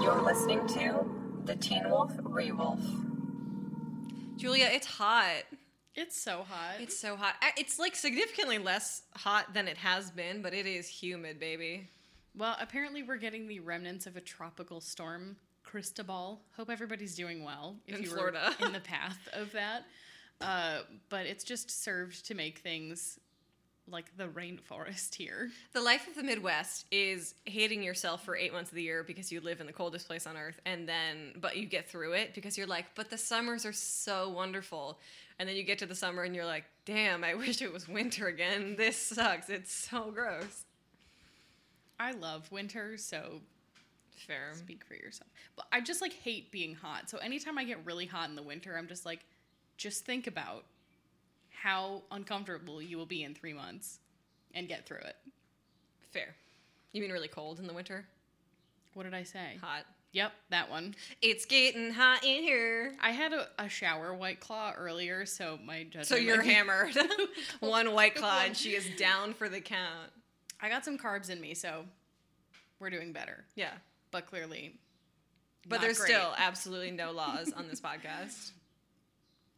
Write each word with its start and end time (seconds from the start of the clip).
You're 0.00 0.22
listening 0.22 0.66
to 0.68 1.04
the 1.44 1.56
Teen 1.56 1.88
Wolf 1.90 2.12
Rewolf. 2.16 2.80
Julia, 4.36 4.68
it's 4.72 4.86
hot. 4.86 5.42
It's 5.94 6.20
so 6.20 6.44
hot. 6.48 6.80
It's 6.80 6.98
so 6.98 7.16
hot. 7.16 7.34
It's 7.58 7.78
like 7.78 7.94
significantly 7.94 8.58
less 8.58 9.02
hot 9.16 9.52
than 9.52 9.68
it 9.68 9.76
has 9.76 10.10
been, 10.10 10.40
but 10.40 10.54
it 10.54 10.66
is 10.66 10.88
humid, 10.88 11.38
baby. 11.38 11.88
well, 12.34 12.56
apparently 12.60 13.02
we're 13.02 13.16
getting 13.18 13.46
the 13.46 13.60
remnants 13.60 14.06
of 14.06 14.16
a 14.16 14.20
tropical 14.20 14.80
storm, 14.80 15.36
Cristobal. 15.64 16.40
Hope 16.56 16.70
everybody's 16.70 17.14
doing 17.14 17.44
well. 17.44 17.76
If 17.86 17.96
In 17.96 18.02
you 18.02 18.08
Florida. 18.08 18.54
were 18.60 18.66
in 18.66 18.72
the 18.72 18.80
path 18.80 19.18
of 19.34 19.52
that, 19.52 19.84
uh, 20.40 20.78
but 21.10 21.26
it's 21.26 21.44
just 21.44 21.84
served 21.84 22.24
to 22.26 22.34
make 22.34 22.60
things 22.60 23.18
like 23.90 24.16
the 24.16 24.28
rainforest 24.28 25.14
here. 25.14 25.50
The 25.72 25.80
life 25.80 26.06
of 26.08 26.14
the 26.14 26.22
Midwest 26.22 26.86
is 26.90 27.34
hating 27.44 27.82
yourself 27.82 28.24
for 28.24 28.36
eight 28.36 28.52
months 28.52 28.70
of 28.70 28.76
the 28.76 28.82
year 28.82 29.02
because 29.02 29.30
you 29.30 29.40
live 29.40 29.60
in 29.60 29.66
the 29.66 29.72
coldest 29.72 30.06
place 30.06 30.26
on 30.26 30.36
earth, 30.36 30.60
and 30.66 30.88
then, 30.88 31.34
but 31.40 31.56
you 31.56 31.66
get 31.66 31.88
through 31.88 32.12
it 32.12 32.34
because 32.34 32.56
you're 32.56 32.66
like, 32.66 32.86
but 32.94 33.10
the 33.10 33.18
summers 33.18 33.64
are 33.66 33.72
so 33.72 34.28
wonderful. 34.30 34.98
And 35.38 35.48
then 35.48 35.56
you 35.56 35.62
get 35.62 35.78
to 35.78 35.86
the 35.86 35.94
summer 35.94 36.22
and 36.22 36.34
you're 36.34 36.46
like, 36.46 36.64
damn, 36.84 37.24
I 37.24 37.34
wish 37.36 37.62
it 37.62 37.72
was 37.72 37.88
winter 37.88 38.26
again. 38.28 38.76
This 38.76 38.96
sucks. 38.96 39.48
It's 39.48 39.72
so 39.72 40.10
gross. 40.10 40.64
I 41.98 42.12
love 42.12 42.50
winter, 42.50 42.96
so 42.96 43.40
Fair. 44.26 44.52
speak 44.54 44.84
for 44.84 44.94
yourself. 44.94 45.30
But 45.56 45.66
I 45.72 45.80
just 45.80 46.00
like 46.00 46.12
hate 46.12 46.50
being 46.50 46.74
hot. 46.74 47.10
So 47.10 47.18
anytime 47.18 47.58
I 47.58 47.64
get 47.64 47.84
really 47.84 48.06
hot 48.06 48.28
in 48.28 48.36
the 48.36 48.42
winter, 48.42 48.76
I'm 48.76 48.88
just 48.88 49.04
like, 49.04 49.20
just 49.76 50.04
think 50.04 50.26
about 50.26 50.64
how 51.62 52.00
uncomfortable 52.10 52.80
you 52.80 52.96
will 52.96 53.06
be 53.06 53.22
in 53.22 53.34
three 53.34 53.52
months 53.52 53.98
and 54.54 54.66
get 54.66 54.86
through 54.86 54.98
it. 54.98 55.16
Fair. 56.10 56.34
You 56.92 57.02
mean 57.02 57.12
really 57.12 57.28
cold 57.28 57.58
in 57.58 57.66
the 57.66 57.74
winter? 57.74 58.06
What 58.94 59.02
did 59.02 59.12
I 59.14 59.24
say? 59.24 59.58
Hot. 59.60 59.84
Yep, 60.12 60.32
that 60.48 60.70
one. 60.70 60.94
It's 61.22 61.44
getting 61.44 61.92
hot 61.92 62.24
in 62.24 62.42
here. 62.42 62.94
I 63.00 63.10
had 63.10 63.32
a, 63.32 63.46
a 63.58 63.68
shower 63.68 64.12
white 64.14 64.40
claw 64.40 64.72
earlier, 64.76 65.24
so 65.26 65.58
my 65.64 65.84
judgment. 65.84 66.06
So 66.06 66.16
you're 66.16 66.42
hammered. 66.42 66.96
One 67.60 67.92
white 67.92 68.16
claw 68.16 68.40
and 68.44 68.56
she 68.56 68.70
is 68.70 68.88
down 68.96 69.34
for 69.34 69.48
the 69.48 69.60
count. 69.60 70.10
I 70.60 70.68
got 70.68 70.84
some 70.84 70.98
carbs 70.98 71.30
in 71.30 71.40
me, 71.40 71.54
so 71.54 71.84
we're 72.80 72.90
doing 72.90 73.12
better. 73.12 73.44
Yeah. 73.54 73.70
But 74.10 74.26
clearly, 74.26 74.74
But 75.68 75.80
there's 75.80 75.98
great. 75.98 76.10
still 76.10 76.32
absolutely 76.36 76.90
no 76.90 77.12
laws 77.12 77.52
on 77.56 77.68
this 77.68 77.80
podcast. 77.80 78.50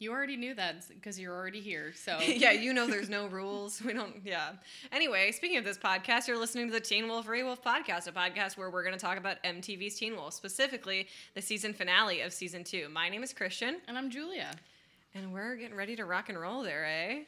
You 0.02 0.10
already 0.10 0.36
knew 0.36 0.52
that 0.54 0.88
because 0.88 1.16
you're 1.16 1.32
already 1.32 1.60
here. 1.60 1.92
So 1.94 2.18
yeah, 2.26 2.50
you 2.50 2.72
know 2.72 2.88
there's 2.88 3.08
no 3.08 3.28
rules. 3.28 3.80
We 3.80 3.92
don't, 3.92 4.16
yeah. 4.24 4.50
Anyway, 4.90 5.30
speaking 5.30 5.58
of 5.58 5.64
this 5.64 5.78
podcast, 5.78 6.26
you're 6.26 6.38
listening 6.38 6.66
to 6.66 6.72
the 6.72 6.80
Teen 6.80 7.06
Wolf 7.06 7.28
Rewolf 7.28 7.62
podcast, 7.62 8.08
a 8.08 8.12
podcast 8.12 8.56
where 8.56 8.68
we're 8.68 8.82
going 8.82 8.96
to 8.96 9.00
talk 9.00 9.16
about 9.16 9.40
MTV's 9.44 9.94
Teen 9.94 10.16
Wolf, 10.16 10.34
specifically 10.34 11.06
the 11.34 11.40
season 11.40 11.72
finale 11.72 12.20
of 12.22 12.32
season 12.32 12.64
two. 12.64 12.88
My 12.88 13.08
name 13.08 13.22
is 13.22 13.32
Christian, 13.32 13.80
And 13.86 13.96
I'm 13.96 14.10
Julia. 14.10 14.50
and 15.14 15.32
we're 15.32 15.54
getting 15.54 15.76
ready 15.76 15.94
to 15.94 16.04
rock 16.04 16.28
and 16.28 16.40
roll 16.40 16.64
there, 16.64 16.84
eh? 16.84 17.20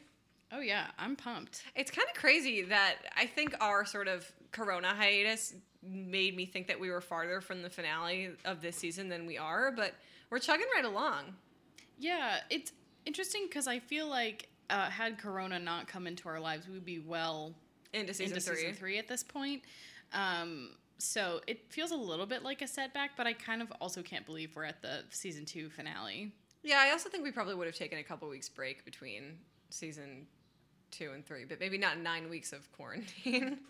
Oh 0.51 0.59
yeah, 0.59 0.87
I'm 0.99 1.15
pumped. 1.15 1.63
It's 1.77 1.91
kind 1.91 2.07
of 2.13 2.19
crazy 2.19 2.63
that 2.63 2.95
I 3.15 3.25
think 3.25 3.55
our 3.61 3.85
sort 3.85 4.09
of 4.09 4.29
Corona 4.51 4.89
hiatus 4.89 5.53
made 5.81 6.35
me 6.35 6.45
think 6.45 6.67
that 6.67 6.79
we 6.79 6.89
were 6.89 6.99
farther 7.01 7.39
from 7.39 7.61
the 7.61 7.69
finale 7.69 8.31
of 8.43 8.61
this 8.61 8.75
season 8.75 9.07
than 9.07 9.25
we 9.25 9.37
are, 9.37 9.71
but 9.71 9.93
we're 10.29 10.39
chugging 10.39 10.67
right 10.75 10.85
along. 10.85 11.35
Yeah, 11.97 12.37
it's 12.49 12.71
interesting 13.05 13.45
because 13.47 13.67
I 13.67 13.79
feel 13.79 14.07
like 14.07 14.49
uh, 14.69 14.89
had 14.89 15.17
Corona 15.17 15.59
not 15.59 15.87
come 15.87 16.07
into 16.07 16.27
our 16.29 16.39
lives, 16.39 16.67
we'd 16.67 16.85
be 16.85 16.99
well 16.99 17.53
Into 17.93 18.13
season 18.13 18.35
into 18.37 18.45
three. 18.49 18.55
season 18.57 18.73
three 18.73 18.97
at 18.97 19.07
this 19.07 19.23
point. 19.23 19.61
Um, 20.13 20.71
so 20.97 21.41
it 21.47 21.71
feels 21.71 21.91
a 21.91 21.95
little 21.95 22.25
bit 22.25 22.43
like 22.43 22.61
a 22.61 22.67
setback, 22.67 23.11
but 23.17 23.27
I 23.27 23.33
kind 23.33 23.61
of 23.61 23.71
also 23.81 24.01
can't 24.01 24.25
believe 24.25 24.55
we're 24.55 24.63
at 24.63 24.81
the 24.81 25.03
season 25.09 25.45
two 25.45 25.69
finale. 25.69 26.31
Yeah, 26.63 26.79
I 26.81 26.91
also 26.91 27.09
think 27.09 27.23
we 27.23 27.31
probably 27.31 27.53
would 27.53 27.67
have 27.67 27.75
taken 27.75 27.99
a 27.99 28.03
couple 28.03 28.27
weeks 28.27 28.49
break 28.49 28.83
between 28.85 29.37
season 29.69 30.25
two 30.91 31.11
and 31.13 31.25
three, 31.25 31.43
but 31.45 31.59
maybe 31.59 31.77
not 31.77 31.99
nine 31.99 32.29
weeks 32.29 32.53
of 32.53 32.71
quarantine. 32.71 33.59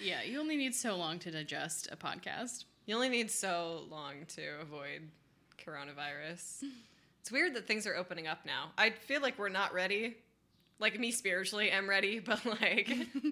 Yeah, 0.00 0.22
you 0.22 0.38
only 0.38 0.54
need 0.56 0.76
so 0.76 0.94
long 0.96 1.18
to 1.20 1.30
digest 1.32 1.88
a 1.90 1.96
podcast. 1.96 2.66
you 2.86 2.94
only 2.94 3.08
need 3.08 3.32
so 3.32 3.82
long 3.90 4.26
to 4.36 4.42
avoid 4.62 5.08
coronavirus. 5.64 6.62
It's 7.28 7.32
weird 7.34 7.52
that 7.56 7.66
things 7.66 7.86
are 7.86 7.94
opening 7.94 8.26
up 8.26 8.46
now. 8.46 8.70
I 8.78 8.88
feel 8.88 9.20
like 9.20 9.38
we're 9.38 9.50
not 9.50 9.74
ready. 9.74 10.16
Like 10.78 10.98
me 10.98 11.12
spiritually 11.12 11.70
I'm 11.70 11.86
ready, 11.86 12.20
but 12.24 12.42
like 12.46 12.90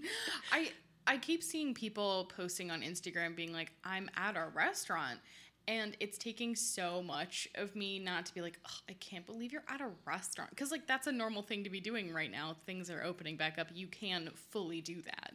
I 0.53 0.71
I 1.07 1.17
keep 1.17 1.43
seeing 1.43 1.73
people 1.73 2.31
posting 2.37 2.71
on 2.71 2.83
Instagram 2.83 3.35
being 3.35 3.55
like, 3.55 3.73
"I'm 3.85 4.11
at 4.15 4.37
a 4.37 4.49
restaurant," 4.55 5.19
and 5.67 5.97
it's 5.99 6.19
taking 6.19 6.55
so 6.55 7.03
much 7.03 7.49
of 7.55 7.75
me 7.75 7.99
not 7.99 8.27
to 8.27 8.35
be 8.35 8.43
like, 8.43 8.59
"I 8.87 8.93
can't 9.01 9.25
believe 9.25 9.51
you're 9.51 9.65
at 9.67 9.81
a 9.81 9.89
restaurant," 10.05 10.51
because 10.51 10.71
like 10.71 10.87
that's 10.87 11.07
a 11.07 11.13
normal 11.13 11.41
thing 11.41 11.65
to 11.65 11.71
be 11.71 11.81
doing 11.81 12.13
right 12.13 12.31
now. 12.31 12.55
Things 12.67 12.91
are 12.91 13.03
opening 13.03 13.39
back 13.39 13.59
up. 13.59 13.69
You 13.73 13.87
can 13.87 14.29
fully 14.51 14.83
do 14.83 15.01
that. 15.01 15.35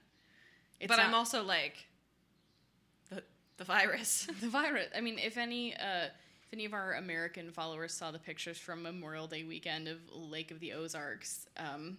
It's 0.79 0.87
but 0.87 0.99
I'm 0.99 1.15
also 1.15 1.41
like 1.41 1.87
the 3.09 3.23
the 3.57 3.63
virus. 3.63 4.27
the 4.39 4.49
virus. 4.49 4.89
I 4.95 5.01
mean, 5.01 5.17
if 5.17 5.39
any 5.39 5.75
uh, 5.75 6.09
if 6.51 6.57
any 6.57 6.65
of 6.65 6.73
our 6.73 6.95
American 6.95 7.49
followers 7.49 7.93
saw 7.93 8.11
the 8.11 8.19
pictures 8.19 8.57
from 8.57 8.83
Memorial 8.83 9.25
Day 9.25 9.43
weekend 9.45 9.87
of 9.87 9.99
Lake 10.11 10.51
of 10.51 10.59
the 10.59 10.73
Ozarks, 10.73 11.47
um, 11.55 11.97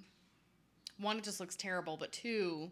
one, 0.99 1.17
it 1.17 1.25
just 1.25 1.41
looks 1.41 1.57
terrible, 1.57 1.97
but 1.97 2.13
two, 2.13 2.71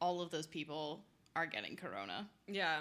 all 0.00 0.22
of 0.22 0.30
those 0.30 0.46
people 0.46 1.04
are 1.36 1.44
getting 1.44 1.76
corona. 1.76 2.26
Yeah. 2.46 2.78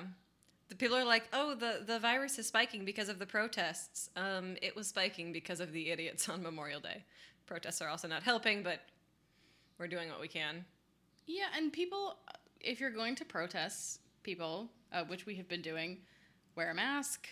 The 0.70 0.76
people 0.76 0.96
are 0.96 1.04
like, 1.04 1.28
"Oh, 1.34 1.56
the 1.56 1.84
the 1.86 2.00
virus 2.00 2.40
is 2.40 2.48
spiking 2.48 2.86
because 2.86 3.10
of 3.10 3.20
the 3.20 3.26
protests." 3.26 4.10
Um, 4.16 4.56
it 4.62 4.78
was 4.78 4.88
spiking 4.88 5.34
because 5.34 5.60
of 5.60 5.74
the 5.74 5.92
idiots 5.92 6.30
on 6.30 6.42
Memorial 6.42 6.80
Day. 6.80 7.04
Protests 7.46 7.82
are 7.82 7.90
also 7.90 8.08
not 8.08 8.24
helping, 8.24 8.64
but 8.64 8.80
we're 9.78 9.88
doing 9.88 10.08
what 10.08 10.22
we 10.22 10.30
can. 10.30 10.64
Yeah, 11.26 11.48
and 11.58 11.74
people, 11.74 12.16
if 12.62 12.80
you're 12.80 12.92
going 12.92 13.16
to 13.16 13.26
protest, 13.26 14.00
people, 14.24 14.70
uh, 14.94 15.04
which 15.04 15.26
we 15.26 15.36
have 15.36 15.50
been 15.50 15.62
doing, 15.62 15.98
wear 16.56 16.72
a 16.72 16.74
mask. 16.74 17.28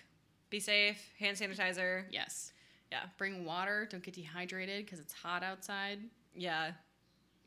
Be 0.49 0.59
safe. 0.59 0.99
Hand 1.19 1.37
sanitizer. 1.37 2.03
Yes. 2.11 2.53
Yeah. 2.91 3.01
Bring 3.17 3.45
water. 3.45 3.87
Don't 3.89 4.03
get 4.03 4.15
dehydrated 4.15 4.85
because 4.85 4.99
it's 4.99 5.13
hot 5.13 5.43
outside. 5.43 5.99
Yeah. 6.35 6.71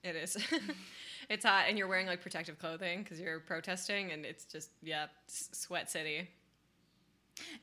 It 0.04 0.16
is. 0.16 0.36
it's 1.28 1.44
hot, 1.44 1.66
and 1.68 1.78
you're 1.78 1.86
wearing 1.86 2.06
like 2.06 2.20
protective 2.20 2.58
clothing 2.58 3.02
because 3.02 3.20
you're 3.20 3.38
protesting, 3.40 4.10
and 4.10 4.24
it's 4.24 4.44
just 4.44 4.70
yeah, 4.82 5.06
sweat 5.28 5.90
city. 5.90 6.28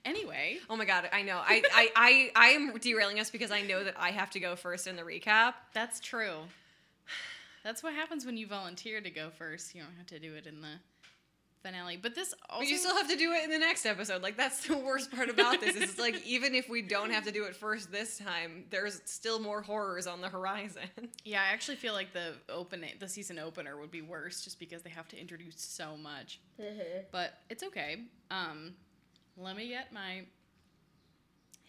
Anyway, 0.05 0.57
Oh 0.69 0.75
my 0.75 0.85
god, 0.85 1.09
I 1.11 1.21
know. 1.21 1.37
I 1.37 1.61
I 1.73 1.91
I 1.95 2.31
I 2.35 2.47
am 2.49 2.77
derailing 2.77 3.19
us 3.19 3.29
because 3.29 3.51
I 3.51 3.61
know 3.61 3.83
that 3.83 3.95
I 3.97 4.11
have 4.11 4.29
to 4.31 4.39
go 4.39 4.55
first 4.55 4.87
in 4.87 4.95
the 4.95 5.03
recap. 5.03 5.53
That's 5.73 5.99
true. 5.99 6.37
That's 7.63 7.83
what 7.83 7.93
happens 7.93 8.25
when 8.25 8.37
you 8.37 8.47
volunteer 8.47 9.01
to 9.01 9.09
go 9.09 9.29
first. 9.31 9.75
You 9.75 9.81
don't 9.81 9.95
have 9.97 10.07
to 10.07 10.19
do 10.19 10.33
it 10.35 10.47
in 10.47 10.61
the 10.61 10.79
finale. 11.61 11.97
But 11.97 12.15
this 12.15 12.33
also 12.49 12.61
But 12.61 12.69
you 12.69 12.77
still 12.77 12.95
have 12.95 13.09
to 13.09 13.15
do 13.15 13.31
it 13.33 13.43
in 13.43 13.49
the 13.49 13.59
next 13.59 13.85
episode. 13.85 14.21
Like 14.21 14.37
that's 14.37 14.65
the 14.67 14.77
worst 14.77 15.11
part 15.11 15.29
about 15.29 15.61
this. 15.61 15.75
Is 15.75 15.81
it's 15.81 15.99
like 15.99 16.21
even 16.25 16.55
if 16.55 16.69
we 16.69 16.81
don't 16.81 17.11
have 17.11 17.25
to 17.25 17.31
do 17.31 17.45
it 17.45 17.55
first 17.55 17.91
this 17.91 18.17
time, 18.17 18.65
there's 18.69 19.01
still 19.05 19.39
more 19.39 19.61
horrors 19.61 20.07
on 20.07 20.21
the 20.21 20.29
horizon. 20.29 20.83
Yeah, 21.25 21.41
I 21.41 21.53
actually 21.53 21.77
feel 21.77 21.93
like 21.93 22.13
the 22.13 22.33
opening 22.49 22.91
the 22.99 23.07
season 23.07 23.37
opener 23.39 23.77
would 23.77 23.91
be 23.91 24.01
worse 24.01 24.43
just 24.43 24.59
because 24.59 24.81
they 24.81 24.89
have 24.89 25.07
to 25.09 25.19
introduce 25.19 25.61
so 25.61 25.95
much. 25.97 26.39
But 27.11 27.33
it's 27.49 27.63
okay. 27.63 27.97
Um 28.31 28.73
let 29.37 29.55
me 29.55 29.67
get 29.69 29.93
my 29.93 30.23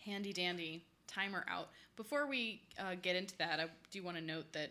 handy 0.04 0.32
dandy 0.32 0.84
timer 1.06 1.44
out. 1.48 1.68
Before 1.96 2.26
we 2.26 2.62
uh, 2.78 2.94
get 3.00 3.16
into 3.16 3.36
that, 3.38 3.60
I 3.60 3.66
do 3.90 4.02
want 4.02 4.16
to 4.16 4.22
note 4.22 4.52
that 4.52 4.70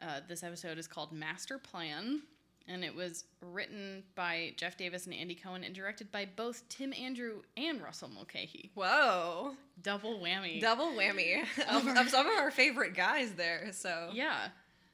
uh, 0.00 0.20
this 0.28 0.42
episode 0.42 0.78
is 0.78 0.86
called 0.86 1.12
Master 1.12 1.58
Plan, 1.58 2.22
and 2.68 2.84
it 2.84 2.94
was 2.94 3.24
written 3.40 4.02
by 4.14 4.52
Jeff 4.56 4.76
Davis 4.76 5.06
and 5.06 5.14
Andy 5.14 5.34
Cohen 5.34 5.64
and 5.64 5.74
directed 5.74 6.10
by 6.12 6.26
both 6.36 6.68
Tim 6.68 6.92
Andrew 7.00 7.42
and 7.56 7.82
Russell 7.82 8.08
Mulcahy. 8.08 8.70
Whoa, 8.74 9.52
Double 9.82 10.18
whammy. 10.18 10.60
double 10.60 10.92
whammy 10.92 11.42
of, 11.70 11.86
of 11.86 12.08
some 12.08 12.26
of 12.26 12.36
our 12.38 12.50
favorite 12.50 12.94
guys 12.94 13.32
there. 13.32 13.68
So 13.72 14.10
yeah. 14.12 14.48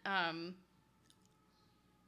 Um, 0.07 0.55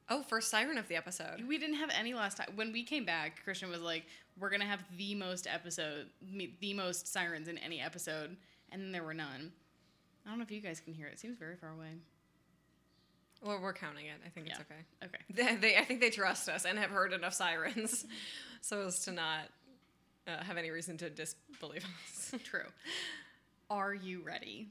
oh, 0.09 0.23
first 0.23 0.49
siren 0.49 0.77
of 0.77 0.87
the 0.87 0.95
episode. 0.95 1.43
we 1.47 1.57
didn't 1.57 1.75
have 1.75 1.89
any 1.97 2.13
last 2.13 2.37
time. 2.37 2.51
When 2.55 2.71
we 2.71 2.83
came 2.83 3.05
back, 3.05 3.43
Christian 3.43 3.69
was 3.69 3.81
like, 3.81 4.05
"We're 4.39 4.49
gonna 4.49 4.65
have 4.65 4.81
the 4.97 5.15
most 5.15 5.47
episode, 5.47 6.07
the 6.61 6.73
most 6.73 7.07
sirens 7.07 7.47
in 7.47 7.57
any 7.59 7.79
episode," 7.81 8.35
and 8.71 8.81
then 8.81 8.91
there 8.91 9.03
were 9.03 9.13
none. 9.13 9.51
I 10.25 10.29
don't 10.29 10.37
know 10.39 10.43
if 10.43 10.51
you 10.51 10.61
guys 10.61 10.79
can 10.79 10.93
hear 10.93 11.07
it. 11.07 11.13
It 11.13 11.19
seems 11.19 11.37
very 11.37 11.55
far 11.55 11.71
away. 11.71 11.89
Well, 13.43 13.59
we're 13.61 13.73
counting 13.73 14.05
it. 14.05 14.19
I 14.25 14.29
think 14.29 14.47
it's 14.47 14.57
Yeah. 14.59 14.63
okay. 15.01 15.07
Okay. 15.15 15.23
They, 15.33 15.55
they, 15.55 15.77
I 15.77 15.83
think 15.83 15.99
they 16.01 16.09
trust 16.11 16.47
us 16.49 16.65
and 16.65 16.77
have 16.77 16.91
heard 16.91 17.13
enough 17.13 17.33
sirens, 17.33 18.05
so 18.61 18.85
as 18.85 18.99
to 19.05 19.11
not 19.11 19.45
uh, 20.27 20.43
have 20.43 20.57
any 20.57 20.69
reason 20.69 20.97
to 20.97 21.09
disbelieve 21.09 21.83
us. 22.05 22.33
True. 22.43 22.67
Are 23.69 23.93
you 23.93 24.21
ready? 24.21 24.69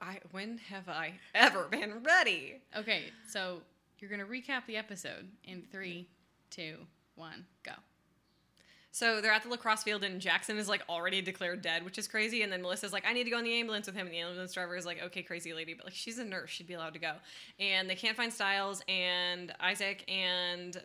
I, 0.00 0.18
when 0.32 0.58
have 0.68 0.88
I 0.88 1.14
ever 1.34 1.64
been 1.70 2.02
ready? 2.02 2.60
Okay, 2.76 3.04
so 3.28 3.62
you're 3.98 4.10
gonna 4.10 4.24
recap 4.26 4.66
the 4.66 4.76
episode 4.76 5.28
in 5.44 5.62
three, 5.72 6.08
two, 6.50 6.76
one, 7.14 7.46
go. 7.64 7.72
So 8.92 9.20
they're 9.20 9.32
at 9.32 9.42
the 9.42 9.48
lacrosse 9.48 9.82
field, 9.82 10.02
and 10.02 10.20
Jackson 10.20 10.58
is 10.58 10.68
like 10.68 10.82
already 10.88 11.22
declared 11.22 11.62
dead, 11.62 11.84
which 11.84 11.98
is 11.98 12.08
crazy. 12.08 12.42
And 12.42 12.52
then 12.52 12.62
Melissa's 12.62 12.92
like, 12.92 13.04
"I 13.06 13.12
need 13.12 13.24
to 13.24 13.30
go 13.30 13.38
in 13.38 13.44
the 13.44 13.54
ambulance 13.54 13.86
with 13.86 13.94
him." 13.94 14.06
And 14.06 14.14
the 14.14 14.20
ambulance 14.20 14.52
driver 14.52 14.76
is 14.76 14.86
like, 14.86 15.02
"Okay, 15.02 15.22
crazy 15.22 15.54
lady," 15.54 15.74
but 15.74 15.86
like 15.86 15.94
she's 15.94 16.18
a 16.18 16.24
nurse, 16.24 16.50
she'd 16.50 16.66
be 16.66 16.74
allowed 16.74 16.94
to 16.94 16.98
go. 16.98 17.14
And 17.58 17.88
they 17.88 17.94
can't 17.94 18.16
find 18.16 18.32
Stiles, 18.32 18.82
and 18.88 19.54
Isaac 19.60 20.04
and 20.10 20.76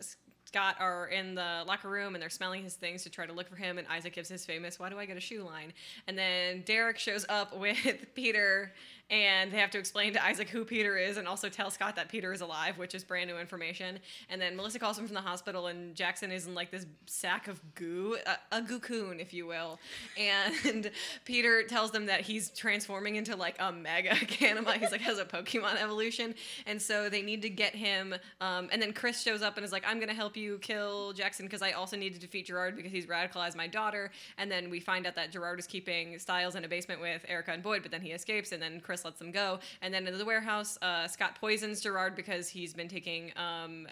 Scott 0.46 0.76
are 0.78 1.08
in 1.08 1.34
the 1.34 1.64
locker 1.66 1.88
room 1.88 2.14
and 2.14 2.22
they're 2.22 2.30
smelling 2.30 2.62
his 2.62 2.74
things 2.74 3.02
to 3.02 3.10
try 3.10 3.26
to 3.26 3.32
look 3.32 3.48
for 3.48 3.56
him. 3.56 3.78
And 3.78 3.86
Isaac 3.88 4.14
gives 4.14 4.28
his 4.28 4.46
famous, 4.46 4.78
Why 4.78 4.88
do 4.88 4.98
I 4.98 5.04
get 5.04 5.16
a 5.16 5.20
shoe 5.20 5.42
line? 5.42 5.72
And 6.06 6.16
then 6.16 6.62
Derek 6.64 6.98
shows 6.98 7.26
up 7.28 7.56
with 7.58 8.06
Peter 8.14 8.72
and 9.08 9.52
they 9.52 9.58
have 9.58 9.70
to 9.70 9.78
explain 9.78 10.12
to 10.14 10.24
Isaac 10.24 10.48
who 10.48 10.64
Peter 10.64 10.96
is 10.96 11.16
and 11.16 11.28
also 11.28 11.48
tell 11.48 11.70
Scott 11.70 11.94
that 11.94 12.08
Peter 12.08 12.32
is 12.32 12.40
alive, 12.40 12.76
which 12.76 12.94
is 12.94 13.04
brand 13.04 13.30
new 13.30 13.38
information. 13.38 14.00
And 14.28 14.40
then 14.40 14.56
Melissa 14.56 14.80
calls 14.80 14.98
him 14.98 15.06
from 15.06 15.14
the 15.14 15.20
hospital, 15.20 15.68
and 15.68 15.94
Jackson 15.94 16.32
is 16.32 16.46
in 16.46 16.54
like 16.54 16.72
this 16.72 16.86
sack 17.06 17.46
of 17.46 17.60
goo, 17.76 18.16
a, 18.26 18.56
a 18.56 18.62
goo-coon, 18.62 19.20
if 19.20 19.32
you 19.32 19.46
will. 19.46 19.78
And 20.18 20.90
Peter 21.24 21.62
tells 21.62 21.92
them 21.92 22.06
that 22.06 22.22
he's 22.22 22.50
transforming 22.50 23.14
into 23.14 23.36
like 23.36 23.54
a 23.60 23.70
mega 23.70 24.10
Kanima. 24.14 24.74
He's 24.74 24.90
like 24.90 25.00
has 25.02 25.18
a 25.18 25.24
Pokemon 25.24 25.80
evolution, 25.80 26.34
and 26.66 26.82
so 26.82 27.08
they 27.08 27.22
need 27.22 27.42
to 27.42 27.50
get 27.50 27.76
him. 27.76 28.14
Um, 28.40 28.68
and 28.72 28.82
then 28.82 28.92
Chris 28.92 29.22
shows 29.22 29.40
up 29.40 29.56
and 29.56 29.64
is 29.64 29.70
like, 29.70 29.84
"I'm 29.86 30.00
gonna 30.00 30.14
help 30.14 30.36
you 30.36 30.58
kill 30.58 31.12
Jackson 31.12 31.46
because 31.46 31.62
I 31.62 31.72
also 31.72 31.96
need 31.96 32.12
to 32.14 32.18
defeat 32.20 32.46
Gerard 32.46 32.74
because 32.74 32.90
he's 32.90 33.06
radicalized 33.06 33.54
my 33.54 33.68
daughter." 33.68 34.10
And 34.36 34.50
then 34.50 34.68
we 34.68 34.80
find 34.80 35.06
out 35.06 35.14
that 35.14 35.30
Gerard 35.30 35.60
is 35.60 35.66
keeping 35.68 36.18
Stiles 36.18 36.56
in 36.56 36.64
a 36.64 36.68
basement 36.68 37.00
with 37.00 37.24
Erica 37.28 37.52
and 37.52 37.62
Boyd, 37.62 37.82
but 37.82 37.92
then 37.92 38.00
he 38.00 38.10
escapes, 38.10 38.50
and 38.50 38.60
then 38.60 38.80
Chris 38.80 38.95
lets 39.04 39.18
them 39.18 39.30
go. 39.30 39.58
And 39.82 39.92
then 39.92 40.06
in 40.06 40.16
the 40.16 40.24
warehouse, 40.24 40.78
uh, 40.82 41.06
Scott 41.08 41.36
poisons 41.40 41.80
Gerard 41.80 42.14
because 42.14 42.48
he's 42.48 42.72
been 42.74 42.88
taking 42.88 43.32
um, 43.36 43.86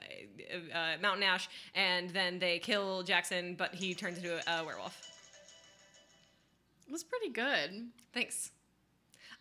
uh, 0.72 0.96
Mountain 1.00 1.22
Ash, 1.22 1.48
and 1.74 2.10
then 2.10 2.38
they 2.38 2.58
kill 2.58 3.02
Jackson, 3.02 3.54
but 3.54 3.74
he 3.74 3.94
turns 3.94 4.18
into 4.18 4.36
a, 4.36 4.60
a 4.60 4.64
werewolf. 4.64 5.00
It 6.86 6.92
was 6.92 7.04
pretty 7.04 7.30
good. 7.30 7.88
Thanks. 8.12 8.50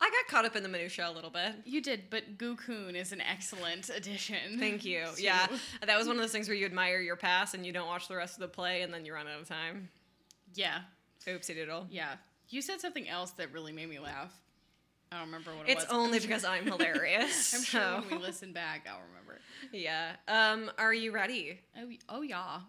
I 0.01 0.09
got 0.09 0.35
caught 0.35 0.45
up 0.45 0.55
in 0.55 0.63
the 0.63 0.69
minutia 0.69 1.09
a 1.09 1.11
little 1.11 1.29
bit. 1.29 1.53
You 1.65 1.81
did, 1.81 2.09
but 2.09 2.37
Goo-Coon 2.37 2.95
is 2.95 3.11
an 3.11 3.21
excellent 3.21 3.89
addition. 3.89 4.35
Thank 4.59 4.83
you. 4.83 5.05
Yeah, 5.17 5.47
that 5.85 5.97
was 5.97 6.07
one 6.07 6.15
of 6.15 6.21
those 6.21 6.31
things 6.31 6.47
where 6.47 6.57
you 6.57 6.65
admire 6.65 6.99
your 6.99 7.15
past 7.15 7.53
and 7.53 7.65
you 7.65 7.71
don't 7.71 7.87
watch 7.87 8.07
the 8.07 8.15
rest 8.15 8.35
of 8.35 8.41
the 8.41 8.47
play, 8.47 8.81
and 8.81 8.93
then 8.93 9.05
you 9.05 9.13
run 9.13 9.27
out 9.27 9.39
of 9.39 9.47
time. 9.47 9.89
Yeah. 10.55 10.79
Oopsie 11.27 11.55
doodle. 11.55 11.87
Yeah. 11.89 12.15
You 12.49 12.61
said 12.61 12.81
something 12.81 13.07
else 13.07 13.31
that 13.31 13.51
really 13.53 13.71
made 13.71 13.89
me 13.89 13.99
laugh. 13.99 14.33
I 15.13 15.19
don't 15.19 15.27
remember 15.27 15.51
what 15.51 15.69
it 15.69 15.75
was. 15.75 15.83
It's 15.83 15.91
was. 15.91 15.99
only 15.99 16.19
because 16.19 16.43
I'm 16.43 16.65
hilarious. 16.71 17.53
I'm 17.53 17.63
sure 17.63 17.81
so- 17.81 18.03
when 18.09 18.19
we 18.19 18.25
listen 18.25 18.51
back, 18.51 18.87
I'll 18.89 19.01
remember. 19.09 19.39
Yeah. 19.71 20.15
Um, 20.27 20.71
are 20.77 20.93
you 20.93 21.11
ready? 21.11 21.59
Oh, 21.77 21.89
oh 22.09 22.21
yeah. 22.21 22.59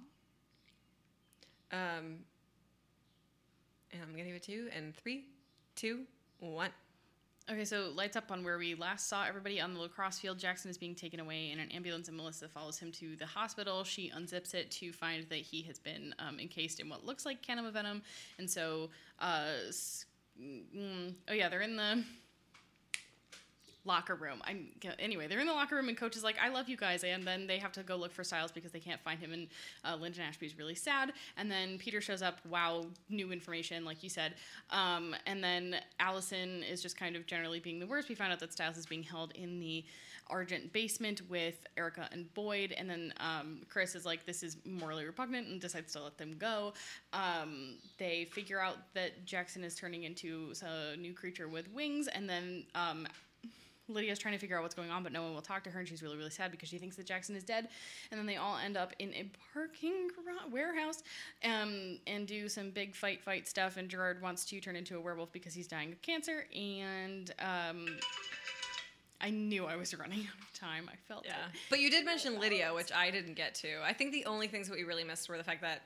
Um, 1.73 2.19
and 3.93 4.03
I'm 4.03 4.11
gonna 4.11 4.25
give 4.25 4.37
it 4.37 4.43
two 4.43 4.69
and 4.77 4.95
three, 4.95 5.25
two, 5.75 6.01
one. 6.39 6.71
Okay, 7.51 7.65
so 7.65 7.93
lights 7.95 8.17
up 8.17 8.31
on 8.31 8.43
where 8.43 8.57
we 8.57 8.75
last 8.75 9.09
saw 9.09 9.25
everybody 9.25 9.61
on 9.61 9.75
the 9.75 9.81
lacrosse 9.81 10.19
field. 10.19 10.39
Jackson 10.39 10.71
is 10.71 10.79
being 10.79 10.95
taken 10.95 11.21
away 11.21 11.51
in 11.51 11.59
an 11.59 11.71
ambulance, 11.73 12.09
and 12.09 12.17
Melissa 12.17 12.49
follows 12.49 12.79
him 12.79 12.91
to 12.93 13.17
the 13.17 13.27
hospital. 13.27 13.85
She 13.85 14.11
unzips 14.17 14.55
it 14.55 14.71
to 14.73 14.93
find 14.93 15.25
that 15.29 15.41
he 15.41 15.63
has 15.63 15.79
been 15.79 16.15
um, 16.19 16.41
encased 16.41 16.81
in 16.81 16.89
what 16.89 17.05
looks 17.05 17.27
like 17.27 17.45
Kanima 17.47 17.71
venom, 17.71 18.03
and 18.39 18.49
so, 18.49 18.89
uh, 19.19 19.47
mm, 20.41 21.15
oh 21.29 21.33
yeah, 21.35 21.51
they're 21.51 21.61
in 21.61 21.77
the 21.77 22.03
locker 23.85 24.15
room. 24.15 24.41
I'm 24.45 24.69
anyway. 24.99 25.27
They're 25.27 25.41
in 25.41 25.47
the 25.47 25.53
locker 25.53 25.77
room, 25.77 25.89
and 25.89 25.97
coach 25.97 26.17
is 26.17 26.25
like, 26.25 26.37
"I 26.41 26.49
love 26.49 26.69
you 26.69 26.77
guys," 26.77 27.05
and 27.05 27.25
then 27.25 27.47
they 27.47 27.59
have 27.59 27.73
to 27.73 27.83
go 27.83 27.97
look 27.97 28.13
for 28.13 28.25
Stiles 28.25 28.51
because 28.51 28.73
they 28.73 28.81
can't 28.81 29.01
find 29.03 29.21
him. 29.21 29.33
And 29.33 29.49
uh, 29.85 29.97
Lyndon 29.97 30.23
Ashby's 30.23 30.59
really 30.59 30.75
sad. 30.75 31.13
And 31.37 31.51
then 31.51 31.79
Peter 31.79 32.01
shows 32.01 32.23
up. 32.23 32.39
Wow, 32.49 32.87
new 33.09 33.33
information, 33.33 33.85
like 33.85 34.03
you 34.03 34.09
said. 34.09 34.35
Um, 34.71 35.15
and 35.27 35.43
then 35.43 35.77
Allison 36.01 36.63
is 36.63 36.83
just 36.83 36.97
kind 36.97 37.17
of 37.17 37.27
generally 37.27 37.61
being 37.61 37.79
the 37.79 37.87
worst. 37.87 38.09
We 38.09 38.15
find 38.15 38.33
out 38.33 38.41
that 38.41 38.53
Stiles 38.53 38.77
is 38.77 38.87
being 38.87 39.03
held 39.03 39.33
in 39.33 39.61
the 39.61 39.85
Argent 40.29 40.73
basement 40.73 41.21
with 41.29 41.67
Erica 41.77 42.09
and 42.11 42.33
Boyd, 42.35 42.73
and 42.73 42.89
then 42.89 43.13
um, 43.19 43.61
Chris 43.69 43.95
is 43.95 44.07
like, 44.07 44.25
"This 44.25 44.43
is 44.43 44.57
morally 44.65 45.05
repugnant," 45.05 45.49
and 45.49 45.61
decides 45.61 45.93
to 45.93 46.03
let 46.03 46.17
them 46.17 46.37
go. 46.39 46.73
Um, 47.13 47.77
they 47.99 48.25
figure 48.33 48.61
out 48.61 48.77
that 48.95 49.27
Jackson 49.27 49.63
is 49.65 49.75
turning 49.75 50.05
into 50.05 50.53
a 50.63 50.97
new 50.97 51.13
creature 51.13 51.49
with 51.49 51.71
wings, 51.73 52.09
and 52.09 52.29
then 52.29 52.65
um, 52.75 53.07
Lydia's 53.89 54.19
trying 54.19 54.33
to 54.35 54.39
figure 54.41 54.57
out 54.57 54.63
what's 54.63 54.75
going 54.75 54.91
on, 54.91 55.03
but 55.03 55.13
no 55.13 55.23
one 55.23 55.35
will 55.35 55.43
talk 55.43 55.63
to 55.65 55.71
her, 55.71 55.79
and 55.79 55.87
she's 55.89 56.03
really, 56.03 56.17
really 56.17 56.31
sad 56.31 56.51
because 56.51 56.69
she 56.69 56.79
thinks 56.79 56.97
that 56.97 57.05
Jackson 57.07 57.37
is 57.37 57.45
dead. 57.45 57.69
And 58.11 58.19
then 58.19 58.27
they 58.27 58.37
all 58.37 58.57
end 58.57 58.77
up 58.77 58.93
in 58.99 59.13
a 59.15 59.31
parking 59.53 60.09
garage, 60.09 60.51
warehouse 60.53 61.03
um, 61.45 61.99
and 62.07 62.27
do 62.27 62.49
some 62.49 62.71
big 62.71 62.95
fight, 62.95 63.23
fight 63.23 63.47
stuff. 63.47 63.77
And 63.77 63.89
Gerard 63.89 64.23
wants 64.23 64.45
to 64.47 64.61
turn 64.61 64.75
into 64.77 64.97
a 64.97 65.01
werewolf 65.01 65.33
because 65.33 65.53
he's 65.53 65.67
dying 65.69 65.93
of 65.93 66.01
cancer. 66.01 66.47
And 66.57 67.31
um, 67.41 67.87
I 69.21 69.31
knew 69.31 69.67
I 69.67 69.77
was 69.77 69.97
running 69.97 70.21
out 70.21 70.41
of 70.41 70.53
time. 70.59 70.89
I 70.93 70.97
felt 71.07 71.25
Yeah. 71.27 71.33
it. 71.53 71.59
But 71.69 71.81
you 71.81 71.91
did 71.91 72.05
mention 72.07 72.41
Lydia, 72.41 72.73
which 72.75 72.91
I 72.93 73.11
didn't 73.11 73.35
get 73.35 73.55
to. 73.57 73.83
I 73.85 73.93
think 73.93 74.13
the 74.13 74.25
only 74.25 74.49
things 74.49 74.69
that 74.69 74.77
we 74.77 74.85
really 74.85 75.05
missed 75.05 75.29
were 75.29 75.37
the 75.39 75.45
fact 75.45 75.61
that 75.61 75.83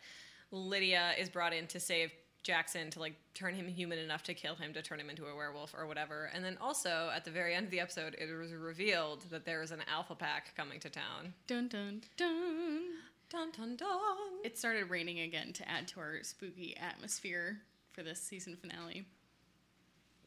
Lydia 0.53 1.12
is 1.19 1.29
brought 1.29 1.53
in 1.53 1.67
to 1.69 1.81
save 1.81 2.11
Jackson 2.49 2.91
to 2.93 2.99
like 2.99 3.12
turn 3.35 3.55
him 3.55 3.69
human 3.69 3.99
enough 3.99 4.23
to 4.23 4.33
kill 4.33 4.55
him 4.55 4.73
to 4.73 4.81
turn 4.81 4.99
him 4.99 5.11
into 5.11 5.27
a 5.27 5.37
werewolf 5.37 5.75
or 5.77 5.87
whatever. 5.87 6.31
And 6.35 6.43
then 6.43 6.56
also 6.62 7.11
at 7.15 7.27
the 7.27 7.31
very 7.31 7.55
end 7.55 7.67
of 7.67 7.71
the 7.71 7.79
episode, 7.79 8.17
it 8.19 8.27
was 8.35 8.55
revealed 8.55 9.27
that 9.31 9.45
there 9.45 9.62
is 9.62 9.71
an 9.71 9.81
alpha 9.87 10.15
pack 10.15 10.56
coming 10.56 10.81
to 10.81 10.89
town. 10.89 11.35
Dun 11.47 11.69
dun 11.69 12.00
dun. 12.17 12.81
Dun 13.31 13.50
dun 13.55 13.77
dun. 13.77 13.89
It 14.45 14.56
started 14.56 14.89
raining 14.89 15.21
again 15.21 15.53
to 15.53 15.69
add 15.69 15.89
to 15.89 16.00
our 16.00 16.23
spooky 16.23 16.75
atmosphere 16.79 17.59
for 17.93 18.03
this 18.03 18.19
season 18.19 18.56
finale. 18.56 19.05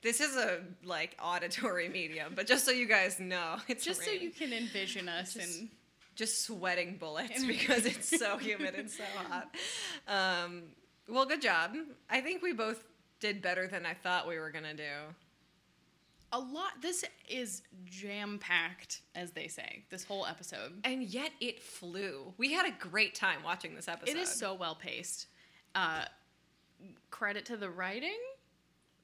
This 0.04 0.22
is 0.22 0.36
a 0.36 0.60
like 0.84 1.18
auditory 1.20 1.90
medium, 1.90 2.34
but 2.36 2.46
just 2.46 2.66
so 2.66 2.72
you 2.72 2.86
guys 2.88 3.20
know, 3.20 3.56
it's 3.68 3.84
Just 3.84 4.04
so 4.04 4.12
you 4.12 4.30
can 4.30 4.54
envision 4.54 5.10
us 5.10 5.34
Just- 5.34 5.60
and 5.60 5.70
just 6.14 6.44
sweating 6.44 6.98
bullets 6.98 7.44
because 7.46 7.86
it's 7.86 8.20
so 8.20 8.38
humid 8.48 8.76
and 8.76 8.92
so 8.92 9.04
hot. 9.28 9.56
Um, 10.08 10.64
well, 11.12 11.26
good 11.26 11.42
job. 11.42 11.76
I 12.10 12.22
think 12.22 12.42
we 12.42 12.54
both 12.54 12.84
did 13.20 13.42
better 13.42 13.68
than 13.68 13.86
I 13.86 13.94
thought 13.94 14.28
we 14.28 14.40
were 14.40 14.50
gonna 14.50 14.74
do. 14.74 14.84
a 16.34 16.40
lot 16.40 16.82
this 16.82 17.04
is 17.30 17.62
jam 17.86 18.40
packed 18.40 19.02
as 19.16 19.32
they 19.32 19.48
say 19.48 19.84
this 19.90 20.04
whole 20.06 20.26
episode 20.26 20.72
And 20.84 21.04
yet 21.04 21.32
it 21.42 21.62
flew. 21.62 22.34
We 22.38 22.52
had 22.54 22.66
a 22.66 22.72
great 22.72 23.14
time 23.16 23.44
watching 23.44 23.76
this 23.76 23.88
episode. 23.88 24.16
it 24.16 24.18
is 24.20 24.30
so 24.30 24.54
well 24.54 24.74
paced 24.76 25.28
uh 25.76 26.06
credit 27.10 27.46
to 27.46 27.58
the 27.58 27.70
writing 27.70 28.18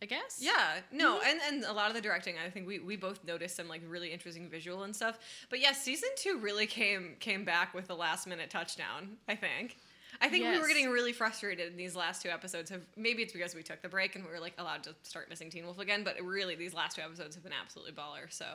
i 0.01 0.05
guess 0.05 0.39
Yeah, 0.41 0.79
no, 0.91 1.19
and, 1.25 1.39
and 1.47 1.63
a 1.65 1.73
lot 1.73 1.89
of 1.89 1.95
the 1.95 2.01
directing, 2.01 2.35
I 2.43 2.49
think 2.49 2.67
we, 2.67 2.79
we 2.79 2.95
both 2.95 3.23
noticed 3.25 3.55
some 3.55 3.67
like 3.67 3.81
really 3.87 4.11
interesting 4.13 4.47
visual 4.49 4.83
and 4.83 4.95
stuff. 4.95 5.19
But 5.49 5.59
yeah, 5.59 5.73
season 5.73 6.09
two 6.15 6.39
really 6.39 6.67
came 6.67 7.15
came 7.19 7.43
back 7.45 7.73
with 7.73 7.87
the 7.87 7.95
last 7.95 8.27
minute 8.27 8.49
touchdown. 8.49 9.17
I 9.27 9.35
think. 9.35 9.77
I 10.21 10.29
think 10.29 10.45
we 10.45 10.59
were 10.59 10.67
getting 10.67 10.89
really 10.89 11.13
frustrated 11.13 11.71
in 11.71 11.77
these 11.77 11.95
last 11.95 12.21
two 12.21 12.29
episodes. 12.29 12.71
Of 12.71 12.81
maybe 12.95 13.23
it's 13.23 13.33
because 13.33 13.53
we 13.55 13.63
took 13.63 13.81
the 13.81 13.89
break 13.89 14.15
and 14.15 14.25
we 14.25 14.31
were 14.31 14.39
like 14.39 14.53
allowed 14.57 14.83
to 14.83 14.95
start 15.03 15.29
missing 15.29 15.49
Teen 15.49 15.65
Wolf 15.65 15.79
again. 15.79 16.03
But 16.03 16.21
really, 16.23 16.55
these 16.55 16.73
last 16.73 16.95
two 16.95 17.01
episodes 17.01 17.35
have 17.35 17.43
been 17.43 17.53
absolutely 17.59 17.93
baller. 17.93 18.31
So 18.31 18.45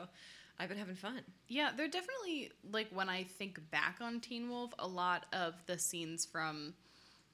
I've 0.59 0.69
been 0.69 0.77
having 0.77 0.95
fun. 0.95 1.21
yeah 1.47 1.71
they're 1.75 1.87
definitely 1.87 2.51
like 2.71 2.87
when 2.91 3.09
i 3.09 3.23
think 3.23 3.59
back 3.71 3.97
on 4.01 4.19
teen 4.19 4.49
wolf 4.49 4.71
a 4.77 4.87
lot 4.87 5.25
of 5.33 5.55
the 5.65 5.79
scenes 5.79 6.25
from 6.27 6.75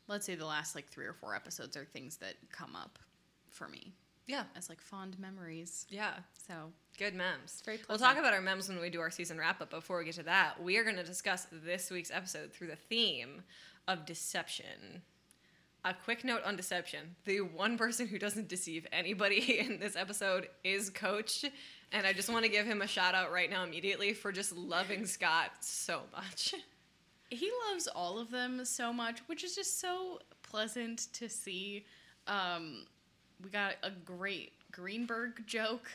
let's 0.08 0.26
say 0.26 0.36
the 0.36 0.46
last 0.46 0.74
like 0.74 0.88
three 0.88 1.06
or 1.06 1.12
four 1.14 1.36
episodes 1.36 1.76
are 1.76 1.84
things 1.84 2.16
that 2.18 2.36
come 2.50 2.78
up 2.78 2.98
for 3.52 3.68
me 3.68 3.92
Yeah, 4.26 4.44
as 4.56 4.70
like 4.70 4.80
fond 4.80 5.20
memories 5.20 5.86
yeah. 5.90 6.14
so 6.48 6.72
Good 6.98 7.14
memes. 7.14 7.62
Very 7.66 7.80
we'll 7.90 7.98
talk 7.98 8.18
about 8.18 8.34
our 8.34 8.42
memes 8.42 8.68
when 8.70 8.80
we 8.80 8.90
do 8.90 9.00
our 9.02 9.10
season 9.12 9.38
wrap 9.38 9.62
up. 9.62 9.70
Before 9.70 9.98
we 10.00 10.06
get 10.06 10.16
to 10.16 10.24
that, 10.24 10.62
we 10.62 10.76
are 10.78 10.84
going 10.84 10.98
to 10.98 11.04
discuss 11.04 11.48
this 11.52 11.90
week's 11.90 12.12
episode 12.12 12.52
through 12.52 12.68
the 12.68 12.76
theme 12.76 13.42
of 13.90 14.06
deception. 14.06 15.02
A 15.84 15.94
quick 15.94 16.24
note 16.24 16.44
on 16.46 16.56
deception: 16.56 17.16
the 17.26 17.42
one 17.42 17.78
person 17.78 18.08
who 18.08 18.20
doesn't 18.20 18.48
deceive 18.48 18.86
anybody 18.94 19.60
in 19.66 19.80
this 19.80 19.96
episode 19.96 20.48
is 20.64 20.90
Coach, 20.90 21.44
and 21.92 22.06
I 22.06 22.14
just 22.14 22.30
want 22.30 22.46
to 22.46 22.52
give 22.52 22.66
him 22.66 22.82
a 22.82 22.88
shout 22.88 23.16
out 23.16 23.34
right 23.34 23.50
now 23.50 23.64
immediately 23.64 24.14
for 24.14 24.32
just 24.32 24.56
loving 24.56 25.06
Scott 25.06 25.52
so 25.62 26.02
much. 26.16 26.54
he 27.30 27.52
loves 27.70 27.88
all 27.88 28.20
of 28.20 28.30
them 28.30 28.64
so 28.64 28.94
much, 28.94 29.20
which 29.28 29.44
is 29.44 29.56
just 29.56 29.80
so 29.82 30.20
pleasant 30.44 31.08
to 31.14 31.28
see. 31.28 31.86
Um, 32.28 32.86
we 33.44 33.50
got 33.50 33.74
a 33.82 33.90
great 33.90 34.52
Greenberg 34.72 35.48
joke 35.48 35.90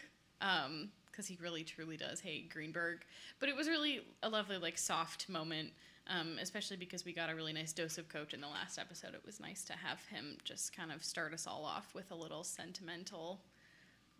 because 1.11 1.27
he 1.27 1.39
really 1.41 1.63
truly 1.63 1.97
does 1.97 2.21
hate 2.21 2.49
Greenberg, 2.51 3.05
but 3.39 3.49
it 3.49 3.55
was 3.55 3.69
really 3.69 4.01
a 4.23 4.29
lovely 4.29 4.59
like 4.59 4.79
soft 4.79 5.29
moment. 5.29 5.71
Um, 6.07 6.37
especially 6.39 6.77
because 6.77 7.07
we 7.07 7.15
got 7.15 7.31
a 7.31 7.35
really 7.35 7.55
nice 7.55 7.73
dose 7.73 7.97
of 7.97 8.11
coach 8.11 8.35
in 8.35 8.41
the 8.43 8.49
last 8.49 8.79
episode. 8.79 9.15
It 9.15 9.23
was 9.25 9.41
nice 9.41 9.65
to 9.65 9.73
have 9.73 10.05
him 10.11 10.37
just 10.45 10.77
kind 10.77 10.93
of 10.93 11.03
start 11.03 11.33
us 11.33 11.47
all 11.47 11.65
off 11.65 11.95
with 11.95 12.11
a 12.11 12.15
little 12.15 12.45
sentimental. 12.45 13.41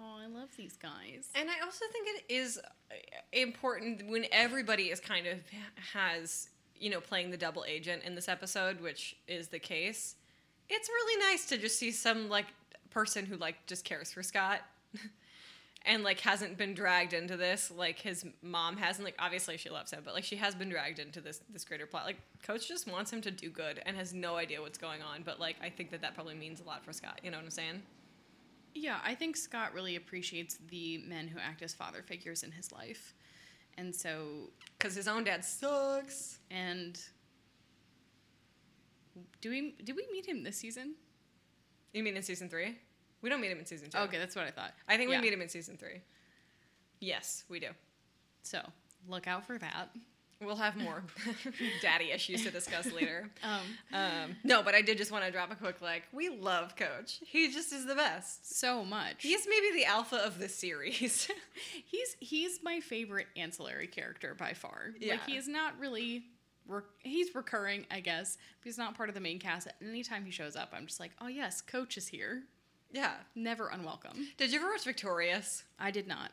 Oh, 0.01 0.17
I 0.23 0.27
love 0.27 0.49
these 0.57 0.77
guys. 0.77 1.29
And 1.35 1.49
I 1.51 1.63
also 1.63 1.85
think 1.93 2.09
it 2.09 2.33
is 2.33 2.59
uh, 2.91 2.95
important 3.33 4.09
when 4.09 4.25
everybody 4.33 4.85
is 4.85 4.99
kind 4.99 5.27
of 5.27 5.39
has, 5.93 6.49
you 6.77 6.89
know, 6.91 7.01
playing 7.01 7.31
the 7.31 7.37
double 7.37 7.65
agent 7.69 8.03
in 8.03 8.15
this 8.15 8.29
episode, 8.29 8.81
which 8.81 9.17
is 9.29 9.49
the 9.49 9.59
case. 9.59 10.17
it's 10.71 10.89
really 10.89 11.33
nice 11.33 11.45
to 11.47 11.59
just 11.59 11.79
see 11.79 11.91
some 11.91 12.31
like 12.31 12.47
person 12.91 13.27
who 13.27 13.37
like 13.37 13.67
just 13.67 13.85
cares 13.85 14.11
for 14.11 14.23
Scott. 14.23 14.61
And 15.87 16.03
like 16.03 16.21
hasn't 16.21 16.57
been 16.57 16.73
dragged 16.73 17.13
into 17.13 17.37
this 17.37 17.71
like 17.71 17.99
his 17.99 18.25
mom 18.41 18.79
hasn't 18.79 19.05
like 19.05 19.17
obviously 19.19 19.59
she 19.59 19.69
loves 19.69 19.91
him 19.91 20.01
but 20.03 20.15
like 20.15 20.25
she 20.25 20.37
has 20.37 20.55
been 20.55 20.71
dragged 20.71 20.99
into 20.99 21.21
this 21.21 21.43
this 21.51 21.63
greater 21.65 21.85
plot 21.87 22.07
like 22.07 22.17
coach 22.43 22.67
just 22.67 22.89
wants 22.91 23.13
him 23.13 23.21
to 23.21 23.31
do 23.31 23.51
good 23.51 23.83
and 23.85 23.95
has 23.95 24.15
no 24.15 24.37
idea 24.37 24.63
what's 24.63 24.79
going 24.79 25.03
on 25.03 25.23
but 25.23 25.39
like 25.39 25.57
I 25.63 25.69
think 25.69 25.91
that 25.91 26.01
that 26.01 26.15
probably 26.15 26.35
means 26.37 26.61
a 26.61 26.65
lot 26.65 26.83
for 26.85 26.93
Scott 26.95 27.21
you 27.23 27.31
know 27.31 27.37
what 27.37 27.45
I'm 27.45 27.51
saying 27.51 27.83
Yeah, 28.75 28.99
I 29.05 29.15
think 29.15 29.37
Scott 29.37 29.75
really 29.75 29.97
appreciates 29.97 30.59
the 30.69 30.99
men 31.07 31.29
who 31.29 31.39
act 31.39 31.63
as 31.63 31.75
father 31.75 32.03
figures 32.03 32.43
in 32.43 32.51
his 32.51 32.73
life. 32.73 33.15
And 33.77 33.95
so, 33.95 34.51
because 34.79 34.95
his 34.95 35.07
own 35.09 35.25
dad 35.25 35.45
sucks 35.45 36.39
and 36.51 36.99
do 39.41 39.51
we 39.51 39.75
did 39.85 39.95
we 39.97 40.07
meet 40.13 40.27
him 40.27 40.43
this 40.43 40.57
season? 40.57 40.95
you 41.93 42.03
mean 42.03 42.17
in 42.17 42.23
season 42.23 42.49
three 42.49 42.77
we 43.25 43.31
don't 43.31 43.41
meet 43.41 43.51
him 43.51 43.59
in 43.59 43.65
season 43.67 43.89
two 43.91 43.99
Okay, 43.99 44.19
that's 44.19 44.37
what 44.37 44.45
I 44.47 44.51
thought. 44.53 44.73
I 44.87 44.97
think 44.99 45.11
Yeah. 45.11 45.17
we 45.19 45.23
meet 45.23 45.33
him 45.33 45.41
in 45.43 45.49
season 45.49 45.77
three 45.79 46.03
yes 47.01 47.45
we 47.49 47.59
do 47.61 47.69
So, 48.43 48.61
look 49.09 49.27
out 49.27 49.47
for 49.47 49.59
that. 49.59 49.91
we'll 50.41 50.57
have 50.57 50.77
more 50.77 51.03
daddy 51.83 52.11
issues 52.13 52.43
to 52.45 52.51
discuss 52.51 52.91
later 52.93 53.31
Um, 53.43 53.61
um, 53.99 54.37
no 54.45 54.63
but 54.63 54.75
I 54.75 54.83
did 54.83 54.99
just 54.99 55.11
want 55.11 55.25
to 55.25 55.31
drop 55.31 55.51
a 55.51 55.55
quick 55.57 55.81
like 55.81 56.03
we 56.13 56.29
love 56.29 56.77
coach 56.77 57.19
he 57.25 57.51
just 57.51 57.73
is 57.73 57.87
the 57.87 57.95
best 57.95 58.55
so 58.59 58.85
much. 58.85 59.17
He's 59.23 59.47
maybe 59.49 59.73
the 59.75 59.87
alpha 59.87 60.17
of 60.17 60.39
the 60.39 60.49
series. 60.49 61.29
He's 61.87 62.17
he's 62.21 62.61
my 62.63 62.81
favorite 62.81 63.27
ancillary 63.37 63.87
character 63.87 64.35
by 64.39 64.53
far. 64.53 64.93
Yeah. 65.01 65.13
Like 65.15 65.25
he 65.27 65.37
is 65.37 65.49
not 65.49 65.79
really 65.79 66.25
re- 66.67 66.83
he's 67.01 67.35
recurring, 67.35 67.87
I 67.91 68.01
guess, 68.01 68.37
but 68.61 68.65
he's 68.65 68.79
not 68.79 68.95
part 68.97 69.09
of 69.09 69.15
the 69.15 69.21
main 69.21 69.39
cast. 69.39 69.69
Anytime 69.83 70.25
he 70.25 70.31
shows 70.31 70.57
up, 70.57 70.73
I'm 70.77 70.87
just 70.87 71.01
like, 71.01 71.13
oh 71.21 71.29
yes, 71.29 71.61
Coach 71.61 71.97
is 71.97 72.09
here. 72.09 72.43
Yeah. 72.95 73.15
Never 73.35 73.69
unwelcome. 73.69 74.29
Did 74.39 74.53
you 74.53 74.61
ever 74.61 74.71
watch 74.71 74.85
Victorious? 74.85 75.65
I 75.81 75.91
did 75.91 76.07
not. 76.07 76.31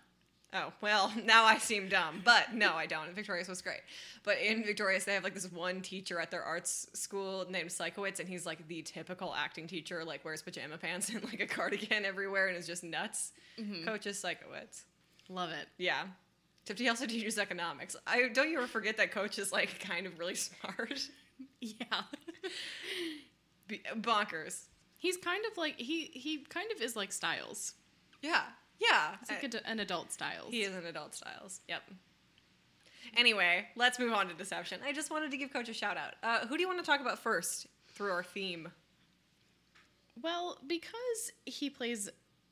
Oh, 0.54 0.72
well, 0.82 1.12
now 1.26 1.44
I 1.46 1.58
seem 1.58 1.90
dumb, 1.90 2.22
but 2.24 2.54
no, 2.54 2.74
I 2.74 2.86
don't. 2.86 3.16
Victorious 3.16 3.48
was 3.48 3.62
great. 3.62 3.80
But 4.24 4.38
in 4.40 4.64
Victorious, 4.64 5.06
they 5.06 5.14
have 5.16 5.24
like 5.24 5.34
this 5.34 5.52
one 5.52 5.82
teacher 5.82 6.20
at 6.20 6.30
their 6.30 6.44
arts 6.44 6.88
school 6.94 7.48
named 7.50 7.70
Sikowitz, 7.72 8.20
and 8.20 8.30
he's 8.30 8.46
like 8.46 8.68
the 8.68 8.84
typical 8.84 9.34
acting 9.34 9.66
teacher, 9.66 10.04
like 10.06 10.24
wears 10.24 10.42
pajama 10.44 10.78
pants 10.78 11.10
and 11.14 11.24
like 11.24 11.40
a 11.40 11.48
cardigan 11.48 12.06
everywhere 12.06 12.48
and 12.48 12.58
is 12.58 12.68
just 12.68 12.84
nuts. 12.84 13.32
Mm-hmm. 13.60 13.86
Coach 13.86 14.06
is 14.06 14.22
Sikowitz. 14.22 14.84
Love 15.30 15.50
it. 15.50 15.68
Yeah. 15.78 16.04
Except 16.64 16.80
he 16.80 16.90
also 16.90 17.08
teaches 17.08 17.40
economics. 17.40 17.96
I 18.06 18.28
don't 18.28 18.50
you 18.52 18.58
ever 18.60 18.68
forget 18.68 18.98
that 18.98 19.12
Coach 19.12 19.40
is 19.40 19.52
like 19.52 19.80
kind 19.80 20.06
of 20.06 20.20
really 20.20 20.36
smart. 20.36 21.10
Yeah. 21.60 22.02
B- 23.68 23.82
bonkers. 23.96 24.66
He's 25.02 25.18
kind 25.18 25.44
of 25.52 25.58
like 25.58 25.80
he 25.80 26.12
he 26.14 26.46
kind 26.46 26.72
of 26.72 26.80
is 26.80 26.96
like 26.96 27.12
Stiles. 27.12 27.74
Yeah. 28.22 28.44
Yeah. 28.80 29.16
He's 29.20 29.30
like 29.32 29.56
I- 29.66 29.72
an 29.72 29.80
adult 29.80 30.12
Stiles. 30.12 30.52
He 30.52 30.62
is 30.62 30.76
an 30.76 30.86
adult 30.86 31.16
Stiles. 31.16 31.60
Yep. 31.68 31.82
Anyway, 33.18 33.66
let's 33.76 33.98
move 33.98 34.14
on 34.14 34.28
to 34.28 34.36
deception. 34.36 34.80
I 34.86 34.94
just 34.94 35.10
wanted 35.10 35.32
to 35.32 35.38
give 35.38 35.52
Coach 35.52 35.70
a 35.70 35.74
shout 35.74 35.98
out. 35.98 36.14
Uh, 36.22 36.46
who 36.46 36.56
do 36.56 36.62
you 36.62 36.68
want 36.68 36.80
to 36.80 36.86
talk 36.86 37.02
about 37.02 37.18
first 37.18 37.66
through 37.88 38.12
our 38.12 38.22
theme? 38.24 38.70
Well, 40.22 40.60
because 40.68 41.32
he 41.46 41.72
plays 41.72 42.08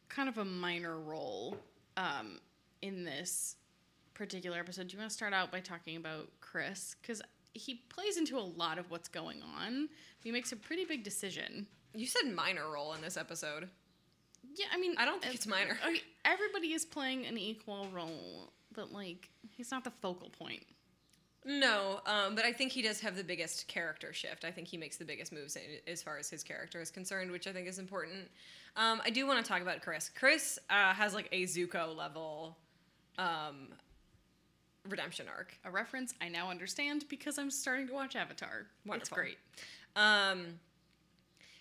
kind 0.10 0.28
of 0.28 0.40
a 0.40 0.46
minor 0.46 1.00
role 1.00 1.56
um, 1.98 2.40
in 2.82 3.04
this 3.04 3.58
particular 4.16 4.58
episode, 4.58 4.88
do 4.88 4.94
you 4.94 5.00
want 5.00 5.12
to 5.12 5.16
start 5.16 5.34
out 5.34 5.52
by 5.52 5.60
talking 5.60 5.98
about 5.98 6.30
Chris? 6.42 6.96
Because 7.00 7.22
he 7.54 7.76
plays 7.90 8.18
into 8.18 8.40
a 8.40 8.42
lot 8.42 8.80
of 8.80 8.90
what's 8.90 9.08
going 9.08 9.44
on. 9.56 9.88
He 10.24 10.32
makes 10.32 10.52
a 10.52 10.56
pretty 10.56 10.84
big 10.86 11.04
decision. 11.04 11.68
You 11.94 12.06
said 12.06 12.34
minor 12.34 12.70
role 12.70 12.94
in 12.94 13.02
this 13.02 13.18
episode. 13.18 13.70
Yeah, 14.56 14.68
I 14.74 14.78
mean, 14.78 14.96
I 14.98 15.06
don't 15.06 15.22
think 15.22 15.36
it's 15.36 15.48
minor. 15.48 15.78
okay, 15.88 16.02
everybody 16.26 16.74
is 16.74 16.86
playing 16.86 17.26
an 17.26 17.38
equal 17.38 17.88
role, 17.94 18.54
but 18.74 18.92
like, 18.92 19.30
he's 19.50 19.72
not 19.72 19.84
the 19.84 19.92
focal 19.92 20.30
point. 20.30 20.66
No, 21.46 22.02
um, 22.06 22.36
but 22.36 22.46
I 22.46 22.52
think 22.52 22.72
he 22.72 22.82
does 22.82 23.00
have 23.00 23.16
the 23.16 23.24
biggest 23.24 23.68
character 23.68 24.12
shift. 24.14 24.44
I 24.44 24.52
think 24.52 24.68
he 24.68 24.78
makes 24.78 24.98
the 24.98 25.06
biggest 25.06 25.32
moves 25.32 25.56
in, 25.56 25.62
as 25.88 26.04
far 26.04 26.18
as 26.18 26.30
his 26.30 26.44
character 26.44 26.82
is 26.82 26.92
concerned, 26.92 27.32
which 27.32 27.48
I 27.48 27.54
think 27.54 27.68
is 27.68 27.80
important. 27.80 28.30
Um, 28.76 29.02
I 29.06 29.10
do 29.10 29.26
want 29.26 29.44
to 29.44 29.50
talk 29.50 29.62
about 29.62 29.82
Chris. 29.82 30.12
Chris 30.14 30.60
uh, 30.70 30.94
has 30.94 31.14
like 31.14 31.30
a 31.32 31.44
Zuko 31.44 31.96
level 31.96 32.58
um, 33.18 33.70
redemption 34.88 35.28
arc. 35.34 35.58
A 35.64 35.72
reference 35.72 36.14
I 36.22 36.28
now 36.28 36.50
understand 36.50 37.06
because 37.10 37.38
I'm 37.40 37.50
starting 37.50 37.88
to 37.88 37.94
watch 37.94 38.16
Avatar. 38.16 38.68
Wonderful. 38.86 39.02
It's 39.02 39.10
great. 39.10 39.38
Um, 39.96 40.60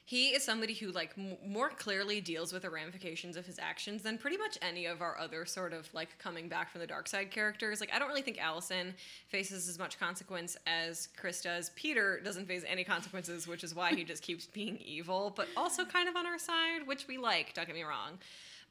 he 0.08 0.28
is 0.28 0.42
somebody 0.42 0.72
who 0.72 0.90
like 0.90 1.10
m- 1.18 1.36
more 1.46 1.68
clearly 1.68 2.18
deals 2.18 2.50
with 2.50 2.62
the 2.62 2.70
ramifications 2.70 3.36
of 3.36 3.44
his 3.44 3.58
actions 3.58 4.02
than 4.02 4.16
pretty 4.16 4.38
much 4.38 4.56
any 4.62 4.86
of 4.86 5.02
our 5.02 5.18
other 5.18 5.44
sort 5.44 5.74
of 5.74 5.86
like 5.92 6.18
coming 6.18 6.48
back 6.48 6.72
from 6.72 6.80
the 6.80 6.86
dark 6.86 7.06
side 7.06 7.30
characters. 7.30 7.78
Like 7.78 7.92
I 7.92 7.98
don't 7.98 8.08
really 8.08 8.22
think 8.22 8.38
Allison 8.40 8.94
faces 9.26 9.68
as 9.68 9.78
much 9.78 10.00
consequence 10.00 10.56
as 10.66 11.08
Chris 11.14 11.42
does. 11.42 11.72
Peter 11.76 12.22
doesn't 12.24 12.48
face 12.48 12.64
any 12.66 12.84
consequences, 12.84 13.46
which 13.46 13.62
is 13.62 13.74
why 13.74 13.94
he 13.94 14.02
just 14.02 14.22
keeps 14.22 14.46
being 14.46 14.78
evil, 14.78 15.30
but 15.36 15.46
also 15.58 15.84
kind 15.84 16.08
of 16.08 16.16
on 16.16 16.26
our 16.26 16.38
side, 16.38 16.86
which 16.86 17.06
we 17.06 17.18
like. 17.18 17.52
Don't 17.52 17.66
get 17.66 17.76
me 17.76 17.82
wrong, 17.82 18.16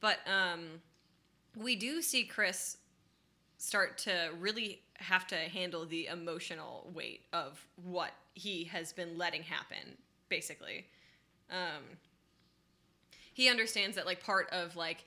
but 0.01 0.17
um, 0.25 0.81
we 1.55 1.75
do 1.75 2.01
see 2.01 2.23
Chris 2.23 2.77
start 3.59 3.99
to 3.99 4.31
really 4.39 4.81
have 4.95 5.27
to 5.27 5.35
handle 5.35 5.85
the 5.85 6.07
emotional 6.07 6.89
weight 6.95 7.25
of 7.31 7.63
what 7.85 8.13
he 8.33 8.63
has 8.63 8.91
been 8.91 9.19
letting 9.19 9.43
happen 9.43 9.97
basically 10.29 10.87
um 11.49 11.83
he 13.33 13.49
understands 13.49 13.95
that 13.95 14.05
like 14.05 14.23
part 14.23 14.49
of 14.51 14.75
like 14.75 15.05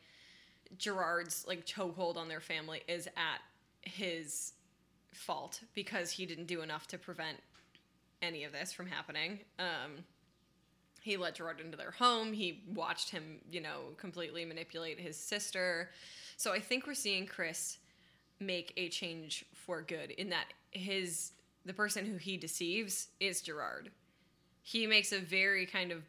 gerard's 0.78 1.44
like 1.46 1.66
chokehold 1.66 2.16
on 2.16 2.28
their 2.28 2.40
family 2.40 2.82
is 2.88 3.06
at 3.08 3.40
his 3.82 4.52
fault 5.12 5.60
because 5.74 6.10
he 6.10 6.26
didn't 6.26 6.46
do 6.46 6.62
enough 6.62 6.86
to 6.86 6.98
prevent 6.98 7.38
any 8.22 8.44
of 8.44 8.52
this 8.52 8.72
from 8.72 8.86
happening 8.86 9.40
um 9.58 10.04
he 11.00 11.16
let 11.16 11.34
Gerard 11.34 11.60
into 11.60 11.76
their 11.76 11.92
home. 11.92 12.32
He 12.32 12.62
watched 12.74 13.10
him, 13.10 13.38
you 13.50 13.60
know, 13.60 13.94
completely 13.96 14.44
manipulate 14.44 15.00
his 15.00 15.16
sister. 15.16 15.90
So 16.36 16.52
I 16.52 16.60
think 16.60 16.86
we're 16.86 16.94
seeing 16.94 17.26
Chris 17.26 17.78
make 18.38 18.72
a 18.76 18.88
change 18.88 19.44
for 19.54 19.82
good 19.82 20.10
in 20.10 20.30
that 20.30 20.46
his 20.70 21.32
the 21.66 21.74
person 21.74 22.06
who 22.06 22.16
he 22.16 22.36
deceives 22.36 23.08
is 23.18 23.42
Gerard. 23.42 23.90
He 24.62 24.86
makes 24.86 25.12
a 25.12 25.18
very 25.18 25.66
kind 25.66 25.92
of 25.92 26.02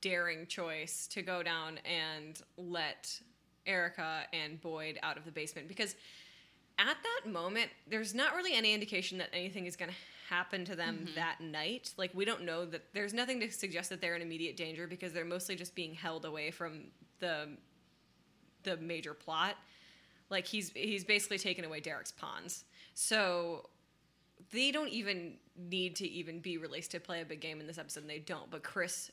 daring 0.00 0.46
choice 0.46 1.06
to 1.08 1.22
go 1.22 1.42
down 1.42 1.78
and 1.84 2.40
let 2.56 3.20
Erica 3.66 4.22
and 4.32 4.60
Boyd 4.60 4.98
out 5.02 5.16
of 5.16 5.24
the 5.24 5.32
basement 5.32 5.68
because 5.68 5.94
at 6.78 6.96
that 7.02 7.30
moment 7.30 7.70
there's 7.88 8.14
not 8.14 8.34
really 8.34 8.54
any 8.54 8.72
indication 8.72 9.18
that 9.18 9.28
anything 9.32 9.66
is 9.66 9.76
going 9.76 9.90
to 9.90 9.96
happen 10.28 10.64
to 10.64 10.76
them 10.76 11.00
mm-hmm. 11.04 11.14
that 11.14 11.40
night. 11.40 11.92
Like 11.96 12.10
we 12.14 12.24
don't 12.24 12.44
know 12.44 12.64
that 12.66 12.82
there's 12.94 13.14
nothing 13.14 13.40
to 13.40 13.50
suggest 13.50 13.90
that 13.90 14.00
they're 14.00 14.16
in 14.16 14.22
immediate 14.22 14.56
danger 14.56 14.86
because 14.86 15.12
they're 15.12 15.24
mostly 15.24 15.56
just 15.56 15.74
being 15.74 15.94
held 15.94 16.24
away 16.24 16.50
from 16.50 16.84
the 17.20 17.48
the 18.64 18.76
major 18.76 19.14
plot 19.14 19.54
like 20.30 20.46
he's 20.46 20.70
he's 20.74 21.04
basically 21.04 21.38
taken 21.38 21.64
away 21.64 21.80
Derek's 21.80 22.12
pawns. 22.12 22.64
So 22.94 23.68
they 24.52 24.70
don't 24.70 24.88
even 24.88 25.34
need 25.56 25.96
to 25.96 26.08
even 26.08 26.40
be 26.40 26.58
released 26.58 26.90
to 26.92 27.00
play 27.00 27.20
a 27.20 27.24
big 27.24 27.40
game 27.40 27.60
in 27.60 27.66
this 27.66 27.78
episode 27.78 28.00
and 28.00 28.10
they 28.10 28.20
don't 28.20 28.48
but 28.50 28.62
chris 28.62 29.10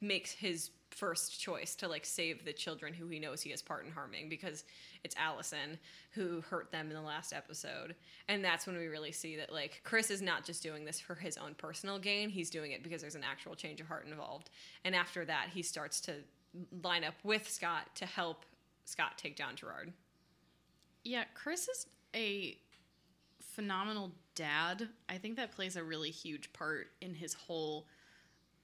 makes 0.00 0.32
his 0.32 0.70
first 0.90 1.40
choice 1.40 1.74
to 1.74 1.88
like 1.88 2.04
save 2.04 2.44
the 2.44 2.52
children 2.52 2.94
who 2.94 3.08
he 3.08 3.18
knows 3.18 3.42
he 3.42 3.50
has 3.50 3.60
part 3.60 3.84
in 3.84 3.90
harming 3.90 4.28
because 4.28 4.62
it's 5.02 5.16
allison 5.18 5.76
who 6.12 6.40
hurt 6.42 6.70
them 6.70 6.86
in 6.86 6.94
the 6.94 7.02
last 7.02 7.32
episode 7.32 7.96
and 8.28 8.44
that's 8.44 8.64
when 8.64 8.76
we 8.76 8.86
really 8.86 9.10
see 9.10 9.34
that 9.36 9.52
like 9.52 9.80
chris 9.82 10.08
is 10.08 10.22
not 10.22 10.44
just 10.44 10.62
doing 10.62 10.84
this 10.84 11.00
for 11.00 11.16
his 11.16 11.36
own 11.36 11.52
personal 11.54 11.98
gain 11.98 12.28
he's 12.28 12.48
doing 12.48 12.70
it 12.70 12.84
because 12.84 13.00
there's 13.00 13.16
an 13.16 13.24
actual 13.28 13.56
change 13.56 13.80
of 13.80 13.88
heart 13.88 14.06
involved 14.06 14.50
and 14.84 14.94
after 14.94 15.24
that 15.24 15.48
he 15.52 15.62
starts 15.62 16.00
to 16.00 16.12
line 16.84 17.02
up 17.02 17.14
with 17.24 17.50
scott 17.50 17.88
to 17.96 18.06
help 18.06 18.44
scott 18.84 19.18
take 19.18 19.34
down 19.34 19.56
gerard 19.56 19.92
Yeah, 21.02 21.24
Chris 21.34 21.68
is 21.68 21.86
a 22.14 22.56
phenomenal 23.40 24.12
dad. 24.34 24.88
I 25.08 25.18
think 25.18 25.36
that 25.36 25.52
plays 25.52 25.76
a 25.76 25.84
really 25.84 26.10
huge 26.10 26.52
part 26.52 26.88
in 27.00 27.14
his 27.14 27.34
whole. 27.34 27.86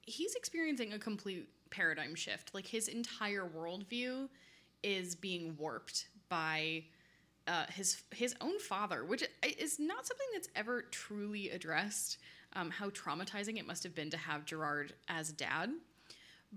He's 0.02 0.34
experiencing 0.34 0.92
a 0.92 0.98
complete 0.98 1.48
paradigm 1.70 2.14
shift. 2.14 2.54
Like 2.54 2.66
his 2.66 2.88
entire 2.88 3.48
worldview 3.48 4.28
is 4.82 5.14
being 5.14 5.56
warped 5.58 6.08
by 6.28 6.84
uh, 7.46 7.66
his 7.72 8.02
his 8.14 8.34
own 8.40 8.58
father, 8.58 9.04
which 9.04 9.24
is 9.58 9.78
not 9.78 10.06
something 10.06 10.26
that's 10.32 10.48
ever 10.54 10.82
truly 10.90 11.50
addressed. 11.50 12.18
Um, 12.54 12.70
how 12.70 12.90
traumatizing 12.90 13.58
it 13.58 13.66
must 13.66 13.84
have 13.84 13.94
been 13.94 14.10
to 14.10 14.16
have 14.16 14.44
Gerard 14.44 14.94
as 15.08 15.30
dad, 15.30 15.70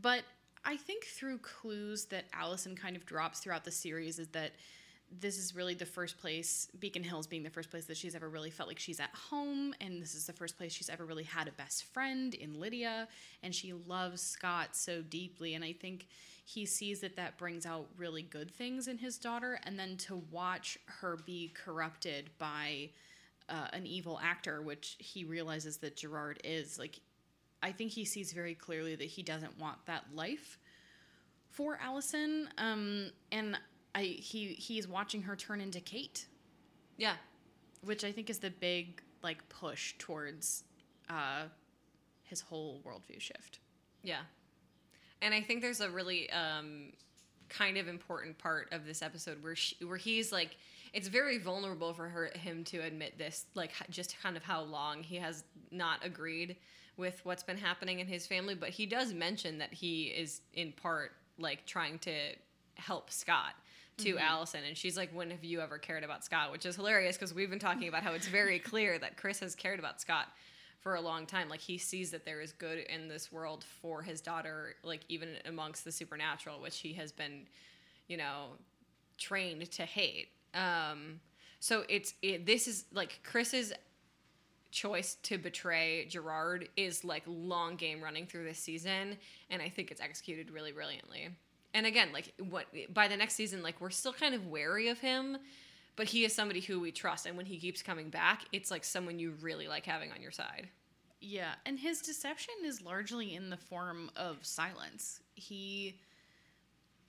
but 0.02 0.24
I 0.66 0.76
think 0.78 1.06
through 1.06 1.40
clues 1.40 2.06
that 2.06 2.26
Allison 2.34 2.76
kind 2.76 2.96
of 2.96 3.06
drops 3.06 3.40
throughout 3.40 3.64
the 3.64 3.72
series 3.72 4.18
is 4.18 4.30
that 4.30 4.54
this 5.20 5.38
is 5.38 5.56
really 5.56 5.74
the 5.74 5.86
first 5.86 6.18
place, 6.20 6.68
Beacon 6.80 7.04
Hills 7.04 7.28
being 7.28 7.44
the 7.44 7.50
first 7.50 7.70
place 7.70 7.86
that 7.86 7.98
she's 7.98 8.16
ever 8.16 8.30
really 8.30 8.50
felt 8.50 8.68
like 8.68 8.80
she's 8.80 9.00
at 9.00 9.12
home. 9.14 9.74
And 9.80 10.02
this 10.02 10.16
is 10.16 10.26
the 10.26 10.34
first 10.34 10.58
place 10.58 10.74
she's 10.74 10.90
ever 10.90 11.06
really 11.06 11.24
had 11.24 11.48
a 11.48 11.52
best 11.52 11.86
friend 11.86 12.34
in 12.34 12.60
Lydia. 12.60 13.08
And 13.42 13.54
she 13.54 13.74
loves 13.74 14.22
Scott 14.22 14.70
so 14.76 15.02
deeply. 15.02 15.54
And 15.54 15.64
I 15.64 15.74
think 15.74 16.08
he 16.46 16.66
sees 16.66 17.02
that 17.02 17.16
that 17.16 17.38
brings 17.38 17.66
out 17.66 17.88
really 17.98 18.24
good 18.24 18.52
things 18.52 18.88
in 18.88 18.98
his 18.98 19.18
daughter. 19.18 19.60
And 19.64 19.78
then 19.78 19.98
to 19.98 20.22
watch 20.32 20.78
her 20.86 21.18
be 21.26 21.54
corrupted 21.54 22.30
by 22.38 22.90
uh, 23.50 23.68
an 23.74 23.86
evil 23.86 24.20
actor, 24.24 24.62
which 24.62 24.96
he 25.00 25.24
realizes 25.26 25.78
that 25.78 25.96
Gerard 25.96 26.40
is, 26.44 26.80
like, 26.80 27.00
I 27.62 27.72
think 27.72 27.92
he 27.92 28.06
sees 28.06 28.34
very 28.34 28.56
clearly 28.56 28.96
that 28.96 29.08
he 29.08 29.24
doesn't 29.24 29.60
want 29.60 29.86
that 29.86 30.04
life 30.14 30.58
for 31.50 31.80
Allison. 31.82 32.50
Um, 32.58 33.12
and 33.32 33.58
I 33.96 34.02
he 34.04 34.48
he's 34.54 34.88
watching 34.88 35.22
her 35.24 35.36
turn 35.36 35.62
into 35.62 35.80
Kate, 35.80 36.26
Yeah. 36.98 37.16
which 37.84 38.04
I 38.04 38.12
think 38.12 38.30
is 38.30 38.40
the 38.40 38.50
big 38.50 39.02
like 39.22 39.48
push 39.50 39.94
towards 40.00 40.64
uh, 41.10 41.44
his 42.24 42.42
whole 42.42 42.82
worldview 42.86 43.20
shift. 43.22 43.60
Yeah. 44.04 44.22
And 45.22 45.34
I 45.34 45.42
think 45.42 45.62
there's 45.62 45.80
a 45.80 45.90
really 45.90 46.30
um, 46.32 46.92
kind 47.50 47.78
of 47.78 47.88
important 47.88 48.38
part 48.38 48.68
of 48.74 48.86
this 48.86 49.02
episode 49.02 49.42
where 49.44 49.56
she, 49.56 49.76
where 49.86 49.98
he's 49.98 50.32
like 50.32 50.58
it's 50.92 51.08
very 51.08 51.38
vulnerable 51.40 51.94
for 51.94 52.08
her 52.08 52.30
him 52.36 52.64
to 52.66 52.80
admit 52.80 53.18
this 53.18 53.46
like 53.56 53.72
just 53.90 54.20
kind 54.22 54.36
of 54.36 54.44
how 54.44 54.62
long 54.64 55.04
he 55.04 55.16
has 55.18 55.44
not 55.72 56.04
agreed 56.06 56.56
with 56.98 57.20
what's 57.24 57.44
been 57.44 57.58
happening 57.58 58.00
in 58.00 58.08
his 58.08 58.26
family 58.28 58.56
but 58.56 58.70
he 58.70 58.86
does 58.86 59.14
mention 59.14 59.58
that 59.60 59.74
he 59.74 60.04
is 60.06 60.42
in 60.54 60.72
part 60.72 61.12
like 61.40 61.66
trying 61.66 61.98
to 62.00 62.12
help 62.76 63.10
Scott 63.12 63.54
to 63.98 64.18
Allison 64.18 64.62
and 64.68 64.76
she's 64.76 64.98
like 64.98 65.14
when 65.14 65.30
have 65.30 65.44
you 65.44 65.62
ever 65.62 65.78
cared 65.78 66.04
about 66.04 66.24
Scott? 66.26 66.52
Which 66.52 66.66
is 66.66 66.76
hilarious 66.76 67.16
because 67.16 67.34
we've 67.34 67.50
been 67.50 67.60
talking 67.60 67.88
about 67.88 68.04
how 68.04 68.14
it's 68.14 68.28
very 68.28 68.60
clear 68.60 68.98
that 69.00 69.18
Chris 69.18 69.40
has 69.40 69.56
cared 69.56 69.80
about 69.80 70.02
Scott 70.02 70.28
for 70.82 70.96
a 70.96 71.02
long 71.02 71.26
time. 71.26 71.48
Like 71.48 71.62
he 71.62 71.78
sees 71.78 72.12
that 72.12 72.26
there 72.26 72.42
is 72.42 72.52
good 72.52 72.80
in 72.80 73.08
this 73.08 73.32
world 73.32 73.64
for 73.82 74.02
his 74.02 74.22
daughter 74.22 74.76
like 74.84 75.02
even 75.10 75.30
amongst 75.46 75.84
the 75.84 75.92
supernatural 75.92 76.60
which 76.60 76.80
he 76.80 76.94
has 76.94 77.12
been 77.12 77.46
you 78.08 78.18
know 78.18 78.48
trained 79.18 79.70
to 79.72 79.84
hate. 79.84 80.30
Um 80.54 81.20
so 81.64 81.84
it's 81.88 82.14
it, 82.22 82.46
this 82.46 82.68
is 82.68 82.84
like 82.92 83.22
chris's 83.24 83.72
choice 84.70 85.16
to 85.24 85.38
betray 85.38 86.06
gerard 86.10 86.68
is 86.76 87.06
like 87.06 87.24
long 87.26 87.78
game 87.78 88.04
running 88.04 88.26
through 88.26 88.44
this 88.44 88.60
season 88.60 89.16
and 89.50 89.62
i 89.62 89.70
think 89.70 89.90
it's 89.90 90.02
executed 90.02 90.52
really 90.52 90.74
brilliantly 90.74 91.30
and 91.74 91.86
again 91.86 92.10
like 92.14 92.34
what 92.50 92.66
by 92.94 93.08
the 93.08 93.18
next 93.18 93.36
season 93.36 93.64
like 93.64 93.80
we're 93.82 93.90
still 93.90 94.14
kind 94.14 94.36
of 94.36 94.48
wary 94.48 94.90
of 94.90 95.00
him 95.00 95.38
but 95.96 96.08
he 96.08 96.26
is 96.26 96.34
somebody 96.34 96.60
who 96.60 96.80
we 96.80 96.92
trust. 96.92 97.28
And 97.28 97.38
when 97.38 97.46
he 97.46 97.58
keeps 97.60 97.82
coming 97.82 98.10
back 98.10 98.46
it's 98.52 98.72
like 98.72 98.84
someone 98.84 99.20
you 99.20 99.34
really 99.42 99.68
like 99.68 99.86
having 99.86 100.12
on 100.12 100.22
your 100.22 100.32
side. 100.32 100.70
Yeah, 101.26 101.54
and 101.66 101.80
his 101.80 102.02
deception 102.02 102.54
is 102.66 102.82
largely 102.82 103.34
in 103.34 103.50
the 103.50 103.56
form 103.56 104.12
of 104.18 104.46
silence. 104.46 105.22
He 105.36 106.00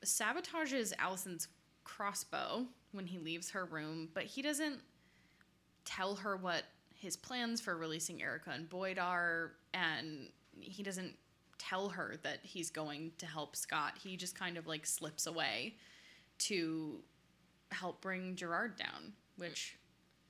sabotages 0.05 0.93
Allison's 1.01 1.49
crossbow 1.83 2.67
when 2.93 3.07
he 3.07 3.19
leaves 3.19 3.51
her 3.51 3.65
room, 3.65 4.09
but 4.15 4.23
he 4.23 4.41
doesn't 4.41 4.79
tell 5.85 6.15
her 6.15 6.37
what 6.37 6.63
his 6.95 7.17
plans 7.17 7.61
for 7.61 7.77
releasing 7.77 8.23
Erica 8.23 8.51
and 8.51 8.69
Boyd 8.69 9.01
are, 9.01 9.51
and 9.73 10.29
he 10.61 10.85
doesn't 10.85 11.17
tell 11.69 11.91
her 11.91 12.17
that 12.23 12.41
he's 12.43 12.71
going 12.71 13.13
to 13.19 13.27
help 13.27 13.57
Scott. 13.57 13.95
He 14.03 14.17
just 14.17 14.39
kind 14.39 14.57
of 14.57 14.67
like 14.67 14.87
slips 14.87 15.27
away 15.27 15.77
to 16.39 17.01
help 17.71 18.01
bring 18.01 18.37
Gerard 18.37 18.77
down, 18.77 19.13
which 19.37 19.79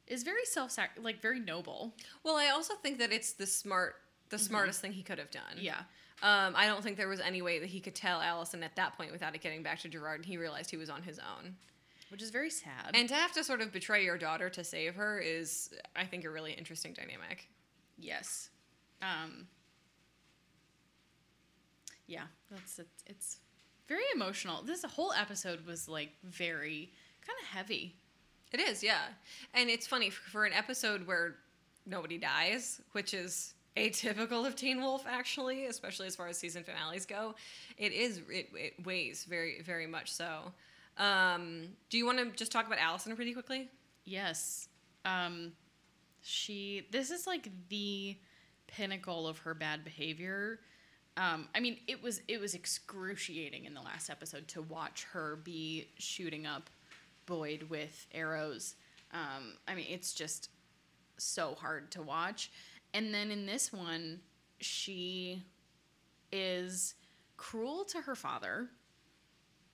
is 0.06 0.22
very 0.22 0.44
self 0.44 0.76
like 1.00 1.22
very 1.22 1.40
noble. 1.40 1.94
well 2.24 2.36
i 2.36 2.48
also 2.48 2.74
think 2.82 2.98
that 2.98 3.10
it's 3.10 3.32
the 3.32 3.46
smart 3.46 3.94
the 4.28 4.38
smartest 4.38 4.80
thing 4.82 4.92
he 4.92 5.02
could 5.02 5.18
have 5.18 5.30
done 5.30 5.56
Yeah. 5.58 5.80
Um, 6.22 6.54
I 6.56 6.66
don't 6.66 6.82
think 6.82 6.96
there 6.96 7.08
was 7.08 7.20
any 7.20 7.42
way 7.42 7.58
that 7.58 7.68
he 7.68 7.80
could 7.80 7.94
tell 7.94 8.20
Allison 8.20 8.62
at 8.62 8.76
that 8.76 8.96
point 8.96 9.12
without 9.12 9.34
it 9.34 9.40
getting 9.42 9.62
back 9.62 9.80
to 9.80 9.88
Gerard, 9.88 10.20
and 10.20 10.24
he 10.26 10.36
realized 10.36 10.70
he 10.70 10.76
was 10.76 10.88
on 10.88 11.02
his 11.02 11.18
own. 11.18 11.56
Which 12.08 12.22
is 12.22 12.30
very 12.30 12.50
sad. 12.50 12.92
And 12.94 13.08
to 13.08 13.14
have 13.14 13.32
to 13.32 13.42
sort 13.44 13.60
of 13.60 13.72
betray 13.72 14.04
your 14.04 14.16
daughter 14.16 14.48
to 14.50 14.62
save 14.64 14.94
her 14.94 15.18
is, 15.18 15.74
I 15.96 16.04
think, 16.04 16.24
a 16.24 16.30
really 16.30 16.52
interesting 16.52 16.92
dynamic. 16.94 17.48
Yes. 17.98 18.48
Um 19.02 19.48
Yeah, 22.06 22.24
that's 22.50 22.78
it. 22.78 22.88
It's 23.06 23.38
very 23.88 24.02
emotional. 24.14 24.62
This 24.62 24.84
whole 24.84 25.12
episode 25.12 25.66
was 25.66 25.88
like 25.88 26.10
very 26.22 26.92
kind 27.26 27.38
of 27.42 27.48
heavy. 27.48 27.94
It 28.52 28.60
is, 28.60 28.82
yeah. 28.82 29.02
And 29.52 29.68
it's 29.68 29.86
funny 29.86 30.10
for 30.10 30.44
an 30.44 30.52
episode 30.52 31.06
where 31.06 31.36
nobody 31.86 32.18
dies, 32.18 32.80
which 32.92 33.14
is 33.14 33.54
atypical 33.76 34.46
of 34.46 34.54
Teen 34.54 34.80
Wolf, 34.80 35.04
actually, 35.08 35.66
especially 35.66 36.06
as 36.06 36.14
far 36.14 36.28
as 36.28 36.38
season 36.38 36.62
finales 36.62 37.06
go. 37.06 37.34
It 37.76 37.92
is, 37.92 38.20
it, 38.30 38.50
it 38.54 38.86
weighs 38.86 39.24
very, 39.24 39.60
very 39.62 39.86
much 39.86 40.12
so. 40.12 40.52
Um, 40.96 41.62
do 41.90 41.98
you 41.98 42.06
want 42.06 42.18
to 42.18 42.26
just 42.36 42.52
talk 42.52 42.66
about 42.66 42.78
Allison 42.78 43.16
pretty 43.16 43.32
quickly? 43.32 43.68
Yes. 44.04 44.68
Um 45.04 45.52
she 46.26 46.86
this 46.90 47.10
is 47.10 47.26
like 47.26 47.50
the 47.68 48.16
pinnacle 48.66 49.28
of 49.28 49.38
her 49.38 49.54
bad 49.54 49.84
behavior. 49.84 50.60
Um 51.16 51.48
I 51.54 51.60
mean, 51.60 51.78
it 51.86 52.02
was 52.02 52.22
it 52.28 52.40
was 52.40 52.54
excruciating 52.54 53.64
in 53.64 53.74
the 53.74 53.80
last 53.80 54.10
episode 54.10 54.48
to 54.48 54.62
watch 54.62 55.04
her 55.12 55.36
be 55.36 55.88
shooting 55.98 56.46
up 56.46 56.70
Boyd 57.26 57.64
with 57.68 58.06
arrows. 58.12 58.74
Um 59.12 59.54
I 59.68 59.74
mean, 59.74 59.86
it's 59.88 60.12
just 60.12 60.50
so 61.16 61.54
hard 61.54 61.90
to 61.92 62.02
watch. 62.02 62.50
And 62.92 63.12
then 63.12 63.30
in 63.30 63.46
this 63.46 63.72
one, 63.72 64.20
she 64.60 65.42
is 66.32 66.94
cruel 67.36 67.84
to 67.84 68.00
her 68.02 68.14
father 68.14 68.68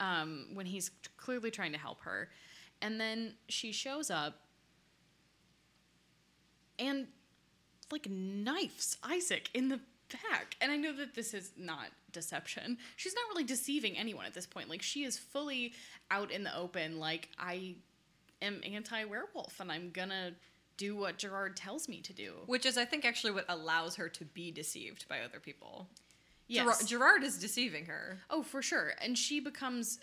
um, 0.01 0.47
when 0.55 0.67
he's 0.67 0.91
clearly 1.17 1.51
trying 1.51 1.73
to 1.73 1.79
help 1.79 2.03
her. 2.03 2.31
And 2.83 3.01
then 3.01 3.35
she 3.49 3.73
shows 3.73 4.11
up 4.11 4.41
and 6.79 7.07
like 7.93 8.09
knifes 8.09 8.97
Isaac 9.03 9.51
in 9.53 9.69
the 9.69 9.81
back. 10.31 10.57
And 10.61 10.71
I 10.73 10.77
know 10.77 10.93
that 10.97 11.15
this 11.15 11.35
is 11.35 11.53
not 11.57 11.87
deception. 12.13 12.79
She's 12.97 13.15
not 13.15 13.25
really 13.29 13.45
deceiving 13.45 13.97
anyone 13.97 14.27
at 14.27 14.35
this 14.35 14.47
point. 14.47 14.69
Like 14.69 14.83
she 14.83 15.05
is 15.05 15.19
fully 15.19 15.73
out 16.11 16.31
in 16.31 16.45
the 16.45 16.57
open 16.57 16.99
like 16.99 17.29
I 17.39 17.77
am 18.43 18.61
anti-werewolf 18.65 19.61
and 19.61 19.71
I'm 19.71 19.91
to 19.93 20.35
do 20.77 20.97
what 20.97 21.19
Gerard 21.19 21.57
tells 21.57 21.89
me 21.89 22.01
to 22.01 22.13
do. 22.15 22.33
Which 22.47 22.65
is, 22.65 22.79
I 22.79 22.87
think, 22.87 23.05
actually 23.05 23.33
what 23.33 23.45
allows 23.51 23.97
her 23.97 24.09
to 24.09 24.25
be 24.25 24.51
deceived 24.51 25.07
by 25.09 25.21
other 25.21 25.39
people. 25.39 25.89
Yes. 26.49 26.65
Gerard, 26.65 26.89
Gerard 26.89 27.23
is 27.23 27.39
deceiving 27.39 27.85
her. 27.87 28.19
Oh, 28.31 28.43
for 28.43 28.63
sure. 28.63 28.95
And 29.03 29.17
she 29.17 29.41
becomes 29.41 30.01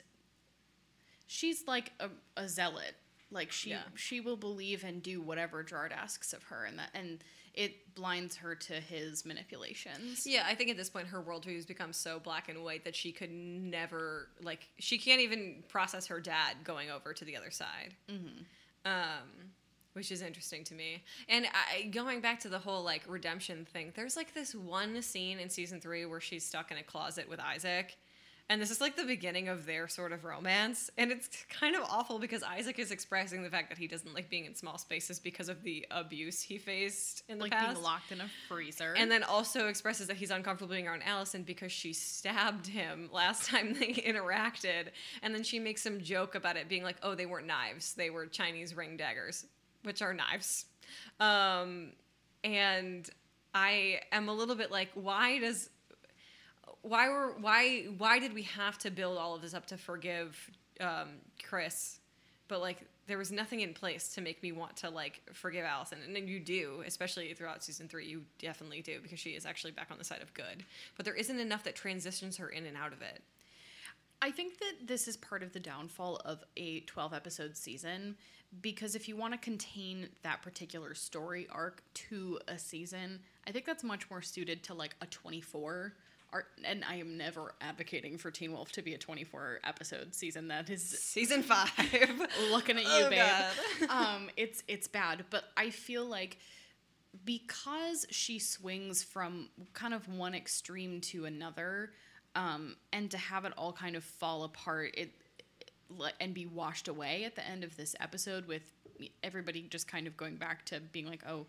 she's 1.26 1.68
like 1.68 1.92
a, 2.00 2.10
a 2.38 2.48
zealot. 2.48 2.96
Like 3.32 3.52
she 3.52 3.72
Yeah. 3.72 3.82
she 3.96 4.22
will 4.22 4.38
believe 4.38 4.84
and 4.84 5.04
do 5.04 5.20
whatever 5.22 5.64
Gerard 5.64 5.92
asks 5.92 6.32
of 6.32 6.44
her 6.44 6.64
and 6.64 6.80
that 6.80 6.90
and 6.94 7.24
it 7.58 7.96
blinds 7.96 8.36
her 8.36 8.54
to 8.54 8.74
his 8.74 9.26
manipulations. 9.26 10.28
Yeah, 10.28 10.44
I 10.48 10.54
think 10.54 10.70
at 10.70 10.78
this 10.78 10.90
point 10.90 11.08
her 11.08 11.22
worldview 11.22 11.56
has 11.56 11.66
become 11.66 11.92
so 11.92 12.20
black 12.20 12.48
and 12.48 12.64
white 12.64 12.86
that 12.86 12.96
she 12.96 13.12
could 13.12 13.32
never 13.32 14.30
like 14.42 14.70
she 14.78 15.00
can't 15.00 15.20
even 15.22 15.64
process 15.68 16.06
her 16.08 16.20
dad 16.22 16.58
going 16.64 16.92
over 16.92 17.14
to 17.14 17.26
the 17.26 17.36
other 17.36 17.50
side. 17.50 17.96
Mm-hmm. 18.10 18.44
Um, 18.86 19.52
which 19.94 20.12
is 20.12 20.22
interesting 20.22 20.64
to 20.66 20.76
me. 20.76 21.04
And 21.28 21.48
I, 21.48 21.88
going 21.88 22.22
back 22.22 22.40
to 22.42 22.50
the 22.50 22.60
whole 22.60 22.84
like 22.84 23.02
redemption 23.08 23.66
thing, 23.66 23.92
there's 23.96 24.16
like 24.16 24.36
this 24.36 24.54
one 24.54 25.02
scene 25.02 25.40
in 25.40 25.50
season 25.50 25.82
three 25.82 26.06
where 26.06 26.22
she's 26.22 26.46
stuck 26.46 26.72
in 26.72 26.78
a 26.78 26.84
closet 26.84 27.28
with 27.28 27.40
Isaac. 27.40 27.98
And 28.50 28.62
this 28.62 28.72
is 28.72 28.80
like 28.80 28.96
the 28.96 29.04
beginning 29.04 29.50
of 29.50 29.66
their 29.66 29.90
sort 29.90 30.14
of 30.14 30.24
romance. 30.24 30.90
And 30.98 31.12
it's 31.12 31.28
kind 31.50 31.76
of 31.76 31.84
awful 31.84 32.18
because 32.18 32.44
Isaac 32.44 32.80
is 32.80 32.92
expressing 32.92 33.44
the 33.44 33.50
fact 33.50 33.68
that 33.68 33.78
he 33.78 33.88
doesn't 33.88 34.14
like 34.14 34.30
being 34.30 34.46
in 34.46 34.56
small 34.56 34.78
spaces 34.78 35.20
because 35.20 35.50
of 35.50 35.64
the 35.64 35.86
abuse 35.92 36.42
he 36.42 36.58
faced 36.58 37.24
in 37.28 37.40
the 37.40 37.44
Like 37.44 37.52
past. 37.52 37.74
being 37.74 37.84
locked 37.84 38.12
in 38.14 38.22
a 38.22 38.30
freezer. 38.48 38.94
And 38.98 39.12
then 39.12 39.24
also 39.24 39.68
expresses 39.68 40.08
that 40.08 40.16
he's 40.16 40.32
uncomfortable 40.32 40.74
being 40.74 40.88
around 40.88 41.04
Allison 41.04 41.44
because 41.44 41.74
she 41.74 41.92
stabbed 41.92 42.68
him 42.68 43.10
last 43.12 43.50
time 43.50 43.74
they 43.74 43.88
interacted. 44.08 44.92
And 45.22 45.36
then 45.36 45.44
she 45.44 45.60
makes 45.60 45.82
some 45.82 46.00
joke 46.00 46.34
about 46.36 46.56
it 46.56 46.70
being 46.70 46.84
like, 46.84 46.98
oh, 47.04 47.16
they 47.16 47.26
weren't 47.26 47.48
knives, 47.48 47.96
they 47.96 48.10
were 48.10 48.28
Chinese 48.28 48.74
ring 48.78 48.96
daggers, 48.96 49.46
which 49.84 50.02
are 50.02 50.14
knives. 50.14 50.66
Um, 51.20 51.92
and 52.46 53.10
I 53.54 54.00
am 54.14 54.30
a 54.30 54.34
little 54.34 54.56
bit 54.56 54.72
like, 54.72 54.90
why 54.94 55.40
does. 55.40 55.70
Why 56.88 57.10
were 57.10 57.34
why 57.40 57.86
why 57.98 58.20
did 58.20 58.34
we 58.34 58.44
have 58.44 58.78
to 58.80 58.92
build 58.92 59.18
all 59.18 59.36
of 59.36 59.42
this 59.42 59.54
up 59.54 59.66
to 59.68 59.78
forgive 59.78 60.50
um, 60.80 61.10
Chris? 61.44 62.00
But 62.48 62.62
like 62.62 62.80
there 63.08 63.18
was 63.18 63.32
nothing 63.32 63.62
in 63.62 63.74
place 63.74 64.14
to 64.16 64.22
make 64.22 64.42
me 64.42 64.52
want 64.52 64.78
to 64.78 64.90
like 64.90 65.22
forgive 65.34 65.66
Allison, 65.66 66.00
and 66.06 66.16
then 66.16 66.28
you 66.28 66.40
do, 66.40 66.84
especially 66.86 67.34
throughout 67.34 67.64
season 67.64 67.88
three, 67.88 68.06
you 68.06 68.24
definitely 68.40 68.82
do 68.82 69.00
because 69.02 69.20
she 69.20 69.32
is 69.32 69.46
actually 69.46 69.72
back 69.72 69.90
on 69.92 69.98
the 69.98 70.04
side 70.04 70.22
of 70.22 70.34
good. 70.34 70.64
But 70.96 71.06
there 71.06 71.14
isn't 71.14 71.40
enough 71.40 71.64
that 71.66 71.76
transitions 71.76 72.38
her 72.38 72.50
in 72.50 72.66
and 72.66 72.78
out 72.78 72.94
of 72.94 73.02
it. 73.02 73.22
I 74.22 74.32
think 74.32 74.58
that 74.60 74.88
this 74.88 75.08
is 75.08 75.16
part 75.16 75.44
of 75.44 75.54
the 75.54 75.60
downfall 75.60 76.22
of 76.26 76.44
a 76.56 76.80
12 76.82 77.14
episode 77.14 77.56
season 77.56 78.16
because 78.62 78.96
if 78.96 79.08
you 79.08 79.16
want 79.16 79.34
to 79.34 79.40
contain 79.40 80.10
that 80.24 80.42
particular 80.42 80.96
story 80.96 81.48
arc 81.52 81.84
to 81.94 82.40
a 82.48 82.58
season, 82.58 83.20
I 83.46 83.52
think 83.52 83.66
that's 83.66 83.84
much 83.84 84.10
more 84.10 84.22
suited 84.22 84.64
to 84.64 84.74
like 84.74 84.96
a 85.02 85.06
24 85.06 85.94
art 86.34 86.48
and 86.64 86.84
I 86.84 86.96
am 86.96 87.18
never 87.18 87.54
advocating 87.62 88.18
for 88.18 88.32
Teen 88.32 88.52
Wolf 88.52 88.72
to 88.74 88.82
be 88.82 88.94
a 88.94 88.98
24 88.98 89.60
episode 89.64 90.14
season 90.14 90.50
that 90.50 90.70
is 90.70 90.84
Season 90.84 91.42
five. 91.44 91.70
looking 92.52 92.78
at 92.78 92.84
you 92.84 92.90
Oh, 92.92 93.10
babe. 93.10 93.90
um 93.90 94.30
it's 94.36 94.64
it's 94.68 94.88
bad, 94.88 95.26
but 95.30 95.46
I 95.56 95.70
feel 95.70 96.06
like 96.06 96.38
because 97.26 98.06
she 98.10 98.40
swings 98.40 99.04
from 99.04 99.50
kind 99.74 99.94
of 99.94 100.08
one 100.08 100.36
extreme 100.36 101.02
to 101.02 101.26
another 101.26 101.92
um 102.36 102.76
and 102.94 103.10
to 103.12 103.18
have 103.18 103.46
it 103.46 103.54
all 103.58 103.74
kind 103.74 103.96
of 103.96 104.04
fall 104.04 104.44
apart 104.44 104.94
it 104.96 105.12
and 106.20 106.34
be 106.34 106.46
washed 106.46 106.88
away 106.90 107.24
at 107.24 107.36
the 107.36 107.48
end 107.48 107.64
of 107.64 107.76
this 107.78 107.96
episode 108.00 108.46
with 108.46 108.74
everybody 109.24 109.62
just 109.70 109.88
kind 109.88 110.06
of 110.06 110.18
going 110.18 110.36
back 110.36 110.66
to 110.66 110.80
being 110.92 111.08
like 111.08 111.24
oh 111.28 111.46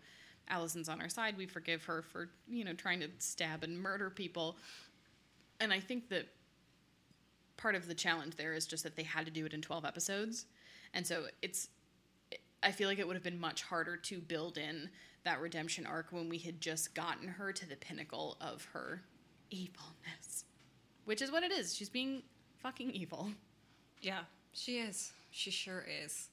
Allison's 0.49 0.89
on 0.89 1.01
our 1.01 1.09
side 1.09 1.37
we 1.37 1.45
forgive 1.45 1.83
her 1.85 2.01
for 2.01 2.29
you 2.47 2.63
know 2.63 2.73
trying 2.73 2.99
to 2.99 3.09
stab 3.19 3.63
and 3.63 3.79
murder 3.79 4.09
people 4.09 4.57
and 5.59 5.73
I 5.73 5.79
think 5.79 6.09
that 6.09 6.27
part 7.57 7.75
of 7.75 7.87
the 7.87 7.93
challenge 7.93 8.35
there 8.35 8.53
is 8.53 8.65
just 8.65 8.83
that 8.83 8.95
they 8.95 9.03
had 9.03 9.25
to 9.25 9.31
do 9.31 9.45
it 9.45 9.53
in 9.53 9.61
12 9.61 9.85
episodes 9.85 10.45
and 10.93 11.05
so 11.05 11.25
it's 11.41 11.67
i 12.63 12.71
feel 12.71 12.87
like 12.87 12.99
it 12.99 13.05
would 13.07 13.17
have 13.17 13.23
been 13.23 13.39
much 13.39 13.63
harder 13.63 13.97
to 13.97 14.19
build 14.19 14.57
in 14.57 14.89
that 15.25 15.41
redemption 15.41 15.85
arc 15.85 16.07
when 16.11 16.29
we 16.29 16.37
had 16.37 16.61
just 16.61 16.95
gotten 16.95 17.27
her 17.27 17.51
to 17.51 17.67
the 17.67 17.75
pinnacle 17.75 18.37
of 18.39 18.65
her 18.71 19.01
evilness 19.49 20.45
which 21.03 21.21
is 21.21 21.31
what 21.31 21.43
it 21.43 21.51
is 21.51 21.75
she's 21.75 21.89
being 21.89 22.23
fucking 22.61 22.91
evil 22.91 23.29
Yeah, 24.01 24.19
she 24.53 24.79
is. 24.79 25.11
She 25.31 25.51
sure 25.51 25.85
is. 26.05 26.29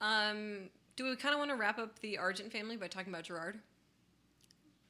Um, 0.00 0.68
do 1.00 1.08
we 1.08 1.16
kind 1.16 1.32
of 1.32 1.38
want 1.38 1.50
to 1.50 1.56
wrap 1.56 1.78
up 1.78 1.98
the 2.00 2.18
Argent 2.18 2.52
family 2.52 2.76
by 2.76 2.86
talking 2.86 3.10
about 3.10 3.24
Gerard? 3.24 3.58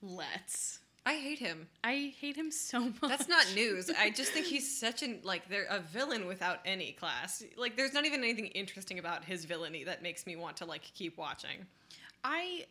let's 0.03 0.81
I 1.07 1.15
hate 1.15 1.39
him. 1.39 1.69
i 1.85 2.13
hate 2.19 2.35
him 2.35 2.51
so 2.51 2.81
much 3.03 3.09
That's 3.09 3.29
not 3.29 3.47
news. 3.55 3.91
I 3.97 4.11
just 4.11 4.33
think 4.33 4.47
he's 4.47 4.79
such 4.79 5.03
an 5.03 5.21
like 5.23 5.49
they're 5.49 5.67
a 5.71 5.79
villain 5.79 6.27
without 6.27 6.59
any 6.65 6.93
class. 6.93 7.45
Like 7.57 7.77
there's 7.77 7.93
not 7.93 8.07
even 8.07 8.21
anything 8.21 8.47
interesting 8.47 8.99
about 8.99 9.25
his 9.25 9.45
villainy 9.45 9.85
that 9.85 10.03
makes 10.03 10.27
me 10.27 10.37
want 10.37 10.57
to 10.57 10.65
like 10.65 10.83
keep 10.83 11.17
watching. 11.17 11.67
I 12.25 12.67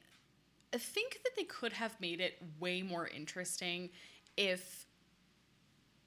think 0.74 1.20
that 1.24 1.32
they 1.38 1.46
could 1.46 1.74
have 1.74 2.00
made 2.02 2.20
it 2.20 2.42
way 2.60 2.82
more 2.82 3.08
interesting 3.08 3.90
if. 4.36 4.86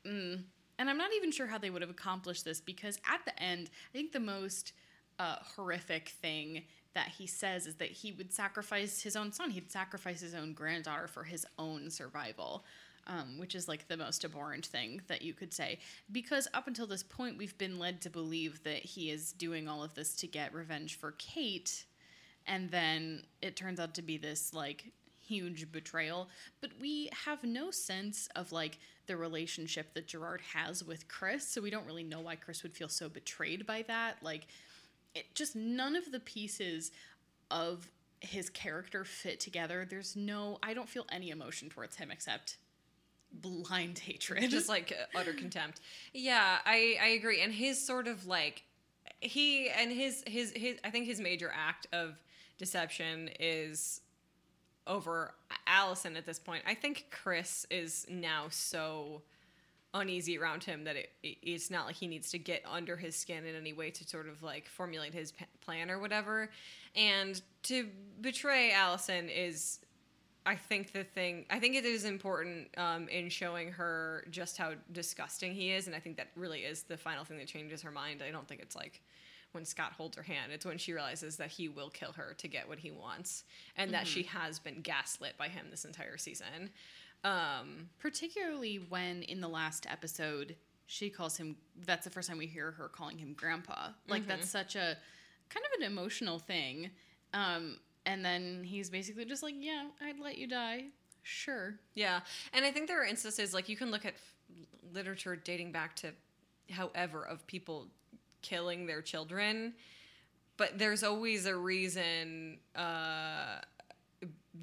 Mm, 0.06 0.42
and 0.78 0.90
I'm 0.90 0.98
not 0.98 1.10
even 1.16 1.32
sure 1.32 1.46
how 1.46 1.58
they 1.58 1.70
would 1.70 1.82
have 1.82 1.90
accomplished 1.90 2.44
this 2.44 2.60
because 2.60 2.98
at 3.10 3.24
the 3.24 3.42
end, 3.42 3.70
I 3.90 3.96
think 3.96 4.12
the 4.12 4.20
most 4.20 4.72
uh, 5.18 5.36
horrific 5.56 6.08
thing 6.08 6.64
that 6.94 7.08
he 7.08 7.26
says 7.26 7.66
is 7.66 7.76
that 7.76 7.90
he 7.90 8.12
would 8.12 8.32
sacrifice 8.32 9.02
his 9.02 9.16
own 9.16 9.32
son. 9.32 9.50
He'd 9.50 9.70
sacrifice 9.70 10.20
his 10.20 10.34
own 10.34 10.52
granddaughter 10.52 11.06
for 11.06 11.24
his 11.24 11.46
own 11.58 11.90
survival. 11.90 12.64
Um, 13.04 13.36
which 13.36 13.56
is 13.56 13.66
like 13.66 13.88
the 13.88 13.96
most 13.96 14.24
abhorrent 14.24 14.64
thing 14.64 15.00
that 15.08 15.22
you 15.22 15.34
could 15.34 15.52
say. 15.52 15.80
Because 16.12 16.46
up 16.54 16.68
until 16.68 16.86
this 16.86 17.02
point, 17.02 17.36
we've 17.36 17.58
been 17.58 17.80
led 17.80 18.00
to 18.02 18.10
believe 18.10 18.62
that 18.62 18.84
he 18.84 19.10
is 19.10 19.32
doing 19.32 19.66
all 19.66 19.82
of 19.82 19.92
this 19.94 20.14
to 20.18 20.28
get 20.28 20.54
revenge 20.54 20.96
for 20.96 21.10
Kate, 21.18 21.84
and 22.46 22.70
then 22.70 23.22
it 23.40 23.56
turns 23.56 23.80
out 23.80 23.94
to 23.94 24.02
be 24.02 24.16
this 24.16 24.54
like 24.54 24.92
huge 25.20 25.70
betrayal 25.70 26.28
but 26.60 26.70
we 26.80 27.08
have 27.24 27.44
no 27.44 27.70
sense 27.70 28.28
of 28.34 28.50
like 28.50 28.78
the 29.06 29.16
relationship 29.16 29.94
that 29.94 30.06
gerard 30.06 30.40
has 30.40 30.82
with 30.82 31.06
chris 31.06 31.46
so 31.46 31.60
we 31.60 31.70
don't 31.70 31.86
really 31.86 32.02
know 32.02 32.20
why 32.20 32.34
chris 32.34 32.62
would 32.62 32.74
feel 32.74 32.88
so 32.88 33.08
betrayed 33.08 33.64
by 33.64 33.82
that 33.82 34.16
like 34.22 34.46
it 35.14 35.34
just 35.34 35.54
none 35.56 35.96
of 35.96 36.10
the 36.12 36.20
pieces 36.20 36.92
of 37.50 37.90
his 38.20 38.48
character 38.48 39.04
fit 39.04 39.40
together 39.40 39.86
there's 39.88 40.14
no 40.14 40.58
i 40.62 40.72
don't 40.72 40.88
feel 40.88 41.04
any 41.10 41.30
emotion 41.30 41.68
towards 41.68 41.96
him 41.96 42.10
except 42.10 42.56
blind 43.32 43.98
hatred 43.98 44.50
just 44.50 44.68
like 44.68 44.92
uh, 44.92 45.18
utter 45.18 45.32
contempt. 45.32 45.80
Yeah, 46.12 46.58
I 46.64 46.96
I 47.00 47.08
agree. 47.08 47.40
And 47.40 47.52
his 47.52 47.84
sort 47.84 48.06
of 48.06 48.26
like 48.26 48.62
he 49.20 49.70
and 49.70 49.90
his 49.90 50.22
his 50.26 50.52
his 50.54 50.78
I 50.84 50.90
think 50.90 51.06
his 51.06 51.20
major 51.20 51.50
act 51.54 51.86
of 51.92 52.22
deception 52.58 53.30
is 53.40 54.00
over 54.86 55.34
Allison 55.66 56.16
at 56.16 56.26
this 56.26 56.38
point. 56.38 56.64
I 56.66 56.74
think 56.74 57.06
Chris 57.10 57.66
is 57.70 58.06
now 58.10 58.46
so 58.50 59.22
uneasy 59.94 60.38
around 60.38 60.64
him 60.64 60.84
that 60.84 60.96
it, 60.96 61.10
it- 61.22 61.38
it's 61.42 61.70
not 61.70 61.86
like 61.86 61.96
he 61.96 62.06
needs 62.06 62.30
to 62.30 62.38
get 62.38 62.62
under 62.70 62.96
his 62.96 63.14
skin 63.16 63.44
in 63.44 63.54
any 63.54 63.72
way 63.72 63.90
to 63.90 64.04
sort 64.08 64.28
of 64.28 64.42
like 64.42 64.66
formulate 64.68 65.12
his 65.14 65.32
p- 65.32 65.44
plan 65.60 65.90
or 65.90 65.98
whatever. 65.98 66.50
And 66.96 67.40
to 67.64 67.88
betray 68.20 68.72
Allison 68.72 69.28
is 69.28 69.80
I 70.44 70.56
think 70.56 70.92
the 70.92 71.04
thing, 71.04 71.46
I 71.50 71.60
think 71.60 71.76
it 71.76 71.84
is 71.84 72.04
important 72.04 72.66
um, 72.76 73.06
in 73.08 73.28
showing 73.28 73.70
her 73.70 74.24
just 74.32 74.58
how 74.58 74.72
disgusting 74.90 75.52
he 75.54 75.70
is, 75.70 75.86
and 75.86 75.94
I 75.94 76.00
think 76.00 76.16
that 76.16 76.30
really 76.34 76.60
is 76.62 76.82
the 76.82 76.96
final 76.96 77.24
thing 77.24 77.38
that 77.38 77.46
changes 77.46 77.80
her 77.82 77.92
mind. 77.92 78.24
I 78.26 78.32
don't 78.32 78.48
think 78.48 78.60
it's 78.60 78.74
like 78.74 79.00
when 79.52 79.64
Scott 79.64 79.92
holds 79.92 80.16
her 80.16 80.22
hand; 80.22 80.52
it's 80.52 80.64
when 80.66 80.78
she 80.78 80.92
realizes 80.92 81.36
that 81.36 81.50
he 81.50 81.68
will 81.68 81.90
kill 81.90 82.12
her 82.12 82.34
to 82.38 82.48
get 82.48 82.68
what 82.68 82.78
he 82.78 82.90
wants, 82.90 83.44
and 83.76 83.92
that 83.94 84.06
she 84.06 84.24
has 84.24 84.58
been 84.58 84.80
gaslit 84.80 85.36
by 85.38 85.48
him 85.48 85.66
this 85.70 85.84
entire 85.84 86.16
season. 86.16 86.70
Um, 87.24 87.88
particularly 87.98 88.76
when 88.88 89.22
in 89.22 89.40
the 89.40 89.48
last 89.48 89.86
episode 89.88 90.56
she 90.86 91.08
calls 91.08 91.36
him 91.36 91.56
that's 91.86 92.04
the 92.04 92.10
first 92.10 92.28
time 92.28 92.36
we 92.36 92.46
hear 92.46 92.72
her 92.72 92.88
calling 92.88 93.16
him 93.16 93.32
grandpa. 93.32 93.90
Like 94.08 94.26
that's 94.26 94.50
such 94.50 94.74
a 94.76 94.96
kind 95.48 95.64
of 95.66 95.80
an 95.80 95.86
emotional 95.86 96.38
thing. 96.38 96.90
Um 97.32 97.78
and 98.04 98.24
then 98.24 98.64
he's 98.64 98.90
basically 98.90 99.24
just 99.24 99.42
like 99.42 99.54
yeah 99.58 99.86
i'd 100.02 100.18
let 100.18 100.36
you 100.36 100.46
die. 100.46 100.86
Sure. 101.22 101.76
Yeah, 101.94 102.20
and 102.52 102.64
I 102.64 102.72
think 102.72 102.88
there 102.88 103.00
are 103.00 103.06
instances 103.06 103.54
like 103.54 103.68
you 103.68 103.76
can 103.76 103.90
look 103.90 104.04
at 104.04 104.14
literature 104.92 105.36
dating 105.36 105.72
back 105.72 105.94
to 105.96 106.08
however 106.70 107.24
of 107.24 107.46
people 107.46 107.86
killing 108.42 108.86
their 108.86 109.02
children, 109.02 109.74
but 110.56 110.78
there's 110.78 111.02
always 111.02 111.46
a 111.46 111.56
reason 111.56 112.58
uh, 112.76 113.60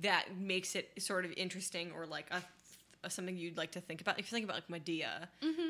that 0.01 0.37
makes 0.37 0.75
it 0.75 0.91
sort 0.99 1.25
of 1.25 1.31
interesting 1.35 1.91
or 1.95 2.05
like 2.05 2.27
a, 2.31 2.41
a 3.03 3.09
something 3.09 3.35
you'd 3.37 3.57
like 3.57 3.71
to 3.71 3.81
think 3.81 4.01
about. 4.01 4.19
If 4.19 4.31
you 4.31 4.35
think 4.35 4.45
about 4.45 4.57
like 4.57 4.69
Medea, 4.69 5.29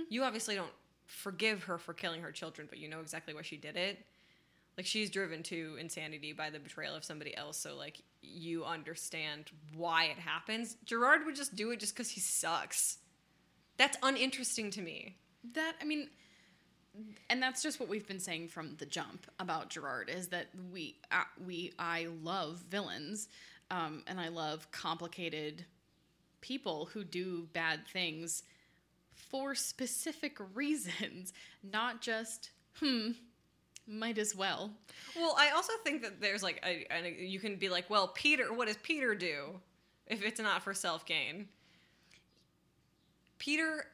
you 0.09 0.23
obviously 0.23 0.55
don't 0.55 0.71
forgive 1.07 1.63
her 1.63 1.77
for 1.77 1.93
killing 1.93 2.21
her 2.21 2.31
children, 2.31 2.67
but 2.69 2.79
you 2.79 2.87
know 2.87 2.99
exactly 2.99 3.33
why 3.33 3.41
she 3.41 3.57
did 3.57 3.75
it. 3.75 4.05
Like 4.77 4.85
she's 4.85 5.09
driven 5.09 5.43
to 5.43 5.75
insanity 5.79 6.31
by 6.31 6.49
the 6.51 6.59
betrayal 6.59 6.95
of 6.95 7.03
somebody 7.03 7.35
else 7.35 7.57
so 7.57 7.75
like 7.75 8.01
you 8.21 8.63
understand 8.63 9.45
why 9.75 10.05
it 10.05 10.17
happens. 10.17 10.77
Gerard 10.85 11.25
would 11.25 11.35
just 11.35 11.55
do 11.55 11.71
it 11.71 11.79
just 11.79 11.93
because 11.93 12.11
he 12.11 12.21
sucks. 12.21 12.97
That's 13.77 13.97
uninteresting 14.03 14.71
to 14.71 14.81
me. 14.81 15.17
That 15.53 15.73
i 15.81 15.85
mean 15.85 16.09
and 17.29 17.41
that's 17.41 17.61
just 17.61 17.79
what 17.79 17.89
we've 17.89 18.07
been 18.07 18.19
saying 18.19 18.49
from 18.49 18.75
the 18.77 18.85
jump 18.85 19.25
about 19.39 19.69
Gerard 19.69 20.09
is 20.09 20.29
that 20.29 20.47
we 20.71 20.97
uh, 21.11 21.23
we 21.45 21.73
I 21.79 22.07
love 22.23 22.63
villains, 22.69 23.27
um, 23.71 24.03
and 24.07 24.19
I 24.19 24.29
love 24.29 24.71
complicated 24.71 25.65
people 26.41 26.89
who 26.93 27.03
do 27.03 27.47
bad 27.53 27.87
things 27.87 28.43
for 29.13 29.55
specific 29.55 30.37
reasons, 30.55 31.33
not 31.63 32.01
just 32.01 32.51
hmm, 32.79 33.11
might 33.89 34.17
as 34.17 34.35
well. 34.35 34.71
well 35.15 35.35
i 35.37 35.49
also 35.49 35.73
think 35.83 36.03
that 36.03 36.21
there's 36.21 36.43
like 36.43 36.63
a, 36.65 36.85
a, 36.93 37.09
you 37.19 37.39
can 37.39 37.55
be 37.55 37.69
like 37.69 37.89
well 37.89 38.09
peter 38.09 38.53
what 38.53 38.67
does 38.67 38.77
peter 38.77 39.15
do 39.15 39.59
if 40.05 40.23
it's 40.23 40.39
not 40.39 40.61
for 40.61 40.73
self-gain 40.73 41.47
peter 43.39 43.85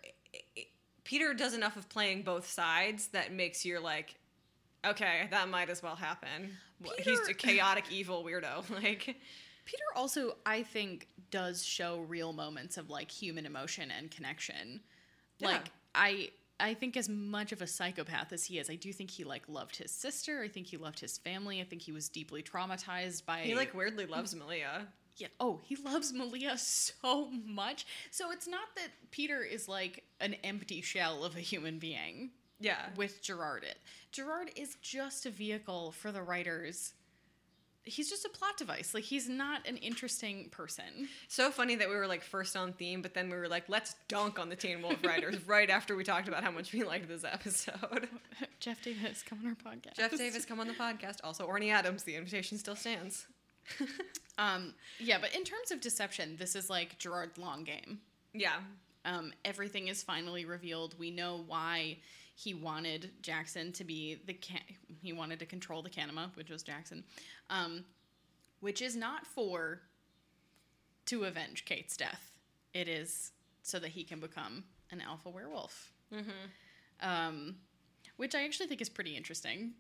peter 1.06 1.34
does 1.34 1.54
enough 1.54 1.78
of 1.78 1.88
playing 1.88 2.22
both 2.22 2.46
sides 2.46 3.08
that 3.08 3.32
makes 3.32 3.66
you're 3.66 3.80
like 3.80 4.16
okay 4.86 5.28
that 5.32 5.48
might 5.48 5.70
as 5.70 5.82
well 5.82 5.96
happen 5.96 6.52
Well, 6.84 6.94
he's 7.00 7.28
a 7.30 7.34
chaotic 7.34 7.86
evil 7.90 8.24
weirdo 8.24 8.70
like 8.84 9.16
Peter 9.66 9.84
also, 9.96 10.38
I 10.46 10.64
think, 10.64 11.08
does 11.32 11.66
show 11.66 12.00
real 12.02 12.34
moments 12.34 12.78
of 12.78 12.90
like 12.90 13.10
human 13.10 13.46
emotion 13.46 13.92
and 13.92 14.10
connection. 14.12 14.80
Yeah. 15.40 15.48
Like 15.48 15.72
I 15.94 16.30
I 16.60 16.74
think 16.74 16.96
as 16.96 17.10
much 17.10 17.52
of 17.52 17.62
a 17.62 17.68
psychopath 17.68 18.32
as 18.32 18.46
he 18.46 18.60
is, 18.60 18.70
I 18.70 18.76
do 18.76 18.94
think 18.94 19.12
he 19.12 19.24
like 19.24 19.44
loved 19.50 19.76
his 19.76 19.92
sister. 19.92 20.42
I 20.42 20.48
think 20.48 20.68
he 20.68 20.78
loved 20.78 21.00
his 21.00 21.18
family. 21.18 21.60
I 21.60 21.64
think 21.66 21.82
he 21.82 21.92
was 21.92 22.08
deeply 22.08 22.44
traumatized 22.44 23.26
by 23.26 23.40
He 23.40 23.56
like 23.56 23.74
weirdly 23.74 24.06
loves 24.06 24.36
Malia. 24.36 24.88
Yeah. 25.18 25.28
Oh, 25.40 25.62
he 25.64 25.76
loves 25.76 26.12
Malia 26.14 26.58
so 26.58 27.30
much. 27.46 27.86
So 28.12 28.32
it's 28.32 28.48
not 28.48 28.76
that 28.76 28.90
Peter 29.12 29.42
is 29.44 29.68
like 29.68 30.04
an 30.20 30.36
empty 30.44 30.82
shell 30.82 31.24
of 31.24 31.36
a 31.36 31.40
human 31.42 31.80
being 31.80 32.32
Yeah. 32.60 32.88
with 32.96 33.22
Gerard. 33.22 33.64
It 33.64 33.78
Gerard 34.12 34.52
is 34.56 34.76
just 34.82 35.26
a 35.26 35.30
vehicle 35.30 35.92
for 35.92 36.12
the 36.12 36.22
writers 36.22 36.94
he's 37.88 38.10
just 38.10 38.26
a 38.26 38.30
plot 38.30 38.58
device. 38.58 38.94
Like 38.96 39.04
he's 39.04 39.30
not 39.30 39.68
an 39.68 39.78
interesting 39.78 40.50
person. 40.50 41.08
So 41.28 41.52
funny 41.52 41.76
that 41.76 41.88
we 41.88 41.96
were 41.96 42.08
like 42.08 42.24
first 42.24 42.58
on 42.58 42.74
theme, 42.74 43.04
but 43.04 43.14
then 43.14 43.30
we 43.30 43.38
were 43.38 43.48
like, 43.48 43.70
let's 43.70 43.96
dunk 44.08 44.40
on 44.40 44.50
the 44.50 44.56
Teen 44.56 44.82
Wolf 44.82 45.04
writers 45.06 45.38
right 45.48 45.70
after 45.70 45.96
we 45.96 46.04
talked 46.04 46.28
about 46.28 46.44
how 46.44 46.50
much 46.50 46.74
we 46.74 46.84
liked 46.84 47.08
this 47.08 47.24
episode. 47.24 48.08
Jeff 48.60 48.82
Davis, 48.82 49.22
come 49.24 49.38
on 49.46 49.48
our 49.66 49.74
podcast. 49.74 49.98
Jeff 49.98 50.18
Davis, 50.18 50.46
come 50.46 50.60
on 50.60 50.68
the 50.68 50.74
podcast. 50.74 51.18
Also, 51.24 51.48
Orny 51.48 51.72
Adams, 51.72 52.02
the 52.02 52.16
invitation 52.16 52.58
still 52.58 52.76
stands. 52.76 53.28
Um, 54.38 54.74
yeah, 55.00 55.18
but 55.20 55.34
in 55.34 55.44
terms 55.44 55.72
of 55.72 55.80
deception, 55.80 56.36
this 56.38 56.56
is 56.56 56.70
like 56.70 56.98
Gerard's 56.98 57.38
long 57.38 57.64
game. 57.64 58.00
Yeah. 58.34 58.58
Um, 59.06 59.32
everything 59.46 59.88
is 59.88 60.04
finally 60.04 60.46
revealed. 60.46 60.96
We 61.00 61.12
know 61.12 61.44
why 61.48 62.00
he 62.36 62.54
wanted 62.54 63.12
Jackson 63.22 63.72
to 63.74 63.84
be 63.84 64.20
the 64.26 64.34
can- 64.34 64.60
he 65.02 65.14
wanted 65.14 65.40
to 65.40 65.46
control 65.46 65.82
the 65.82 65.90
Kanima, 65.90 66.36
which 66.36 66.50
was 66.50 66.64
Jackson, 66.64 67.04
um, 67.50 67.86
which 68.60 68.82
is 68.82 68.96
not 68.96 69.26
for 69.26 69.82
to 71.06 71.24
avenge 71.24 71.64
Kate's 71.64 71.96
death. 71.96 72.32
It 72.74 72.90
is 72.90 73.32
so 73.62 73.80
that 73.80 73.90
he 73.90 74.04
can 74.04 74.20
become 74.20 74.66
an 74.92 75.00
alpha 75.00 75.30
werewolf. 75.30 75.94
Mm-hmm. 76.14 77.08
Um, 77.08 77.56
which 78.18 78.36
I 78.36 78.44
actually 78.44 78.68
think 78.68 78.82
is 78.82 78.90
pretty 78.90 79.16
interesting 79.16 79.74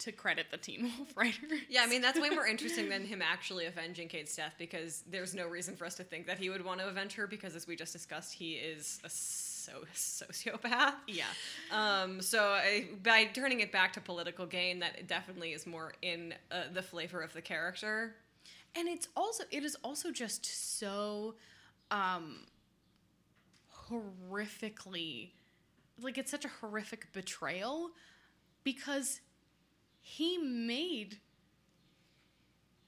to 0.00 0.12
credit 0.12 0.46
the 0.50 0.56
Teen 0.56 0.82
Wolf 0.98 1.12
writer. 1.16 1.38
Yeah, 1.68 1.82
I 1.82 1.86
mean, 1.86 2.00
that's 2.02 2.18
way 2.20 2.30
more 2.30 2.46
interesting 2.46 2.88
than 2.88 3.04
him 3.04 3.22
actually 3.22 3.66
avenging 3.66 4.08
Kate's 4.08 4.34
death 4.36 4.54
because 4.58 5.02
there's 5.08 5.34
no 5.34 5.46
reason 5.46 5.76
for 5.76 5.84
us 5.86 5.94
to 5.96 6.04
think 6.04 6.26
that 6.26 6.38
he 6.38 6.50
would 6.50 6.64
want 6.64 6.80
to 6.80 6.88
avenge 6.88 7.14
her 7.14 7.26
because, 7.26 7.54
as 7.56 7.66
we 7.66 7.76
just 7.76 7.92
discussed, 7.92 8.32
he 8.34 8.52
is 8.54 8.98
a 9.04 9.08
so 9.10 9.72
sociopath. 9.94 10.94
yeah. 11.06 11.24
Um, 11.70 12.20
so 12.22 12.42
I, 12.42 12.88
by 13.02 13.24
turning 13.26 13.60
it 13.60 13.70
back 13.72 13.92
to 13.94 14.00
political 14.00 14.46
gain, 14.46 14.78
that 14.80 15.06
definitely 15.06 15.52
is 15.52 15.66
more 15.66 15.92
in 16.02 16.34
uh, 16.50 16.64
the 16.72 16.82
flavor 16.82 17.20
of 17.22 17.32
the 17.32 17.42
character. 17.42 18.14
and 18.74 18.88
it's 18.88 19.08
also 19.16 19.44
it 19.50 19.64
is 19.64 19.76
also 19.84 20.10
just 20.10 20.78
so 20.78 21.34
um 21.90 22.46
horrifically 23.90 25.30
like 26.00 26.16
it's 26.18 26.30
such 26.30 26.44
a 26.44 26.48
horrific 26.60 27.12
betrayal 27.12 27.90
because 28.64 29.20
he 30.10 30.38
made 30.38 31.18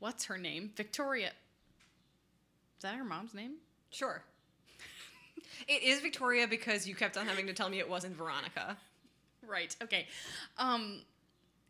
what's 0.01 0.25
her 0.25 0.37
name 0.37 0.71
victoria 0.77 1.29
is 1.29 2.83
that 2.83 2.97
her 2.97 3.05
mom's 3.05 3.33
name 3.35 3.53
Sure. 3.91 4.23
it 5.69 5.83
is 5.83 6.01
Victoria 6.01 6.49
because 6.49 6.89
you 6.89 6.95
kept 6.95 7.17
on 7.19 7.27
having 7.27 7.47
to 7.47 7.53
tell 7.53 7.69
me 7.69 7.79
it 7.79 7.89
wasn't 7.89 8.17
Veronica. 8.17 8.77
right 9.47 9.77
okay 9.83 10.07
um 10.59 11.03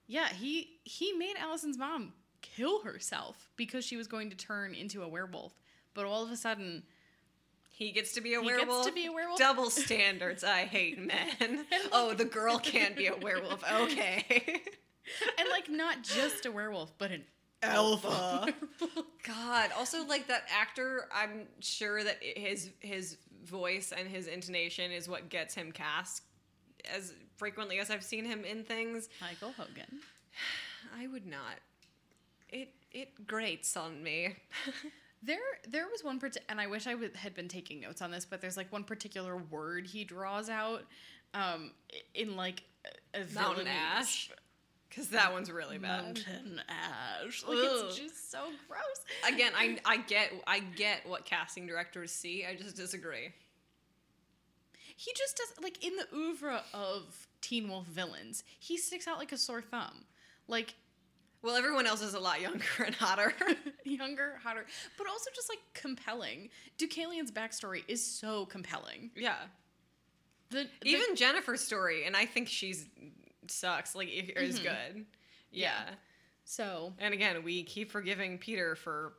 yeah 0.07 0.29
he 0.29 0.71
he 0.85 1.13
made 1.13 1.35
allison's 1.39 1.77
mom 1.77 2.13
kill 2.41 2.81
herself 2.83 3.49
because 3.57 3.85
she 3.85 3.97
was 3.97 4.07
going 4.07 4.31
to 4.31 4.37
turn 4.37 4.75
into 4.75 5.03
a 5.03 5.09
werewolf 5.09 5.53
but 5.95 6.05
all 6.07 6.23
of 6.25 6.31
a 6.31 6.37
sudden 6.37 6.83
He 7.71 7.93
gets 7.93 8.13
to 8.15 8.21
be 8.23 8.35
a 8.35 8.41
He 8.41 8.49
gets 8.49 8.87
to 8.87 8.93
be 8.93 9.07
a 9.07 9.13
werewolf? 9.13 9.39
Double 9.39 9.69
standards. 9.71 10.43
I 10.45 10.61
hate 10.65 10.99
men. 10.99 11.67
oh, 11.93 12.15
the 12.15 12.25
girl 12.25 12.59
can't 12.59 12.97
be 12.97 13.09
a 13.09 13.17
werewolf. 13.17 13.63
Okay. 13.83 14.63
And 15.39 15.49
like 15.51 15.69
not 15.71 16.03
just 16.03 16.47
a 16.47 16.53
werewolf 16.53 16.93
but 16.99 17.11
an 17.11 17.25
Alpha. 17.65 18.53
God. 19.25 19.71
Also, 19.79 20.05
like 20.07 20.27
that 20.27 20.43
actor, 20.53 21.09
I'm 21.15 21.47
sure 21.61 22.03
that 22.03 22.19
his 22.21 22.71
his 22.81 23.19
voice 23.45 23.93
and 23.97 24.09
his 24.09 24.27
intonation 24.27 24.91
is 24.91 25.09
what 25.09 25.29
gets 25.29 25.55
him 25.55 25.71
cast 25.73 26.23
as 26.93 27.15
frequently 27.37 27.79
as 27.79 27.89
I've 27.91 28.03
seen 28.03 28.25
him 28.25 28.45
in 28.45 28.65
things. 28.65 29.09
michael 29.21 29.53
hogan 29.57 30.01
I 30.99 31.07
would 31.07 31.27
not. 31.27 31.61
It 32.49 32.71
it 32.91 33.27
grates 33.27 33.77
on 33.77 34.03
me. 34.03 34.35
There, 35.25 35.39
there 35.69 35.87
was 35.87 36.03
one 36.03 36.19
part, 36.19 36.37
and 36.49 36.61
I 36.61 36.67
wish 36.67 36.89
I 36.89 36.97
would, 36.97 37.15
had 37.15 37.33
been 37.33 37.47
taking 37.47 37.79
notes 37.79 38.03
on 38.03 38.11
this, 38.11 38.25
but 38.25 38.41
there's 38.41 38.57
like 38.57 38.73
one 38.73 38.83
particular 38.83 39.37
word 39.37 39.87
he 39.87 40.03
draws 40.03 40.51
out, 40.51 40.83
um, 41.33 41.71
in 42.13 42.35
like 42.35 42.65
a, 43.15 43.21
a 43.21 43.25
Mountain 43.33 43.67
villain- 43.67 43.69
ash. 43.69 44.33
Because 44.95 45.09
that 45.09 45.33
one's 45.33 45.51
really 45.51 45.79
bad. 45.79 46.03
Mountain 46.05 46.61
ash. 46.69 47.43
Like 47.49 47.57
Ugh. 47.57 47.85
it's 47.87 47.97
just 47.97 48.31
so 48.31 48.41
gross. 48.69 49.33
Again, 49.35 49.53
I 49.57 49.79
I 49.87 49.97
get 49.97 50.31
I 50.47 50.59
get 50.61 51.09
what 51.09 51.25
casting 51.25 51.67
directors 51.67 52.13
see. 52.13 52.45
I 52.45 52.55
just 52.55 52.77
disagree. 52.77 53.33
He 54.97 55.13
just 55.17 55.37
does 55.39 55.63
like 55.63 55.83
in 55.85 55.97
the 55.97 56.07
oeuvre 56.15 56.63
of 56.75 57.27
Teen 57.41 57.69
Wolf 57.69 57.87
villains, 57.87 58.45
he 58.61 58.77
sticks 58.77 59.09
out 59.09 59.19
like 59.19 59.33
a 59.33 59.39
sore 59.39 59.63
thumb. 59.63 60.05
Like 60.47 60.75
Well, 61.41 61.57
everyone 61.57 61.87
else 61.87 62.03
is 62.03 62.13
a 62.15 62.21
lot 62.21 62.41
younger 62.43 62.65
and 62.85 62.95
hotter. 62.95 63.33
younger, 63.85 64.39
hotter, 64.45 64.67
but 64.99 65.07
also 65.09 65.31
just 65.35 65.49
like 65.49 65.61
compelling. 65.75 66.51
Deucalion's 66.79 67.33
backstory 67.33 67.83
is 67.89 68.05
so 68.05 68.45
compelling. 68.47 69.11
yeah. 69.17 69.37
The, 70.51 70.67
the- 70.83 70.89
Even 70.91 71.17
Jennifer's 71.17 71.63
story, 71.63 72.05
and 72.05 72.15
I 72.15 72.27
think 72.27 72.47
she's 72.47 72.85
sucks. 73.53 73.95
Like 73.95 74.09
is 74.09 74.59
mm-hmm. 74.59 74.65
good. 74.65 75.07
Yeah. 75.51 75.83
so 76.45 76.93
And 76.99 77.15
again, 77.15 77.43
we 77.43 77.63
keep 77.63 77.91
forgiving 77.91 78.39
Peter 78.39 78.75
for 78.75 79.15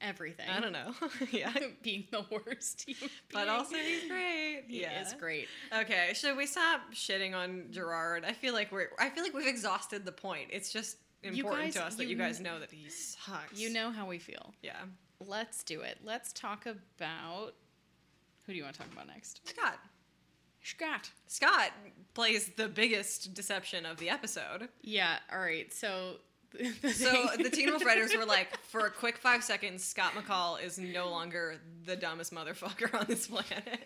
everything. 0.00 0.48
I 0.48 0.60
don't 0.60 0.72
know. 0.72 0.94
yeah. 1.30 1.52
being 1.82 2.06
the 2.10 2.24
worst 2.30 2.84
human 2.86 3.10
But 3.32 3.44
being. 3.44 3.50
also 3.50 3.76
he's 3.76 4.04
great. 4.08 4.64
he 4.68 4.82
yeah. 4.82 5.02
is 5.02 5.14
great. 5.14 5.48
Okay, 5.76 6.12
should 6.14 6.36
we 6.36 6.46
stop 6.46 6.80
shitting 6.92 7.34
on 7.34 7.66
Gerard? 7.70 8.24
I 8.24 8.32
feel 8.32 8.54
like 8.54 8.72
we're 8.72 8.90
I 8.98 9.10
feel 9.10 9.22
like 9.22 9.34
we've 9.34 9.46
exhausted 9.46 10.04
the 10.04 10.12
point. 10.12 10.48
It's 10.50 10.72
just 10.72 10.96
important 11.22 11.64
guys- 11.66 11.74
to 11.74 11.84
us 11.84 11.94
that 11.96 12.04
you 12.04 12.10
you 12.10 12.16
guys 12.16 12.40
know 12.40 12.58
that 12.60 12.70
he 12.70 12.88
sucks. 12.88 13.58
You 13.58 13.70
know 13.70 13.90
how 13.90 14.06
we 14.06 14.18
feel. 14.18 14.54
Yeah. 14.62 14.76
Let's 15.20 15.64
do 15.64 15.80
it. 15.80 15.98
Let's 16.04 16.32
talk 16.32 16.66
about 16.66 17.54
who 18.46 18.52
do 18.52 18.56
you 18.56 18.64
want 18.64 18.76
to 18.76 18.80
talk 18.80 18.92
about 18.92 19.08
next? 19.08 19.46
Scott. 19.48 19.78
Scott. 20.76 21.10
Scott 21.26 21.70
plays 22.14 22.50
the 22.56 22.68
biggest 22.68 23.34
deception 23.34 23.86
of 23.86 23.98
the 23.98 24.10
episode. 24.10 24.68
Yeah. 24.82 25.18
All 25.32 25.40
right. 25.40 25.72
So. 25.72 26.16
the 26.82 26.90
So 26.90 27.26
the 27.36 27.50
Teen 27.50 27.70
Wolf 27.70 27.84
writers 27.86 28.16
were 28.16 28.24
like, 28.24 28.58
for 28.60 28.86
a 28.86 28.90
quick 28.90 29.18
five 29.18 29.44
seconds, 29.44 29.84
Scott 29.84 30.12
McCall 30.14 30.62
is 30.62 30.78
no 30.78 31.10
longer 31.10 31.56
the 31.84 31.94
dumbest 31.94 32.32
motherfucker 32.32 32.92
on 32.98 33.06
this 33.06 33.26
planet. 33.26 33.80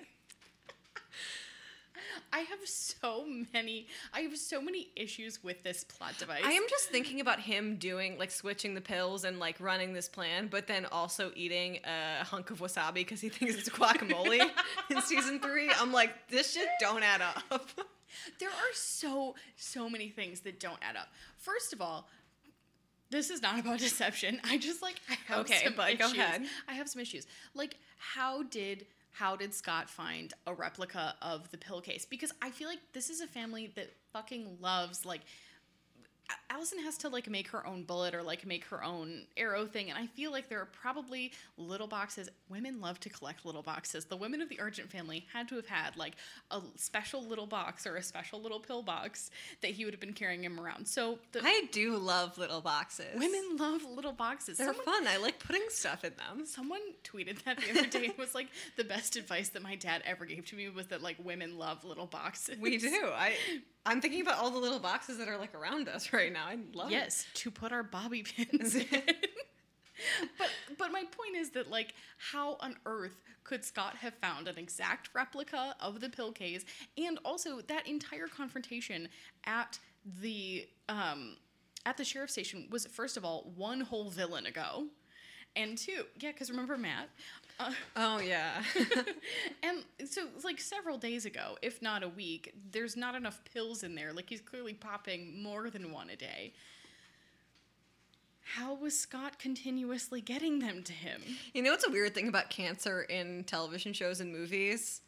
I 2.33 2.40
have 2.40 2.61
so 2.64 3.27
many. 3.53 3.88
I 4.14 4.21
have 4.21 4.37
so 4.38 4.61
many 4.62 4.88
issues 4.97 5.42
with 5.45 5.62
this 5.62 5.85
plot 5.85 6.14
device. 6.18 6.42
I 6.45 6.53
am 6.53 6.62
just 6.71 6.88
thinking 6.88 7.21
about 7.21 7.40
him 7.40 7.77
doing 7.77 8.18
like 8.18 8.31
switching 8.31 8.75
the 8.75 8.81
pills 8.81 9.25
and 9.25 9.38
like 9.38 9.57
running 9.61 9.92
this 9.92 10.09
plan, 10.09 10.49
but 10.51 10.66
then 10.66 10.87
also 10.87 11.31
eating 11.37 11.81
a 11.85 12.25
hunk 12.25 12.51
of 12.51 12.61
wasabi 12.61 12.95
because 12.95 13.21
he 13.21 13.29
thinks 13.29 13.55
it's 13.55 13.68
guacamole 13.68 14.40
in 14.90 15.03
season 15.03 15.40
three. 15.40 15.71
I'm 15.79 15.92
like, 15.92 16.29
this 16.29 16.53
shit 16.53 16.68
don't 16.81 17.03
add 17.03 17.21
up. 17.21 17.68
There 18.38 18.49
are 18.51 18.73
so 18.75 19.35
so 19.57 19.88
many 19.90 20.09
things 20.09 20.40
that 20.40 20.59
don't 20.61 20.79
add 20.83 20.97
up. 20.97 21.09
First 21.37 21.73
of 21.73 21.81
all, 21.81 22.09
this 23.11 23.29
is 23.31 23.42
not 23.42 23.59
about 23.61 23.79
deception. 23.79 24.40
I 24.45 24.57
just 24.59 24.81
like 24.83 24.97
I 25.11 25.14
have 25.27 25.38
Okay, 25.40 25.64
some 25.64 25.75
but 25.77 25.99
go 25.99 26.07
issues. 26.07 26.18
ahead. 26.18 26.42
I 26.68 26.75
have 26.75 26.88
some 26.88 27.03
issues. 27.03 27.27
Like 27.55 27.77
how 27.99 28.42
did 28.45 28.87
how 29.12 29.37
did 29.37 29.53
Scott 29.53 29.90
find 29.90 30.33
a 30.46 30.55
replica 30.55 31.14
of 31.20 31.51
the 31.51 31.59
pill 31.59 31.81
case? 31.81 32.07
Because 32.09 32.33
I 32.40 32.51
feel 32.51 32.68
like 32.68 32.81
this 32.92 33.11
is 33.11 33.20
a 33.20 33.27
family 33.27 33.70
that 33.77 33.90
fucking 34.12 34.59
loves 34.61 35.05
like 35.05 35.20
Allison 36.53 36.79
has 36.81 36.99
to 36.99 37.09
like 37.09 37.31
make 37.31 37.49
her 37.49 37.67
own 37.67 37.85
bullet 37.85 38.15
or 38.15 38.23
like 38.23 38.45
make 38.47 38.65
her 38.67 38.85
own 38.85 39.23
arrow 39.38 39.65
thing, 39.65 39.88
and 39.88 39.99
I 39.99 40.07
feel 40.07 40.31
like 40.31 40.49
there 40.51 40.61
are 40.61 40.69
probably 40.83 41.33
little 41.57 41.87
boxes. 41.87 42.29
Women 42.51 42.81
love 42.81 43.01
to 43.01 43.09
collect 43.09 43.47
little 43.47 43.62
boxes. 43.62 44.05
The 44.05 44.17
women 44.17 44.43
of 44.43 44.49
the 44.51 44.61
Argent 44.61 44.91
family 44.91 45.27
had 45.33 45.49
to 45.49 45.57
have 45.57 45.67
had 45.67 45.97
like 45.97 46.15
a 46.51 46.61
special 46.77 47.27
little 47.27 47.47
box 47.47 47.87
or 47.87 47.97
a 47.97 48.03
special 48.03 48.41
little 48.43 48.61
pill 48.61 48.83
box 48.83 49.31
that 49.62 49.71
he 49.71 49.85
would 49.87 49.95
have 49.95 50.01
been 50.01 50.12
carrying 50.12 50.45
him 50.45 50.61
around. 50.61 50.87
So 50.87 51.19
the 51.33 51.41
I 51.43 51.65
do 51.73 51.97
love 51.97 52.37
little 52.37 52.61
boxes. 52.61 53.07
women 53.19 53.57
love 53.59 53.83
little 53.85 54.12
boxes. 54.12 54.59
they're 54.59 54.67
Someone- 54.69 54.85
fun. 54.85 55.07
I 55.09 55.17
like 55.17 55.38
putting 55.38 55.65
stuff 55.71 56.05
in 56.05 56.12
them. 56.17 56.45
Someone 56.45 56.81
tweeted 57.03 57.43
that 57.45 57.59
the 57.59 57.71
other 57.71 57.87
day 57.88 58.07
and 58.07 58.19
was 58.19 58.35
like, 58.35 58.49
the 58.77 58.85
best 58.85 59.17
advice 59.17 59.49
that 59.51 59.62
my 59.62 59.75
dad 59.77 60.03
ever 60.05 60.27
gave 60.27 60.45
to 60.47 60.57
me 60.57 60.69
was 60.69 60.88
that 60.88 61.03
like 61.03 61.17
women 61.25 61.57
love 61.59 61.83
little 61.85 62.07
boxes. 62.07 62.59
We 62.59 62.77
do. 62.77 62.91
I 63.15 63.33
I'm 63.85 64.01
thinking 64.01 64.21
about 64.23 64.38
all 64.38 64.51
the 64.53 64.59
little 64.61 64.79
boxes 64.79 65.19
that 65.19 65.27
are 65.29 65.38
like 65.38 65.55
around 65.57 65.88
us 65.88 66.12
right 66.12 66.33
now. 66.33 66.41
I 66.44 66.59
love 66.74 66.88
it. 66.88 66.92
Yes, 66.92 67.26
to 67.35 67.50
put 67.50 67.72
our 67.72 67.83
bobby 67.83 68.22
pins 68.22 68.74
in. 68.76 68.87
but 70.38 70.48
but 70.78 70.90
my 70.92 71.02
point 71.05 71.37
is 71.37 71.50
that 71.50 71.70
like 71.70 71.94
how 72.33 72.57
on 72.61 72.76
earth 72.87 73.20
could 73.44 73.64
Scott 73.64 73.96
have 73.96 74.14
found 74.14 74.48
an 74.48 74.59
exact 74.59 75.11
replica 75.14 75.74
of 75.81 76.00
the 76.00 76.09
pill 76.09 76.33
case 76.33 76.64
and 76.96 77.18
also 77.24 77.61
that 77.61 77.87
entire 77.87 78.26
confrontation 78.26 79.09
at 79.44 79.78
the 80.20 80.66
um 80.88 81.37
at 81.87 81.96
the 81.96 82.05
sheriff's 82.05 82.33
station 82.33 82.66
was 82.70 82.87
first 82.87 83.16
of 83.16 83.24
all 83.24 83.52
one 83.57 83.81
whole 83.81 84.11
villain 84.11 84.46
ago 84.46 84.87
and 85.55 85.76
two 85.78 86.05
yeah 86.20 86.33
because 86.33 86.50
remember 86.50 86.76
Matt 86.76 87.09
uh, 87.59 87.73
Oh 87.97 88.19
yeah. 88.21 88.62
and 89.62 89.85
so 90.09 90.29
like 90.45 90.61
several 90.61 90.99
days 90.99 91.25
ago, 91.27 91.57
if 91.62 91.81
not 91.83 92.03
a 92.03 92.09
week, 92.09 92.53
there's 92.71 92.97
not 92.97 93.15
enough 93.15 93.41
pills 93.45 93.83
in 93.83 93.95
there. 93.95 94.12
Like 94.12 94.29
he's 94.29 94.41
clearly 94.41 94.75
popping 94.75 95.43
more 95.43 95.71
than 95.71 95.93
one 95.93 96.11
a 96.11 96.17
day. 96.17 96.53
how 98.57 98.75
was 98.75 98.99
Scott 98.99 99.38
continuously 99.38 100.21
getting 100.21 100.59
them 100.59 100.83
to 100.85 100.93
him? 100.93 101.23
You 101.55 101.62
know 101.62 101.71
what's 101.71 101.87
a 101.87 101.91
weird 101.91 102.15
thing 102.15 102.29
about 102.29 102.51
cancer 102.51 103.03
in 103.03 103.45
television 103.45 103.93
shows 103.93 104.21
and 104.21 104.33
movies? 104.33 105.01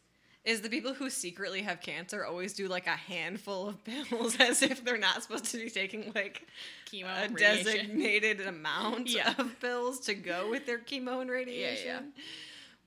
Is 0.45 0.61
the 0.61 0.69
people 0.69 0.93
who 0.93 1.09
secretly 1.09 1.63
have 1.63 1.81
cancer 1.81 2.23
always 2.23 2.53
do 2.53 2.67
like 2.67 2.85
a 2.85 2.91
handful 2.91 3.67
of 3.67 3.83
pills 3.83 4.35
as 4.39 4.61
if 4.61 4.85
they're 4.85 4.97
not 4.97 5.23
supposed 5.23 5.45
to 5.45 5.57
be 5.57 5.69
taking 5.71 6.11
like 6.13 6.45
Chemo, 6.91 7.05
a 7.07 7.29
radiation. 7.33 7.65
designated 7.65 8.41
amount 8.41 9.09
Yeah. 9.09 9.33
of 9.39 9.59
pills 9.59 9.99
to 10.01 10.13
go 10.13 10.49
with 10.51 10.65
their 10.67 10.77
chemo 10.77 11.19
and 11.21 11.31
radiation. 11.31 12.13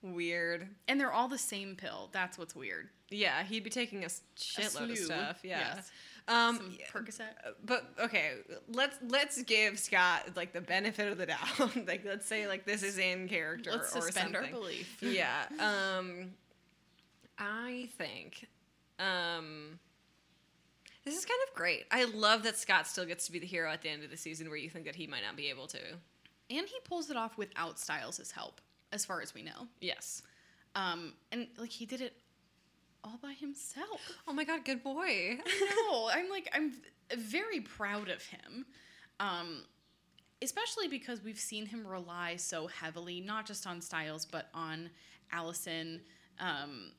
Weird. 0.03 0.69
And 0.87 1.01
they're 1.01 1.13
all 1.13 1.27
the 1.29 1.39
same 1.39 1.75
pill. 1.75 2.09
That's 2.13 2.39
what's 2.39 2.55
weird. 2.55 2.89
Yeah, 3.11 3.43
he'd 3.43 3.65
be 3.65 3.71
taking 3.71 4.05
a 4.05 4.09
shitload 4.37 4.93
of 4.93 4.99
stuff. 4.99 5.41
Yeah. 5.43 5.75
yes. 5.77 5.91
Um, 6.29 6.57
Some 6.59 6.79
Percocet. 6.93 7.25
but 7.65 7.87
okay, 7.99 8.33
let's 8.71 8.97
let's 9.09 9.43
give 9.45 9.79
Scott 9.79 10.25
like 10.37 10.53
the 10.53 10.61
benefit 10.61 11.11
of 11.11 11.17
the 11.19 11.25
doubt. 11.35 11.87
like 11.89 12.05
let's 12.05 12.27
say 12.27 12.47
like 12.47 12.67
this 12.67 12.83
is 12.83 12.99
in 12.99 13.29
character 13.29 13.71
Let's 13.73 13.97
or 13.97 14.03
suspend 14.03 14.37
our 14.37 14.43
something. 14.43 14.61
belief. 14.61 14.99
yeah. 15.01 15.47
Um, 15.99 16.33
I 17.39 17.89
think 17.97 18.49
um, 18.99 19.79
this 21.05 21.17
is 21.17 21.25
kind 21.25 21.41
of 21.49 21.55
great. 21.55 21.87
I 21.91 22.05
love 22.05 22.43
that 22.43 22.57
Scott 22.57 22.87
still 22.87 23.05
gets 23.07 23.27
to 23.27 23.33
be 23.33 23.39
the 23.39 23.47
hero 23.47 23.71
at 23.71 23.83
the 23.83 23.89
end 23.89 24.05
of 24.05 24.11
the 24.11 24.17
season, 24.17 24.49
where 24.49 24.59
you 24.59 24.71
think 24.71 24.85
that 24.85 24.97
he 24.97 25.07
might 25.07 25.23
not 25.25 25.37
be 25.37 25.49
able 25.49 25.67
to. 25.69 25.79
And 26.51 26.67
he 26.67 26.77
pulls 26.85 27.11
it 27.11 27.17
off 27.17 27.37
without 27.39 27.79
Stiles' 27.79 28.31
help, 28.31 28.61
as 28.93 29.05
far 29.05 29.21
as 29.21 29.35
we 29.35 29.43
know. 29.43 29.69
Yes. 29.81 30.23
Um, 30.75 31.15
and 31.33 31.47
like 31.59 31.71
he 31.71 31.87
did 31.87 32.01
it 32.01 32.15
all 33.05 33.19
by 33.23 33.33
himself. 33.33 34.01
Oh 34.27 34.33
my 34.33 34.45
God, 34.45 34.65
good 34.65 34.83
boy. 34.83 35.39
no, 35.91 36.11
I'm 36.13 36.29
like 36.29 36.49
I'm 36.53 36.73
very 37.17 37.61
proud 37.61 38.09
of 38.09 38.23
him. 38.23 38.67
Um, 39.21 39.63
especially 40.43 40.89
because 40.89 41.23
we've 41.23 41.39
seen 41.39 41.67
him 41.67 41.87
rely 41.87 42.37
so 42.37 42.67
heavily, 42.67 43.21
not 43.21 43.47
just 43.47 43.67
on 43.67 43.81
Stiles, 43.81 44.25
but 44.25 44.49
on 44.55 44.91
Allison, 45.33 46.01
um, 46.39 46.93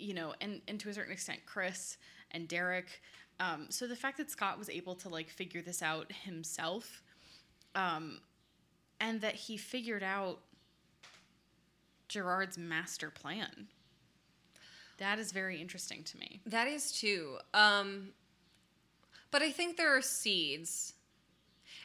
you 0.00 0.14
know, 0.14 0.34
and, 0.40 0.60
and 0.68 0.80
to 0.80 0.88
a 0.88 0.94
certain 0.94 1.12
extent, 1.12 1.40
Chris 1.46 1.96
and 2.30 2.48
Derek. 2.48 3.00
Um, 3.38 3.66
so 3.70 3.86
the 3.86 3.96
fact 3.96 4.18
that 4.18 4.30
Scott 4.30 4.58
was 4.58 4.68
able 4.68 4.94
to 4.96 5.08
like 5.08 5.30
figure 5.30 5.62
this 5.62 5.82
out 5.82 6.12
himself, 6.12 7.02
um, 7.74 8.20
and 9.00 9.20
that 9.20 9.34
he 9.34 9.56
figured 9.56 10.02
out 10.02 10.40
Gerard's 12.08 12.58
master 12.58 13.10
plan. 13.10 13.68
That 14.98 15.18
is 15.18 15.32
very 15.32 15.60
interesting 15.60 16.02
to 16.04 16.18
me. 16.18 16.40
That 16.44 16.68
is 16.68 16.92
too. 16.92 17.38
Um, 17.54 18.08
but 19.30 19.40
I 19.40 19.50
think 19.50 19.76
there 19.76 19.96
are 19.96 20.02
seeds, 20.02 20.92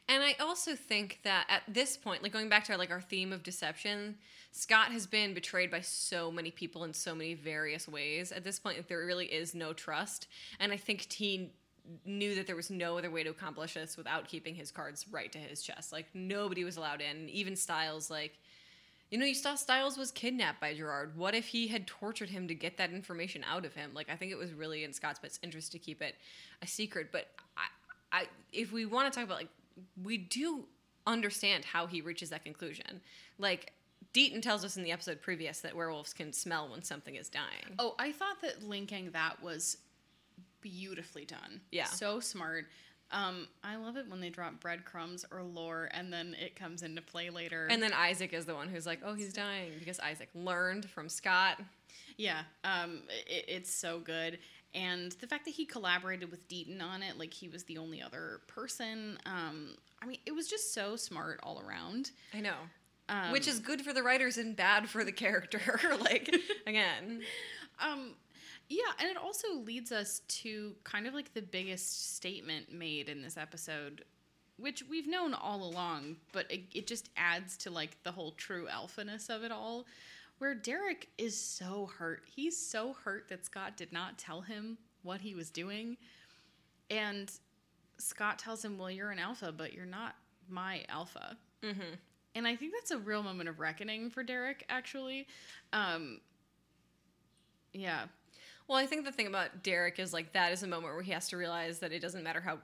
and 0.07 0.23
I 0.23 0.35
also 0.39 0.75
think 0.75 1.19
that 1.23 1.45
at 1.49 1.63
this 1.67 1.97
point, 1.97 2.23
like 2.23 2.31
going 2.31 2.49
back 2.49 2.63
to 2.65 2.73
our, 2.73 2.77
like 2.77 2.91
our 2.91 3.01
theme 3.01 3.33
of 3.33 3.43
deception, 3.43 4.15
Scott 4.51 4.91
has 4.91 5.07
been 5.07 5.33
betrayed 5.33 5.71
by 5.71 5.81
so 5.81 6.31
many 6.31 6.51
people 6.51 6.83
in 6.83 6.93
so 6.93 7.15
many 7.15 7.33
various 7.33 7.87
ways. 7.87 8.31
At 8.31 8.43
this 8.43 8.59
point, 8.59 8.87
there 8.87 9.05
really 9.05 9.25
is 9.25 9.55
no 9.55 9.73
trust, 9.73 10.27
and 10.59 10.71
I 10.71 10.77
think 10.77 11.11
he 11.11 11.51
knew 12.03 12.33
that 12.33 12.47
there 12.47 12.55
was 12.55 12.71
no 12.71 12.97
other 12.97 13.11
way 13.11 13.23
to 13.23 13.29
accomplish 13.29 13.75
this 13.75 13.95
without 13.95 14.27
keeping 14.27 14.55
his 14.55 14.71
cards 14.71 15.05
right 15.11 15.31
to 15.31 15.37
his 15.37 15.61
chest. 15.61 15.91
Like 15.91 16.07
nobody 16.13 16.63
was 16.63 16.77
allowed 16.77 17.01
in, 17.01 17.29
even 17.29 17.55
Stiles. 17.55 18.09
Like 18.09 18.39
you 19.11 19.19
know, 19.19 19.25
you 19.25 19.35
saw 19.35 19.55
Stiles 19.55 19.97
was 19.97 20.11
kidnapped 20.11 20.59
by 20.59 20.73
Gerard. 20.73 21.15
What 21.15 21.35
if 21.35 21.47
he 21.47 21.67
had 21.67 21.85
tortured 21.85 22.29
him 22.29 22.47
to 22.47 22.55
get 22.55 22.77
that 22.77 22.91
information 22.91 23.45
out 23.49 23.63
of 23.63 23.73
him? 23.73 23.91
Like, 23.93 24.09
I 24.09 24.15
think 24.15 24.31
it 24.31 24.37
was 24.37 24.51
really 24.51 24.83
in 24.83 24.93
Scott's 24.93 25.19
best 25.19 25.39
interest 25.43 25.71
to 25.73 25.79
keep 25.79 26.01
it 26.01 26.15
a 26.61 26.67
secret. 26.67 27.11
But 27.11 27.27
I, 27.55 27.67
I, 28.11 28.27
if 28.51 28.71
we 28.71 28.85
want 28.85 29.11
to 29.11 29.17
talk 29.17 29.25
about 29.25 29.37
like, 29.37 29.49
we 30.03 30.17
do 30.17 30.65
understand 31.07 31.65
how 31.65 31.87
he 31.87 32.01
reaches 32.01 32.29
that 32.29 32.43
conclusion. 32.43 33.01
Like, 33.37 33.73
Deaton 34.13 34.41
tells 34.41 34.63
us 34.63 34.77
in 34.77 34.83
the 34.83 34.91
episode 34.91 35.21
previous 35.21 35.59
that 35.61 35.75
werewolves 35.75 36.13
can 36.13 36.31
smell 36.31 36.69
when 36.69 36.83
something 36.83 37.15
is 37.15 37.29
dying. 37.29 37.75
Oh, 37.79 37.95
I 37.99 38.11
thought 38.11 38.41
that 38.41 38.63
linking 38.63 39.11
that 39.11 39.41
was 39.41 39.77
beautifully 40.61 41.25
done. 41.25 41.61
Yeah. 41.71 41.85
So 41.85 42.19
smart. 42.19 42.65
Um, 43.11 43.47
I 43.63 43.75
love 43.75 43.97
it 43.97 44.09
when 44.09 44.19
they 44.19 44.29
drop 44.29 44.59
breadcrumbs 44.59 45.25
or 45.31 45.43
lore 45.43 45.89
and 45.91 46.11
then 46.11 46.35
it 46.43 46.55
comes 46.55 46.81
into 46.81 47.01
play 47.01 47.29
later. 47.29 47.67
And 47.69 47.81
then 47.81 47.93
Isaac 47.93 48.33
is 48.33 48.45
the 48.45 48.55
one 48.55 48.67
who's 48.67 48.85
like, 48.87 48.99
"Oh, 49.05 49.13
he's 49.13 49.31
dying," 49.31 49.73
because 49.77 49.99
Isaac 49.99 50.29
learned 50.33 50.89
from 50.89 51.07
Scott. 51.07 51.61
yeah, 52.17 52.41
um, 52.63 53.03
it, 53.27 53.45
it's 53.47 53.73
so 53.73 53.99
good. 53.99 54.39
And 54.75 55.13
the 55.13 55.27
fact 55.27 55.45
that 55.45 55.51
he 55.51 55.65
collaborated 55.65 56.29
with 56.29 56.47
Deaton 56.49 56.81
on 56.81 57.01
it, 57.01 57.17
like 57.17 57.33
he 57.33 57.47
was 57.47 57.63
the 57.63 57.77
only 57.77 58.01
other 58.01 58.41
person. 58.47 59.17
Um, 59.25 59.77
I 60.01 60.05
mean, 60.05 60.19
it 60.25 60.33
was 60.33 60.47
just 60.47 60.73
so 60.73 60.95
smart 60.97 61.39
all 61.41 61.63
around. 61.65 62.11
I 62.33 62.41
know, 62.41 62.55
Um, 63.07 63.31
which 63.31 63.47
is 63.47 63.59
good 63.59 63.81
for 63.81 63.93
the 63.93 64.03
writers 64.03 64.37
and 64.37 64.55
bad 64.55 64.89
for 64.89 65.03
the 65.05 65.11
character. 65.13 65.61
like, 66.01 66.35
again, 66.67 67.21
Um, 67.79 68.11
yeah, 68.67 68.91
and 68.99 69.09
it 69.09 69.17
also 69.17 69.53
leads 69.53 69.91
us 69.91 70.19
to 70.27 70.75
kind 70.83 71.07
of 71.07 71.13
like 71.13 71.33
the 71.33 71.41
biggest 71.41 72.15
statement 72.15 72.71
made 72.73 73.07
in 73.09 73.21
this 73.21 73.37
episode, 73.37 74.03
which 74.57 74.83
we've 74.89 75.07
known 75.07 75.33
all 75.33 75.63
along, 75.63 76.17
but 76.33 76.51
it, 76.51 76.63
it 76.73 76.87
just 76.87 77.09
adds 77.15 77.57
to 77.57 77.69
like 77.69 78.01
the 78.03 78.11
whole 78.11 78.31
true 78.31 78.67
alphaness 78.67 79.29
of 79.29 79.43
it 79.43 79.51
all. 79.51 79.85
Where 80.37 80.55
Derek 80.55 81.09
is 81.17 81.39
so 81.39 81.89
hurt. 81.97 82.23
He's 82.25 82.57
so 82.57 82.93
hurt 82.93 83.29
that 83.29 83.45
Scott 83.45 83.77
did 83.77 83.91
not 83.93 84.17
tell 84.17 84.41
him 84.41 84.77
what 85.01 85.21
he 85.21 85.33
was 85.33 85.49
doing. 85.49 85.97
And 86.89 87.31
Scott 87.97 88.39
tells 88.39 88.63
him, 88.63 88.77
Well, 88.77 88.91
you're 88.91 89.11
an 89.11 89.19
alpha, 89.19 89.53
but 89.55 89.73
you're 89.73 89.85
not 89.85 90.15
my 90.49 90.83
alpha. 90.89 91.37
mm-hmm. 91.63 91.95
And 92.35 92.45
I 92.45 92.57
think 92.57 92.73
that's 92.73 92.91
a 92.91 92.97
real 92.97 93.23
moment 93.23 93.47
of 93.47 93.61
reckoning 93.61 94.09
for 94.09 94.21
Derek, 94.21 94.65
actually. 94.67 95.25
Um, 95.71 96.19
yeah. 97.71 98.07
Well, 98.67 98.77
I 98.77 98.85
think 98.85 99.05
the 99.05 99.11
thing 99.13 99.27
about 99.27 99.63
Derek 99.63 99.99
is 99.99 100.11
like 100.11 100.33
that 100.33 100.51
is 100.51 100.61
a 100.61 100.67
moment 100.67 100.93
where 100.93 101.01
he 101.01 101.13
has 101.13 101.29
to 101.29 101.37
realize 101.37 101.79
that 101.79 101.93
it 101.93 102.01
doesn't 102.01 102.23
matter 102.23 102.41
how 102.41 102.57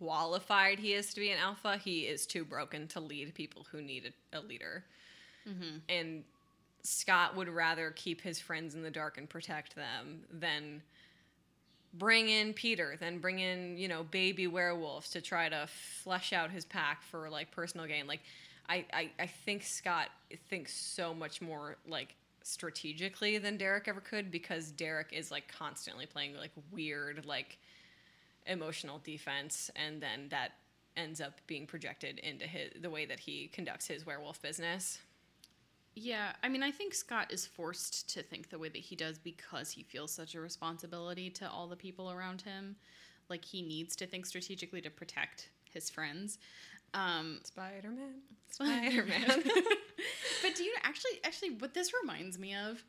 qualified 0.00 0.80
he 0.80 0.92
is 0.92 1.14
to 1.14 1.20
be 1.20 1.30
an 1.30 1.38
alpha, 1.38 1.76
he 1.76 2.00
is 2.00 2.26
too 2.26 2.44
broken 2.44 2.88
to 2.88 3.00
lead 3.00 3.32
people 3.34 3.64
who 3.70 3.80
need 3.80 4.12
a, 4.32 4.38
a 4.38 4.40
leader. 4.40 4.84
And 5.88 6.24
Scott 6.86 7.36
would 7.36 7.48
rather 7.48 7.90
keep 7.90 8.20
his 8.20 8.38
friends 8.38 8.74
in 8.74 8.82
the 8.82 8.90
dark 8.90 9.18
and 9.18 9.28
protect 9.28 9.74
them 9.74 10.20
than 10.30 10.82
bring 11.94 12.28
in 12.28 12.52
Peter, 12.52 12.96
then 13.00 13.18
bring 13.18 13.38
in, 13.38 13.76
you 13.76 13.88
know, 13.88 14.04
baby 14.04 14.46
werewolves 14.46 15.10
to 15.10 15.20
try 15.20 15.48
to 15.48 15.66
flesh 16.02 16.32
out 16.32 16.50
his 16.50 16.64
pack 16.64 17.02
for 17.02 17.28
like 17.28 17.50
personal 17.50 17.86
gain. 17.86 18.06
Like 18.06 18.20
I, 18.68 18.84
I, 18.92 19.10
I 19.18 19.26
think 19.26 19.62
Scott 19.62 20.08
thinks 20.48 20.74
so 20.74 21.14
much 21.14 21.40
more 21.40 21.76
like 21.88 22.14
strategically 22.42 23.38
than 23.38 23.56
Derek 23.56 23.88
ever 23.88 24.00
could 24.00 24.30
because 24.30 24.70
Derek 24.70 25.12
is 25.12 25.30
like 25.30 25.48
constantly 25.48 26.06
playing 26.06 26.36
like 26.36 26.52
weird, 26.70 27.24
like 27.26 27.58
emotional 28.46 29.00
defense 29.02 29.70
and 29.74 30.00
then 30.00 30.28
that 30.30 30.52
ends 30.96 31.20
up 31.20 31.40
being 31.46 31.66
projected 31.66 32.18
into 32.20 32.46
his 32.46 32.70
the 32.80 32.88
way 32.88 33.04
that 33.04 33.20
he 33.20 33.48
conducts 33.48 33.86
his 33.86 34.06
werewolf 34.06 34.40
business. 34.40 34.98
Yeah, 35.98 36.32
I 36.42 36.50
mean, 36.50 36.62
I 36.62 36.70
think 36.70 36.92
Scott 36.92 37.32
is 37.32 37.46
forced 37.46 38.10
to 38.10 38.22
think 38.22 38.50
the 38.50 38.58
way 38.58 38.68
that 38.68 38.76
he 38.76 38.94
does 38.94 39.16
because 39.18 39.70
he 39.70 39.82
feels 39.82 40.12
such 40.12 40.34
a 40.34 40.40
responsibility 40.40 41.30
to 41.30 41.50
all 41.50 41.66
the 41.66 41.76
people 41.76 42.10
around 42.10 42.42
him. 42.42 42.76
Like 43.30 43.42
he 43.46 43.62
needs 43.62 43.96
to 43.96 44.06
think 44.06 44.26
strategically 44.26 44.82
to 44.82 44.90
protect 44.90 45.48
his 45.72 45.88
friends. 45.88 46.38
Um, 46.92 47.40
Spider 47.44 47.88
Man. 47.88 48.20
Spider 48.50 49.06
Man. 49.06 49.42
but 50.42 50.54
do 50.54 50.64
you 50.64 50.74
actually, 50.82 51.18
actually, 51.24 51.52
what 51.52 51.72
this 51.72 51.92
reminds 52.02 52.38
me 52.38 52.54
of, 52.54 52.84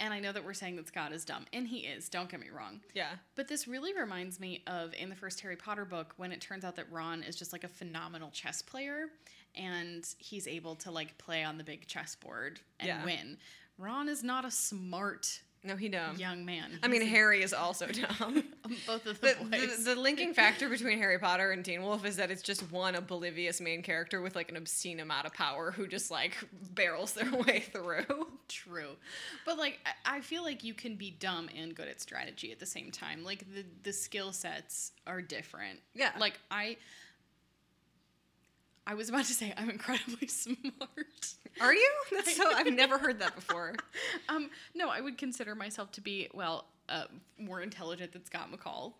and 0.00 0.12
I 0.12 0.18
know 0.18 0.32
that 0.32 0.44
we're 0.44 0.54
saying 0.54 0.74
that 0.76 0.88
Scott 0.88 1.12
is 1.12 1.24
dumb, 1.24 1.44
and 1.52 1.68
he 1.68 1.78
is. 1.80 2.08
Don't 2.08 2.28
get 2.28 2.40
me 2.40 2.48
wrong. 2.50 2.80
yeah. 2.94 3.10
But 3.36 3.46
this 3.46 3.68
really 3.68 3.92
reminds 3.94 4.40
me 4.40 4.62
of 4.66 4.92
in 4.94 5.08
the 5.10 5.14
first 5.14 5.40
Harry 5.42 5.54
Potter 5.56 5.84
book 5.84 6.14
when 6.16 6.32
it 6.32 6.40
turns 6.40 6.64
out 6.64 6.74
that 6.76 6.90
Ron 6.90 7.22
is 7.22 7.36
just 7.36 7.52
like 7.52 7.62
a 7.64 7.68
phenomenal 7.68 8.30
chess 8.30 8.62
player 8.62 9.06
and 9.54 10.04
he's 10.18 10.46
able 10.48 10.74
to 10.76 10.90
like 10.90 11.16
play 11.18 11.44
on 11.44 11.58
the 11.58 11.64
big 11.64 11.86
chessboard 11.86 12.60
and 12.80 12.88
Yeah. 12.88 13.04
win. 13.04 13.36
Ron 13.78 14.08
is 14.08 14.22
not 14.24 14.44
a 14.44 14.50
smart 14.50 15.40
No, 15.62 15.76
he 15.76 15.88
dumb. 15.90 16.16
young 16.16 16.44
man. 16.46 16.78
I 16.82 16.88
mean, 16.88 17.02
Harry 17.02 17.42
is 17.42 17.52
also 17.52 17.86
dumb. 18.18 18.44
both 18.86 19.04
of 19.04 19.20
the, 19.20 19.36
The, 19.40 19.44
boys. 19.58 19.84
the, 19.84 19.94
the 19.94 20.00
linking 20.00 20.32
factor 20.42 20.68
between 20.70 20.96
Harry 20.98 21.18
Potter 21.18 21.50
and 21.52 21.62
Teen 21.62 21.82
Wolf 21.82 22.06
is 22.06 22.16
that 22.16 22.30
it's 22.30 22.40
just 22.42 22.62
one 22.72 22.94
oblivious 22.94 23.60
main 23.60 23.82
character 23.82 24.22
with 24.22 24.34
like 24.34 24.50
an 24.50 24.56
obscene 24.56 25.00
amount 25.00 25.26
of 25.26 25.34
power 25.34 25.70
who 25.70 25.86
just 25.86 26.10
like 26.10 26.36
barrels 26.74 27.12
their 27.12 27.30
way 27.34 27.60
through. 27.60 28.04
True, 28.48 28.96
but 29.44 29.58
like 29.58 29.78
I- 29.84 30.16
I 30.16 30.20
feel 30.22 30.42
like 30.42 30.64
you 30.64 30.72
can 30.74 30.96
be 30.96 31.10
dumb 31.10 31.48
and 31.56 31.74
good 31.74 31.88
at 31.88 32.00
strategy 32.00 32.50
at 32.52 32.58
the 32.58 32.66
same 32.66 32.90
time. 32.90 33.22
Like 33.22 33.44
the 33.54 33.64
the 33.82 33.92
skill 33.92 34.32
sets 34.32 34.92
are 35.06 35.20
different. 35.20 35.80
Yeah. 35.94 36.12
Like 36.18 36.40
I. 36.50 36.78
I 38.90 38.94
was 38.94 39.08
about 39.08 39.24
to 39.26 39.32
say 39.32 39.54
I'm 39.56 39.70
incredibly 39.70 40.26
smart. 40.26 40.56
Are 41.60 41.72
you? 41.72 41.90
That's 42.10 42.36
so. 42.36 42.52
I've 42.52 42.72
never 42.74 42.98
heard 42.98 43.20
that 43.20 43.36
before. 43.36 43.74
Um, 44.28 44.50
no, 44.74 44.88
I 44.88 45.00
would 45.00 45.16
consider 45.16 45.54
myself 45.54 45.92
to 45.92 46.00
be 46.00 46.28
well 46.34 46.66
uh, 46.88 47.04
more 47.38 47.60
intelligent 47.60 48.10
than 48.12 48.24
Scott 48.24 48.48
McCall. 48.52 48.94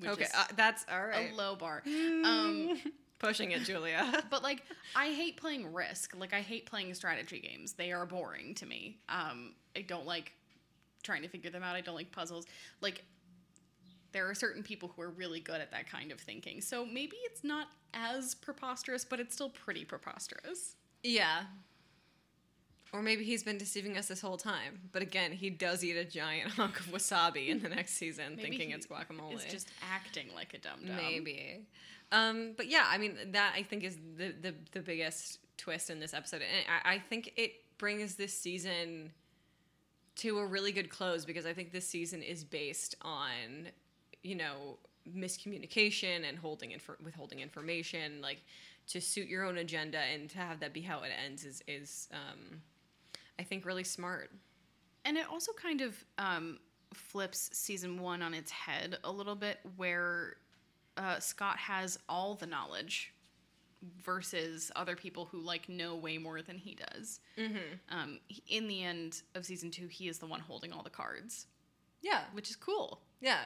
Which 0.00 0.10
Okay, 0.10 0.26
uh, 0.36 0.46
that's 0.56 0.84
all 0.90 1.06
right. 1.06 1.30
a 1.32 1.36
low 1.36 1.54
bar. 1.54 1.84
Um, 1.86 2.80
Pushing 3.20 3.52
it, 3.52 3.62
Julia. 3.62 4.24
But 4.28 4.42
like, 4.42 4.64
I 4.96 5.06
hate 5.06 5.36
playing 5.36 5.72
Risk. 5.72 6.16
Like, 6.16 6.34
I 6.34 6.40
hate 6.40 6.66
playing 6.66 6.92
strategy 6.94 7.38
games. 7.38 7.74
They 7.74 7.92
are 7.92 8.06
boring 8.06 8.56
to 8.56 8.66
me. 8.66 8.98
Um, 9.08 9.54
I 9.76 9.82
don't 9.82 10.06
like 10.06 10.32
trying 11.04 11.22
to 11.22 11.28
figure 11.28 11.50
them 11.50 11.62
out. 11.62 11.76
I 11.76 11.80
don't 11.80 11.94
like 11.94 12.10
puzzles. 12.10 12.46
Like, 12.80 13.04
there 14.12 14.28
are 14.28 14.34
certain 14.34 14.62
people 14.62 14.92
who 14.94 15.02
are 15.02 15.10
really 15.10 15.40
good 15.40 15.60
at 15.60 15.70
that 15.70 15.90
kind 15.90 16.10
of 16.12 16.20
thinking. 16.20 16.60
So 16.60 16.84
maybe 16.84 17.16
it's 17.24 17.44
not 17.44 17.68
as 17.94 18.34
preposterous, 18.34 19.04
but 19.04 19.20
it's 19.20 19.34
still 19.34 19.50
pretty 19.50 19.84
preposterous. 19.84 20.76
yeah. 21.02 21.42
Or 22.90 23.02
maybe 23.02 23.22
he's 23.22 23.42
been 23.42 23.58
deceiving 23.58 23.98
us 23.98 24.08
this 24.08 24.22
whole 24.22 24.38
time. 24.38 24.80
But 24.92 25.02
again, 25.02 25.32
he 25.32 25.50
does 25.50 25.84
eat 25.84 25.96
a 25.96 26.06
giant 26.06 26.50
hunk 26.52 26.80
of 26.80 26.86
wasabi 26.86 27.48
in 27.48 27.60
the 27.60 27.68
next 27.68 27.94
season, 27.94 28.36
Maybe 28.36 28.48
thinking 28.48 28.70
it's 28.70 28.86
guacamole. 28.86 29.34
It's 29.34 29.44
just 29.44 29.68
acting 29.92 30.28
like 30.34 30.54
a 30.54 30.58
dum 30.58 30.80
dum. 30.86 30.96
Maybe. 30.96 31.66
Um, 32.12 32.54
but 32.56 32.68
yeah, 32.68 32.86
I 32.88 32.96
mean 32.96 33.18
that 33.32 33.52
I 33.54 33.62
think 33.62 33.84
is 33.84 33.98
the, 34.16 34.32
the 34.40 34.54
the 34.72 34.80
biggest 34.80 35.40
twist 35.58 35.90
in 35.90 36.00
this 36.00 36.14
episode, 36.14 36.40
and 36.40 36.66
I, 36.82 36.94
I 36.94 36.98
think 36.98 37.34
it 37.36 37.52
brings 37.76 38.14
this 38.14 38.32
season 38.32 39.12
to 40.16 40.38
a 40.38 40.46
really 40.46 40.72
good 40.72 40.88
close 40.88 41.26
because 41.26 41.44
I 41.44 41.52
think 41.52 41.72
this 41.72 41.86
season 41.86 42.22
is 42.22 42.42
based 42.42 42.94
on 43.02 43.68
you 44.22 44.34
know 44.34 44.78
miscommunication 45.16 46.28
and 46.28 46.38
holding 46.38 46.70
infor- 46.70 47.00
withholding 47.02 47.40
information 47.40 48.20
like 48.20 48.42
to 48.86 49.00
suit 49.00 49.28
your 49.28 49.44
own 49.44 49.58
agenda 49.58 49.98
and 49.98 50.28
to 50.30 50.38
have 50.38 50.60
that 50.60 50.72
be 50.72 50.80
how 50.80 51.02
it 51.02 51.10
ends 51.24 51.44
is 51.44 51.62
is 51.66 52.08
um, 52.12 52.60
I 53.38 53.42
think 53.44 53.64
really 53.64 53.84
smart. 53.84 54.30
And 55.04 55.16
it 55.16 55.26
also 55.30 55.52
kind 55.52 55.80
of 55.80 55.94
um, 56.18 56.58
flips 56.92 57.50
season 57.52 58.00
one 58.00 58.20
on 58.22 58.34
its 58.34 58.50
head 58.50 58.96
a 59.04 59.12
little 59.12 59.36
bit, 59.36 59.58
where 59.76 60.36
uh, 60.96 61.18
Scott 61.20 61.56
has 61.56 61.98
all 62.08 62.34
the 62.34 62.46
knowledge 62.46 63.14
versus 64.04 64.72
other 64.74 64.96
people 64.96 65.24
who 65.26 65.38
like 65.40 65.68
know 65.68 65.94
way 65.94 66.18
more 66.18 66.42
than 66.42 66.58
he 66.58 66.74
does. 66.74 67.20
Mm-hmm. 67.38 67.96
Um, 67.96 68.18
in 68.48 68.66
the 68.68 68.82
end 68.82 69.22
of 69.34 69.46
season 69.46 69.70
two, 69.70 69.86
he 69.86 70.08
is 70.08 70.18
the 70.18 70.26
one 70.26 70.40
holding 70.40 70.72
all 70.72 70.82
the 70.82 70.90
cards, 70.90 71.46
Yeah, 72.02 72.22
which 72.32 72.50
is 72.50 72.56
cool. 72.56 73.00
yeah. 73.20 73.42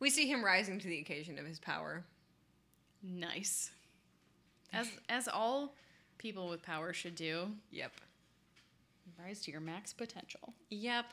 We 0.00 0.10
see 0.10 0.26
him 0.26 0.44
rising 0.44 0.78
to 0.80 0.88
the 0.88 0.98
occasion 0.98 1.38
of 1.38 1.46
his 1.46 1.60
power. 1.60 2.04
Nice, 3.02 3.70
as 4.72 4.88
as 5.08 5.28
all 5.28 5.74
people 6.18 6.48
with 6.48 6.62
power 6.62 6.92
should 6.92 7.14
do. 7.14 7.48
Yep. 7.70 7.92
Rise 9.18 9.40
to 9.42 9.50
your 9.50 9.60
max 9.60 9.92
potential. 9.92 10.54
Yep. 10.70 11.06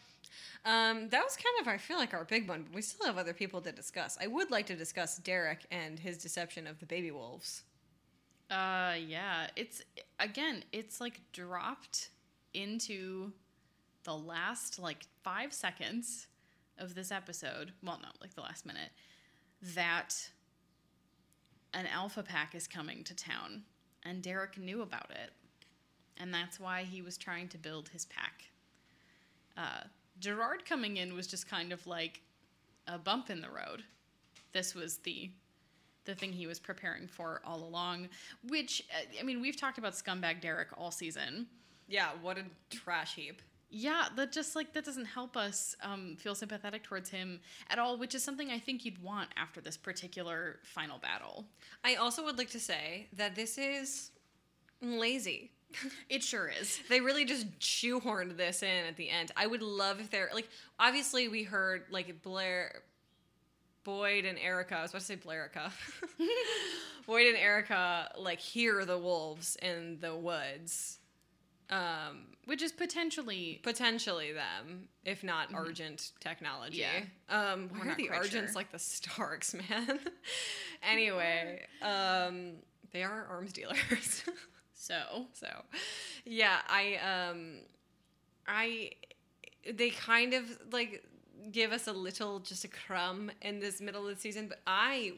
Um, 0.66 1.10
that 1.10 1.24
was 1.24 1.36
kind 1.36 1.62
of, 1.62 1.68
I 1.68 1.78
feel 1.78 1.98
like, 1.98 2.14
our 2.14 2.26
big 2.26 2.48
one, 2.48 2.64
but 2.64 2.74
we 2.74 2.82
still 2.82 3.06
have 3.06 3.18
other 3.18 3.34
people 3.34 3.62
to 3.62 3.72
discuss. 3.72 4.18
I 4.22 4.28
would 4.28 4.52
like 4.52 4.66
to 4.68 4.76
discuss 4.76 5.18
Derek 5.18 5.66
and 5.72 5.98
his 5.98 6.18
deception 6.18 6.68
of 6.68 6.80
the 6.80 6.86
baby 6.86 7.12
wolves. 7.12 7.64
Uh, 8.50 8.96
yeah. 9.06 9.48
It's 9.56 9.82
again, 10.20 10.64
it's 10.72 11.02
like 11.02 11.22
dropped 11.34 12.10
into 12.54 13.32
the 14.04 14.16
last 14.16 14.80
like 14.80 15.06
five 15.24 15.54
seconds 15.54 16.28
of 16.80 16.96
this 16.96 17.12
episode. 17.12 17.74
Well, 17.84 18.00
not 18.02 18.18
like 18.22 18.36
the 18.36 18.42
last 18.42 18.66
minute. 18.66 18.92
That 19.76 20.16
an 21.74 21.88
alpha 21.88 22.24
pack 22.24 22.56
is 22.56 22.68
coming 22.68 23.04
to 23.06 23.16
town, 23.16 23.64
and 24.04 24.22
Derek 24.22 24.58
knew 24.58 24.82
about 24.82 25.12
it, 25.12 25.32
and 26.18 26.34
that's 26.34 26.60
why 26.60 26.84
he 26.84 27.02
was 27.02 27.18
trying 27.18 27.48
to 27.50 27.58
build 27.58 27.90
his 27.90 28.06
pack. 28.06 28.44
Uh, 29.58 29.84
Gerard 30.20 30.66
coming 30.66 30.98
in 30.98 31.16
was 31.16 31.28
just 31.28 31.50
kind 31.50 31.72
of 31.72 31.86
like 31.88 32.22
a 32.88 32.98
bump 32.98 33.30
in 33.30 33.42
the 33.42 33.50
road. 33.50 33.84
This 34.54 34.74
was 34.74 34.98
the 34.98 35.32
the 36.06 36.16
thing 36.16 36.32
he 36.32 36.48
was 36.48 36.58
preparing 36.60 37.06
for 37.06 37.42
all 37.46 37.62
along. 37.64 38.08
Which 38.48 38.84
uh, 38.92 39.20
I 39.20 39.24
mean, 39.24 39.42
we've 39.42 39.60
talked 39.60 39.78
about 39.78 39.94
scumbag 39.94 40.42
Derek 40.42 40.70
all 40.78 40.92
season. 40.92 41.48
Yeah, 41.88 42.10
what 42.22 42.38
a 42.38 42.44
trash 42.70 43.16
heap. 43.16 43.42
Yeah, 43.70 44.06
that 44.16 44.32
just 44.32 44.56
like 44.56 44.74
that 44.74 44.86
doesn't 44.86 45.06
help 45.06 45.36
us 45.36 45.76
um, 45.84 46.16
feel 46.18 46.36
sympathetic 46.36 46.84
towards 46.84 47.10
him 47.10 47.42
at 47.70 47.80
all, 47.80 47.98
which 47.98 48.16
is 48.16 48.24
something 48.24 48.50
I 48.50 48.60
think 48.60 48.86
you'd 48.86 49.02
want 49.04 49.30
after 49.36 49.60
this 49.60 49.76
particular 49.76 50.60
final 50.64 51.00
battle. 51.00 51.46
I 51.84 51.96
also 51.96 52.24
would 52.24 52.38
like 52.38 52.50
to 52.52 52.60
say 52.60 53.08
that 53.14 53.36
this 53.36 53.58
is 53.58 54.12
lazy. 54.82 55.52
It 56.10 56.24
sure 56.24 56.48
is. 56.48 56.80
They 56.88 57.02
really 57.02 57.26
just 57.26 57.60
shoehorned 57.60 58.38
this 58.38 58.64
in 58.64 58.86
at 58.86 58.96
the 58.96 59.10
end. 59.10 59.34
I 59.36 59.48
would 59.48 59.62
love 59.62 60.00
if 60.00 60.10
they're 60.10 60.30
like, 60.34 60.48
obviously, 60.80 61.28
we 61.28 61.44
heard 61.44 61.84
like 61.92 62.22
Blair, 62.22 62.84
Boyd, 63.84 64.24
and 64.24 64.40
Erica. 64.40 64.78
I 64.78 64.82
was 64.84 64.92
about 64.92 65.02
to 65.02 65.06
say 65.06 65.18
Blairica. 65.18 65.72
Boyd 67.06 67.28
and 67.28 67.38
Erica 67.38 68.12
like 68.18 68.40
hear 68.40 68.86
the 68.86 68.98
wolves 68.98 69.58
in 69.62 69.98
the 70.02 70.16
woods. 70.16 71.00
Um, 71.70 72.28
Which 72.46 72.62
is 72.62 72.72
potentially 72.72 73.60
potentially 73.62 74.32
them, 74.32 74.88
if 75.04 75.24
not 75.24 75.54
Argent 75.54 76.12
technology. 76.22 76.78
Yeah. 76.78 77.04
Um, 77.30 77.70
why 77.76 77.90
are 77.90 77.96
the 77.96 78.10
Argents 78.10 78.32
sure. 78.32 78.56
like 78.56 78.72
the 78.72 78.80
Starks, 78.80 79.54
man? 79.70 80.00
anyway, 80.84 81.64
um, 81.82 82.54
they 82.92 83.04
are 83.04 83.26
arms 83.30 83.52
dealers. 83.52 84.24
so. 84.74 85.26
so, 85.34 85.48
yeah, 86.26 86.60
I, 86.70 87.30
um, 87.32 87.56
I, 88.48 88.92
they 89.72 89.90
kind 89.90 90.34
of 90.34 90.46
like 90.72 91.04
give 91.52 91.74
us 91.74 91.88
a 91.88 91.94
little, 91.94 92.40
just 92.40 92.64
a 92.64 92.70
crumb 92.70 93.30
in 93.42 93.60
this 93.60 93.82
middle 93.82 94.08
of 94.08 94.16
the 94.16 94.22
season, 94.22 94.48
but 94.48 94.62
I. 94.66 95.12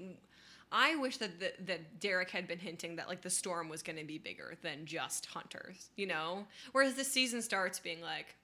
I 0.71 0.95
wish 0.95 1.17
that 1.17 1.39
the, 1.39 1.53
that 1.65 1.99
Derek 1.99 2.29
had 2.29 2.47
been 2.47 2.59
hinting 2.59 2.95
that 2.97 3.07
like 3.07 3.21
the 3.21 3.29
storm 3.29 3.69
was 3.69 3.81
going 3.81 3.97
to 3.97 4.05
be 4.05 4.17
bigger 4.17 4.55
than 4.61 4.85
just 4.85 5.25
hunters, 5.25 5.89
you 5.95 6.05
know. 6.05 6.45
Whereas 6.71 6.93
the 6.93 7.03
season 7.03 7.41
starts 7.41 7.79
being 7.79 8.01
like, 8.01 8.35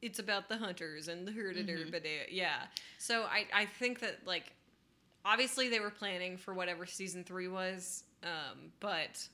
it's 0.00 0.18
about 0.18 0.48
the 0.48 0.56
hunters 0.56 1.08
and 1.08 1.26
the 1.26 1.32
herd 1.32 1.56
yeah. 2.30 2.64
So 2.98 3.24
I 3.24 3.46
I 3.52 3.66
think 3.66 4.00
that 4.00 4.26
like 4.26 4.52
obviously 5.24 5.68
they 5.68 5.80
were 5.80 5.90
planning 5.90 6.36
for 6.36 6.54
whatever 6.54 6.86
season 6.86 7.24
three 7.24 7.48
was, 7.48 8.04
um, 8.22 8.72
but 8.80 9.26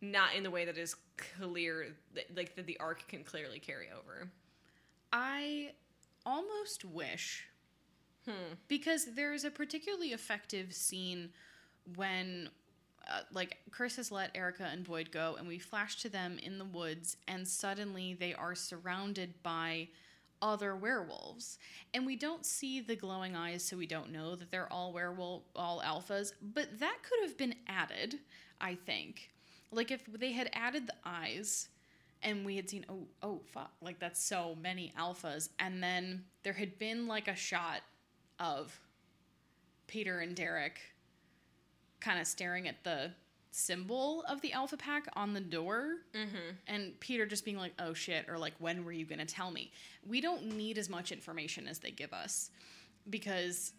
not 0.00 0.34
in 0.34 0.42
the 0.42 0.50
way 0.50 0.64
that 0.64 0.76
is 0.76 0.96
clear, 1.16 1.88
that, 2.14 2.36
like 2.36 2.54
that 2.56 2.66
the 2.66 2.78
arc 2.78 3.06
can 3.08 3.24
clearly 3.24 3.58
carry 3.58 3.88
over. 3.90 4.28
I 5.12 5.72
almost 6.26 6.84
wish 6.84 7.46
because 8.68 9.14
there's 9.14 9.44
a 9.44 9.50
particularly 9.50 10.08
effective 10.12 10.72
scene 10.72 11.30
when 11.96 12.48
uh, 13.08 13.20
like 13.32 13.58
Chris 13.70 13.96
has 13.96 14.10
let 14.10 14.34
Erica 14.34 14.64
and 14.64 14.84
Boyd 14.84 15.10
go 15.10 15.36
and 15.38 15.46
we 15.46 15.58
flash 15.58 15.96
to 16.02 16.08
them 16.08 16.38
in 16.42 16.58
the 16.58 16.64
woods 16.64 17.16
and 17.28 17.46
suddenly 17.46 18.14
they 18.14 18.34
are 18.34 18.54
surrounded 18.54 19.34
by 19.42 19.88
other 20.40 20.74
werewolves. 20.76 21.58
And 21.92 22.04
we 22.04 22.16
don't 22.16 22.44
see 22.44 22.80
the 22.80 22.96
glowing 22.96 23.36
eyes 23.36 23.62
so 23.62 23.76
we 23.76 23.86
don't 23.86 24.12
know 24.12 24.36
that 24.36 24.50
they're 24.50 24.72
all 24.72 24.92
werewolf 24.92 25.42
all 25.54 25.80
alphas 25.80 26.32
but 26.42 26.78
that 26.80 26.98
could 27.02 27.28
have 27.28 27.36
been 27.36 27.54
added 27.68 28.18
I 28.60 28.74
think. 28.74 29.30
Like 29.70 29.90
if 29.90 30.04
they 30.06 30.32
had 30.32 30.50
added 30.52 30.86
the 30.86 30.94
eyes 31.04 31.68
and 32.22 32.46
we 32.46 32.56
had 32.56 32.70
seen 32.70 32.86
oh 32.88 33.06
oh 33.22 33.40
fuck 33.52 33.72
like 33.82 33.98
that's 33.98 34.24
so 34.24 34.56
many 34.62 34.92
alphas 34.98 35.50
and 35.58 35.82
then 35.82 36.24
there 36.42 36.54
had 36.54 36.78
been 36.78 37.06
like 37.06 37.28
a 37.28 37.36
shot 37.36 37.82
of 38.38 38.78
Peter 39.86 40.20
and 40.20 40.34
Derek 40.34 40.80
kind 42.00 42.20
of 42.20 42.26
staring 42.26 42.68
at 42.68 42.82
the 42.84 43.10
symbol 43.50 44.24
of 44.28 44.40
the 44.40 44.52
alpha 44.52 44.76
pack 44.76 45.06
on 45.14 45.32
the 45.32 45.40
door 45.40 45.98
mm-hmm. 46.12 46.56
and 46.66 46.98
Peter 46.98 47.24
just 47.24 47.44
being 47.44 47.56
like 47.56 47.72
oh 47.78 47.94
shit 47.94 48.28
or 48.28 48.36
like 48.36 48.52
when 48.58 48.84
were 48.84 48.90
you 48.90 49.06
gonna 49.06 49.24
tell 49.24 49.52
me 49.52 49.70
we 50.04 50.20
don't 50.20 50.44
need 50.44 50.76
as 50.76 50.90
much 50.90 51.12
information 51.12 51.68
as 51.68 51.78
they 51.78 51.92
give 51.92 52.12
us 52.12 52.50
because 53.08 53.72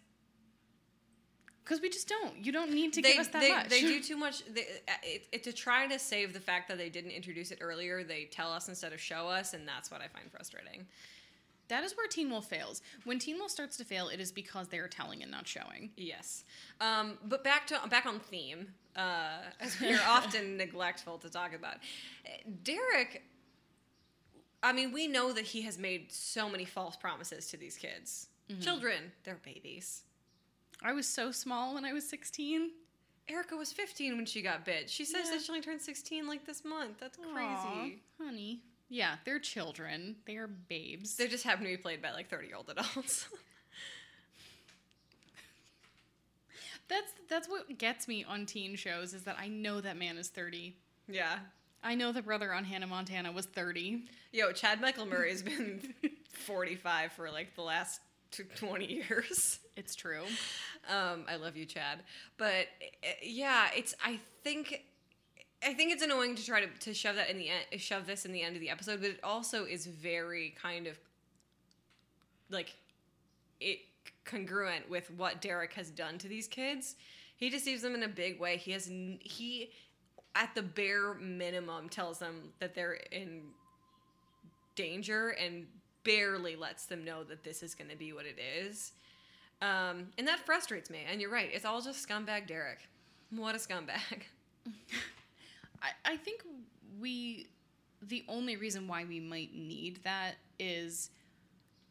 because 1.66 1.82
we 1.82 1.90
just 1.90 2.08
don't 2.08 2.38
you 2.38 2.52
don't 2.52 2.72
need 2.72 2.94
to 2.94 3.02
they, 3.02 3.12
give 3.12 3.20
us 3.20 3.28
that 3.30 3.42
they, 3.42 3.52
much 3.52 3.70
they 3.70 3.82
do 3.82 4.02
too 4.04 4.16
much. 4.18 4.44
They, 4.46 4.62
uh, 4.88 4.92
it, 5.04 5.28
it, 5.32 5.44
to 5.44 5.54
try 5.54 5.88
to 5.88 5.98
save 6.00 6.34
the 6.34 6.40
fact 6.40 6.68
that 6.70 6.78
they 6.78 6.90
didn't 6.90 7.12
introduce 7.12 7.52
it 7.52 7.58
earlier, 7.62 8.04
they 8.04 8.26
tell 8.26 8.52
us 8.52 8.70
instead 8.70 8.94
of 8.94 9.02
show 9.02 9.28
us, 9.28 9.54
and 9.54 9.68
that's 9.68 9.92
what 9.92 10.02
I 10.02 10.08
find 10.08 10.32
frustrating. 10.32 10.86
That 11.68 11.84
is 11.84 11.96
where 11.98 12.08
Teen 12.08 12.30
Wolf 12.30 12.46
fails 12.48 12.82
when 13.06 13.20
Teen 13.20 13.38
Wolf 13.38 13.52
starts 13.52 13.78
to 13.78 13.84
fail 13.86 14.08
it 14.10 14.20
is 14.20 14.32
because 14.32 14.68
they 14.68 14.78
are 14.80 14.88
telling 14.88 15.22
and 15.22 15.32
not 15.32 15.48
showing 15.48 15.92
Yes, 15.98 16.44
um, 16.82 17.18
but 17.26 17.44
back 17.44 17.68
to 17.68 17.80
back 17.90 18.06
on 18.06 18.20
theme, 18.20 18.68
uh, 18.96 19.40
as 19.60 19.80
we 19.80 19.94
are 19.94 20.02
often 20.08 20.58
neglectful 20.58 21.18
to 21.20 21.30
talk 21.30 21.54
about. 21.54 21.78
Derek, 22.64 23.24
I 24.64 24.72
mean, 24.74 24.92
we 24.92 25.08
know 25.08 25.32
that 25.34 25.46
he 25.46 25.62
has 25.64 25.78
made 25.78 26.12
so 26.12 26.50
many 26.50 26.66
false 26.66 26.96
promises 26.96 27.48
to 27.48 27.58
these 27.58 27.78
kids, 27.78 28.28
children. 28.62 29.12
They're 29.24 29.40
babies. 29.44 30.04
I 30.84 30.94
was 30.94 31.08
so 31.08 31.32
small 31.32 31.74
when 31.76 31.86
I 31.86 31.94
was 31.94 32.08
16 32.10 32.72
Erica 33.28 33.56
was 33.56 33.72
15 33.72 34.18
when 34.18 34.26
she 34.28 34.44
got 34.44 34.66
bit. 34.66 34.88
She 34.88 35.04
says 35.04 35.26
Yeah. 35.26 35.32
that 35.38 35.42
she 35.44 35.52
only 35.52 35.62
turned 35.64 35.82
16 35.82 36.28
like 36.28 36.46
this 36.46 36.64
month. 36.64 37.00
That's 37.00 37.18
crazy. 37.18 38.00
Aw, 38.20 38.24
honey. 38.24 38.60
Yeah, 38.90 39.16
they're 39.26 39.40
children. 39.40 40.18
They 40.26 40.36
are 40.38 40.48
babes. 40.48 41.16
They 41.18 41.28
just 41.28 41.44
happen 41.44 41.64
to 41.66 41.70
be 41.72 41.78
played 41.78 42.02
by 42.02 42.12
like 42.12 42.30
30 42.30 42.48
year 42.48 42.56
old 42.56 42.70
adults. 42.70 43.28
That's 46.88 47.12
that's 47.28 47.50
what 47.50 47.80
gets 47.80 48.08
me 48.08 48.24
on 48.24 48.46
teen 48.46 48.76
shows 48.76 49.16
is 49.16 49.24
that 49.24 49.38
I 49.40 49.48
know 49.48 49.82
that 49.82 49.98
man 49.98 50.18
is 50.18 50.28
30. 50.28 50.76
Yeah. 51.08 51.40
I 51.84 51.96
know 51.96 52.12
the 52.12 52.22
brother 52.22 52.54
on 52.54 52.64
Hannah 52.64 52.86
Montana 52.86 53.32
was 53.32 53.48
30. 53.48 54.04
Yo, 54.32 54.52
Chad 54.52 54.82
Michael 54.82 55.06
Murray 55.06 55.32
has 55.32 55.42
been 55.42 55.96
45 56.46 57.12
for 57.14 57.32
like 57.32 57.56
the 57.56 57.64
last 57.64 58.02
20 58.58 58.86
years. 58.86 59.60
It's 59.76 59.96
true. 59.96 60.24
Um, 60.90 61.26
I 61.28 61.36
love 61.38 61.56
you, 61.58 61.66
Chad. 61.66 62.00
But 62.38 62.68
uh, 63.04 63.08
yeah, 63.24 63.68
it's. 63.76 63.94
I 64.04 64.20
think. 64.44 64.84
I 65.64 65.74
think 65.74 65.92
it's 65.92 66.04
annoying 66.04 66.36
to 66.36 66.46
try 66.46 66.62
to, 66.62 66.68
to 66.68 66.94
shove 66.94 67.16
that 67.16 67.30
in 67.30 67.38
the 67.38 67.50
end, 67.50 67.82
shove 67.82 68.06
this 68.06 68.26
in 68.26 68.32
the 68.32 68.42
end 68.42 68.56
of 68.56 68.62
the 68.62 68.70
episode, 68.70 69.02
but 69.02 69.10
it 69.10 69.20
also 69.24 69.66
is 69.66 69.86
very 69.88 70.54
kind 70.62 70.88
of 70.88 70.98
like 72.50 72.76
it 73.60 73.80
congruent 74.26 74.90
with 74.90 75.10
what 75.12 75.42
Derek 75.42 75.74
has 75.74 75.90
done 75.90 76.18
to 76.20 76.28
these 76.28 76.48
kids. 76.48 76.96
He 77.38 77.50
deceives 77.50 77.82
them 77.82 77.96
in 77.96 78.04
a 78.04 78.08
big 78.08 78.40
way. 78.40 78.58
He 78.58 78.72
has 78.72 78.86
he 79.20 79.72
at 80.36 80.54
the 80.54 80.62
bare 80.62 81.14
minimum 81.16 81.90
tells 81.90 82.20
them 82.20 82.50
that 82.60 82.76
they're 82.76 83.00
in 83.12 83.44
danger 84.76 85.30
and 85.30 85.66
barely 86.04 86.56
lets 86.56 86.86
them 86.86 87.04
know 87.04 87.24
that 87.24 87.44
this 87.44 87.64
is 87.64 87.74
going 87.74 87.90
to 87.90 87.96
be 87.96 88.14
what 88.14 88.26
it 88.26 88.38
is. 88.38 88.92
Um, 89.62 90.08
and 90.18 90.28
that 90.28 90.40
frustrates 90.46 90.90
me. 90.90 91.00
And 91.10 91.20
you're 91.22 91.32
right. 91.32 91.50
It's 91.52 91.66
all 91.66 91.82
just 91.82 92.08
scumbag 92.08 92.48
Derek. 92.48 92.80
What 93.32 93.56
a 93.56 93.58
scumbag. 93.58 94.24
I, 95.82 96.14
I 96.14 96.18
think 96.18 96.42
we 97.00 97.48
the 98.02 98.24
only 98.28 98.56
reason 98.56 98.88
why 98.88 99.04
we 99.06 99.20
might 99.20 99.54
need 99.56 100.00
that 100.04 100.36
is 100.60 101.10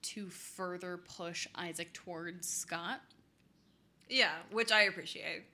to 0.03 0.29
further 0.29 0.99
push 1.17 1.47
Isaac 1.55 1.93
towards 1.93 2.49
Scott. 2.49 3.01
Yeah, 4.09 4.33
which 4.51 4.71
I 4.71 4.83
appreciate. 4.83 5.45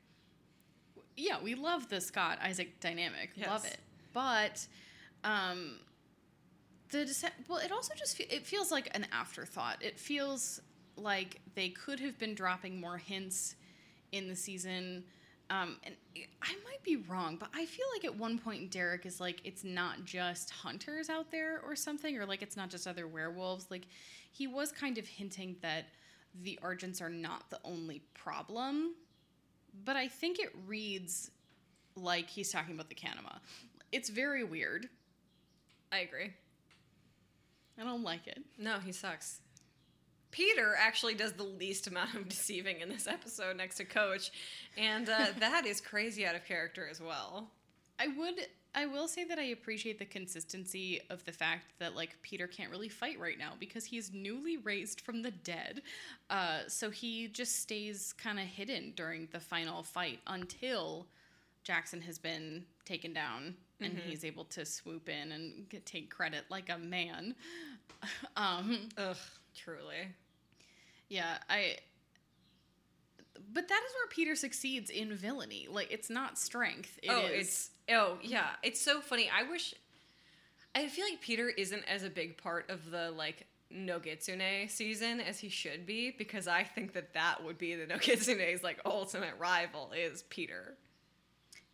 Yeah, 1.17 1.37
we 1.43 1.55
love 1.55 1.89
the 1.89 2.01
Scott 2.01 2.39
Isaac 2.43 2.81
dynamic. 2.81 3.31
Love 3.47 3.65
it. 3.65 3.79
But 4.13 4.67
um 5.25 5.79
the 6.91 6.99
dece- 6.99 7.31
well 7.49 7.59
it 7.59 7.71
also 7.71 7.95
just 7.95 8.17
fe- 8.17 8.27
it 8.31 8.47
feels 8.47 8.71
like 8.71 8.89
an 8.95 9.07
afterthought. 9.13 9.79
It 9.81 9.99
feels 9.99 10.61
like 10.97 11.41
they 11.55 11.69
could 11.71 12.01
have 12.01 12.19
been 12.19 12.35
dropping 12.35 12.81
more 12.81 12.99
hints 12.99 13.55
in 14.13 14.29
the 14.29 14.37
season. 14.37 15.05
Um, 15.51 15.79
and 15.83 15.97
I 16.43 16.55
might 16.65 16.83
be 16.85 16.97
wrong, 16.97 17.37
but 17.37 17.49
I 17.53 17.67
feel 17.67 17.87
like 17.93 18.05
at 18.05 18.17
one 18.17 18.39
point 18.39 18.71
Derek 18.71 19.05
is 19.05 19.21
like, 19.21 19.41
it's 19.45 19.65
not 19.65 20.05
just 20.05 20.51
hunters 20.51 21.11
out 21.11 21.31
there 21.33 21.61
or 21.67 21.75
something, 21.75 22.17
or 22.17 22.25
like 22.25 22.41
it's 22.41 22.57
not 22.57 22.71
just 22.71 22.87
other 22.87 23.09
werewolves. 23.09 23.67
Like 23.69 23.87
he 24.31 24.47
was 24.47 24.71
kind 24.71 24.97
of 24.97 25.07
hinting 25.07 25.57
that 25.61 25.87
the 26.43 26.59
Argents 26.63 27.03
are 27.03 27.11
not 27.11 27.51
the 27.51 27.59
only 27.65 28.03
problem, 28.15 28.95
but 29.85 29.97
I 29.97 30.07
think 30.07 30.39
it 30.39 30.51
reads 30.67 31.33
like 31.97 32.31
he's 32.31 32.53
talking 32.53 32.75
about 32.75 32.89
the 32.89 32.95
Kanima. 32.95 33.39
It's 33.91 34.09
very 34.09 34.45
weird. 34.45 34.89
I 35.91 35.99
agree. 35.99 36.31
I 37.79 37.83
don't 37.83 38.05
like 38.05 38.29
it. 38.29 38.39
No, 38.57 38.79
he 38.79 38.93
sucks. 38.93 39.41
Peter 40.31 40.75
actually 40.79 41.15
does 41.15 41.33
the 41.33 41.43
least 41.43 41.87
amount 41.87 42.15
of 42.15 42.29
deceiving 42.29 42.81
in 42.81 42.89
this 42.89 43.07
episode 43.07 43.57
next 43.57 43.77
to 43.77 43.85
Coach, 43.85 44.31
and 44.77 45.09
uh, 45.09 45.27
that 45.39 45.67
is 45.67 45.81
crazy 45.81 46.27
out 46.27 46.35
of 46.35 46.45
character 46.45 46.87
as 46.91 47.01
well. 47.01 47.51
I 47.99 48.09
would 48.09 48.47
I 48.75 48.87
will 48.87 49.09
say 49.09 49.25
that 49.25 49.39
I 49.39 49.45
appreciate 49.45 49.99
the 49.99 50.05
consistency 50.05 51.01
of 51.11 51.25
the 51.25 51.33
fact 51.33 51.73
that 51.81 51.97
like 51.97 52.17
Peter 52.23 52.47
can't 52.47 52.71
really 52.71 52.89
fight 52.89 53.19
right 53.19 53.39
now 53.39 53.55
because 53.59 53.85
he's 53.85 54.13
newly 54.13 54.59
raised 54.59 55.01
from 55.01 55.23
the 55.23 55.33
dead. 55.33 55.83
Uh, 56.29 56.61
so 56.69 56.89
he 56.89 57.27
just 57.27 57.61
stays 57.61 58.15
kind 58.17 58.39
of 58.39 58.47
hidden 58.47 58.93
during 58.95 59.29
the 59.33 59.41
final 59.41 59.83
fight 59.83 60.21
until 60.29 61.07
Jackson 61.65 62.01
has 62.03 62.19
been 62.19 62.65
taken 62.85 63.13
down 63.13 63.55
and 63.81 63.99
he's 63.99 64.25
able 64.25 64.45
to 64.45 64.65
swoop 64.65 65.09
in 65.09 65.33
and 65.33 65.69
get, 65.69 65.87
take 65.87 66.11
credit 66.11 66.45
like 66.51 66.69
a 66.69 66.79
man. 66.79 67.35
um, 68.37 68.89
Ugh, 68.99 69.17
truly. 69.55 70.15
yeah, 71.09 71.39
I. 71.49 71.77
But 73.53 73.69
that 73.69 73.83
is 73.87 73.93
where 73.95 74.09
Peter 74.11 74.37
succeeds 74.37 74.91
in 74.91 75.15
villainy. 75.15 75.67
Like 75.71 75.91
it's 75.91 76.11
not 76.11 76.39
strength. 76.39 76.99
It 77.03 77.11
oh, 77.11 77.27
is- 77.27 77.41
it's 77.41 77.71
oh 77.91 78.19
yeah, 78.23 78.51
it's 78.63 78.81
so 78.81 79.01
funny. 79.01 79.31
I 79.31 79.49
wish. 79.49 79.75
I 80.75 80.87
feel 80.87 81.05
like 81.05 81.21
Peter 81.21 81.49
isn't 81.49 81.83
as 81.89 82.05
a 82.05 82.11
big 82.11 82.37
part 82.37 82.71
of 82.71 82.91
the 82.91 83.11
like 83.11 83.47
Nogitsune 83.75 84.71
season 84.71 85.21
as 85.21 85.39
he 85.39 85.49
should 85.49 85.87
be 85.87 86.11
because 86.17 86.49
I 86.49 86.65
think 86.65 86.93
that 86.95 87.15
that 87.15 87.43
would 87.45 87.59
be 87.59 87.75
the 87.75 87.87
Nogitsune's 87.93 88.63
like 88.63 88.81
ultimate 88.85 89.35
rival 89.39 89.93
is 89.97 90.23
Peter. 90.25 90.77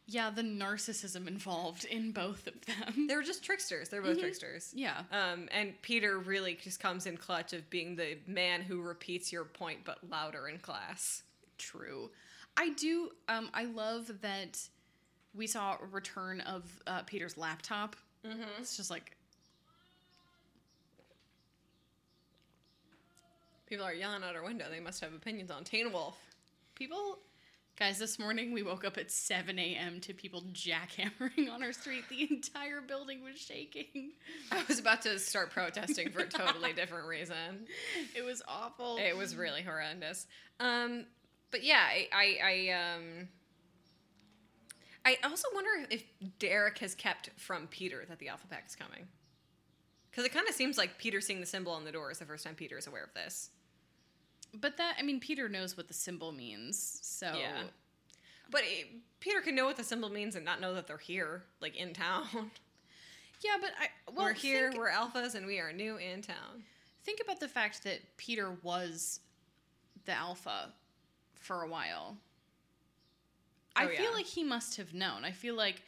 Yeah, 0.08 0.30
the 0.30 0.42
narcissism 0.42 1.26
involved 1.26 1.84
in 1.84 2.12
both 2.12 2.46
of 2.46 2.54
them. 2.66 3.06
They're 3.08 3.22
just 3.22 3.42
tricksters. 3.42 3.88
They're 3.88 4.02
both 4.02 4.20
tricksters. 4.20 4.70
Yeah. 4.72 5.02
Um, 5.10 5.48
and 5.50 5.74
Peter 5.82 6.18
really 6.18 6.56
just 6.62 6.78
comes 6.78 7.06
in 7.06 7.16
clutch 7.16 7.52
of 7.52 7.68
being 7.70 7.96
the 7.96 8.16
man 8.28 8.62
who 8.62 8.80
repeats 8.82 9.32
your 9.32 9.44
point 9.44 9.80
but 9.84 9.98
louder 10.08 10.46
in 10.48 10.58
class. 10.58 11.22
True. 11.58 12.10
I 12.56 12.70
do 12.70 13.10
um 13.28 13.50
I 13.52 13.64
love 13.64 14.10
that 14.22 14.60
we 15.34 15.46
saw 15.46 15.76
a 15.82 15.86
return 15.86 16.40
of 16.42 16.62
uh, 16.86 17.02
Peter's 17.02 17.36
laptop. 17.36 17.96
Mm-hmm. 18.24 18.42
It's 18.60 18.76
just 18.76 18.90
like 18.90 19.16
People 23.66 23.84
are 23.84 23.92
yelling 23.92 24.22
out 24.22 24.36
our 24.36 24.44
window. 24.44 24.66
They 24.70 24.80
must 24.80 25.00
have 25.00 25.12
opinions 25.12 25.50
on 25.50 25.64
Teen 25.64 25.92
Wolf. 25.92 26.16
people 26.76 27.18
guys 27.78 27.98
this 27.98 28.18
morning 28.18 28.52
we 28.52 28.62
woke 28.62 28.84
up 28.84 28.96
at 28.96 29.10
7 29.10 29.58
a.m 29.58 30.00
to 30.00 30.14
people 30.14 30.42
jackhammering 30.52 31.50
on 31.52 31.62
our 31.62 31.72
street 31.72 32.04
the 32.08 32.26
entire 32.30 32.80
building 32.80 33.22
was 33.22 33.38
shaking 33.38 34.12
I 34.50 34.62
was 34.66 34.78
about 34.78 35.02
to 35.02 35.18
start 35.18 35.50
protesting 35.50 36.10
for 36.10 36.20
a 36.20 36.26
totally 36.26 36.72
different 36.76 37.06
reason. 37.06 37.66
it 38.14 38.24
was 38.24 38.42
awful 38.48 38.96
It 38.96 39.16
was 39.16 39.36
really 39.36 39.62
horrendous. 39.62 40.26
Um, 40.58 41.04
but 41.50 41.62
yeah, 41.62 41.82
I, 41.86 42.08
I, 42.12 42.38
I, 42.44 42.94
um, 42.96 43.28
I 45.04 45.16
also 45.24 45.48
wonder 45.54 45.86
if 45.90 46.02
Derek 46.38 46.78
has 46.78 46.94
kept 46.94 47.30
from 47.36 47.66
Peter 47.68 48.04
that 48.08 48.18
the 48.18 48.28
Alpha 48.28 48.46
Pack 48.48 48.64
is 48.66 48.74
coming. 48.74 49.06
Because 50.10 50.24
it 50.24 50.32
kind 50.32 50.48
of 50.48 50.54
seems 50.54 50.76
like 50.78 50.98
Peter 50.98 51.20
seeing 51.20 51.40
the 51.40 51.46
symbol 51.46 51.72
on 51.72 51.84
the 51.84 51.92
door 51.92 52.10
is 52.10 52.18
the 52.18 52.24
first 52.24 52.44
time 52.44 52.54
Peter 52.54 52.78
is 52.78 52.86
aware 52.86 53.04
of 53.04 53.14
this. 53.14 53.50
But 54.60 54.76
that 54.76 54.94
i 54.98 55.02
mean 55.02 55.18
peter 55.20 55.48
knows 55.48 55.76
what 55.76 55.88
the 55.88 55.94
symbol 55.94 56.32
means 56.32 56.98
so 57.02 57.26
Yeah. 57.38 57.62
But 58.48 58.60
it, 58.64 58.86
Peter 59.18 59.40
can 59.40 59.56
know 59.56 59.64
what 59.66 59.76
the 59.76 59.82
symbol 59.82 60.08
means 60.08 60.36
and 60.36 60.44
not 60.44 60.60
know 60.60 60.72
that 60.74 60.86
they're 60.86 60.98
here, 60.98 61.42
like 61.60 61.74
in 61.74 61.92
town. 61.92 62.26
yeah 63.42 63.56
but 63.60 63.70
i 63.80 63.88
well 64.14 64.26
we're 64.26 64.32
here, 64.34 64.68
think- 64.70 64.80
we're 64.80 64.90
alphas, 64.90 65.34
and 65.34 65.46
we 65.46 65.58
are 65.58 65.72
new 65.72 65.96
in 65.96 66.22
town. 66.22 66.62
think 67.04 67.20
about 67.20 67.40
the 67.40 67.48
fact 67.48 67.82
that 67.82 67.98
Peter 68.16 68.52
was 68.62 69.18
the 70.04 70.12
alpha 70.12 70.72
for 71.34 71.62
a 71.62 71.68
while. 71.68 72.16
I 73.74 73.86
Oh, 73.86 73.88
feel 73.88 74.04
yeah. 74.04 74.10
like 74.10 74.26
he 74.26 74.44
must 74.44 74.76
have 74.76 74.94
known. 74.94 75.24
I 75.24 75.32
feel 75.32 75.54
like 75.56 75.82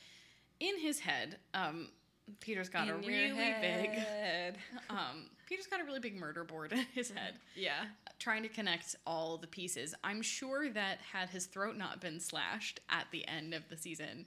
in 0.60 0.78
his 0.80 0.98
head, 0.98 1.36
um, 1.54 1.88
Peter's 2.40 2.68
got 2.68 2.88
a 2.88 2.94
In 2.96 3.02
your 3.04 3.12
really 3.12 3.28
big, 3.38 3.90
head. 3.90 4.58
um, 4.90 5.30
Peter's 5.48 5.66
got 5.68 5.80
a 5.80 5.84
really 5.84 6.00
big 6.00 6.16
murder 6.16 6.42
board 6.44 6.72
in 6.72 6.84
his 6.92 7.10
head, 7.12 7.34
Yeah. 7.56 7.84
Trying 8.18 8.42
to 8.42 8.48
connect 8.48 8.96
all 9.06 9.36
the 9.38 9.46
pieces. 9.46 9.94
I'm 10.02 10.22
sure 10.22 10.68
that 10.70 10.98
had 11.12 11.30
his 11.30 11.46
throat 11.46 11.76
not 11.76 12.00
been 12.00 12.18
slashed 12.18 12.80
at 12.90 13.06
the 13.12 13.26
end 13.28 13.54
of 13.54 13.68
the 13.68 13.76
season, 13.76 14.26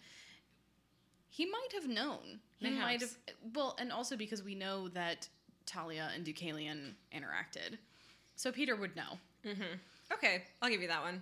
he 1.29 1.45
might 1.45 1.73
have 1.73 1.89
known. 1.89 2.39
He 2.59 2.69
might 2.71 3.01
have. 3.01 3.17
Well, 3.53 3.75
and 3.79 3.91
also 3.91 4.15
because 4.15 4.43
we 4.43 4.55
know 4.55 4.87
that 4.89 5.27
Talia 5.65 6.09
and 6.15 6.25
Deucalion 6.25 6.93
interacted, 7.13 7.77
so 8.35 8.51
Peter 8.51 8.75
would 8.75 8.95
know. 8.95 9.17
Mm-hmm. 9.45 9.75
Okay, 10.13 10.43
I'll 10.61 10.69
give 10.69 10.81
you 10.81 10.87
that 10.87 11.03
one. 11.03 11.21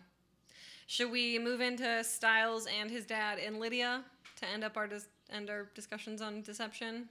Should 0.88 1.12
we 1.12 1.38
move 1.38 1.62
into 1.62 2.04
Stiles 2.04 2.68
and 2.80 2.90
his 2.90 3.06
dad 3.06 3.38
and 3.38 3.60
Lydia 3.60 4.04
to 4.38 4.48
end 4.48 4.64
up 4.64 4.76
our 4.78 4.88
dis- 4.88 5.08
end 5.32 5.50
our 5.50 5.70
discussions 5.76 6.22
on 6.22 6.42
deception? 6.42 7.08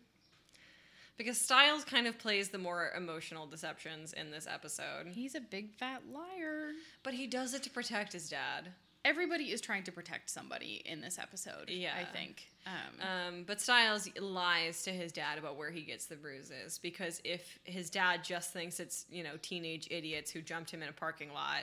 Because 1.18 1.38
Stiles 1.38 1.84
kind 1.84 2.06
of 2.06 2.16
plays 2.18 2.48
the 2.48 2.58
more 2.58 2.90
emotional 2.96 3.46
deceptions 3.46 4.12
in 4.14 4.30
this 4.30 4.46
episode, 4.46 5.08
He's 5.08 5.34
a 5.34 5.40
big 5.40 5.72
fat 5.74 6.02
liar. 6.12 6.70
but 7.02 7.12
he 7.12 7.26
does 7.26 7.52
it 7.54 7.62
to 7.64 7.70
protect 7.70 8.12
his 8.14 8.30
dad. 8.30 8.68
Everybody 9.04 9.44
is 9.52 9.60
trying 9.60 9.84
to 9.84 9.92
protect 9.92 10.28
somebody 10.30 10.82
in 10.84 11.00
this 11.00 11.18
episode. 11.18 11.68
Yeah. 11.70 11.94
I 11.98 12.04
think. 12.04 12.46
Um, 12.66 13.08
Um, 13.08 13.44
but 13.46 13.60
Stiles 13.60 14.08
lies 14.20 14.82
to 14.84 14.90
his 14.90 15.12
dad 15.12 15.38
about 15.38 15.56
where 15.56 15.70
he 15.70 15.82
gets 15.82 16.06
the 16.06 16.16
bruises 16.16 16.78
because 16.78 17.20
if 17.24 17.58
his 17.64 17.90
dad 17.90 18.22
just 18.24 18.52
thinks 18.52 18.80
it's 18.80 19.06
you 19.10 19.22
know 19.22 19.32
teenage 19.42 19.88
idiots 19.90 20.30
who 20.30 20.40
jumped 20.42 20.70
him 20.70 20.82
in 20.82 20.88
a 20.88 20.92
parking 20.92 21.32
lot, 21.32 21.62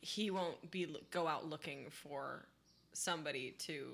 he 0.00 0.30
won't 0.30 0.70
be 0.70 0.94
go 1.10 1.26
out 1.26 1.48
looking 1.48 1.86
for 1.90 2.46
somebody 2.92 3.54
to 3.60 3.86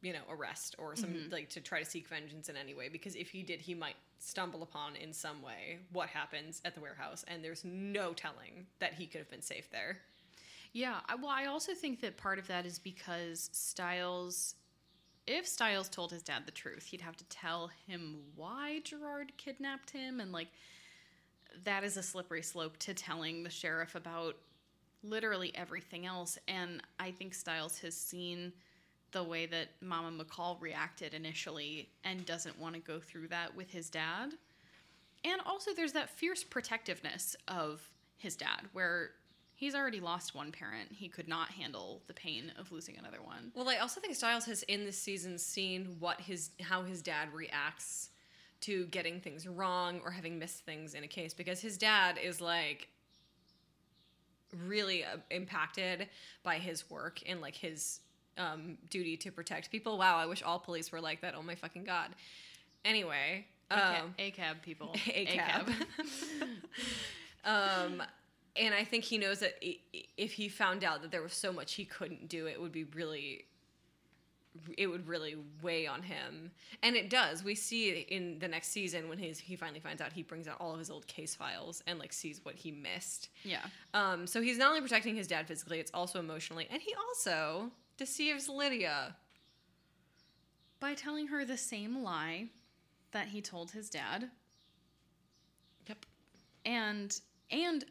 you 0.00 0.12
know 0.12 0.20
arrest 0.30 0.76
or 0.78 0.94
some 0.94 1.10
mm-hmm. 1.10 1.32
like 1.32 1.48
to 1.48 1.60
try 1.60 1.80
to 1.80 1.84
seek 1.84 2.08
vengeance 2.08 2.48
in 2.48 2.56
any 2.56 2.74
way 2.74 2.88
because 2.88 3.16
if 3.16 3.30
he 3.30 3.42
did 3.42 3.60
he 3.60 3.74
might 3.74 3.96
stumble 4.18 4.62
upon 4.62 4.94
in 4.96 5.12
some 5.12 5.42
way 5.42 5.78
what 5.92 6.08
happens 6.08 6.60
at 6.64 6.74
the 6.74 6.80
warehouse 6.80 7.24
and 7.28 7.42
there's 7.42 7.64
no 7.64 8.12
telling 8.12 8.66
that 8.78 8.94
he 8.94 9.06
could 9.06 9.18
have 9.18 9.30
been 9.30 9.42
safe 9.42 9.70
there 9.70 9.98
Yeah, 10.72 11.00
I, 11.08 11.14
well, 11.14 11.30
I 11.30 11.46
also 11.46 11.74
think 11.74 12.00
that 12.00 12.16
part 12.16 12.38
of 12.38 12.46
that 12.48 12.66
is 12.66 12.78
because 12.78 13.50
Stiles, 13.52 14.54
if 15.26 15.46
Stiles 15.46 15.88
told 15.88 16.12
his 16.12 16.22
dad 16.22 16.42
the 16.46 16.52
truth, 16.52 16.84
he'd 16.84 17.00
have 17.00 17.16
to 17.16 17.24
tell 17.24 17.70
him 17.86 18.18
why 18.36 18.80
Gerard 18.84 19.32
kidnapped 19.36 19.90
him, 19.90 20.20
and 20.20 20.32
like 20.32 20.48
that 21.64 21.84
is 21.84 21.96
a 21.96 22.02
slippery 22.02 22.42
slope 22.42 22.76
to 22.78 22.94
telling 22.94 23.42
the 23.42 23.50
sheriff 23.50 23.94
about 23.94 24.36
literally 25.02 25.52
everything 25.54 26.06
else. 26.06 26.38
And 26.46 26.82
I 27.00 27.10
think 27.10 27.34
Stiles 27.34 27.78
has 27.78 27.96
seen 27.96 28.52
the 29.12 29.22
way 29.22 29.46
that 29.46 29.68
Mama 29.80 30.24
McCall 30.24 30.60
reacted 30.60 31.14
initially 31.14 31.88
and 32.04 32.24
doesn't 32.26 32.58
want 32.58 32.74
to 32.74 32.80
go 32.80 33.00
through 33.00 33.28
that 33.28 33.54
with 33.56 33.70
his 33.70 33.88
dad. 33.88 34.34
And 35.24 35.40
also, 35.46 35.72
there's 35.74 35.92
that 35.92 36.10
fierce 36.10 36.44
protectiveness 36.44 37.36
of 37.48 37.82
his 38.16 38.36
dad, 38.36 38.62
where 38.72 39.10
he's 39.54 39.74
already 39.74 40.00
lost 40.00 40.34
one 40.34 40.52
parent. 40.52 40.92
He 40.92 41.08
could 41.08 41.28
not 41.28 41.50
handle 41.50 42.02
the 42.06 42.14
pain 42.14 42.52
of 42.58 42.70
losing 42.70 42.96
another 42.96 43.22
one. 43.22 43.50
Well, 43.54 43.68
I 43.68 43.78
also 43.78 44.00
think 44.00 44.14
Stiles 44.14 44.44
has 44.44 44.62
in 44.64 44.84
this 44.84 44.96
season 44.96 45.38
seen 45.38 45.96
what 45.98 46.20
his 46.20 46.50
how 46.60 46.82
his 46.82 47.02
dad 47.02 47.34
reacts 47.34 48.10
to 48.60 48.86
getting 48.86 49.20
things 49.20 49.46
wrong 49.46 50.00
or 50.04 50.10
having 50.10 50.38
missed 50.38 50.64
things 50.64 50.94
in 50.94 51.04
a 51.04 51.08
case 51.08 51.34
because 51.34 51.60
his 51.60 51.78
dad 51.78 52.18
is 52.22 52.40
like 52.40 52.88
really 54.66 55.04
uh, 55.04 55.18
impacted 55.30 56.08
by 56.42 56.56
his 56.56 56.88
work 56.90 57.20
and 57.26 57.40
like 57.40 57.54
his 57.54 58.00
um, 58.38 58.78
duty 58.90 59.16
to 59.18 59.30
protect 59.30 59.70
people. 59.70 59.98
Wow, 59.98 60.16
I 60.16 60.26
wish 60.26 60.42
all 60.42 60.58
police 60.58 60.90
were 60.92 61.00
like 61.00 61.20
that. 61.20 61.34
Oh 61.36 61.42
my 61.42 61.54
fucking 61.54 61.84
god. 61.84 62.10
Anyway, 62.84 63.46
um, 63.70 64.14
ACAB 64.18 64.62
people. 64.62 64.94
ACAB. 65.06 65.68
um, 67.44 68.02
and 68.56 68.74
I 68.74 68.84
think 68.84 69.04
he 69.04 69.18
knows 69.18 69.40
that 69.40 69.62
if 70.16 70.32
he 70.32 70.48
found 70.48 70.84
out 70.84 71.02
that 71.02 71.10
there 71.10 71.22
was 71.22 71.34
so 71.34 71.52
much 71.52 71.74
he 71.74 71.84
couldn't 71.84 72.28
do, 72.28 72.46
it 72.46 72.60
would 72.60 72.72
be 72.72 72.84
really, 72.84 73.44
it 74.76 74.88
would 74.88 75.06
really 75.06 75.36
weigh 75.62 75.86
on 75.86 76.02
him. 76.02 76.50
And 76.82 76.96
it 76.96 77.08
does. 77.08 77.44
We 77.44 77.54
see 77.54 77.90
it 77.90 78.08
in 78.08 78.38
the 78.40 78.48
next 78.48 78.68
season 78.68 79.08
when 79.08 79.18
he's, 79.18 79.38
he 79.38 79.54
finally 79.54 79.80
finds 79.80 80.02
out, 80.02 80.12
he 80.12 80.22
brings 80.22 80.48
out 80.48 80.56
all 80.60 80.72
of 80.72 80.78
his 80.78 80.90
old 80.90 81.06
case 81.06 81.34
files 81.34 81.82
and 81.86 81.98
like 81.98 82.12
sees 82.12 82.40
what 82.44 82.56
he 82.56 82.72
missed. 82.72 83.28
Yeah. 83.44 83.62
Um, 83.94 84.26
so 84.26 84.40
he's 84.42 84.58
not 84.58 84.70
only 84.70 84.80
protecting 84.80 85.14
his 85.14 85.28
dad 85.28 85.46
physically, 85.46 85.78
it's 85.78 85.92
also 85.94 86.18
emotionally, 86.18 86.66
and 86.70 86.82
he 86.82 86.94
also 86.94 87.70
deceives 87.98 88.48
Lydia. 88.48 89.16
By 90.80 90.94
telling 90.94 91.26
her 91.26 91.44
the 91.44 91.56
same 91.58 92.02
lie 92.02 92.46
that 93.12 93.28
he 93.28 93.42
told 93.42 93.72
his 93.72 93.90
dad 93.90 94.30
Yep. 95.88 96.06
and 96.64 97.20
and 97.50 97.84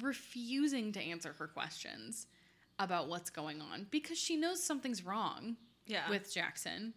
refusing 0.00 0.92
to 0.92 1.00
answer 1.00 1.32
her 1.38 1.48
questions 1.48 2.26
about 2.78 3.08
what's 3.08 3.30
going 3.30 3.60
on 3.60 3.86
because 3.90 4.18
she 4.18 4.36
knows 4.36 4.62
something's 4.64 5.04
wrong 5.04 5.56
Yeah. 5.86 6.08
with 6.08 6.32
Jackson. 6.32 6.94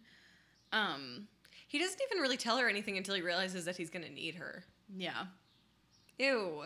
Um 0.72 1.26
he 1.66 1.78
doesn't 1.78 2.00
even 2.10 2.22
really 2.22 2.36
tell 2.36 2.58
her 2.58 2.68
anything 2.68 2.96
until 2.98 3.14
he 3.14 3.22
realizes 3.22 3.64
that 3.64 3.76
he's 3.78 3.88
going 3.90 4.04
to 4.04 4.12
need 4.12 4.34
her. 4.36 4.64
yeah. 4.94 5.24
Ew. 6.18 6.64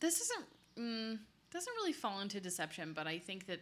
This 0.00 0.20
isn't 0.20 0.46
mm, 0.78 1.18
doesn't 1.56 1.74
really 1.74 1.92
fall 1.92 2.20
into 2.20 2.38
deception, 2.38 2.92
but 2.94 3.06
I 3.06 3.18
think 3.18 3.46
that 3.46 3.60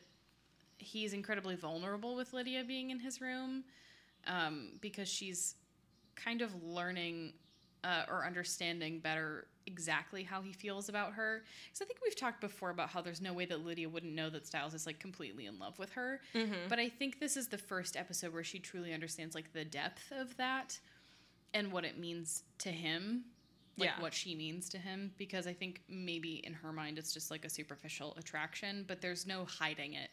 he's 0.79 1.13
incredibly 1.13 1.55
vulnerable 1.55 2.17
with 2.17 2.33
Lydia 2.33 2.65
being 2.65 2.91
in 2.91 2.99
his 2.99 3.21
room 3.21 3.65
um, 4.27 4.73
because 4.81 5.09
she's 5.09 5.55
kind 6.17 6.43
of 6.43 6.51
learning 6.63 7.35
uh, 7.85 8.03
or 8.09 8.25
understanding 8.27 8.99
better 8.99 9.47
exactly 9.67 10.23
how 10.25 10.43
he 10.43 10.53
feels 10.53 10.89
about 10.89 11.13
her. 11.13 11.45
Because 11.67 11.83
I 11.83 11.85
think 11.85 12.01
we've 12.03 12.17
talked 12.17 12.41
before 12.41 12.71
about 12.71 12.89
how 12.89 13.01
there's 13.01 13.21
no 13.21 13.33
way 13.33 13.45
that 13.47 13.65
Lydia 13.65 13.89
wouldn't 13.89 14.13
know 14.15 14.29
that 14.31 14.47
Stiles 14.47 14.75
is 14.75 14.87
like 14.87 14.99
completely 14.99 15.47
in 15.47 15.59
love 15.59 15.79
with 15.79 15.91
her. 15.93 16.21
But 16.69 16.79
I 16.81 16.89
think 16.89 17.21
this 17.21 17.37
is 17.37 17.49
the 17.49 17.59
first 17.59 17.97
episode 17.97 18.33
where 18.33 18.45
she 18.45 18.59
truly 18.59 18.93
understands 18.93 19.35
like 19.35 19.53
the 19.53 19.65
depth 19.65 20.11
of 20.11 20.37
that 20.39 20.79
and 21.53 21.71
what 21.71 21.85
it 21.85 21.99
means 21.99 22.43
to 22.59 22.71
him 22.71 23.25
like 23.77 23.89
Yeah. 23.89 24.01
what 24.03 24.15
she 24.15 24.35
means 24.35 24.69
to 24.71 24.79
him 24.79 25.13
because 25.19 25.47
I 25.47 25.53
think 25.53 25.83
maybe 25.89 26.41
in 26.45 26.53
her 26.53 26.73
mind 26.73 26.99
it's 26.99 27.13
just 27.13 27.31
like 27.31 27.45
a 27.45 27.51
superficial 27.51 28.15
attraction, 28.17 28.85
but 28.87 29.01
there's 29.01 29.27
no 29.27 29.45
hiding 29.47 29.95
it 29.95 30.11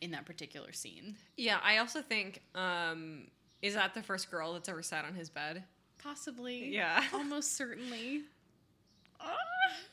in 0.00 0.10
that 0.12 0.24
particular 0.26 0.72
scene. 0.72 1.16
Yeah, 1.36 1.58
I 1.62 1.78
also 1.78 2.02
think 2.02 2.42
um 2.54 3.26
is 3.62 3.74
that 3.74 3.92
the 3.94 4.02
first 4.02 4.30
girl 4.30 4.54
that's 4.54 4.68
ever 4.68 4.82
sat 4.82 5.04
on 5.04 5.14
his 5.14 5.28
bed? 5.28 5.64
Possibly. 6.02 6.72
Yeah. 6.72 7.04
Almost 7.12 7.56
certainly. 7.56 8.22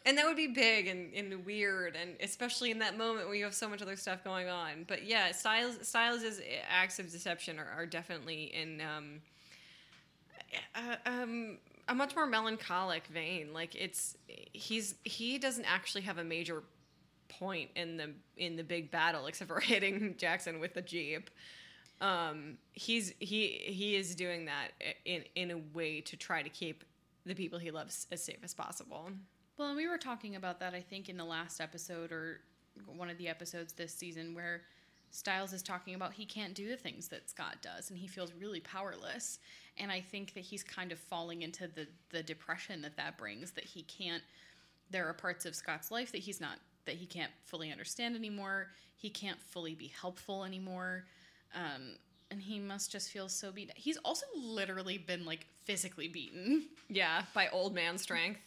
And 0.05 0.18
that 0.18 0.26
would 0.26 0.38
be 0.38 0.47
big 0.47 0.88
and, 0.88 1.13
and 1.13 1.45
weird 1.45 1.97
and 1.97 2.11
especially 2.22 2.72
in 2.72 2.80
that 2.80 2.97
moment 2.97 3.26
where 3.28 3.36
you 3.36 3.43
have 3.43 3.53
so 3.53 3.68
much 3.68 3.82
other 3.82 3.97
stuff 3.97 4.24
going 4.24 4.47
on. 4.47 4.86
But 4.88 5.05
yeah, 5.05 5.34
Stiles 5.34 5.86
Stiles' 5.86 6.39
acts 6.70 6.97
of 6.99 7.11
deception 7.11 7.59
are, 7.59 7.68
are 7.76 7.86
definitely 7.86 8.45
in 8.55 8.80
um 8.82 9.22
uh, 10.76 10.95
um 11.05 11.57
a 11.88 11.95
much 11.95 12.15
more 12.15 12.25
melancholic 12.25 13.07
vein. 13.07 13.53
Like 13.53 13.75
it's 13.75 14.17
he's 14.53 14.95
he 15.03 15.38
doesn't 15.38 15.65
actually 15.65 16.01
have 16.01 16.17
a 16.17 16.23
major 16.23 16.63
point 17.29 17.69
in 17.75 17.97
the 17.97 18.11
in 18.35 18.55
the 18.55 18.63
big 18.63 18.91
battle 18.91 19.25
except 19.27 19.49
for 19.49 19.59
hitting 19.61 20.15
Jackson 20.17 20.59
with 20.59 20.73
the 20.73 20.81
jeep. 20.81 21.29
Um, 21.99 22.57
he's 22.73 23.13
he 23.19 23.59
he 23.65 23.95
is 23.95 24.15
doing 24.15 24.45
that 24.45 24.69
in 25.05 25.23
in 25.35 25.51
a 25.51 25.57
way 25.73 26.01
to 26.01 26.17
try 26.17 26.43
to 26.43 26.49
keep 26.49 26.83
the 27.25 27.35
people 27.35 27.59
he 27.59 27.71
loves 27.71 28.07
as 28.11 28.23
safe 28.23 28.39
as 28.43 28.53
possible. 28.53 29.09
Well, 29.57 29.69
and 29.69 29.77
we 29.77 29.88
were 29.88 29.97
talking 29.97 30.35
about 30.35 30.59
that 30.59 30.73
I 30.73 30.81
think 30.81 31.09
in 31.09 31.17
the 31.17 31.25
last 31.25 31.59
episode 31.59 32.11
or 32.11 32.41
one 32.85 33.09
of 33.09 33.17
the 33.17 33.27
episodes 33.27 33.73
this 33.73 33.93
season 33.93 34.35
where 34.35 34.61
Stiles 35.09 35.51
is 35.53 35.63
talking 35.63 35.95
about 35.95 36.13
he 36.13 36.25
can't 36.25 36.53
do 36.53 36.69
the 36.69 36.77
things 36.77 37.07
that 37.07 37.29
Scott 37.29 37.57
does 37.61 37.89
and 37.89 37.97
he 37.97 38.07
feels 38.07 38.33
really 38.39 38.59
powerless. 38.59 39.39
And 39.80 39.91
I 39.91 40.01
think 40.01 40.34
that 40.34 40.41
he's 40.41 40.63
kind 40.63 40.91
of 40.91 40.99
falling 40.99 41.41
into 41.41 41.67
the 41.67 41.88
the 42.09 42.23
depression 42.23 42.82
that 42.82 42.97
that 42.97 43.17
brings 43.17 43.51
that 43.51 43.63
he 43.65 43.84
can't 43.84 44.23
there 44.89 45.07
are 45.07 45.13
parts 45.13 45.45
of 45.45 45.53
Scott's 45.55 45.91
life 45.91 46.11
that 46.13 46.19
he's 46.19 46.39
not 46.39 46.57
that 46.86 46.95
he 46.95 47.05
can't 47.05 47.32
fully 47.45 47.71
understand 47.71 48.15
anymore. 48.15 48.67
He 48.95 49.09
can't 49.09 49.39
fully 49.41 49.75
be 49.75 49.88
helpful 50.01 50.43
anymore. 50.43 51.05
Um 51.53 51.95
and 52.30 52.41
he 52.41 52.59
must 52.59 52.91
just 52.91 53.09
feel 53.09 53.30
so 53.30 53.51
beat. 53.51 53.71
He's 53.75 53.97
also 53.97 54.25
literally 54.36 54.97
been 54.97 55.25
like 55.25 55.45
physically 55.63 56.07
beaten. 56.07 56.65
Yeah, 56.89 57.23
by 57.34 57.47
old 57.49 57.73
man 57.75 57.97
strength. 57.97 58.41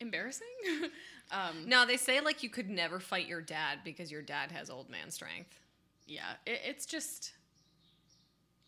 Embarrassing. 0.00 0.46
um 1.30 1.64
No, 1.66 1.86
they 1.86 1.96
say 1.96 2.20
like 2.20 2.42
you 2.42 2.50
could 2.50 2.68
never 2.68 3.00
fight 3.00 3.26
your 3.26 3.40
dad 3.40 3.78
because 3.84 4.10
your 4.12 4.22
dad 4.22 4.52
has 4.52 4.68
old 4.70 4.90
man 4.90 5.10
strength. 5.10 5.58
yeah, 6.06 6.34
it, 6.44 6.60
it's 6.64 6.86
just 6.86 7.32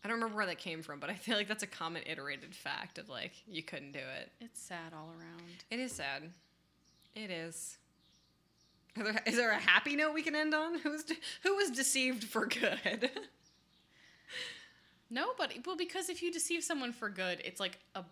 I 0.03 0.07
don't 0.07 0.15
remember 0.15 0.37
where 0.37 0.45
that 0.45 0.59
came 0.59 0.81
from, 0.81 0.99
but 0.99 1.09
I 1.09 1.15
feel 1.15 1.35
like 1.35 1.47
that's 1.47 1.63
a 1.63 1.67
common 1.67 2.03
iterated 2.05 2.55
fact 2.55 2.97
of 2.97 3.09
like 3.09 3.33
you 3.47 3.61
couldn't 3.63 3.91
do 3.91 3.99
it. 3.99 4.31
it's 4.39 4.61
sad 4.61 4.93
all 4.93 5.09
around. 5.09 5.41
It 5.69 5.79
is 5.79 5.91
sad. 5.91 6.23
It 7.15 7.29
is. 7.31 7.77
There, 8.95 9.21
is 9.25 9.35
there 9.35 9.51
a 9.51 9.57
happy 9.59 9.95
note 9.95 10.13
we 10.13 10.23
can 10.23 10.35
end 10.35 10.53
on? 10.53 10.79
Who's 10.79 11.03
de- 11.03 11.15
who 11.43 11.55
was 11.55 11.69
deceived 11.71 12.23
for 12.23 12.45
good? 12.45 13.09
No, 15.11 15.29
but 15.39 15.51
well, 15.65 15.75
because 15.75 16.07
if 16.09 16.21
you 16.21 16.31
deceive 16.31 16.63
someone 16.63 16.93
for 16.93 17.09
good, 17.09 17.41
it's 17.43 17.59
like 17.59 17.79
a 17.95 18.03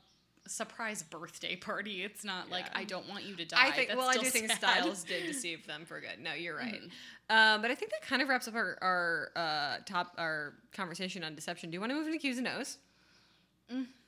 surprise 0.48 1.04
birthday 1.04 1.56
party. 1.56 2.04
It's 2.04 2.24
not 2.24 2.50
like 2.50 2.66
I 2.76 2.84
don't 2.84 3.08
want 3.08 3.24
you 3.24 3.36
to 3.36 3.46
die. 3.46 3.68
I 3.68 3.72
think. 3.72 3.90
That's 3.90 3.98
well, 3.98 4.10
I 4.10 4.18
do 4.18 4.26
think 4.26 4.50
sad. 4.50 4.58
Stiles 4.58 5.04
did 5.04 5.24
deceive 5.28 5.66
them 5.68 5.86
for 5.86 6.00
good. 6.00 6.20
No, 6.22 6.34
you're 6.34 6.56
right. 6.56 6.82
Um, 7.30 7.62
but 7.62 7.72
I 7.72 7.76
think 7.76 7.92
that 7.92 8.02
kind 8.02 8.22
of 8.22 8.30
wraps 8.30 8.48
up 8.48 8.56
our 8.56 8.78
our 8.82 9.32
uh, 9.36 9.78
top 9.86 10.14
our 10.18 10.54
conversation 10.74 11.24
on 11.24 11.36
deception. 11.36 11.70
Do 11.70 11.76
you 11.76 11.82
want 11.82 11.92
to 11.92 11.96
move 11.96 12.08
into 12.08 12.20
Q's 12.20 12.38
and 12.38 12.48
O's? 12.48 12.78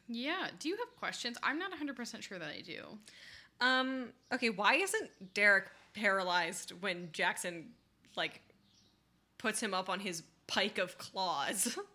Yeah. 0.08 0.48
Do 0.60 0.70
you 0.70 0.78
have 0.78 0.96
questions? 0.98 1.38
I'm 1.44 1.60
not 1.60 1.70
100 1.70 1.96
percent 1.96 2.24
sure 2.24 2.40
that 2.40 2.50
I 2.50 2.62
do. 2.62 2.84
Um, 3.62 4.10
okay, 4.34 4.50
why 4.50 4.76
isn't 4.76 5.34
Derek 5.34 5.66
paralyzed 5.94 6.72
when 6.82 7.10
Jackson 7.12 7.70
like 8.16 8.42
puts 9.38 9.62
him 9.62 9.74
up 9.74 9.90
on 9.90 10.00
his 10.00 10.24
pike 10.48 10.78
of 10.78 10.98
claws? 10.98 11.78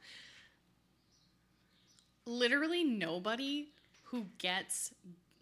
Literally 2.26 2.84
nobody 2.84 3.68
who 4.14 4.26
gets 4.38 4.94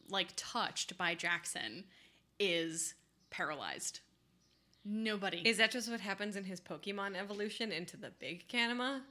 like 0.09 0.29
touched 0.35 0.97
by 0.97 1.15
Jackson 1.15 1.85
is 2.41 2.95
paralyzed. 3.29 4.01
Nobody. 4.83 5.43
Is 5.45 5.59
that 5.59 5.71
just 5.71 5.91
what 5.91 6.01
happens 6.01 6.37
in 6.37 6.45
his 6.45 6.59
Pokemon 6.59 7.15
evolution 7.15 7.71
into 7.71 7.99
the 7.99 8.11
big 8.19 8.49
Kanima? 8.49 9.03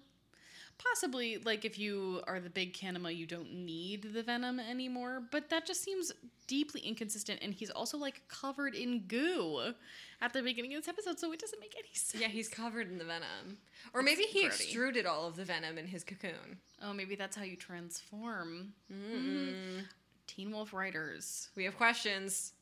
Possibly, 0.83 1.37
like 1.37 1.63
if 1.65 1.77
you 1.77 2.21
are 2.27 2.39
the 2.39 2.49
big 2.49 2.73
Kanima, 2.73 3.15
you 3.15 3.25
don't 3.25 3.51
need 3.53 4.13
the 4.13 4.23
venom 4.23 4.59
anymore. 4.59 5.21
But 5.31 5.49
that 5.49 5.65
just 5.65 5.83
seems 5.83 6.11
deeply 6.47 6.81
inconsistent. 6.81 7.39
And 7.41 7.53
he's 7.53 7.69
also 7.69 7.97
like 7.97 8.21
covered 8.27 8.73
in 8.73 9.03
goo 9.07 9.73
at 10.21 10.33
the 10.33 10.41
beginning 10.41 10.73
of 10.75 10.81
this 10.81 10.87
episode, 10.89 11.19
so 11.19 11.31
it 11.33 11.39
doesn't 11.39 11.59
make 11.59 11.75
any 11.77 11.93
sense. 11.93 12.21
Yeah, 12.21 12.29
he's 12.29 12.49
covered 12.49 12.89
in 12.89 12.97
the 12.97 13.03
venom. 13.03 13.57
Or 13.93 14.01
maybe 14.01 14.23
he 14.23 14.43
grody. 14.43 14.47
extruded 14.47 15.05
all 15.05 15.27
of 15.27 15.35
the 15.35 15.45
venom 15.45 15.77
in 15.77 15.85
his 15.87 16.03
cocoon. 16.03 16.57
Oh, 16.81 16.93
maybe 16.93 17.15
that's 17.15 17.35
how 17.35 17.43
you 17.43 17.55
transform. 17.55 18.73
Mm. 18.91 19.83
Teen 20.27 20.51
Wolf 20.51 20.73
writers, 20.73 21.49
We 21.55 21.63
have 21.65 21.75
questions. 21.77 22.53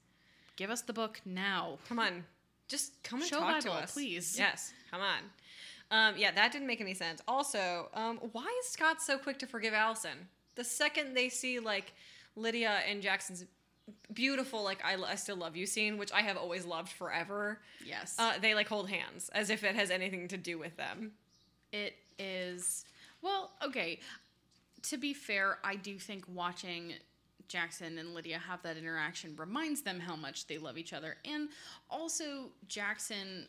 Give 0.56 0.70
us 0.70 0.82
the 0.82 0.94
book 0.94 1.22
now. 1.26 1.78
Come 1.88 2.00
on. 2.00 2.24
Just 2.68 3.02
come 3.04 3.22
and 3.22 3.30
Show 3.30 3.40
talk 3.40 3.62
to 3.62 3.72
us. 3.72 3.94
please. 3.94 4.36
Yes, 4.38 4.74
come 4.92 5.02
on. 5.02 5.20
Um, 5.92 6.16
yeah, 6.18 6.32
that 6.32 6.52
didn't 6.52 6.68
make 6.68 6.82
any 6.82 6.94
sense. 6.94 7.22
Also, 7.28 7.90
um, 7.94 8.18
why 8.32 8.46
is 8.64 8.70
Scott 8.70 9.02
so 9.02 9.18
quick 9.18 9.40
to 9.40 9.48
forgive 9.48 9.74
Allison? 9.74 10.28
The 10.56 10.64
second 10.64 11.16
they 11.16 11.30
see 11.30 11.60
like 11.60 11.94
Lydia 12.36 12.80
and 12.88 13.02
Jackson's 13.02 13.46
beautiful, 14.14 14.64
like 14.64 14.84
I, 14.86 14.96
I 15.02 15.16
still 15.16 15.36
love 15.38 15.56
you 15.56 15.66
scene, 15.66 15.98
which 15.98 16.12
I 16.12 16.22
have 16.22 16.38
always 16.38 16.64
loved 16.66 16.90
forever, 16.90 17.60
Yes. 17.84 18.16
uh, 18.20 18.34
they 18.40 18.54
like 18.54 18.68
hold 18.68 18.90
hands 18.90 19.30
as 19.30 19.50
if 19.50 19.64
it 19.64 19.74
has 19.76 19.90
anything 19.90 20.28
to 20.28 20.38
do 20.38 20.60
with 20.60 20.78
them. 20.78 21.12
It 21.72 21.96
is 22.20 22.86
well, 23.22 23.52
okay. 23.64 24.00
To 24.84 24.98
be 24.98 25.14
fair, 25.14 25.58
I 25.64 25.76
do 25.76 25.98
think 25.98 26.24
watching 26.28 26.94
Jackson 27.48 27.98
and 27.98 28.14
Lydia 28.14 28.38
have 28.38 28.62
that 28.62 28.78
interaction 28.78 29.36
reminds 29.38 29.82
them 29.82 30.00
how 30.00 30.16
much 30.16 30.46
they 30.48 30.58
love 30.60 30.78
each 30.78 30.94
other. 30.94 31.18
And 31.26 31.50
also 31.90 32.50
Jackson 32.68 33.48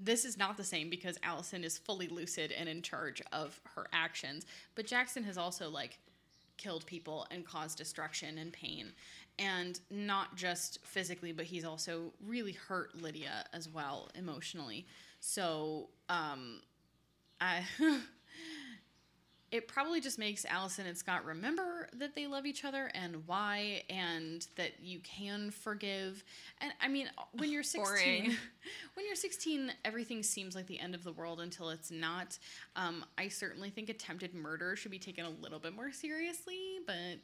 this 0.00 0.24
is 0.24 0.38
not 0.38 0.56
the 0.56 0.64
same 0.64 0.88
because 0.88 1.18
Allison 1.22 1.62
is 1.62 1.78
fully 1.78 2.08
lucid 2.08 2.52
and 2.52 2.68
in 2.68 2.82
charge 2.82 3.22
of 3.32 3.60
her 3.74 3.86
actions, 3.92 4.46
but 4.74 4.86
Jackson 4.86 5.22
has 5.24 5.36
also 5.36 5.68
like 5.68 5.98
killed 6.56 6.86
people 6.86 7.26
and 7.30 7.44
caused 7.44 7.78
destruction 7.78 8.38
and 8.38 8.52
pain. 8.52 8.92
And 9.38 9.80
not 9.90 10.36
just 10.36 10.84
physically, 10.84 11.32
but 11.32 11.46
he's 11.46 11.64
also 11.64 12.12
really 12.26 12.52
hurt 12.52 13.00
Lydia 13.00 13.44
as 13.54 13.68
well 13.68 14.10
emotionally. 14.14 14.86
So, 15.20 15.88
um, 16.10 16.60
I 17.40 17.62
it 19.52 19.66
probably 19.66 20.00
just 20.00 20.18
makes 20.18 20.44
Allison 20.44 20.86
and 20.86 20.96
Scott 20.96 21.24
remember 21.24 21.88
that 21.94 22.14
they 22.14 22.26
love 22.28 22.46
each 22.46 22.64
other 22.64 22.90
and 22.94 23.26
why, 23.26 23.82
and 23.90 24.46
that 24.56 24.80
you 24.80 25.00
can 25.00 25.50
forgive. 25.50 26.22
And 26.60 26.72
I 26.80 26.86
mean, 26.86 27.10
when 27.32 27.50
you're 27.50 27.62
16, 27.64 27.84
Boring. 27.84 28.24
when 28.94 29.06
you're 29.06 29.16
16, 29.16 29.72
everything 29.84 30.22
seems 30.22 30.54
like 30.54 30.66
the 30.66 30.78
end 30.78 30.94
of 30.94 31.02
the 31.02 31.12
world 31.12 31.40
until 31.40 31.70
it's 31.70 31.90
not. 31.90 32.38
Um, 32.76 33.04
I 33.18 33.28
certainly 33.28 33.70
think 33.70 33.88
attempted 33.88 34.34
murder 34.34 34.76
should 34.76 34.92
be 34.92 35.00
taken 35.00 35.24
a 35.24 35.30
little 35.30 35.58
bit 35.58 35.74
more 35.74 35.90
seriously, 35.90 36.78
but 36.86 37.18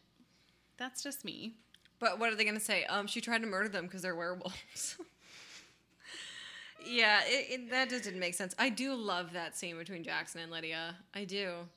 that's 0.79 1.03
just 1.03 1.24
me. 1.24 1.55
But 1.99 2.18
what 2.18 2.33
are 2.33 2.37
they 2.37 2.45
going 2.45 2.59
to 2.59 2.64
say? 2.64 2.85
Um, 2.85 3.07
she 3.07 3.20
tried 3.20 3.43
to 3.43 3.47
murder 3.47 3.68
them 3.68 3.85
because 3.87 4.03
they're 4.03 4.16
werewolves. 4.16 4.97
yeah, 6.87 7.20
it, 7.24 7.47
it, 7.51 7.70
that 7.70 7.89
just 7.89 8.05
didn't 8.05 8.20
make 8.20 8.35
sense. 8.35 8.55
I 8.59 8.68
do 8.68 8.95
love 8.95 9.33
that 9.33 9.57
scene 9.57 9.79
between 9.79 10.03
Jackson 10.03 10.41
and 10.41 10.51
Lydia. 10.51 10.97
I 11.14 11.24
do. 11.24 11.68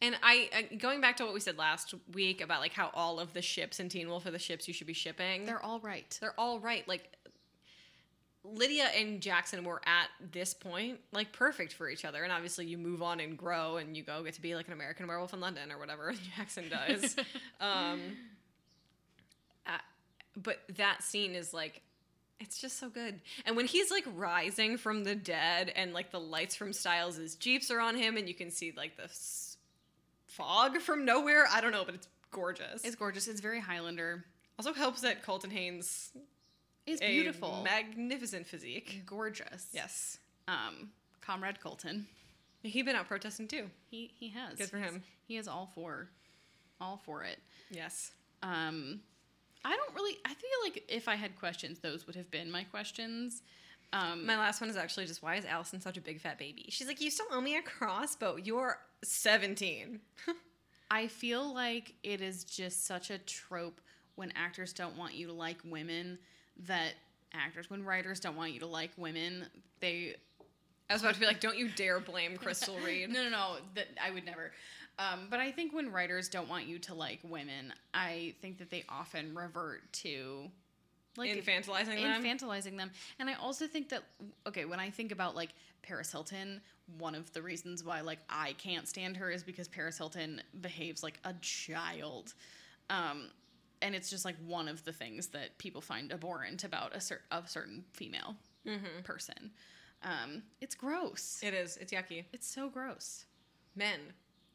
And 0.00 0.16
I, 0.22 0.48
I 0.54 0.74
going 0.76 1.00
back 1.00 1.16
to 1.16 1.24
what 1.24 1.34
we 1.34 1.40
said 1.40 1.58
last 1.58 1.94
week 2.12 2.40
about 2.40 2.60
like 2.60 2.72
how 2.72 2.90
all 2.94 3.18
of 3.18 3.32
the 3.32 3.42
ships 3.42 3.80
in 3.80 3.88
Teen 3.88 4.08
Wolf 4.08 4.26
are 4.26 4.30
the 4.30 4.38
ships 4.38 4.68
you 4.68 4.74
should 4.74 4.86
be 4.86 4.92
shipping. 4.92 5.44
They're 5.44 5.64
all 5.64 5.80
right. 5.80 6.16
they're 6.20 6.38
all 6.38 6.60
right. 6.60 6.86
Like 6.86 7.16
Lydia 8.44 8.84
and 8.96 9.20
Jackson 9.20 9.64
were 9.64 9.80
at 9.84 10.08
this 10.32 10.54
point 10.54 11.00
like 11.12 11.32
perfect 11.32 11.72
for 11.72 11.88
each 11.88 12.04
other, 12.04 12.22
and 12.22 12.32
obviously 12.32 12.66
you 12.66 12.78
move 12.78 13.02
on 13.02 13.20
and 13.20 13.36
grow, 13.36 13.76
and 13.76 13.96
you 13.96 14.02
go 14.02 14.22
get 14.22 14.34
to 14.34 14.40
be 14.40 14.54
like 14.54 14.68
an 14.68 14.72
American 14.72 15.06
Werewolf 15.06 15.34
in 15.34 15.40
London 15.40 15.72
or 15.72 15.78
whatever 15.78 16.12
Jackson 16.36 16.68
does. 16.68 17.16
um, 17.60 18.00
uh, 19.66 19.78
but 20.36 20.58
that 20.76 21.02
scene 21.02 21.34
is 21.34 21.52
like. 21.52 21.82
It's 22.40 22.60
just 22.60 22.78
so 22.78 22.88
good. 22.88 23.20
And 23.46 23.56
when 23.56 23.66
he's 23.66 23.90
like 23.90 24.04
rising 24.14 24.76
from 24.76 25.02
the 25.02 25.16
dead 25.16 25.72
and 25.74 25.92
like 25.92 26.12
the 26.12 26.20
lights 26.20 26.54
from 26.54 26.72
Stiles' 26.72 27.34
Jeeps 27.34 27.68
are 27.68 27.80
on 27.80 27.96
him 27.96 28.16
and 28.16 28.28
you 28.28 28.34
can 28.34 28.52
see 28.52 28.72
like 28.76 28.96
the 28.96 29.08
fog 30.38 30.78
from 30.78 31.04
nowhere. 31.04 31.46
I 31.52 31.60
don't 31.60 31.72
know, 31.72 31.84
but 31.84 31.94
it's 31.94 32.08
gorgeous. 32.30 32.84
It's 32.84 32.96
gorgeous. 32.96 33.28
It's 33.28 33.40
very 33.40 33.60
Highlander. 33.60 34.24
also 34.58 34.72
helps 34.72 35.02
that 35.02 35.22
Colton 35.22 35.50
Haynes 35.50 36.10
It's 36.86 37.02
a 37.02 37.06
beautiful. 37.12 37.60
magnificent 37.62 38.46
physique. 38.46 39.02
gorgeous. 39.04 39.68
Yes, 39.72 40.18
Um, 40.46 40.90
Comrade 41.20 41.60
Colton. 41.60 42.06
He's 42.62 42.84
been 42.84 42.96
out 42.96 43.06
protesting 43.06 43.46
too. 43.48 43.70
He 43.90 44.10
he 44.18 44.28
has. 44.30 44.56
Good 44.58 44.70
for 44.70 44.78
him. 44.78 45.02
He 45.26 45.36
is 45.36 45.46
all 45.46 45.70
for 45.74 46.08
all 46.80 46.96
for 47.04 47.22
it. 47.22 47.38
Yes, 47.70 48.12
Um 48.42 49.00
I 49.64 49.76
don't 49.76 49.94
really 49.94 50.16
I 50.24 50.34
feel 50.34 50.50
like 50.64 50.84
if 50.88 51.06
I 51.08 51.14
had 51.16 51.36
questions, 51.38 51.78
those 51.80 52.06
would 52.06 52.16
have 52.16 52.30
been 52.30 52.50
my 52.50 52.64
questions. 52.64 53.42
Um 53.92 54.26
my 54.26 54.36
last 54.36 54.60
one 54.60 54.70
is 54.70 54.76
actually 54.76 55.06
just 55.06 55.22
why 55.22 55.36
is 55.36 55.44
Allison 55.44 55.80
such 55.80 55.96
a 55.96 56.00
big 56.00 56.20
fat 56.20 56.38
baby? 56.38 56.66
She's 56.70 56.86
like, 56.88 57.00
you 57.00 57.10
still 57.10 57.26
owe 57.30 57.40
me 57.40 57.56
a 57.56 57.62
crossbow. 57.62 58.36
You're 58.36 58.78
seventeen. 59.02 60.00
I 60.90 61.06
feel 61.06 61.52
like 61.52 61.94
it 62.02 62.20
is 62.20 62.44
just 62.44 62.86
such 62.86 63.10
a 63.10 63.18
trope 63.18 63.80
when 64.14 64.32
actors 64.34 64.72
don't 64.72 64.96
want 64.96 65.14
you 65.14 65.26
to 65.26 65.32
like 65.32 65.58
women 65.64 66.18
that 66.66 66.94
actors 67.34 67.68
when 67.70 67.84
writers 67.84 68.20
don't 68.20 68.36
want 68.36 68.52
you 68.52 68.60
to 68.60 68.66
like 68.66 68.90
women, 68.96 69.46
they 69.80 70.16
I 70.90 70.94
was 70.94 71.02
about 71.02 71.14
to 71.14 71.20
be 71.20 71.26
like, 71.26 71.40
don't 71.40 71.58
you 71.58 71.68
dare 71.68 72.00
blame 72.00 72.36
Crystal 72.38 72.76
Reed. 72.84 73.10
No, 73.10 73.22
no, 73.22 73.28
no. 73.28 73.56
That 73.74 73.88
I 74.02 74.10
would 74.10 74.24
never. 74.24 74.52
Um, 74.98 75.28
but 75.30 75.38
I 75.38 75.52
think 75.52 75.72
when 75.74 75.92
writers 75.92 76.28
don't 76.28 76.48
want 76.48 76.66
you 76.66 76.78
to 76.80 76.94
like 76.94 77.20
women, 77.22 77.72
I 77.94 78.34
think 78.40 78.58
that 78.58 78.70
they 78.70 78.84
often 78.88 79.34
revert 79.34 79.92
to 80.04 80.50
like 81.16 81.30
Infantilizing 81.30 82.02
them. 82.02 82.22
infantilizing 82.24 82.76
them. 82.76 82.90
And 83.18 83.28
I 83.28 83.34
also 83.34 83.66
think 83.66 83.90
that 83.90 84.02
okay, 84.46 84.64
when 84.64 84.80
I 84.80 84.90
think 84.90 85.12
about 85.12 85.36
like 85.36 85.50
Paris 85.82 86.10
Hilton, 86.10 86.60
one 86.96 87.14
of 87.14 87.32
the 87.32 87.42
reasons 87.42 87.84
why 87.84 88.00
like 88.00 88.20
I 88.30 88.54
can't 88.54 88.88
stand 88.88 89.16
her 89.18 89.30
is 89.30 89.42
because 89.42 89.68
Paris 89.68 89.98
Hilton 89.98 90.42
behaves 90.60 91.02
like 91.02 91.20
a 91.24 91.34
child. 91.40 92.34
Um, 92.90 93.30
and 93.82 93.94
it's 93.94 94.10
just 94.10 94.24
like 94.24 94.36
one 94.46 94.66
of 94.68 94.84
the 94.84 94.92
things 94.92 95.28
that 95.28 95.58
people 95.58 95.80
find 95.80 96.12
abhorrent 96.12 96.64
about 96.64 96.96
a, 96.96 97.00
cer- 97.00 97.22
a 97.30 97.42
certain 97.46 97.84
female 97.92 98.34
person. 99.04 99.50
Um, 100.02 100.42
it's 100.60 100.74
gross. 100.74 101.40
It 101.42 101.54
is. 101.54 101.76
It's 101.76 101.92
yucky. 101.92 102.24
it's 102.32 102.46
so 102.46 102.68
gross. 102.68 103.24
Men, 103.76 104.00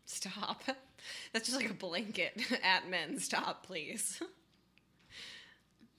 stop. 0.05 0.63
That's 1.33 1.47
just 1.47 1.59
like 1.59 1.69
a 1.69 1.73
blanket 1.73 2.41
at 2.63 2.89
men. 2.89 3.19
Stop, 3.19 3.65
please. 3.65 4.21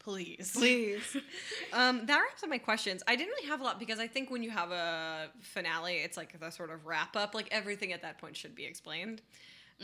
Please. 0.05 0.53
Please. 0.55 1.17
um, 1.73 2.05
that 2.05 2.19
wraps 2.19 2.43
up 2.43 2.51
my 2.51 2.59
questions. 2.59 3.03
I 3.09 3.17
didn't 3.17 3.31
really 3.31 3.49
have 3.49 3.63
a 3.63 3.65
lot 3.65 3.79
because 3.79 3.99
I 3.99 4.07
think 4.07 4.31
when 4.31 4.43
you 4.43 4.51
have 4.51 4.71
a 4.71 5.31
finale, 5.41 5.95
it's 5.95 6.19
like 6.19 6.39
the 6.39 6.51
sort 6.51 6.71
of 6.71 6.85
wrap 6.85 7.17
up. 7.17 7.35
Like 7.35 7.49
everything 7.51 7.93
at 7.93 8.03
that 8.03 8.19
point 8.19 8.37
should 8.37 8.55
be 8.55 8.67
explained. 8.67 9.23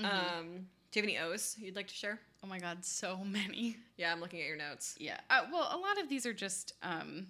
Um, 0.05 0.67
do 0.93 1.01
you 1.01 1.03
have 1.03 1.05
any 1.05 1.19
O's 1.19 1.57
you'd 1.59 1.75
like 1.75 1.89
to 1.89 1.95
share? 1.95 2.21
Oh 2.45 2.47
my 2.47 2.59
god, 2.59 2.85
so 2.85 3.19
many. 3.25 3.79
Yeah, 3.97 4.13
I'm 4.13 4.21
looking 4.21 4.41
at 4.41 4.47
your 4.47 4.59
notes. 4.59 4.95
Yeah. 4.99 5.21
Uh, 5.31 5.47
well, 5.51 5.71
a 5.73 5.79
lot 5.79 5.99
of 6.01 6.11
these 6.11 6.27
are 6.27 6.35
just 6.35 6.75
um, 6.83 7.27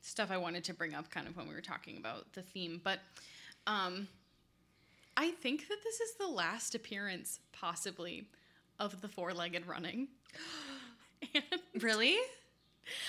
stuff 0.00 0.30
I 0.30 0.38
wanted 0.38 0.64
to 0.64 0.74
bring 0.74 0.94
up 0.94 1.10
kind 1.10 1.28
of 1.28 1.36
when 1.36 1.46
we 1.46 1.54
were 1.54 1.60
talking 1.60 1.98
about 1.98 2.32
the 2.32 2.42
theme. 2.42 2.80
But 2.82 3.00
um, 3.66 4.08
I 5.18 5.32
think 5.32 5.68
that 5.68 5.78
this 5.84 6.00
is 6.00 6.14
the 6.14 6.28
last 6.28 6.74
appearance, 6.74 7.40
possibly, 7.52 8.24
of 8.78 9.02
the 9.02 9.08
four 9.08 9.34
legged 9.34 9.66
running. 9.66 10.08
and 11.34 11.44
Really? 11.82 12.16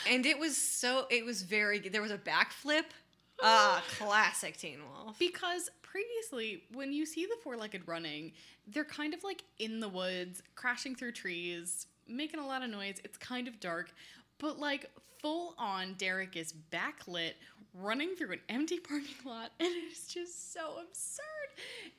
And 0.10 0.26
it 0.26 0.40
was 0.40 0.58
so. 0.58 1.06
It 1.10 1.24
was 1.26 1.44
very. 1.44 1.80
There 1.80 2.02
was 2.02 2.12
a 2.12 2.18
backflip. 2.18 2.84
Ah, 3.40 3.84
classic 4.00 4.58
Teen 4.58 4.80
Wolf. 4.92 5.20
because 5.20 5.70
previously, 5.84 6.64
when 6.74 6.92
you 6.92 7.06
see 7.06 7.28
the 7.28 7.36
four 7.44 7.56
legged 7.56 7.84
running, 7.88 8.32
they're 8.66 8.84
kind 8.84 9.14
of 9.14 9.24
like 9.24 9.44
in 9.60 9.80
the 9.80 9.88
woods, 9.88 10.42
crashing 10.56 10.96
through 10.96 11.12
trees, 11.12 11.86
making 12.08 12.40
a 12.40 12.48
lot 12.48 12.64
of 12.64 12.72
noise. 12.72 13.00
It's 13.04 13.16
kind 13.16 13.48
of 13.48 13.60
dark, 13.60 13.92
but 14.40 14.58
like 14.58 14.90
full 15.22 15.54
on, 15.60 15.94
Derek 16.00 16.36
is 16.36 16.52
backlit, 16.72 17.34
running 17.76 18.16
through 18.16 18.32
an 18.32 18.40
empty 18.50 18.80
parking 18.80 19.14
lot, 19.24 19.52
and 19.60 19.70
it's 19.88 20.12
just 20.12 20.52
so 20.52 20.80
absurd. 20.82 21.50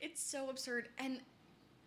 It's 0.01 0.21
so 0.21 0.49
absurd. 0.49 0.89
And 0.97 1.21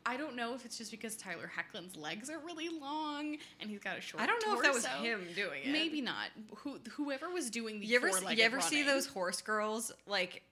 I 0.05 0.17
don't 0.17 0.35
know 0.37 0.55
if 0.55 0.65
it's 0.65 0.77
just 0.79 0.91
because 0.91 1.17
Tyler 1.17 1.51
Hoechlin's 1.57 1.97
legs 1.97 2.29
are 2.31 2.39
really 2.41 2.69
long 2.69 3.37
and 3.61 3.71
he's 3.71 3.79
got 3.79 3.97
a 3.97 4.01
short 4.01 4.23
I 4.23 4.27
don't 4.27 4.45
know 4.47 4.55
if 4.57 4.63
that 4.63 4.75
was 4.75 4.85
him 4.87 5.21
doing 5.35 5.63
it. 5.65 5.71
Maybe 5.71 6.01
not. 6.01 6.29
Who, 6.57 6.79
whoever 6.93 7.31
was 7.31 7.51
doing 7.51 7.81
the 7.81 7.87
You 7.87 7.97
ever 7.97 8.09
you 8.33 8.43
ever 8.43 8.61
see 8.61 8.83
those 8.83 9.07
horse 9.07 9.41
girls 9.43 9.93
like 10.07 10.43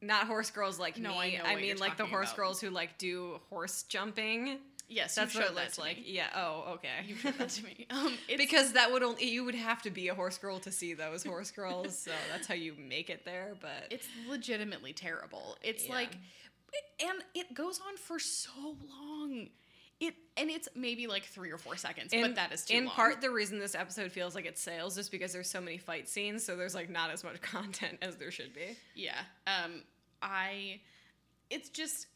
not 0.00 0.26
horse 0.26 0.50
girls 0.50 0.78
like 0.78 0.98
No, 0.98 1.10
me. 1.20 1.38
I 1.42 1.52
what 1.52 1.62
mean 1.62 1.78
like 1.78 1.96
the 1.96 2.04
horse 2.06 2.28
about. 2.28 2.36
girls 2.36 2.60
who 2.60 2.70
like 2.70 2.98
do 2.98 3.40
horse 3.50 3.84
jumping. 3.84 4.58
Yes, 4.88 5.14
That's 5.14 5.34
what 5.34 5.44
it 5.46 5.54
looks 5.54 5.78
like. 5.78 5.96
me. 5.98 6.04
Yeah. 6.08 6.26
Oh, 6.36 6.72
okay. 6.74 6.88
You 7.06 7.14
showed 7.16 7.38
that 7.38 7.48
to 7.48 7.64
me. 7.64 7.86
Um, 7.90 8.12
it's, 8.28 8.36
because 8.36 8.72
that 8.72 8.92
would 8.92 9.02
only 9.02 9.26
you 9.26 9.42
would 9.44 9.54
have 9.54 9.80
to 9.82 9.90
be 9.90 10.08
a 10.08 10.14
horse 10.14 10.36
girl 10.36 10.58
to 10.60 10.70
see 10.70 10.92
those 10.92 11.24
horse 11.24 11.50
girls. 11.60 11.98
so 11.98 12.10
that's 12.30 12.46
how 12.46 12.52
you 12.54 12.74
make 12.78 13.08
it 13.08 13.24
there. 13.24 13.54
But 13.58 13.86
it's 13.90 14.06
legitimately 14.28 14.92
terrible. 14.92 15.56
It's 15.62 15.86
Yeah. 15.86 15.94
like, 15.94 16.18
and 17.00 17.22
it 17.34 17.54
goes 17.54 17.80
on 17.86 17.96
for 17.96 18.18
so 18.18 18.50
long. 18.88 19.48
It 20.00 20.14
and 20.36 20.50
it's 20.50 20.68
maybe 20.74 21.06
like 21.06 21.24
three 21.26 21.50
or 21.52 21.58
four 21.58 21.76
seconds, 21.76 22.12
but 22.12 22.34
that 22.34 22.52
is 22.52 22.64
too 22.64 22.76
in 22.76 22.86
long. 22.86 22.94
part 22.94 23.20
the 23.20 23.30
reason 23.30 23.58
this 23.58 23.74
episode 23.74 24.10
feels 24.10 24.34
like 24.34 24.46
it 24.46 24.58
sales 24.58 24.98
is 24.98 25.08
because 25.08 25.32
there's 25.32 25.48
so 25.48 25.60
many 25.60 25.78
fight 25.78 26.08
scenes. 26.08 26.44
So 26.44 26.56
there's 26.56 26.74
like 26.74 26.90
not 26.90 27.10
as 27.10 27.22
much 27.22 27.40
content 27.42 27.98
as 28.02 28.16
there 28.16 28.30
should 28.30 28.52
be. 28.54 28.76
yeah. 28.94 29.20
Um, 29.46 29.82
I, 30.20 30.80
it's 31.50 31.68
just, 31.68 32.06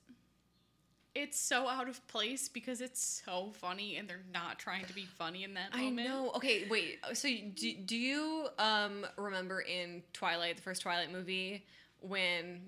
it's 1.15 1.39
so 1.39 1.67
out 1.69 1.89
of 1.89 2.05
place 2.09 2.49
because 2.49 2.81
it's 2.81 3.23
so 3.25 3.53
funny 3.55 3.97
and 3.97 4.09
they're 4.09 4.25
not 4.33 4.59
trying 4.59 4.85
to 4.87 4.93
be 4.95 5.05
funny 5.05 5.45
in 5.45 5.55
that 5.55 5.73
moment. 5.77 6.01
I 6.01 6.03
know. 6.05 6.31
Okay, 6.37 6.67
wait. 6.69 6.99
So 7.15 7.29
do, 7.29 7.75
do 7.85 7.97
you 7.97 8.49
um 8.59 9.07
remember 9.17 9.61
in 9.61 10.03
Twilight, 10.13 10.57
the 10.57 10.63
first 10.63 10.83
Twilight 10.83 11.13
movie, 11.13 11.65
when 12.01 12.61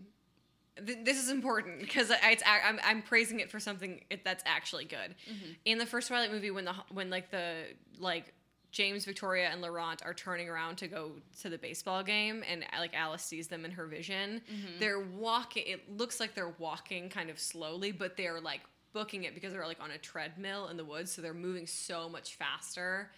th- 0.84 0.98
this 1.04 1.22
is 1.22 1.30
important 1.30 1.80
because 1.80 2.10
it's 2.10 2.42
I'm 2.46 2.78
I'm 2.84 3.02
praising 3.02 3.40
it 3.40 3.50
for 3.50 3.60
something 3.60 4.02
that's 4.24 4.42
actually 4.46 4.84
good. 4.84 5.14
Mm-hmm. 5.30 5.52
In 5.64 5.78
the 5.78 5.86
first 5.86 6.08
Twilight 6.08 6.32
movie, 6.32 6.50
when 6.50 6.64
the 6.64 6.74
when 6.92 7.10
like 7.10 7.30
the 7.30 7.64
like 7.98 8.32
James, 8.70 9.04
Victoria, 9.04 9.48
and 9.50 9.62
Laurent 9.62 10.02
are 10.04 10.12
turning 10.12 10.48
around 10.48 10.76
to 10.76 10.88
go 10.88 11.12
to 11.40 11.48
the 11.48 11.58
baseball 11.58 12.02
game, 12.02 12.44
and 12.48 12.64
like 12.78 12.94
Alice 12.94 13.22
sees 13.22 13.48
them 13.48 13.64
in 13.64 13.70
her 13.70 13.86
vision. 13.86 14.40
Mm-hmm. 14.40 14.78
They're 14.78 15.00
walking. 15.00 15.64
It 15.66 15.96
looks 15.96 16.20
like 16.20 16.34
they're 16.34 16.54
walking 16.58 17.08
kind 17.08 17.30
of 17.30 17.38
slowly, 17.38 17.92
but 17.92 18.16
they're 18.16 18.40
like 18.40 18.60
booking 18.92 19.24
it 19.24 19.34
because 19.34 19.52
they're 19.52 19.66
like 19.66 19.82
on 19.82 19.90
a 19.90 19.98
treadmill 19.98 20.68
in 20.68 20.76
the 20.76 20.84
woods, 20.84 21.12
so 21.12 21.22
they're 21.22 21.34
moving 21.34 21.66
so 21.66 22.08
much 22.08 22.34
faster, 22.34 23.10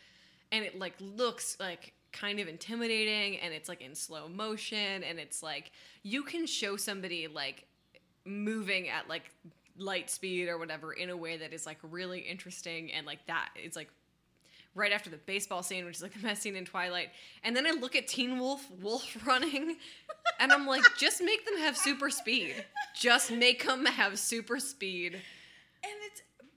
and 0.52 0.64
it 0.64 0.78
like 0.78 0.94
looks 1.00 1.56
like 1.58 1.94
kind 2.12 2.40
of 2.40 2.48
intimidating, 2.48 3.38
and 3.38 3.54
it's 3.54 3.68
like 3.68 3.80
in 3.80 3.94
slow 3.94 4.28
motion, 4.28 5.02
and 5.02 5.18
it's 5.18 5.42
like 5.42 5.72
you 6.02 6.22
can 6.22 6.46
show 6.46 6.76
somebody 6.76 7.28
like 7.28 7.66
moving 8.24 8.88
at 8.88 9.08
like 9.08 9.30
light 9.76 10.10
speed 10.10 10.48
or 10.48 10.58
whatever 10.58 10.92
in 10.92 11.10
a 11.10 11.16
way 11.16 11.36
that 11.38 11.52
is 11.52 11.64
like 11.64 11.78
really 11.82 12.20
interesting 12.20 12.92
and 12.92 13.06
like 13.06 13.24
that 13.26 13.48
it's 13.56 13.76
like 13.76 13.88
right 14.74 14.92
after 14.92 15.10
the 15.10 15.16
baseball 15.18 15.62
scene, 15.62 15.84
which 15.84 15.96
is 15.96 16.02
like 16.02 16.12
the 16.12 16.20
best 16.20 16.42
scene 16.42 16.56
in 16.56 16.64
Twilight. 16.64 17.10
And 17.42 17.56
then 17.56 17.66
I 17.66 17.70
look 17.70 17.96
at 17.96 18.08
Teen 18.08 18.38
Wolf 18.38 18.66
Wolf 18.80 19.16
running, 19.26 19.76
and 20.38 20.52
I'm 20.52 20.66
like, 20.66 20.82
just 20.96 21.22
make 21.22 21.44
them 21.44 21.58
have 21.58 21.76
super 21.76 22.10
speed. 22.10 22.54
Just 22.94 23.30
make 23.30 23.66
them 23.66 23.86
have 23.86 24.18
super 24.18 24.58
speed. 24.58 25.20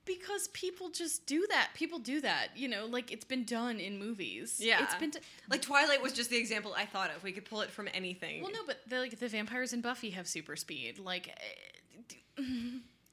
Because 0.05 0.49
people 0.49 0.89
just 0.89 1.25
do 1.25 1.45
that. 1.49 1.69
People 1.75 1.99
do 1.99 2.19
that. 2.21 2.49
You 2.55 2.67
know, 2.67 2.85
like 2.85 3.11
it's 3.11 3.23
been 3.25 3.45
done 3.45 3.79
in 3.79 3.97
movies. 3.97 4.59
Yeah, 4.61 4.83
It's 4.83 4.95
been 4.95 5.11
like 5.49 5.61
Twilight 5.61 6.01
was 6.01 6.11
just 6.11 6.29
the 6.29 6.37
example 6.37 6.73
I 6.77 6.85
thought 6.85 7.09
of. 7.15 7.23
We 7.23 7.31
could 7.31 7.45
pull 7.45 7.61
it 7.61 7.69
from 7.71 7.87
anything. 7.93 8.41
Well, 8.41 8.51
no, 8.51 8.59
but 8.67 8.79
the, 8.87 8.99
like 8.99 9.17
the 9.19 9.27
vampires 9.29 9.71
in 9.71 9.81
Buffy 9.81 10.09
have 10.11 10.27
super 10.27 10.55
speed. 10.57 10.99
Like 10.99 11.29
eh, 11.29 12.43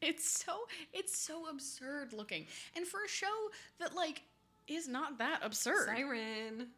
it's 0.01 0.29
so 0.45 0.53
it's 0.93 1.17
so 1.17 1.49
absurd 1.49 2.13
looking. 2.13 2.47
And 2.77 2.87
for 2.87 3.01
a 3.05 3.09
show 3.09 3.27
that 3.79 3.95
like 3.95 4.23
is 4.67 4.89
not 4.89 5.19
that 5.19 5.41
absurd. 5.43 5.87
Siren. 5.87 6.69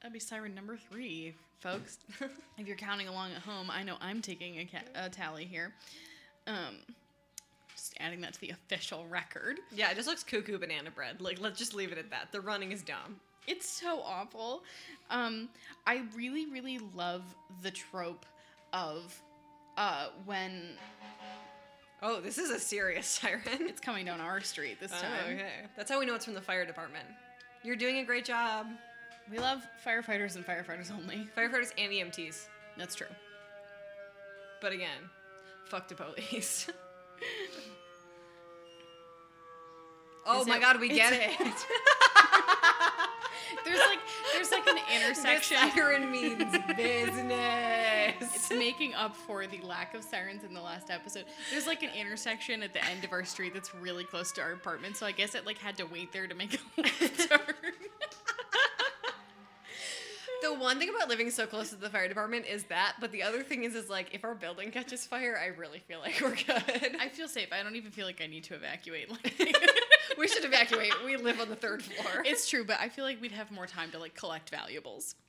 That'd 0.00 0.12
be 0.12 0.20
Siren 0.20 0.54
number 0.54 0.76
3, 0.76 1.34
folks. 1.58 1.98
if 2.58 2.66
you're 2.68 2.76
counting 2.76 3.08
along 3.08 3.32
at 3.32 3.42
home, 3.42 3.68
I 3.68 3.82
know 3.82 3.96
I'm 4.00 4.22
taking 4.22 4.58
a, 4.60 4.64
ca- 4.64 5.04
a 5.06 5.08
tally 5.10 5.44
here. 5.44 5.74
Um 6.46 6.76
just 7.88 8.00
adding 8.00 8.20
that 8.20 8.34
to 8.34 8.40
the 8.40 8.50
official 8.66 9.06
record. 9.06 9.60
Yeah, 9.74 9.90
it 9.90 9.96
just 9.96 10.08
looks 10.08 10.22
cuckoo 10.22 10.58
banana 10.58 10.90
bread. 10.90 11.20
Like, 11.20 11.40
let's 11.40 11.58
just 11.58 11.74
leave 11.74 11.92
it 11.92 11.98
at 11.98 12.10
that. 12.10 12.32
The 12.32 12.40
running 12.40 12.72
is 12.72 12.82
dumb. 12.82 13.16
It's 13.46 13.68
so 13.68 14.02
awful. 14.04 14.62
Um, 15.10 15.48
I 15.86 16.02
really, 16.14 16.46
really 16.50 16.78
love 16.94 17.22
the 17.62 17.70
trope 17.70 18.26
of 18.72 19.20
uh, 19.76 20.08
when 20.26 20.76
Oh, 22.02 22.20
this 22.20 22.38
is 22.38 22.50
a 22.50 22.60
serious 22.60 23.06
siren. 23.20 23.40
it's 23.46 23.80
coming 23.80 24.04
down 24.04 24.20
our 24.20 24.40
street 24.40 24.78
this 24.80 24.92
Oh, 24.96 25.00
time. 25.00 25.34
okay. 25.34 25.66
That's 25.76 25.90
how 25.90 25.98
we 25.98 26.06
know 26.06 26.14
it's 26.14 26.24
from 26.26 26.34
the 26.34 26.40
fire 26.42 26.64
department. 26.66 27.06
You're 27.64 27.74
doing 27.76 27.98
a 27.98 28.04
great 28.04 28.24
job. 28.24 28.66
We 29.30 29.38
love 29.38 29.62
firefighters 29.84 30.36
and 30.36 30.46
firefighters 30.46 30.92
only. 30.92 31.26
Firefighters 31.36 31.72
and 31.78 31.90
EMTs. 31.92 32.46
That's 32.76 32.94
true. 32.94 33.08
But 34.60 34.72
again, 34.72 35.08
fuck 35.64 35.88
the 35.88 35.94
police. 35.94 36.68
oh 40.28 40.42
Is 40.42 40.46
my 40.46 40.56
it- 40.56 40.60
god, 40.60 40.80
we 40.80 40.88
get 40.88 41.12
it's- 41.12 41.36
it. 41.40 41.66
There's 43.64 43.78
like 43.80 43.98
there's 44.32 44.50
like 44.50 44.66
an 44.66 44.78
intersection. 44.96 45.56
The 45.62 45.70
siren 45.72 46.10
means 46.10 46.44
business. 46.76 48.14
It's 48.20 48.50
making 48.50 48.94
up 48.94 49.14
for 49.16 49.46
the 49.46 49.58
lack 49.60 49.94
of 49.94 50.02
sirens 50.04 50.42
in 50.44 50.54
the 50.54 50.60
last 50.60 50.90
episode. 50.90 51.24
There's 51.50 51.66
like 51.66 51.82
an 51.82 51.90
intersection 51.98 52.62
at 52.62 52.72
the 52.72 52.82
end 52.84 53.04
of 53.04 53.12
our 53.12 53.24
street 53.24 53.52
that's 53.54 53.74
really 53.74 54.04
close 54.04 54.32
to 54.32 54.42
our 54.42 54.52
apartment, 54.52 54.96
so 54.96 55.06
I 55.06 55.12
guess 55.12 55.34
it 55.34 55.44
like 55.44 55.58
had 55.58 55.76
to 55.78 55.84
wait 55.84 56.12
there 56.12 56.26
to 56.26 56.34
make 56.34 56.54
a 56.54 56.58
left 56.80 57.18
turn. 57.28 57.40
the 60.42 60.54
one 60.54 60.78
thing 60.78 60.88
about 60.94 61.08
living 61.08 61.30
so 61.30 61.46
close 61.46 61.70
to 61.70 61.76
the 61.76 61.90
fire 61.90 62.06
department 62.08 62.46
is 62.46 62.64
that, 62.64 62.94
but 63.00 63.10
the 63.12 63.22
other 63.22 63.42
thing 63.42 63.64
is, 63.64 63.74
is 63.74 63.90
like 63.90 64.14
if 64.14 64.24
our 64.24 64.34
building 64.34 64.70
catches 64.70 65.04
fire, 65.06 65.38
I 65.42 65.46
really 65.58 65.80
feel 65.80 66.00
like 66.00 66.20
we're 66.22 66.36
good. 66.36 66.96
I 67.00 67.08
feel 67.08 67.28
safe. 67.28 67.48
I 67.52 67.62
don't 67.62 67.76
even 67.76 67.90
feel 67.90 68.06
like 68.06 68.20
I 68.22 68.26
need 68.26 68.44
to 68.44 68.54
evacuate. 68.54 69.10
Like, 69.10 69.56
we 70.16 70.28
should 70.28 70.44
evacuate. 70.44 70.92
We 71.04 71.16
live 71.16 71.40
on 71.40 71.48
the 71.48 71.56
third 71.56 71.82
floor. 71.82 72.22
it's 72.24 72.48
true, 72.48 72.64
but 72.64 72.78
I 72.80 72.88
feel 72.88 73.04
like 73.04 73.20
we'd 73.20 73.32
have 73.32 73.50
more 73.50 73.66
time 73.66 73.90
to 73.92 73.98
like 73.98 74.14
collect 74.14 74.50
valuables. 74.50 75.14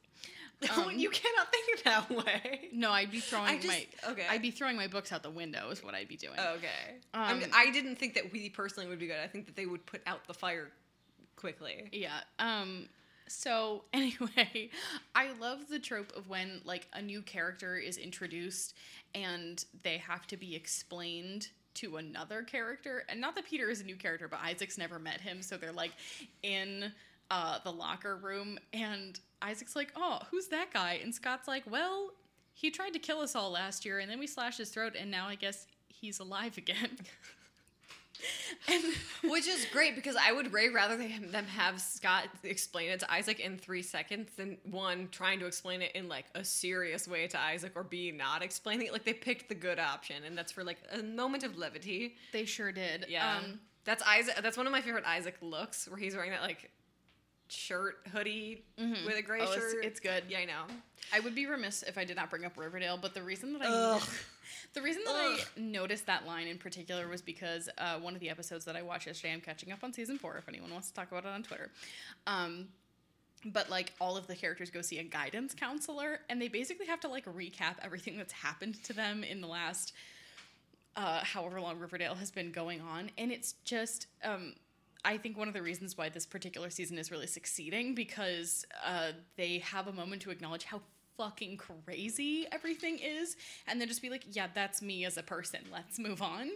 Um, 0.76 0.92
you 1.00 1.10
cannot 1.10 1.50
think 1.54 1.78
of 1.78 1.84
that 1.86 2.10
way. 2.10 2.68
No, 2.74 2.92
I'd 2.92 3.10
be 3.10 3.22
throwing 3.22 3.62
just- 3.62 3.68
my 3.70 3.88
okay. 4.10 4.26
I'd 4.30 4.42
be 4.42 4.52
throwing 4.52 4.76
my 4.76 4.88
books 4.88 5.14
out 5.14 5.24
the 5.24 5.30
window 5.30 5.70
is 5.70 5.82
what 5.82 5.94
I'd 5.94 6.10
be 6.10 6.18
doing. 6.18 6.38
Okay. 6.38 6.68
I, 7.14 7.34
mean, 7.34 7.44
Um, 7.46 7.50
I 7.54 7.72
didn't 7.72 7.96
think 7.96 8.14
that 8.16 8.34
we 8.34 8.50
personally 8.50 8.90
would 8.90 9.00
be 9.00 9.08
good. 9.08 9.20
I 9.24 9.28
think 9.28 9.46
that 9.46 9.56
they 9.56 9.66
would 9.66 9.86
put 9.86 10.02
out 10.06 10.28
the 10.28 10.34
fire 10.34 10.68
quickly. 11.38 11.88
Yeah. 11.94 12.20
Um 12.40 12.90
so 13.28 13.86
anyway, 13.94 14.70
I 15.16 15.32
love 15.40 15.70
the 15.70 15.80
trope 15.80 16.12
of 16.18 16.28
when 16.28 16.60
like 16.66 16.88
a 16.92 17.02
new 17.02 17.22
character 17.22 17.78
is 17.78 17.96
introduced 17.96 18.74
and 19.16 19.64
they 19.84 19.98
have 20.00 20.28
to 20.28 20.36
be 20.36 20.56
explained 20.58 21.48
to 21.76 21.98
another 21.98 22.44
character. 22.44 23.04
And 23.10 23.22
not 23.22 23.36
that 23.36 23.46
Peter 23.46 23.70
is 23.70 23.82
a 23.82 23.84
new 23.84 23.96
character, 23.96 24.28
but 24.28 24.40
Isaac's 24.44 24.78
never 24.78 25.00
met 25.00 25.22
him, 25.22 25.42
so 25.42 25.58
they're 25.58 25.72
like 25.72 25.92
in 26.44 26.92
uh 27.32 27.60
the 27.64 27.72
locker 27.72 28.18
room 28.18 28.58
and 28.74 29.20
Isaac's 29.42 29.76
like, 29.76 29.92
"Oh, 29.96 30.20
who's 30.32 30.48
that 30.48 30.74
guy?" 30.74 31.00
And 31.04 31.14
Scott's 31.14 31.48
like, 31.48 31.64
"Well, 31.70 32.12
he 32.54 32.72
tried 32.72 32.92
to 32.94 33.00
kill 33.00 33.20
us 33.20 33.36
all 33.36 33.52
last 33.52 33.86
year 33.86 34.00
and 34.00 34.10
then 34.10 34.20
we 34.20 34.28
slashed 34.28 34.58
his 34.58 34.70
throat 34.70 34.96
and 35.00 35.10
now 35.10 35.28
I 35.28 35.36
guess 35.36 35.68
he's 35.88 36.20
alive 36.20 36.58
again." 36.58 36.98
and 38.68 38.84
Which 39.32 39.48
is 39.48 39.66
great 39.72 39.96
because 39.96 40.16
I 40.16 40.32
would 40.32 40.52
way 40.54 40.70
rather 40.70 40.96
them 40.98 41.46
have 41.46 41.80
Scott 41.82 42.26
explain 42.44 42.90
it 42.92 43.00
to 43.02 43.12
Isaac 43.12 43.40
in 43.40 43.58
three 43.58 43.82
seconds 43.82 44.32
than 44.36 44.58
one 44.70 45.08
trying 45.12 45.40
to 45.40 45.46
explain 45.46 45.82
it 45.82 45.92
in 45.96 46.08
like 46.08 46.26
a 46.36 46.44
serious 46.44 47.08
way 47.08 47.28
to 47.28 47.40
Isaac 47.40 47.74
or 47.76 47.84
B 47.84 48.12
not 48.12 48.42
explaining 48.44 48.88
it. 48.88 48.94
Like 48.94 49.06
they 49.06 49.14
picked 49.14 49.50
the 49.50 49.56
good 49.56 49.80
option, 49.80 50.24
and 50.26 50.38
that's 50.38 50.52
for 50.52 50.64
like 50.64 50.78
a 50.92 51.02
moment 51.04 51.44
of 51.44 51.58
levity. 51.58 52.16
they 52.34 52.46
sure 52.46 52.72
did. 52.72 53.06
Yeah, 53.10 53.38
Um 53.38 53.60
that's 53.86 54.04
Isaac. 54.04 54.36
That's 54.42 54.58
one 54.58 54.68
of 54.68 54.72
my 54.72 54.82
favorite 54.82 55.06
Isaac 55.06 55.36
looks, 55.42 55.88
where 55.88 55.98
he's 55.98 56.16
wearing 56.16 56.32
that 56.32 56.42
like 56.42 56.70
shirt 57.48 57.96
hoodie 58.14 58.64
with 58.78 59.18
a 59.18 59.22
gray 59.24 59.40
Oh, 59.42 59.52
it's- 59.52 59.56
shirt. 59.74 59.86
it's 59.86 60.00
good. 60.00 60.24
Yeah, 60.30 60.40
I 60.40 60.46
know. 60.46 60.64
I 61.12 61.20
would 61.22 61.34
be 61.34 61.48
remiss 61.48 61.82
if 61.84 61.98
I 61.98 62.04
did 62.06 62.16
not 62.16 62.30
bring 62.30 62.46
up 62.46 62.58
Riverdale, 62.58 62.98
but 63.02 63.16
the 63.16 63.24
reason 63.24 63.54
that 63.54 63.64
I 63.64 63.68
Ugh. 63.68 64.04
The 64.74 64.82
reason 64.82 65.02
that 65.06 65.16
Ugh. 65.16 65.40
I 65.58 65.60
noticed 65.60 66.06
that 66.06 66.28
line 66.28 66.48
in 66.48 66.58
particular 66.58 67.08
was 67.08 67.22
because 67.22 67.70
uh, 67.78 67.98
one 67.98 68.14
of 68.14 68.20
the 68.20 68.30
episodes 68.30 68.66
that 68.66 68.76
I 68.76 68.82
watched 68.82 69.08
yesterday, 69.08 69.34
I'm 69.34 69.42
catching 69.42 69.72
up 69.72 69.84
on 69.84 69.94
season 69.94 70.18
four. 70.18 70.38
If 70.38 70.48
anyone 70.48 70.72
wants 70.72 70.90
to 70.90 70.94
talk 70.94 71.12
about 71.12 71.26
it 71.26 71.30
on 71.30 71.44
Twitter, 71.44 71.72
um, 72.28 72.68
but 73.46 73.70
like 73.70 73.94
all 74.00 74.18
of 74.18 74.28
the 74.28 74.36
characters 74.36 74.70
go 74.70 74.82
see 74.82 75.00
a 75.00 75.04
guidance 75.04 75.54
counselor, 75.54 76.20
and 76.30 76.42
they 76.42 76.48
basically 76.48 76.86
have 76.86 77.00
to 77.02 77.08
like 77.08 77.26
recap 77.26 77.76
everything 77.82 78.18
that's 78.18 78.34
happened 78.34 78.84
to 78.84 78.94
them 78.94 79.24
in 79.24 79.42
the 79.42 79.48
last 79.48 79.94
uh, 80.96 81.22
however 81.24 81.62
long 81.62 81.80
Riverdale 81.80 82.16
has 82.16 82.32
been 82.32 82.52
going 82.52 82.82
on, 82.82 83.10
and 83.18 83.32
it's 83.32 83.54
just. 83.64 84.08
Um, 84.24 84.54
I 85.06 85.18
think 85.18 85.38
one 85.38 85.48
of 85.48 85.54
the 85.54 85.62
reasons 85.62 85.98
why 85.98 86.10
this 86.10 86.26
particular 86.26 86.70
season 86.70 86.98
is 86.98 87.10
really 87.10 87.26
succeeding 87.26 87.96
because 87.96 88.66
uh, 88.86 89.14
they 89.38 89.60
have 89.60 89.88
a 89.88 89.94
moment 89.94 90.22
to 90.24 90.30
acknowledge 90.30 90.66
how 90.66 90.82
fucking 91.20 91.58
crazy 91.58 92.48
everything 92.50 92.98
is, 92.98 93.36
and 93.68 93.80
then 93.80 93.90
just 93.90 94.02
be 94.02 94.10
like, 94.10 94.24
"Yeah, 94.32 94.48
that's 94.54 94.82
me 94.82 95.04
as 95.04 95.18
a 95.18 95.24
person. 95.24 95.60
Let's 95.72 96.00
move 96.00 96.22
on." 96.22 96.50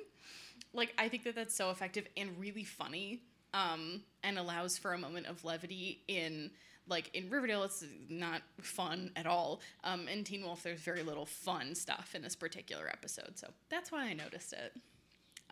Like, 0.73 0.93
I 0.97 1.09
think 1.09 1.25
that 1.25 1.35
that's 1.35 1.53
so 1.53 1.69
effective 1.69 2.07
and 2.15 2.39
really 2.39 2.63
funny, 2.63 3.21
um, 3.53 4.03
and 4.23 4.39
allows 4.39 4.77
for 4.77 4.93
a 4.93 4.97
moment 4.97 5.27
of 5.27 5.43
levity 5.43 6.01
in 6.07 6.49
like 6.87 7.13
in 7.13 7.29
Riverdale. 7.29 7.63
It's 7.63 7.83
not 8.09 8.41
fun 8.61 9.11
at 9.17 9.25
all. 9.25 9.59
Um, 9.83 10.07
in 10.07 10.23
Teen 10.23 10.43
Wolf, 10.43 10.63
there's 10.63 10.79
very 10.79 11.03
little 11.03 11.25
fun 11.25 11.75
stuff 11.75 12.13
in 12.15 12.21
this 12.21 12.35
particular 12.35 12.87
episode, 12.87 13.37
so 13.37 13.47
that's 13.69 13.91
why 13.91 14.05
I 14.05 14.13
noticed 14.13 14.53
it. 14.53 14.73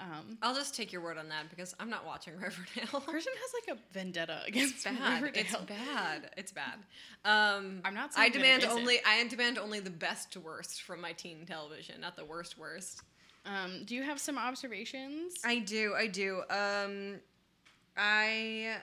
Um, 0.02 0.38
I'll 0.42 0.56
just 0.56 0.76
take 0.76 0.92
your 0.92 1.02
word 1.02 1.20
on 1.20 1.30
that 1.30 1.50
because 1.50 1.76
I'm 1.80 1.90
not 1.90 2.06
watching 2.06 2.34
Riverdale. 2.40 3.02
Christian 3.02 3.34
has 3.34 3.54
like 3.68 3.78
a 3.78 3.94
vendetta 3.94 4.42
against 4.48 4.76
It's 4.76 4.84
bad. 4.84 5.22
Riverdale. 5.22 5.44
It's 5.44 5.56
bad. 5.56 6.30
It's 6.38 6.52
bad. 6.52 6.74
Um, 7.24 7.82
I'm 7.86 7.94
not 7.94 8.12
I 8.18 8.30
demand 8.30 8.66
only. 8.66 9.00
I 9.06 9.28
demand 9.28 9.60
only 9.60 9.80
the 9.80 9.92
best 9.92 10.32
to 10.34 10.40
worst 10.40 10.82
from 10.82 11.02
my 11.02 11.12
teen 11.12 11.46
television, 11.46 12.02
not 12.02 12.16
the 12.16 12.26
worst 12.26 12.58
worst. 12.58 13.04
Um, 13.46 13.84
do 13.86 13.96
you 13.96 14.04
have 14.04 14.20
some 14.20 14.38
observations? 14.38 15.36
I 15.46 15.60
do. 15.60 15.94
I 15.96 16.08
do. 16.08 16.42
Um, 16.50 17.20
I. 17.96 18.78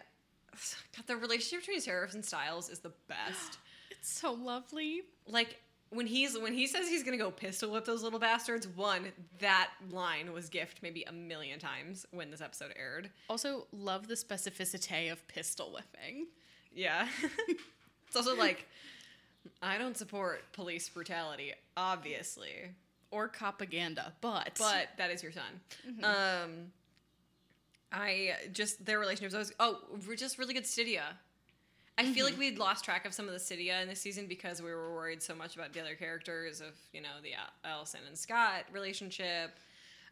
God, 0.97 1.07
the 1.07 1.17
relationship 1.17 1.61
between 1.67 1.81
Sheriff 1.81 2.15
and 2.15 2.25
Stiles 2.25 2.69
is 2.69 2.79
the 2.79 2.93
best. 3.09 3.59
it's 3.91 4.11
so 4.11 4.33
lovely. 4.33 5.03
Like 5.27 5.61
when 5.91 6.07
he's 6.07 6.39
when 6.39 6.53
he 6.53 6.67
says 6.67 6.89
he's 6.89 7.03
gonna 7.03 7.17
go 7.17 7.31
pistol 7.31 7.71
whip 7.71 7.85
those 7.85 8.03
little 8.03 8.19
bastards, 8.19 8.69
one 8.69 9.13
that 9.39 9.71
line 9.91 10.33
was 10.33 10.49
gift 10.49 10.81
maybe 10.83 11.03
a 11.05 11.13
million 11.13 11.59
times 11.59 12.07
when 12.11 12.31
this 12.31 12.41
episode 12.41 12.73
aired. 12.79 13.11
Also, 13.29 13.67
love 13.73 14.09
the 14.09 14.15
specificity 14.15 15.11
of 15.11 15.27
pistol 15.29 15.73
whipping. 15.73 16.27
Yeah, 16.75 17.09
it's 18.07 18.17
also 18.17 18.37
like 18.37 18.67
I 19.63 19.79
don't 19.79 19.97
support 19.97 20.53
police 20.53 20.89
brutality, 20.89 21.53
obviously, 21.77 22.75
Or 23.11 23.29
propaganda, 23.29 24.13
but 24.21 24.57
but 24.59 24.89
that 24.99 25.11
is 25.11 25.23
your 25.23 25.33
son. 25.33 26.05
Um, 26.05 26.73
I 27.93 28.35
just 28.53 28.85
their 28.85 28.99
relationships. 28.99 29.35
I 29.35 29.39
was 29.39 29.53
oh, 29.59 29.79
we're 30.07 30.17
just 30.17 30.39
really 30.39 30.55
good 30.55 30.65
Stydia. 30.65 31.03
I 31.99 32.13
feel 32.13 32.25
like 32.25 32.35
mm-hmm. 32.35 32.41
we'd 32.41 32.59
lost 32.59 32.85
track 32.85 33.05
of 33.05 33.13
some 33.13 33.27
of 33.27 33.33
the 33.33 33.41
Stydia 33.41 33.83
in 33.83 33.89
this 33.89 34.01
season 34.01 34.27
because 34.29 34.63
we 34.63 34.71
were 34.71 34.95
worried 34.95 35.21
so 35.21 35.35
much 35.35 35.57
about 35.57 35.73
the 35.73 35.81
other 35.81 35.97
characters 35.97 36.61
of 36.61 36.75
you 36.93 37.01
know 37.01 37.09
the 37.23 37.35
Al- 37.35 37.73
Allison 37.73 38.01
and 38.07 38.17
Scott 38.17 38.65
relationship, 38.73 39.51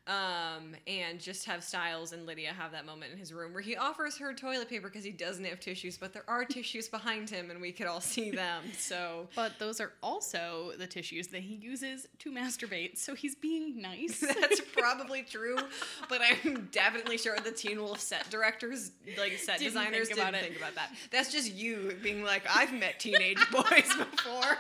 um, 0.07 0.77
and 0.87 1.19
just 1.19 1.45
have 1.47 1.65
Stiles 1.65 2.13
and 2.13 2.27
Lydia 2.27 2.53
have 2.53 2.71
that 2.73 2.87
moment 2.87 3.13
in 3.13 3.19
his 3.19 3.33
room 3.33 3.53
where 3.53 3.63
he 3.63 3.77
offers 3.77 4.17
her 4.19 4.33
toilet 4.33 4.69
paper 4.69 4.89
because 4.89 5.05
he 5.05 5.11
doesn't 5.11 5.45
have 5.45 5.59
tissues, 5.59 5.99
but 5.99 6.13
there 6.13 6.23
are 6.29 6.45
tissues 6.49 6.89
behind 6.89 7.29
him 7.29 7.51
and 7.51 7.61
we 7.61 7.73
could 7.73 7.87
all 7.87 8.01
see 8.01 8.31
them. 8.31 8.63
So 8.79 9.29
but 9.35 9.59
those 9.59 9.81
are 9.81 9.93
also 10.03 10.73
the 10.79 10.87
tissues 10.87 11.27
that 11.29 11.41
he 11.41 11.55
uses 11.55 12.07
to 12.21 12.31
masturbate. 12.31 12.99
So 12.99 13.15
he's 13.15 13.35
being 13.35 13.81
nice. 13.83 14.21
That's 14.41 14.61
probably 14.77 15.23
true, 15.23 15.57
but 16.09 16.21
I'm 16.23 16.69
definitely 16.71 17.19
sure 17.19 17.37
the 17.41 17.51
Teen 17.51 17.83
Wolf 17.83 18.01
set 18.01 18.31
directors, 18.31 18.93
like 19.19 19.33
set 19.39 19.59
Didn't 19.59 19.73
designers, 19.75 20.09
think 20.09 20.21
didn't 20.21 20.35
it. 20.37 20.43
think 20.43 20.57
about 20.57 20.75
that. 20.77 20.93
That's 21.11 21.33
just 21.33 21.53
you 21.53 21.97
being 22.03 22.23
like, 22.23 22.43
I've 22.55 22.73
met 22.73 23.01
teenage 23.01 23.39
boys 23.51 23.93
before. 23.99 24.57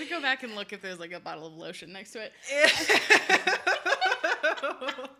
Gonna 0.00 0.10
go 0.10 0.22
back 0.22 0.42
and 0.42 0.54
look 0.54 0.72
if 0.72 0.80
there's 0.80 0.98
like 0.98 1.12
a 1.12 1.20
bottle 1.20 1.46
of 1.46 1.52
lotion 1.52 1.92
next 1.92 2.12
to 2.12 2.22
it. 2.22 2.32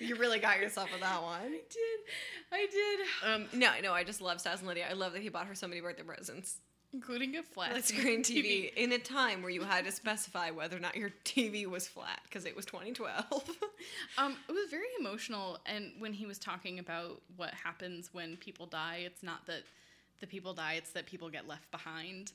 you 0.00 0.16
really 0.16 0.40
got 0.40 0.58
yourself 0.58 0.90
with 0.90 1.00
that 1.00 1.22
one. 1.22 1.40
I 1.40 1.60
did. 1.70 2.00
I 2.50 2.66
did. 2.72 2.98
Um, 3.24 3.46
no, 3.56 3.70
no, 3.80 3.92
I 3.92 4.02
just 4.02 4.20
love 4.20 4.40
Stiles 4.40 4.58
and 4.58 4.66
Lydia. 4.68 4.86
I 4.90 4.94
love 4.94 5.12
that 5.12 5.22
he 5.22 5.28
bought 5.28 5.46
her 5.46 5.54
so 5.54 5.68
many 5.68 5.80
birthday 5.80 6.02
presents. 6.02 6.56
Including 6.94 7.36
a 7.36 7.42
flat 7.42 7.70
Flat 7.70 7.84
screen 7.86 8.22
TV 8.22 8.72
in 8.74 8.92
a 8.92 8.98
time 8.98 9.40
where 9.40 9.50
you 9.50 9.62
had 9.62 9.86
to 9.86 9.92
specify 9.92 10.50
whether 10.50 10.76
or 10.76 10.80
not 10.80 10.94
your 10.94 11.10
TV 11.24 11.66
was 11.66 11.88
flat 11.88 12.20
because 12.24 12.44
it 12.44 12.54
was 12.54 12.66
2012. 12.66 13.50
Um, 14.18 14.36
it 14.48 14.52
was 14.52 14.70
very 14.70 14.86
emotional, 15.00 15.58
and 15.66 15.90
when 15.98 16.12
he 16.12 16.24
was 16.26 16.38
talking 16.38 16.78
about 16.78 17.20
what 17.36 17.52
happens 17.54 18.10
when 18.12 18.36
people 18.36 18.66
die, 18.66 19.00
it's 19.04 19.22
not 19.22 19.44
that 19.46 19.62
the 20.20 20.26
people 20.26 20.52
die; 20.54 20.74
it's 20.74 20.90
that 20.92 21.06
people 21.06 21.28
get 21.30 21.48
left 21.48 21.68
behind. 21.72 22.30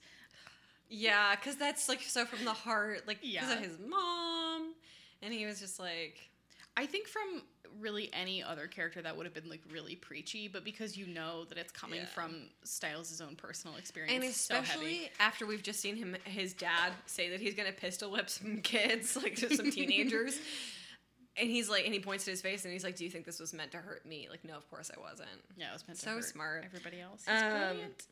Yeah, 0.89 1.36
because 1.36 1.55
that's 1.55 1.88
like 1.88 2.01
so 2.01 2.26
from 2.26 2.43
the 2.45 2.51
heart, 2.53 3.08
like 3.08 3.22
because 3.22 3.34
Yeah. 3.49 3.53
of 3.53 3.60
his 3.64 3.78
mom, 3.80 4.74
and 5.22 5.34
he 5.34 5.45
was 5.45 5.60
just 5.62 5.80
like, 5.80 6.30
I 6.78 6.86
think 6.86 7.07
from 7.07 7.41
really 7.82 8.09
any 8.13 8.41
other 8.41 8.67
character 8.67 9.01
that 9.01 9.17
would 9.17 9.25
have 9.25 9.34
been 9.34 9.49
like 9.49 9.61
really 9.71 9.95
preachy, 9.95 10.47
but 10.47 10.63
because 10.63 10.95
you 10.95 11.07
know 11.07 11.43
that 11.45 11.57
it's 11.57 11.71
coming 11.71 11.99
Yeah. 12.01 12.05
from 12.05 12.49
Stiles' 12.63 13.19
own 13.19 13.36
personal 13.36 13.75
experience, 13.78 14.13
and 14.13 14.23
it's 14.23 14.38
so 14.39 14.59
especially 14.59 15.09
after 15.19 15.45
we've 15.47 15.63
just 15.63 15.80
seen 15.80 15.95
him, 15.95 16.15
his 16.23 16.53
dad 16.53 16.93
say 17.07 17.30
that 17.32 17.39
he's 17.41 17.55
gonna 17.55 17.71
pistol 17.73 18.11
whip 18.11 18.30
some 18.30 18.61
kids, 18.61 19.15
like 19.17 19.36
just 19.36 19.57
some 19.57 19.71
teenagers, 19.71 20.39
and 21.38 21.49
he's 21.49 21.67
like, 21.69 21.86
and 21.86 21.93
he 21.93 21.99
points 21.99 22.25
to 22.25 22.32
his 22.32 22.41
face 22.41 22.63
and 22.63 22.71
he's 22.71 22.84
like, 22.84 22.95
"Do 22.95 23.03
you 23.03 23.09
think 23.09 23.25
this 23.25 23.39
was 23.39 23.53
meant 23.53 23.71
to 23.71 23.78
hurt 23.80 24.05
me?" 24.05 24.28
Like, 24.30 24.45
no, 24.45 24.55
of 24.55 24.69
course 24.69 24.89
I 24.95 24.99
wasn't. 24.99 25.30
Yeah, 25.57 25.69
it 25.71 25.73
was 25.73 25.88
meant 25.88 25.99
to 25.99 26.05
So 26.05 26.11
hurt 26.15 26.23
smart. 26.25 26.63
Everybody 26.65 27.01
else, 27.01 27.23
He's 27.28 27.41
Um, 27.41 27.51
brilliant. 27.51 28.05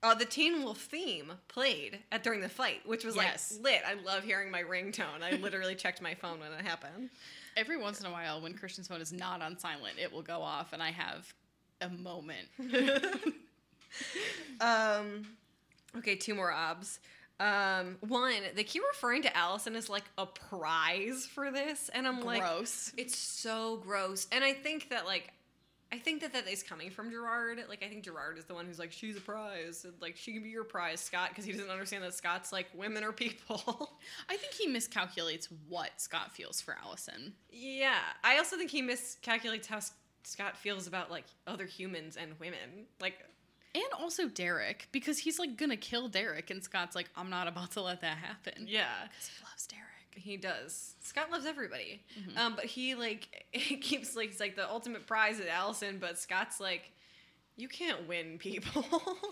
Uh, 0.00 0.14
the 0.14 0.24
Teen 0.26 0.62
Wolf 0.62 0.80
theme 0.80 1.32
played 1.48 1.98
at 2.12 2.22
during 2.22 2.40
the 2.40 2.48
fight, 2.48 2.86
which 2.86 3.04
was 3.04 3.16
Yes. 3.16 3.52
like 3.52 3.62
lit. 3.62 3.82
I 3.84 3.94
love 3.94 4.22
hearing 4.24 4.50
my 4.50 4.62
ringtone. 4.62 5.22
I 5.22 5.32
literally 5.32 5.74
checked 5.74 6.00
my 6.00 6.14
phone 6.14 6.38
when 6.38 6.52
it 6.52 6.60
happened. 6.64 7.10
Every 7.58 7.76
once 7.76 8.00
in 8.00 8.06
a 8.06 8.10
while, 8.12 8.40
when 8.40 8.54
Christian's 8.54 8.86
phone 8.86 9.00
is 9.00 9.12
not 9.12 9.42
on 9.42 9.58
silent, 9.58 9.98
it 10.00 10.12
will 10.12 10.22
go 10.22 10.40
off, 10.40 10.72
and 10.72 10.80
I 10.80 10.92
have 10.92 11.34
a 11.80 11.88
moment. 11.88 12.48
Um, 14.60 15.24
okay, 15.96 16.16
two 16.16 16.34
more 16.34 16.52
obs. 16.52 16.98
Um, 17.40 17.96
one, 18.00 18.34
they 18.56 18.64
keep 18.64 18.82
referring 18.92 19.22
to 19.22 19.36
Allison 19.36 19.76
as 19.76 19.88
like 19.88 20.04
a 20.18 20.26
prize 20.26 21.26
for 21.26 21.50
this, 21.50 21.88
and 21.94 22.06
I'm 22.06 22.20
like, 22.22 22.42
Gross. 22.42 22.92
it's 22.96 23.16
so 23.16 23.76
gross. 23.76 24.26
And 24.32 24.42
I 24.42 24.52
think 24.52 24.90
that 24.90 25.06
like, 25.06 25.32
I 25.90 25.98
think 25.98 26.20
that 26.20 26.34
that 26.34 26.46
is 26.46 26.62
coming 26.62 26.90
from 26.90 27.10
Gerard. 27.10 27.58
Like, 27.68 27.82
I 27.82 27.88
think 27.88 28.04
Gerard 28.04 28.36
is 28.36 28.44
the 28.44 28.52
one 28.54 28.66
who's 28.66 28.78
like, 28.78 28.92
she's 28.92 29.16
a 29.16 29.20
prize, 29.22 29.84
and, 29.84 29.94
like 30.02 30.16
she 30.16 30.32
can 30.34 30.42
be 30.42 30.50
your 30.50 30.64
prize, 30.64 31.00
Scott, 31.00 31.30
because 31.30 31.44
he 31.46 31.52
doesn't 31.52 31.70
understand 31.70 32.04
that 32.04 32.12
Scott's 32.14 32.52
like 32.52 32.66
women 32.74 33.02
are 33.04 33.12
people. 33.12 33.90
I 34.28 34.36
think 34.36 34.52
he 34.52 34.68
miscalculates 34.68 35.48
what 35.68 35.92
Scott 35.96 36.32
feels 36.34 36.60
for 36.60 36.76
Allison. 36.84 37.32
yeah, 37.50 37.98
I 38.22 38.36
also 38.38 38.56
think 38.56 38.70
he 38.70 38.82
miscalculates 38.82 39.66
how 39.66 39.78
S- 39.78 39.92
Scott 40.24 40.56
feels 40.58 40.86
about 40.86 41.10
like 41.10 41.24
other 41.46 41.64
humans 41.64 42.16
and 42.18 42.38
women. 42.38 42.86
Like, 43.00 43.14
And 43.74 43.84
also 43.98 44.28
Derek, 44.28 44.88
because 44.92 45.18
he's 45.18 45.38
like 45.38 45.56
gonna 45.56 45.76
kill 45.78 46.08
Derek, 46.08 46.50
and 46.50 46.62
Scott's 46.62 46.94
like, 46.94 47.08
I'm 47.16 47.30
not 47.30 47.48
about 47.48 47.70
to 47.72 47.80
let 47.80 48.02
that 48.02 48.18
happen. 48.18 48.66
yeah. 48.68 48.88
Because 49.04 49.28
he 49.28 49.44
loves 49.44 49.66
Derek. 49.66 49.84
He 50.18 50.36
does. 50.36 50.94
Scott 51.00 51.30
loves 51.30 51.46
everybody. 51.46 52.02
Mm-hmm. 52.18 52.38
Um, 52.38 52.54
but 52.56 52.64
he 52.66 52.94
like 52.94 53.46
he 53.52 53.76
keeps 53.76 54.14
like 54.16 54.30
he's 54.30 54.40
like 54.40 54.56
the 54.56 54.68
ultimate 54.68 55.06
prize 55.06 55.40
at 55.40 55.48
Allison, 55.48 55.98
but 55.98 56.18
Scott's 56.18 56.60
like, 56.60 56.92
you 57.56 57.68
can't 57.68 58.06
win 58.06 58.38
people. 58.38 58.84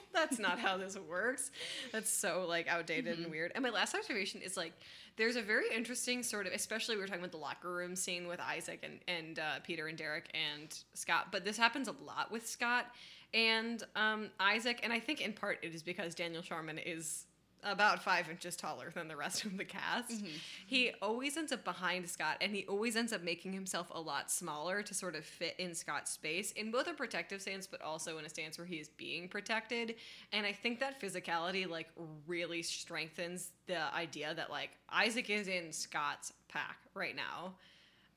That's 0.13 0.39
not 0.39 0.59
how 0.59 0.77
this 0.77 0.97
works. 1.09 1.51
That's 1.93 2.11
so 2.11 2.45
like 2.49 2.67
outdated 2.69 3.15
Mm-hmm. 3.15 3.23
and 3.23 3.31
weird. 3.31 3.53
And 3.55 3.63
my 3.63 3.71
last 3.71 3.95
observation 3.95 4.41
is 4.43 4.57
like 4.57 4.73
there's 5.17 5.37
a 5.37 5.43
very 5.43 5.65
interesting 5.75 6.23
sort 6.23 6.47
of 6.47 6.53
especially 6.53 6.97
we 6.97 7.01
were 7.03 7.07
talking 7.07 7.23
about 7.23 7.33
the 7.33 7.39
locker 7.39 7.73
room 7.73 7.95
scene 7.97 8.27
with 8.29 8.41
Isaac 8.41 8.81
and, 8.83 8.99
and 9.09 9.39
uh, 9.39 9.61
Peter 9.65 9.87
and 9.87 9.97
Derek 9.97 10.29
and 10.35 10.77
Scott, 10.95 11.29
but 11.33 11.45
this 11.45 11.57
happens 11.57 11.89
a 11.89 11.95
lot 12.05 12.31
with 12.31 12.47
Scott 12.47 12.87
and 13.35 13.83
um, 13.97 14.29
Isaac, 14.41 14.81
and 14.83 14.93
I 14.93 15.01
think 15.01 15.21
in 15.21 15.33
part 15.33 15.59
it 15.63 15.75
is 15.75 15.83
because 15.83 16.15
Daniel 16.15 16.43
Sharman 16.43 16.79
is 16.79 17.25
about 17.67 18.03
five 18.03 18.31
inches 18.31 18.57
taller 18.57 18.91
than 18.95 19.09
the 19.09 19.17
rest 19.17 19.45
of 19.45 19.57
the 19.57 19.65
cast. 19.65 20.11
Mm-hmm. 20.11 20.27
He 20.67 20.93
always 21.03 21.37
ends 21.37 21.53
up 21.53 21.65
behind 21.65 22.09
Scott, 22.09 22.39
and 22.41 22.55
he 22.55 22.65
always 22.67 22.97
ends 22.97 23.13
up 23.13 23.23
making 23.23 23.53
himself 23.53 23.89
a 23.95 24.01
lot 24.01 24.31
smaller 24.31 24.83
to 24.83 24.95
sort 24.95 25.15
of 25.15 25.25
fit 25.25 25.55
in 25.59 25.75
Scott's 25.75 26.11
space 26.11 26.53
in 26.53 26.71
both 26.71 26.87
a 26.87 26.95
protective 26.95 27.43
stance, 27.43 27.67
but 27.67 27.83
also 27.83 28.19
in 28.19 28.25
a 28.25 28.29
stance 28.29 28.59
where 28.59 28.67
he 28.67 28.77
is 28.77 28.89
being 28.89 29.29
protected. 29.29 29.97
And 30.33 30.47
I 30.47 30.53
think 30.53 30.81
that 30.81 31.01
physicality 31.01 31.69
like 31.69 31.89
really 32.27 32.63
strengthens 32.63 33.51
the 33.67 33.93
idea 33.95 34.35
that 34.35 34.51
like 34.51 34.71
Isaac 34.91 35.31
is 35.31 35.49
in 35.49 35.73
Scott's 35.73 36.33
pack 36.49 36.79
right 36.95 37.17
now. 37.17 37.55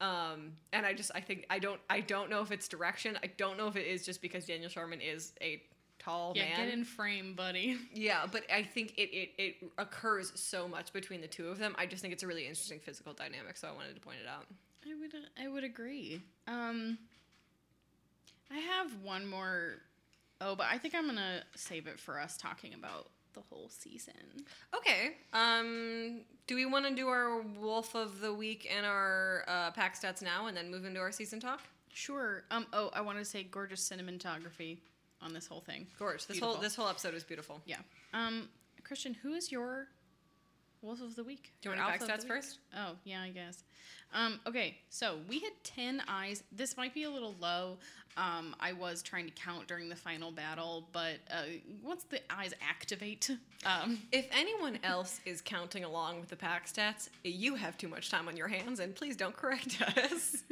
Um, 0.02 0.54
and 0.72 0.86
I 0.86 0.94
just 0.94 1.12
I 1.14 1.20
think 1.20 1.46
I 1.50 1.60
don't 1.60 1.82
I 1.90 2.00
don't 2.00 2.30
know 2.30 2.42
if 2.42 2.52
it's 2.52 2.70
direction. 2.70 3.18
I 3.22 3.28
don't 3.38 3.58
know 3.58 3.68
if 3.68 3.76
it 3.76 3.86
is 3.86 4.06
just 4.06 4.22
because 4.22 4.46
Daniel 4.46 4.70
Sharman 4.70 5.02
is 5.02 5.34
a 5.42 5.62
tall 6.10 6.34
Yeah, 6.36 6.44
man. 6.44 6.58
get 6.66 6.74
in 6.74 6.84
frame, 6.84 7.34
buddy. 7.36 7.78
Yeah, 7.94 8.26
but 8.32 8.44
I 8.54 8.64
think 8.64 8.94
it, 8.98 9.10
it, 9.14 9.30
it 9.38 9.56
occurs 9.78 10.32
so 10.36 10.68
much 10.68 10.94
between 10.94 11.22
the 11.22 11.28
two 11.28 11.48
of 11.50 11.58
them. 11.58 11.76
I 11.78 11.86
just 11.86 12.02
think 12.02 12.14
it's 12.14 12.24
a 12.24 12.28
really 12.28 12.44
interesting 12.48 12.80
physical 12.80 13.14
dynamic, 13.14 13.58
so 13.58 13.68
I 13.68 13.72
wanted 13.72 13.96
to 13.96 14.02
point 14.02 14.18
it 14.24 14.28
out. 14.28 14.46
I 14.86 14.96
would 15.00 15.14
I 15.44 15.48
would 15.48 15.64
agree. 15.64 16.22
Um 16.48 16.98
I 18.52 18.58
have 18.58 18.92
one 19.04 19.28
more 19.28 19.76
oh, 20.42 20.56
but 20.56 20.68
I 20.72 20.78
think 20.78 20.96
I'm 20.96 21.06
gonna 21.06 21.44
save 21.56 21.88
it 21.88 22.00
for 22.00 22.20
us 22.20 22.38
talking 22.38 22.74
about 22.74 23.10
the 23.34 23.42
whole 23.42 23.70
season. 23.70 24.14
Okay. 24.76 25.12
Um, 25.34 26.22
do 26.48 26.56
we 26.56 26.66
want 26.66 26.88
to 26.88 26.96
do 26.96 27.08
our 27.10 27.42
Wolf 27.42 27.96
of 27.96 28.22
the 28.22 28.34
Week 28.34 28.68
and 28.76 28.86
our 28.86 29.44
uh, 29.48 29.70
pack 29.72 30.00
stats 30.00 30.24
now, 30.24 30.48
and 30.48 30.58
then 30.58 30.72
move 30.72 30.84
into 30.86 31.00
our 31.00 31.12
season 31.12 31.40
talk? 31.40 31.62
Sure. 31.94 32.44
Um 32.50 32.66
oh 32.74 32.90
I 32.94 33.02
wanna 33.02 33.26
say 33.26 33.44
gorgeous 33.44 33.88
cinematography 33.88 34.78
on 35.22 35.34
this 35.34 35.48
whole 35.48 35.62
thing. 35.62 35.88
Gorge. 35.98 36.26
This 36.26 36.38
Beautiful. 36.38 36.54
whole 36.54 36.62
this 36.62 36.76
whole 36.76 36.88
episode 36.88 37.14
was 37.14 37.24
beautiful. 37.24 37.62
Yeah. 37.66 37.78
Um 38.14 38.50
Christian, 38.84 39.14
who 39.14 39.34
is 39.34 39.52
your 39.52 39.88
Wolf 40.82 41.02
of 41.02 41.16
the 41.16 41.24
Week? 41.24 41.52
Do 41.62 41.70
you 41.70 41.76
want 41.76 42.02
of 42.02 42.08
stats 42.08 42.26
first? 42.26 42.60
Oh, 42.76 42.94
yeah, 43.04 43.22
I 43.22 43.30
guess. 43.30 43.64
Um, 44.14 44.40
okay, 44.48 44.78
so 44.90 45.20
we 45.28 45.40
had 45.40 45.52
10 45.64 46.02
eyes. 46.08 46.44
This 46.52 46.78
might 46.78 46.94
be 46.94 47.04
a 47.04 47.10
little 47.10 47.36
low. 47.40 47.78
Um, 48.18 48.56
I 48.60 48.74
was 48.74 49.04
trying 49.04 49.26
to 49.26 49.32
count 49.32 49.68
during 49.68 49.90
the 49.90 49.96
final 49.96 50.32
battle, 50.32 50.88
but 50.92 51.18
uh, 51.32 51.44
once 51.84 52.04
the 52.06 52.20
eyes 52.32 52.54
activate, 52.68 53.30
um, 53.66 54.00
If 54.12 54.28
anyone 54.32 54.80
else 54.84 55.20
is 55.26 55.42
counting 55.42 55.84
along 55.84 56.20
with 56.20 56.30
the 56.30 56.36
pack 56.36 56.66
stats, 56.68 57.10
you 57.24 57.56
have 57.56 57.78
too 57.78 57.88
much 57.88 58.10
time 58.10 58.28
on 58.28 58.36
your 58.36 58.48
hands, 58.48 58.80
and 58.80 58.96
please 58.96 59.16
don't 59.16 59.36
correct 59.36 59.82
us. 59.82 60.44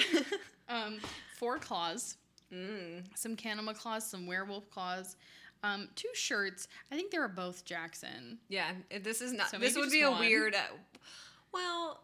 um, 0.68 0.98
four 1.38 1.58
claws, 1.58 2.16
mm. 2.52 3.04
some 3.14 3.36
Kanima 3.36 3.74
claws, 3.74 4.08
some 4.08 4.26
werewolf 4.26 4.70
claws, 4.70 5.16
um, 5.62 5.88
two 5.94 6.08
shirts. 6.14 6.68
I 6.90 6.96
think 6.96 7.10
they 7.10 7.18
were 7.18 7.28
both 7.28 7.64
Jackson. 7.64 8.38
Yeah, 8.48 8.72
this 9.02 9.20
is 9.20 9.32
not. 9.32 9.50
So 9.50 9.58
this 9.58 9.76
would 9.76 9.90
be 9.90 10.02
a 10.02 10.10
one. 10.10 10.20
weird. 10.20 10.54
Uh, 10.54 10.76
well, 11.52 12.00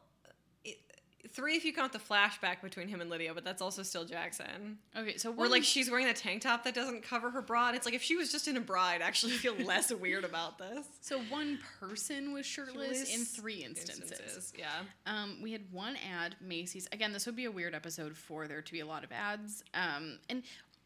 three 1.37 1.55
if 1.55 1.65
you 1.67 1.73
count 1.73 1.93
the 1.93 1.99
flashback 1.99 2.63
between 2.63 2.89
him 2.89 3.03
and 3.03 3.11
Lydia, 3.11 3.35
but 3.35 3.45
that's 3.45 3.61
also 3.61 3.83
still 3.83 4.07
Jackson. 4.07 4.79
Okay, 4.97 5.19
so 5.19 5.31
Or 5.31 5.35
one, 5.35 5.51
like 5.51 5.63
she's 5.65 5.91
wearing 5.91 6.07
a 6.07 6.15
tank 6.15 6.43
top 6.43 6.65
that 6.65 6.75
doesn't 6.75 7.03
cover 7.03 7.31
her 7.31 7.43
bra. 7.43 7.69
And 7.69 7.77
it's 7.77 7.85
like 7.85 7.95
if 7.95 8.03
she 8.03 8.17
was 8.17 8.33
just 8.33 8.49
in 8.49 8.57
a 8.57 8.61
bra, 8.61 8.83
I'd 8.83 9.03
actually 9.03 9.33
feel 9.33 9.55
less 9.65 9.93
weird 9.93 10.25
about 10.25 10.59
this. 10.59 10.87
so 11.03 11.21
one 11.25 11.59
person 11.79 12.33
was 12.33 12.47
shirtless, 12.47 13.15
in 13.15 13.25
three 13.25 13.63
instances. 13.63 14.11
Instances, 14.11 14.53
yeah. 14.59 14.81
Um, 15.05 15.39
we 15.43 15.53
had 15.53 15.63
one 15.71 15.97
ad, 16.11 16.37
Macy's. 16.41 16.89
Again, 16.91 17.13
this 17.13 17.27
would 17.27 17.37
be 17.37 17.45
a 17.45 17.53
weird 17.53 17.75
episode 17.75 18.17
for 18.17 18.49
there 18.49 18.63
to 18.63 18.73
be 18.73 18.81
a 18.81 18.87
lot 18.87 19.05
of 19.05 19.13
ads. 19.13 19.63
Um, 19.75 20.19
and 20.31 20.43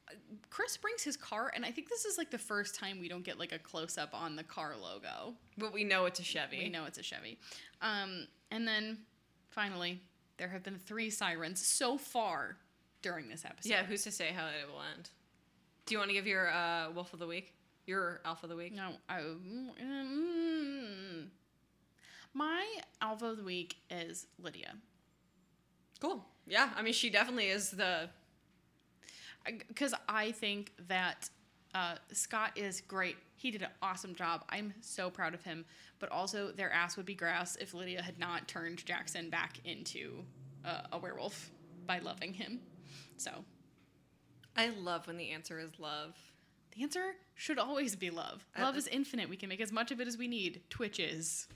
uh, 0.08 0.14
Chris 0.50 0.76
brings 0.76 1.04
his 1.04 1.16
car, 1.16 1.52
and 1.54 1.64
I 1.64 1.70
think 1.70 1.88
this 1.88 2.04
is 2.04 2.18
like 2.18 2.32
the 2.32 2.38
first 2.38 2.74
time 2.74 2.98
we 3.00 3.08
don't 3.08 3.24
get 3.24 3.38
like 3.38 3.52
a 3.52 3.58
close 3.58 3.96
up 3.96 4.10
on 4.12 4.34
the 4.34 4.44
car 4.44 4.74
logo. 4.76 5.34
But 5.56 5.72
we 5.72 5.84
know 5.84 6.06
it's 6.06 6.18
a 6.18 6.24
Chevy. 6.24 6.58
We 6.58 6.68
know 6.70 6.86
it's 6.86 6.98
a 6.98 7.04
Chevy. 7.04 7.38
Um, 7.80 8.26
and 8.50 8.66
then 8.66 8.98
finally, 9.50 10.00
there 10.40 10.48
have 10.48 10.62
been 10.62 10.78
three 10.78 11.10
sirens 11.10 11.64
so 11.64 11.98
far 11.98 12.56
during 13.02 13.28
this 13.28 13.44
episode. 13.44 13.68
Yeah, 13.68 13.84
who's 13.84 14.02
to 14.04 14.10
say 14.10 14.28
how 14.34 14.46
it 14.46 14.66
will 14.66 14.80
end? 14.96 15.10
Do 15.84 15.94
you 15.94 15.98
want 15.98 16.08
to 16.08 16.14
give 16.14 16.26
your 16.26 16.50
uh, 16.50 16.90
Wolf 16.92 17.12
of 17.12 17.18
the 17.18 17.26
Week? 17.26 17.52
Your 17.86 18.22
Alpha 18.24 18.46
of 18.46 18.50
the 18.50 18.56
Week? 18.56 18.72
No, 18.72 18.92
I, 19.06 19.20
mm, 19.20 21.26
my 22.32 22.64
alpha 23.02 23.26
of 23.26 23.36
the 23.36 23.42
week 23.42 23.76
is 23.90 24.28
Lydia. 24.38 24.76
Cool. 26.00 26.24
Yeah, 26.46 26.70
I 26.74 26.80
mean, 26.80 26.94
she 26.94 27.10
definitely 27.10 27.48
is 27.48 27.72
the. 27.72 28.08
because 29.68 29.92
I 30.08 30.32
think 30.32 30.72
that 30.88 31.28
uh, 31.74 31.94
Scott 32.12 32.52
is 32.56 32.80
great. 32.80 33.16
He 33.36 33.50
did 33.50 33.62
an 33.62 33.68
awesome 33.82 34.14
job. 34.14 34.44
I'm 34.48 34.74
so 34.80 35.08
proud 35.10 35.34
of 35.34 35.42
him. 35.42 35.64
But 35.98 36.10
also, 36.10 36.50
their 36.50 36.72
ass 36.72 36.96
would 36.96 37.06
be 37.06 37.14
grass 37.14 37.56
if 37.56 37.74
Lydia 37.74 38.02
had 38.02 38.18
not 38.18 38.48
turned 38.48 38.84
Jackson 38.84 39.30
back 39.30 39.58
into 39.64 40.24
uh, 40.64 40.82
a 40.92 40.98
werewolf 40.98 41.50
by 41.86 41.98
loving 41.98 42.32
him. 42.34 42.60
So 43.16 43.30
I 44.56 44.70
love 44.70 45.06
when 45.06 45.16
the 45.16 45.30
answer 45.30 45.58
is 45.58 45.70
love. 45.78 46.16
the 46.74 46.82
answer 46.82 47.14
should 47.34 47.58
always 47.58 47.96
be 47.96 48.10
love. 48.10 48.44
Love 48.58 48.76
is 48.76 48.86
infinite. 48.88 49.28
We 49.28 49.36
can 49.36 49.48
make 49.48 49.60
as 49.60 49.72
much 49.72 49.90
of 49.90 50.00
it 50.00 50.08
as 50.08 50.16
we 50.18 50.26
need. 50.28 50.62
Twitches. 50.70 51.48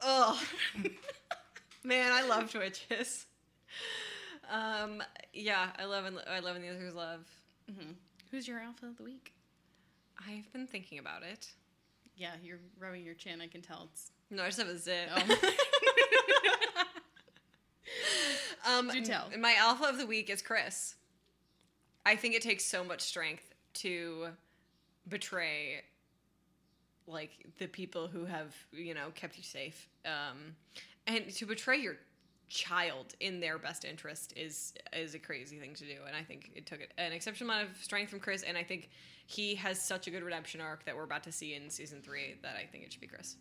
Ugh. 0.00 0.36
Man, 1.84 2.12
I 2.12 2.26
love 2.26 2.50
Twitches. 2.52 3.26
Um, 4.50 5.02
yeah, 5.32 5.68
I 5.78 5.84
love 5.86 6.04
and 6.04 6.18
I 6.28 6.40
love 6.40 6.54
when 6.54 6.62
the 6.62 6.68
answer 6.68 6.86
is 6.86 6.94
love. 6.94 7.26
Who's 8.32 8.48
your 8.48 8.58
alpha 8.58 8.86
of 8.86 8.96
the 8.96 9.02
week? 9.04 9.34
I've 10.18 10.50
been 10.54 10.66
thinking 10.66 10.98
about 10.98 11.22
it. 11.22 11.48
Yeah, 12.16 12.30
you're 12.42 12.60
rubbing 12.80 13.04
your 13.04 13.14
chin. 13.14 13.42
I 13.42 13.46
can 13.46 13.60
tell 13.60 13.88
it's. 13.92 14.10
No, 14.30 14.42
I 14.42 14.46
just 14.46 14.58
have 14.58 14.68
a 14.68 14.78
zit. 14.78 15.10
Oh. 15.14 15.52
um, 18.78 18.88
Do 18.88 19.04
tell. 19.04 19.28
My 19.38 19.54
alpha 19.58 19.84
of 19.84 19.98
the 19.98 20.06
week 20.06 20.30
is 20.30 20.40
Chris. 20.40 20.94
I 22.06 22.16
think 22.16 22.34
it 22.34 22.40
takes 22.40 22.64
so 22.64 22.82
much 22.82 23.02
strength 23.02 23.54
to 23.74 24.28
betray 25.08 25.82
like 27.06 27.30
the 27.58 27.66
people 27.66 28.06
who 28.06 28.24
have 28.24 28.54
you 28.72 28.94
know 28.94 29.08
kept 29.14 29.36
you 29.36 29.42
safe 29.42 29.88
um 30.04 30.54
and 31.08 31.28
to 31.28 31.44
betray 31.44 31.76
your 31.76 31.96
child 32.52 33.14
in 33.20 33.40
their 33.40 33.56
best 33.58 33.82
interest 33.86 34.34
is 34.36 34.74
is 34.92 35.14
a 35.14 35.18
crazy 35.18 35.58
thing 35.58 35.72
to 35.74 35.84
do. 35.84 35.96
And 36.06 36.14
i 36.14 36.22
think 36.22 36.50
it 36.54 36.66
took 36.66 36.80
an 36.98 37.12
exceptional 37.12 37.48
amount 37.50 37.70
of 37.70 37.76
strength 37.82 38.10
from 38.10 38.20
chris. 38.20 38.42
And 38.42 38.58
i 38.58 38.62
think 38.62 38.90
he 39.26 39.54
has 39.54 39.80
such 39.82 40.06
a 40.06 40.10
good 40.10 40.22
redemption 40.22 40.60
arc 40.60 40.84
that 40.84 40.94
we're 40.94 41.04
about 41.04 41.22
to 41.24 41.32
see 41.32 41.54
in 41.54 41.70
season 41.70 42.02
three 42.02 42.34
that 42.42 42.54
i 42.62 42.66
think 42.66 42.84
it 42.84 42.92
should 42.92 43.00
be 43.00 43.06
chris. 43.06 43.36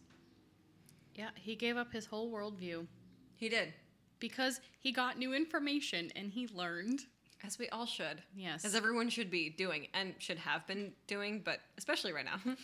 Yeah, 1.14 1.30
he 1.36 1.56
gave 1.56 1.76
up 1.76 1.92
his 1.92 2.06
whole 2.06 2.32
worldview. 2.32 2.88
He 3.36 3.50
did. 3.50 3.74
Because 4.20 4.62
he 4.80 4.94
got 4.94 5.18
new 5.20 5.34
information 5.34 6.10
and 6.16 6.32
he 6.32 6.48
learned. 6.54 7.02
as 7.44 7.60
we 7.60 7.68
all 7.70 7.86
should. 7.86 8.22
Yes. 8.34 8.64
as 8.64 8.76
everyone 8.76 9.10
should 9.10 9.30
be 9.30 9.50
doing 9.50 9.88
and 9.94 10.14
should 10.20 10.38
have 10.38 10.66
been 10.68 10.94
doing 11.08 11.42
but 11.44 11.60
especially 11.78 12.14
right 12.14 12.24
now. 12.24 12.40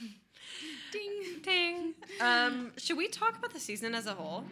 Ding. 0.93 1.41
ding. 1.41 1.93
Um 2.21 2.71
should 2.77 2.95
we 2.97 3.07
talk 3.09 3.37
about 3.37 3.51
the 3.51 3.59
season 3.59 3.93
as 3.93 4.05
a 4.05 4.13
whole 4.13 4.45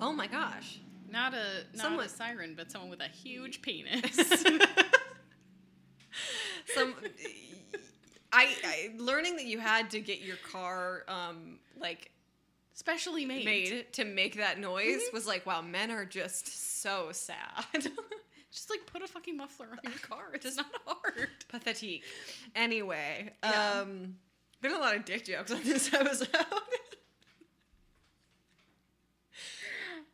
oh 0.00 0.12
my 0.12 0.26
gosh 0.26 0.78
Not 1.10 1.34
a 1.34 1.64
not 1.74 1.82
Someone- 1.82 2.04
a 2.06 2.08
siren, 2.08 2.54
but 2.56 2.70
someone 2.70 2.90
with 2.90 3.00
a 3.00 3.08
huge 3.08 3.62
penis. 3.62 4.16
some 6.74 6.94
I, 8.32 8.48
I 8.64 8.90
learning 8.98 9.36
that 9.36 9.44
you 9.44 9.58
had 9.58 9.90
to 9.90 10.00
get 10.00 10.20
your 10.20 10.36
car 10.50 11.04
um 11.08 11.58
like 11.78 12.10
Specially 12.76 13.24
made. 13.24 13.44
made 13.44 13.92
to 13.92 14.04
make 14.04 14.36
that 14.38 14.58
noise 14.58 15.00
was 15.12 15.26
like 15.28 15.46
wow 15.46 15.60
men 15.62 15.90
are 15.92 16.04
just 16.04 16.82
so 16.82 17.08
sad 17.12 17.64
Just 18.52 18.70
like 18.70 18.86
put 18.86 19.02
a 19.02 19.08
fucking 19.08 19.36
muffler 19.36 19.66
on 19.72 19.78
your 19.82 19.98
car. 19.98 20.26
It's 20.34 20.54
not 20.56 20.66
hard. 20.86 21.28
pathetic 21.48 22.02
anyway 22.54 23.30
Yeah. 23.42 23.80
um 23.82 24.16
been 24.60 24.72
a 24.72 24.78
lot 24.78 24.94
of 24.96 25.04
dick 25.04 25.24
jokes 25.24 25.50
on 25.52 25.62
this 25.64 25.92
episode 25.94 26.28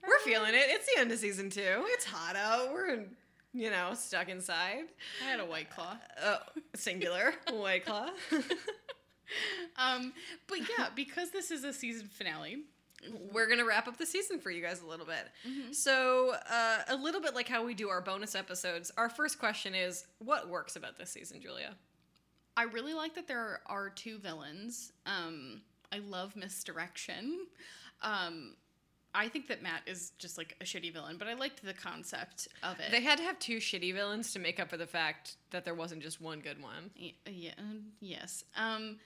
we're 0.07 0.19
feeling 0.25 0.55
it 0.55 0.65
it's 0.69 0.87
the 0.95 1.01
end 1.01 1.11
of 1.13 1.19
season 1.19 1.51
two 1.51 1.85
it's 1.89 2.05
hot 2.05 2.37
out 2.37 2.73
we're 2.73 3.05
you 3.53 3.71
know 3.71 3.93
stuck 3.95 4.29
inside 4.29 4.85
I 5.27 5.31
had 5.31 5.41
a 5.41 5.45
white 5.45 5.71
claw. 5.71 5.97
oh 6.23 6.39
singular 6.75 7.35
white 7.53 7.85
claw 7.85 8.11
Um, 9.77 10.13
but 10.49 10.59
yeah, 10.59 10.89
because 10.95 11.31
this 11.31 11.51
is 11.51 11.63
a 11.65 11.73
season 11.73 12.09
finale. 12.09 12.65
we're 13.33 13.49
gonna 13.49 13.65
wrap 13.65 13.87
up 13.89 13.97
the 13.97 14.05
season 14.05 14.41
for 14.41 14.51
you 14.51 14.61
guys 14.61 14.83
a 14.83 14.87
little 14.87 15.07
bit. 15.07 15.29
Mm-hmm. 15.49 15.73
So, 15.73 16.35
uh, 16.51 16.79
a 16.89 16.97
little 16.97 17.21
bit 17.21 17.35
like 17.35 17.49
how 17.49 17.65
we 17.65 17.75
do 17.75 17.89
our 17.89 18.01
bonus 18.01 18.35
episodes. 18.35 18.91
Our 18.99 19.09
first 19.09 19.39
question 19.39 19.75
is, 19.75 20.05
what 20.19 20.49
works 20.49 20.77
about 20.77 20.99
this 20.99 21.11
season, 21.11 21.41
Julia? 21.41 21.77
I 22.57 22.65
really 22.65 22.93
like 22.93 23.15
that 23.15 23.29
there 23.29 23.61
are 23.67 23.89
two 23.89 24.19
villains. 24.19 24.93
Um, 25.07 25.63
I 25.93 25.99
love 25.99 26.35
misdirection. 26.37 27.47
Um, 28.03 28.57
I 29.15 29.29
think 29.29 29.49
that 29.49 29.63
Matt 29.63 29.83
is 29.87 30.13
just 30.19 30.39
like 30.39 30.57
a 30.61 30.65
shitty 30.65 30.93
villain, 30.93 31.17
but 31.19 31.27
I 31.27 31.35
liked 31.35 31.65
the 31.65 31.75
concept 31.75 32.49
of 32.63 32.79
it. 32.79 32.91
They 32.91 33.03
had 33.03 33.19
to 33.19 33.25
have 33.25 33.39
two 33.39 33.57
shitty 33.57 33.93
villains 33.93 34.33
to 34.35 34.39
make 34.39 34.61
up 34.61 34.69
for 34.71 34.77
the 34.77 34.87
fact 34.87 35.37
that 35.51 35.65
there 35.65 35.75
wasn't 35.75 36.03
just 36.03 36.21
one 36.21 36.41
good 36.41 36.63
one. 36.63 36.91
Yeah, 37.27 37.53
um, 37.59 37.87
yes. 38.01 38.45
Um, 38.57 38.99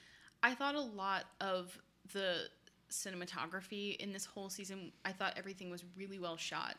I 0.42 0.54
thought 0.54 0.74
a 0.74 0.80
lot 0.80 1.24
of 1.40 1.78
the 2.12 2.48
cinematography 2.90 3.96
in 3.96 4.12
this 4.12 4.26
whole 4.26 4.50
season. 4.50 4.92
I 5.04 5.12
thought 5.12 5.34
everything 5.36 5.70
was 5.70 5.84
really 5.96 6.18
well 6.18 6.36
shot, 6.36 6.76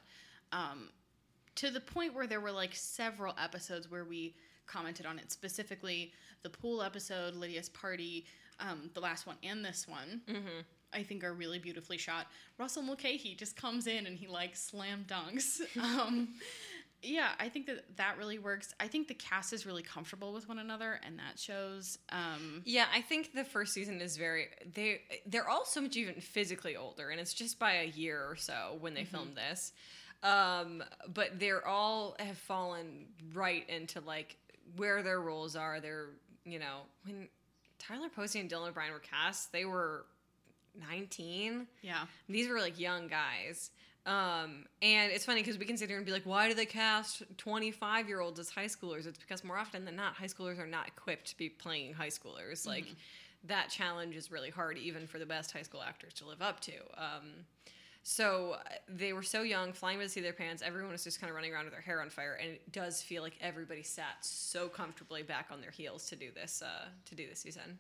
um, 0.51 0.89
to 1.55 1.71
the 1.71 1.81
point 1.81 2.13
where 2.13 2.27
there 2.27 2.41
were 2.41 2.51
like 2.51 2.75
several 2.75 3.33
episodes 3.41 3.89
where 3.89 4.05
we 4.05 4.35
commented 4.67 5.05
on 5.05 5.17
it. 5.17 5.31
Specifically, 5.31 6.11
the 6.43 6.49
pool 6.49 6.83
episode, 6.83 7.35
Lydia's 7.35 7.69
party, 7.69 8.25
um, 8.59 8.89
the 8.93 8.99
last 8.99 9.25
one, 9.25 9.37
and 9.43 9.63
this 9.65 9.87
one. 9.87 10.21
Mm-hmm. 10.27 10.61
I 10.93 11.03
think 11.03 11.23
are 11.23 11.33
really 11.33 11.59
beautifully 11.59 11.97
shot. 11.97 12.27
Russell 12.57 12.83
Mulcahy 12.83 13.35
just 13.35 13.55
comes 13.55 13.87
in 13.87 14.07
and 14.07 14.17
he 14.17 14.27
like 14.27 14.55
slam 14.55 15.05
dunks. 15.07 15.61
Um, 15.79 16.29
yeah, 17.01 17.29
I 17.39 17.49
think 17.49 17.67
that 17.67 17.97
that 17.97 18.17
really 18.17 18.39
works. 18.39 18.73
I 18.79 18.87
think 18.87 19.07
the 19.07 19.13
cast 19.13 19.53
is 19.53 19.65
really 19.65 19.83
comfortable 19.83 20.33
with 20.33 20.47
one 20.47 20.57
another, 20.57 20.99
and 21.05 21.19
that 21.19 21.37
shows. 21.37 21.97
Um, 22.09 22.63
Yeah, 22.65 22.85
I 22.93 23.01
think 23.01 23.33
the 23.33 23.43
first 23.43 23.73
season 23.73 24.01
is 24.01 24.17
very 24.17 24.47
they 24.73 25.01
they're 25.25 25.47
all 25.47 25.65
so 25.65 25.81
much 25.81 25.95
even 25.97 26.15
physically 26.15 26.75
older, 26.75 27.09
and 27.09 27.19
it's 27.19 27.33
just 27.33 27.59
by 27.59 27.73
a 27.73 27.85
year 27.87 28.25
or 28.27 28.35
so 28.35 28.77
when 28.79 28.93
they 28.93 29.03
filmed 29.03 29.35
this. 29.35 29.71
Um, 30.23 30.83
but 31.13 31.39
they're 31.39 31.65
all 31.67 32.15
have 32.19 32.37
fallen 32.37 33.05
right 33.33 33.69
into 33.69 33.99
like 34.01 34.37
where 34.75 35.03
their 35.03 35.21
roles 35.21 35.55
are. 35.55 35.79
They're 35.79 36.07
you 36.45 36.57
know 36.59 36.81
when 37.05 37.27
Tyler 37.77 38.09
Posey 38.09 38.39
and 38.39 38.49
Dylan 38.49 38.69
O'Brien 38.69 38.93
were 38.93 38.99
cast, 38.99 39.51
they 39.51 39.65
were 39.65 40.05
nineteen. 40.79 41.67
yeah, 41.81 42.05
These 42.29 42.49
were 42.49 42.59
like 42.59 42.79
young 42.79 43.07
guys. 43.07 43.71
Um, 44.05 44.65
and 44.83 45.11
it's 45.11 45.25
funny 45.25 45.41
because 45.41 45.57
we 45.57 45.65
can 45.65 45.77
sit 45.77 45.89
here 45.89 45.97
and 45.97 46.05
be 46.05 46.11
like, 46.11 46.27
why 46.27 46.47
do 46.47 46.53
they 46.53 46.67
cast 46.67 47.23
25 47.37 48.07
year 48.07 48.19
olds 48.21 48.39
as 48.39 48.51
high 48.51 48.65
schoolers? 48.67 49.07
It's 49.07 49.17
because 49.17 49.43
more 49.43 49.57
often 49.57 49.83
than 49.83 49.95
not, 49.95 50.13
high 50.13 50.27
schoolers 50.27 50.59
are 50.59 50.67
not 50.67 50.87
equipped 50.87 51.29
to 51.29 51.37
be 51.37 51.49
playing 51.49 51.93
high 51.93 52.09
schoolers. 52.09 52.67
Like, 52.67 52.85
that 53.45 53.69
challenge 53.69 54.15
is 54.15 54.31
really 54.31 54.51
hard, 54.51 54.77
even 54.77 55.07
for 55.07 55.17
the 55.17 55.25
best 55.25 55.51
high 55.51 55.63
school 55.63 55.81
actors 55.81 56.13
to 56.15 56.27
live 56.27 56.41
up 56.43 56.59
to. 56.61 56.73
Um, 56.97 57.45
so 58.03 58.57
uh, 58.59 58.69
they 58.87 59.13
were 59.13 59.23
so 59.23 59.41
young, 59.41 59.73
flying 59.73 59.97
by 59.97 60.03
the 60.03 60.09
seat 60.09 60.19
of 60.19 60.25
their 60.25 60.33
pants. 60.33 60.61
Everyone 60.63 60.91
was 60.91 61.03
just 61.03 61.19
kind 61.19 61.29
of 61.31 61.35
running 61.35 61.51
around 61.51 61.63
with 61.65 61.73
their 61.73 61.81
hair 61.81 61.99
on 62.01 62.09
fire, 62.11 62.37
and 62.39 62.51
it 62.51 62.71
does 62.71 63.01
feel 63.01 63.23
like 63.23 63.35
everybody 63.41 63.81
sat 63.81 64.17
so 64.21 64.67
comfortably 64.67 65.23
back 65.23 65.47
on 65.51 65.61
their 65.61 65.71
heels 65.71 66.07
to 66.09 66.15
do 66.15 66.29
this 66.31 66.61
uh, 66.63 66.85
to 67.05 67.15
do 67.15 67.27
this 67.27 67.39
season. 67.39 67.79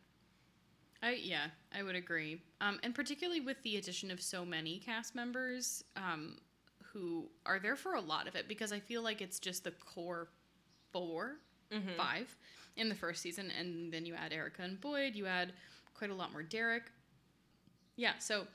I 1.05 1.11
yeah, 1.21 1.47
I 1.73 1.83
would 1.83 1.95
agree. 1.95 2.41
Um, 2.61 2.79
and 2.83 2.93
particularly 2.95 3.39
with 3.41 3.61
the 3.63 3.77
addition 3.77 4.09
of 4.11 4.21
so 4.21 4.43
many 4.43 4.79
cast 4.79 5.13
members 5.15 5.83
um, 5.95 6.37
who 6.91 7.29
are 7.45 7.59
there 7.59 7.75
for 7.75 7.93
a 7.95 8.01
lot 8.01 8.27
of 8.27 8.35
it, 8.35 8.47
because 8.47 8.71
I 8.71 8.79
feel 8.79 9.01
like 9.03 9.21
it's 9.21 9.39
just 9.39 9.63
the 9.63 9.71
core 9.71 10.27
4 10.91 11.35
five 11.97 12.35
in 12.77 12.89
the 12.89 12.95
first 12.95 13.21
season, 13.21 13.51
and 13.59 13.91
then 13.91 14.05
you 14.05 14.15
add 14.15 14.31
Erica 14.33 14.61
and 14.63 14.79
Boyd. 14.79 15.13
You 15.15 15.25
add 15.27 15.53
quite 15.93 16.09
a 16.09 16.13
lot 16.15 16.31
more 16.31 16.43
Derek. 16.43 16.83
Yeah, 17.97 18.13
so 18.19 18.47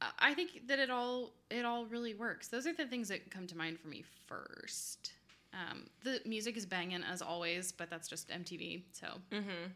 I- 0.00 0.12
I 0.30 0.34
think 0.34 0.66
that 0.68 0.78
it 0.78 0.90
all 0.90 1.32
it 1.50 1.64
all 1.64 1.86
really 1.86 2.14
works. 2.14 2.48
Those 2.48 2.66
are 2.66 2.72
the 2.74 2.86
things 2.86 3.08
that 3.08 3.30
come 3.30 3.46
to 3.46 3.56
mind 3.56 3.78
for 3.80 3.88
me 3.88 4.04
first. 4.26 5.12
Um, 5.52 5.86
the 6.02 6.20
music 6.26 6.56
is 6.56 6.66
banging 6.66 7.02
as 7.04 7.22
always, 7.22 7.70
but 7.72 7.88
that's 7.90 8.08
just 8.08 8.28
MTV. 8.28 8.82
So 8.92 9.06
Mm-hmm. 9.30 9.70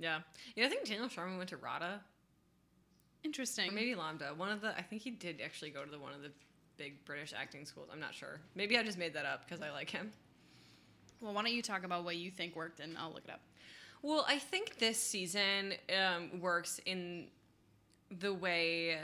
Yeah. 0.00 0.20
You 0.56 0.62
know, 0.62 0.66
I 0.66 0.70
think 0.70 0.86
Daniel 0.86 1.08
Sharman 1.08 1.36
went 1.36 1.50
to 1.50 1.56
RADA 1.58 2.00
interesting. 3.22 3.70
or 3.70 3.72
maybe 3.72 3.94
LAMDA. 3.94 4.36
One 4.36 4.50
of 4.50 4.60
the, 4.60 4.76
I 4.76 4.82
think 4.82 5.02
he 5.02 5.10
did 5.10 5.40
actually 5.44 5.70
go 5.70 5.84
to 5.84 5.90
the 5.90 5.98
one 5.98 6.12
of 6.12 6.22
the 6.22 6.30
big 6.76 7.04
British 7.04 7.32
acting 7.36 7.64
schools. 7.66 7.88
I'm 7.92 8.00
not 8.00 8.14
sure. 8.14 8.40
Maybe 8.54 8.78
I 8.78 8.82
just 8.82 8.98
made 8.98 9.14
that 9.14 9.26
up 9.26 9.44
because 9.46 9.62
I 9.62 9.70
like 9.70 9.90
him. 9.90 10.10
Well, 11.20 11.34
why 11.34 11.42
don't 11.42 11.52
you 11.52 11.62
talk 11.62 11.84
about 11.84 12.04
what 12.04 12.16
you 12.16 12.30
think 12.30 12.56
worked, 12.56 12.80
and 12.80 12.96
I'll 12.96 13.12
look 13.12 13.24
it 13.24 13.30
up. 13.30 13.42
Well, 14.02 14.24
I 14.26 14.38
think 14.38 14.78
this 14.78 14.98
season 14.98 15.74
um, 15.94 16.40
works 16.40 16.80
in 16.86 17.26
the 18.10 18.32
way. 18.32 18.98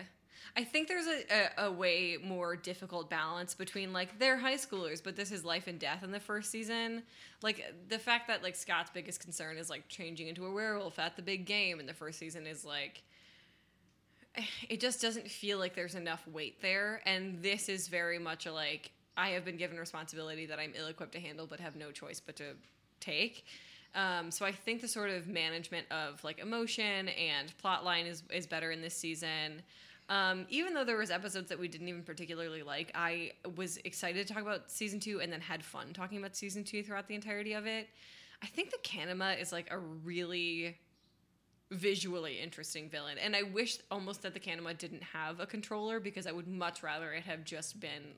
I 0.56 0.64
think 0.64 0.88
there's 0.88 1.06
a, 1.06 1.62
a, 1.62 1.66
a 1.66 1.72
way 1.72 2.16
more 2.22 2.56
difficult 2.56 3.10
balance 3.10 3.54
between 3.54 3.92
like 3.92 4.18
they're 4.18 4.38
high 4.38 4.54
schoolers, 4.54 5.02
but 5.02 5.16
this 5.16 5.30
is 5.30 5.44
life 5.44 5.66
and 5.66 5.78
death 5.78 6.02
in 6.02 6.10
the 6.10 6.20
first 6.20 6.50
season. 6.50 7.02
Like 7.42 7.74
the 7.88 7.98
fact 7.98 8.28
that 8.28 8.42
like 8.42 8.56
Scott's 8.56 8.90
biggest 8.92 9.20
concern 9.20 9.58
is 9.58 9.68
like 9.68 9.88
changing 9.88 10.28
into 10.28 10.46
a 10.46 10.52
werewolf 10.52 10.98
at 10.98 11.16
the 11.16 11.22
big 11.22 11.46
game 11.46 11.80
in 11.80 11.86
the 11.86 11.94
first 11.94 12.18
season 12.18 12.46
is 12.46 12.64
like 12.64 13.02
it 14.68 14.80
just 14.80 15.00
doesn't 15.00 15.28
feel 15.30 15.58
like 15.58 15.74
there's 15.74 15.94
enough 15.94 16.26
weight 16.28 16.60
there. 16.62 17.00
And 17.06 17.42
this 17.42 17.68
is 17.68 17.88
very 17.88 18.18
much 18.18 18.46
a 18.46 18.52
like 18.52 18.92
I 19.16 19.30
have 19.30 19.44
been 19.44 19.56
given 19.56 19.78
responsibility 19.78 20.46
that 20.46 20.58
I'm 20.58 20.72
ill 20.76 20.88
equipped 20.88 21.12
to 21.12 21.20
handle, 21.20 21.46
but 21.46 21.60
have 21.60 21.76
no 21.76 21.90
choice 21.90 22.20
but 22.20 22.36
to 22.36 22.44
take. 23.00 23.44
Um, 23.94 24.30
so 24.30 24.44
I 24.44 24.52
think 24.52 24.82
the 24.82 24.88
sort 24.88 25.08
of 25.08 25.26
management 25.26 25.90
of 25.90 26.22
like 26.22 26.38
emotion 26.38 27.08
and 27.08 27.56
plot 27.58 27.84
line 27.84 28.06
is 28.06 28.22
is 28.30 28.46
better 28.46 28.70
in 28.70 28.82
this 28.82 28.94
season. 28.94 29.62
Um, 30.08 30.46
even 30.48 30.72
though 30.72 30.84
there 30.84 30.96
was 30.96 31.10
episodes 31.10 31.48
that 31.48 31.58
we 31.58 31.66
didn't 31.66 31.88
even 31.88 32.02
particularly 32.02 32.62
like, 32.62 32.92
I 32.94 33.32
was 33.56 33.78
excited 33.78 34.26
to 34.26 34.32
talk 34.32 34.42
about 34.42 34.70
season 34.70 35.00
two 35.00 35.20
and 35.20 35.32
then 35.32 35.40
had 35.40 35.64
fun 35.64 35.92
talking 35.92 36.18
about 36.18 36.36
season 36.36 36.62
two 36.62 36.82
throughout 36.82 37.08
the 37.08 37.14
entirety 37.14 37.54
of 37.54 37.66
it. 37.66 37.88
I 38.42 38.46
think 38.46 38.70
the 38.70 38.78
Kanima 38.78 39.40
is 39.40 39.50
like 39.50 39.68
a 39.72 39.78
really 39.78 40.76
visually 41.72 42.38
interesting 42.38 42.88
villain, 42.88 43.18
and 43.18 43.34
I 43.34 43.42
wish 43.42 43.78
almost 43.90 44.22
that 44.22 44.34
the 44.34 44.40
Kanima 44.40 44.78
didn't 44.78 45.02
have 45.02 45.40
a 45.40 45.46
controller 45.46 45.98
because 45.98 46.26
I 46.26 46.32
would 46.32 46.46
much 46.46 46.84
rather 46.84 47.12
it 47.12 47.24
have 47.24 47.44
just 47.44 47.80
been 47.80 48.14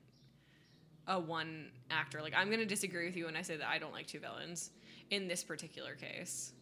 a 1.07 1.19
one 1.19 1.71
actor. 1.89 2.21
Like 2.21 2.33
I'm 2.35 2.47
going 2.47 2.59
to 2.59 2.65
disagree 2.65 3.07
with 3.07 3.15
you 3.15 3.25
when 3.25 3.35
I 3.35 3.41
say 3.41 3.57
that 3.57 3.67
I 3.67 3.79
don't 3.79 3.93
like 3.93 4.05
two 4.05 4.19
villains 4.19 4.69
in 5.09 5.27
this 5.27 5.43
particular 5.43 5.95
case. 5.95 6.53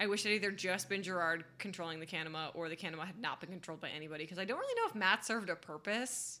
I 0.00 0.06
wish 0.06 0.24
it 0.26 0.30
had 0.30 0.36
either 0.36 0.50
just 0.50 0.88
been 0.88 1.02
Gerard 1.02 1.44
controlling 1.58 2.00
the 2.00 2.06
Kanima 2.06 2.50
or 2.54 2.68
the 2.68 2.76
Kanima 2.76 3.06
had 3.06 3.20
not 3.20 3.40
been 3.40 3.50
controlled 3.50 3.80
by 3.80 3.88
anybody 3.90 4.24
because 4.24 4.38
I 4.38 4.44
don't 4.44 4.58
really 4.58 4.74
know 4.80 4.88
if 4.88 4.94
Matt 4.94 5.24
served 5.24 5.48
a 5.48 5.56
purpose. 5.56 6.40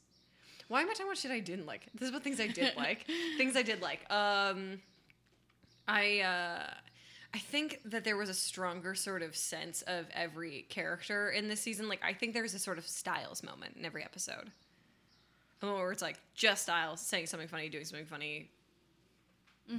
Why 0.68 0.80
am 0.80 0.88
I 0.88 0.92
talking 0.92 1.06
about 1.06 1.18
shit 1.18 1.30
I 1.30 1.40
didn't 1.40 1.66
like? 1.66 1.86
This 1.94 2.08
is 2.08 2.12
what 2.14 2.24
things 2.24 2.40
I 2.40 2.46
did 2.48 2.76
like. 2.76 3.06
things 3.36 3.56
I 3.56 3.62
did 3.62 3.82
like. 3.82 4.10
Um, 4.10 4.80
I 5.86 6.20
uh, 6.20 6.74
I 7.34 7.38
think 7.38 7.80
that 7.86 8.04
there 8.04 8.16
was 8.16 8.28
a 8.28 8.34
stronger 8.34 8.94
sort 8.94 9.22
of 9.22 9.34
sense 9.36 9.82
of 9.82 10.06
every 10.12 10.66
character 10.68 11.30
in 11.30 11.48
this 11.48 11.60
season. 11.60 11.88
Like 11.88 12.00
I 12.04 12.12
think 12.12 12.34
there's 12.34 12.54
a 12.54 12.58
sort 12.58 12.78
of 12.78 12.86
Stiles 12.86 13.42
moment 13.42 13.76
in 13.76 13.84
every 13.84 14.02
episode. 14.04 14.50
A 15.60 15.64
moment 15.66 15.82
where 15.84 15.92
it's 15.92 16.02
like 16.02 16.18
just 16.34 16.62
Stiles 16.64 17.00
saying 17.00 17.26
something 17.26 17.48
funny, 17.48 17.68
doing 17.68 17.84
something 17.84 18.06
funny, 18.06 18.50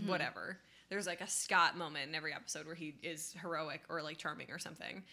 whatever. 0.06 0.58
There's 0.90 1.08
like 1.08 1.22
a 1.22 1.28
Scott 1.28 1.78
moment 1.78 2.10
in 2.10 2.16
every 2.16 2.34
episode 2.34 2.66
where 2.66 2.76
he 2.76 2.96
is 3.02 3.34
heroic 3.42 3.82
or 3.90 4.02
like 4.02 4.18
charming 4.18 4.52
or 4.52 4.60
something. 4.60 5.04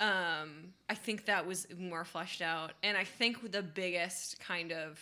Um, 0.00 0.72
I 0.88 0.94
think 0.94 1.26
that 1.26 1.46
was 1.46 1.66
more 1.76 2.04
fleshed 2.04 2.40
out, 2.40 2.72
and 2.82 2.96
I 2.96 3.04
think 3.04 3.50
the 3.50 3.62
biggest 3.62 4.38
kind 4.38 4.72
of 4.72 5.00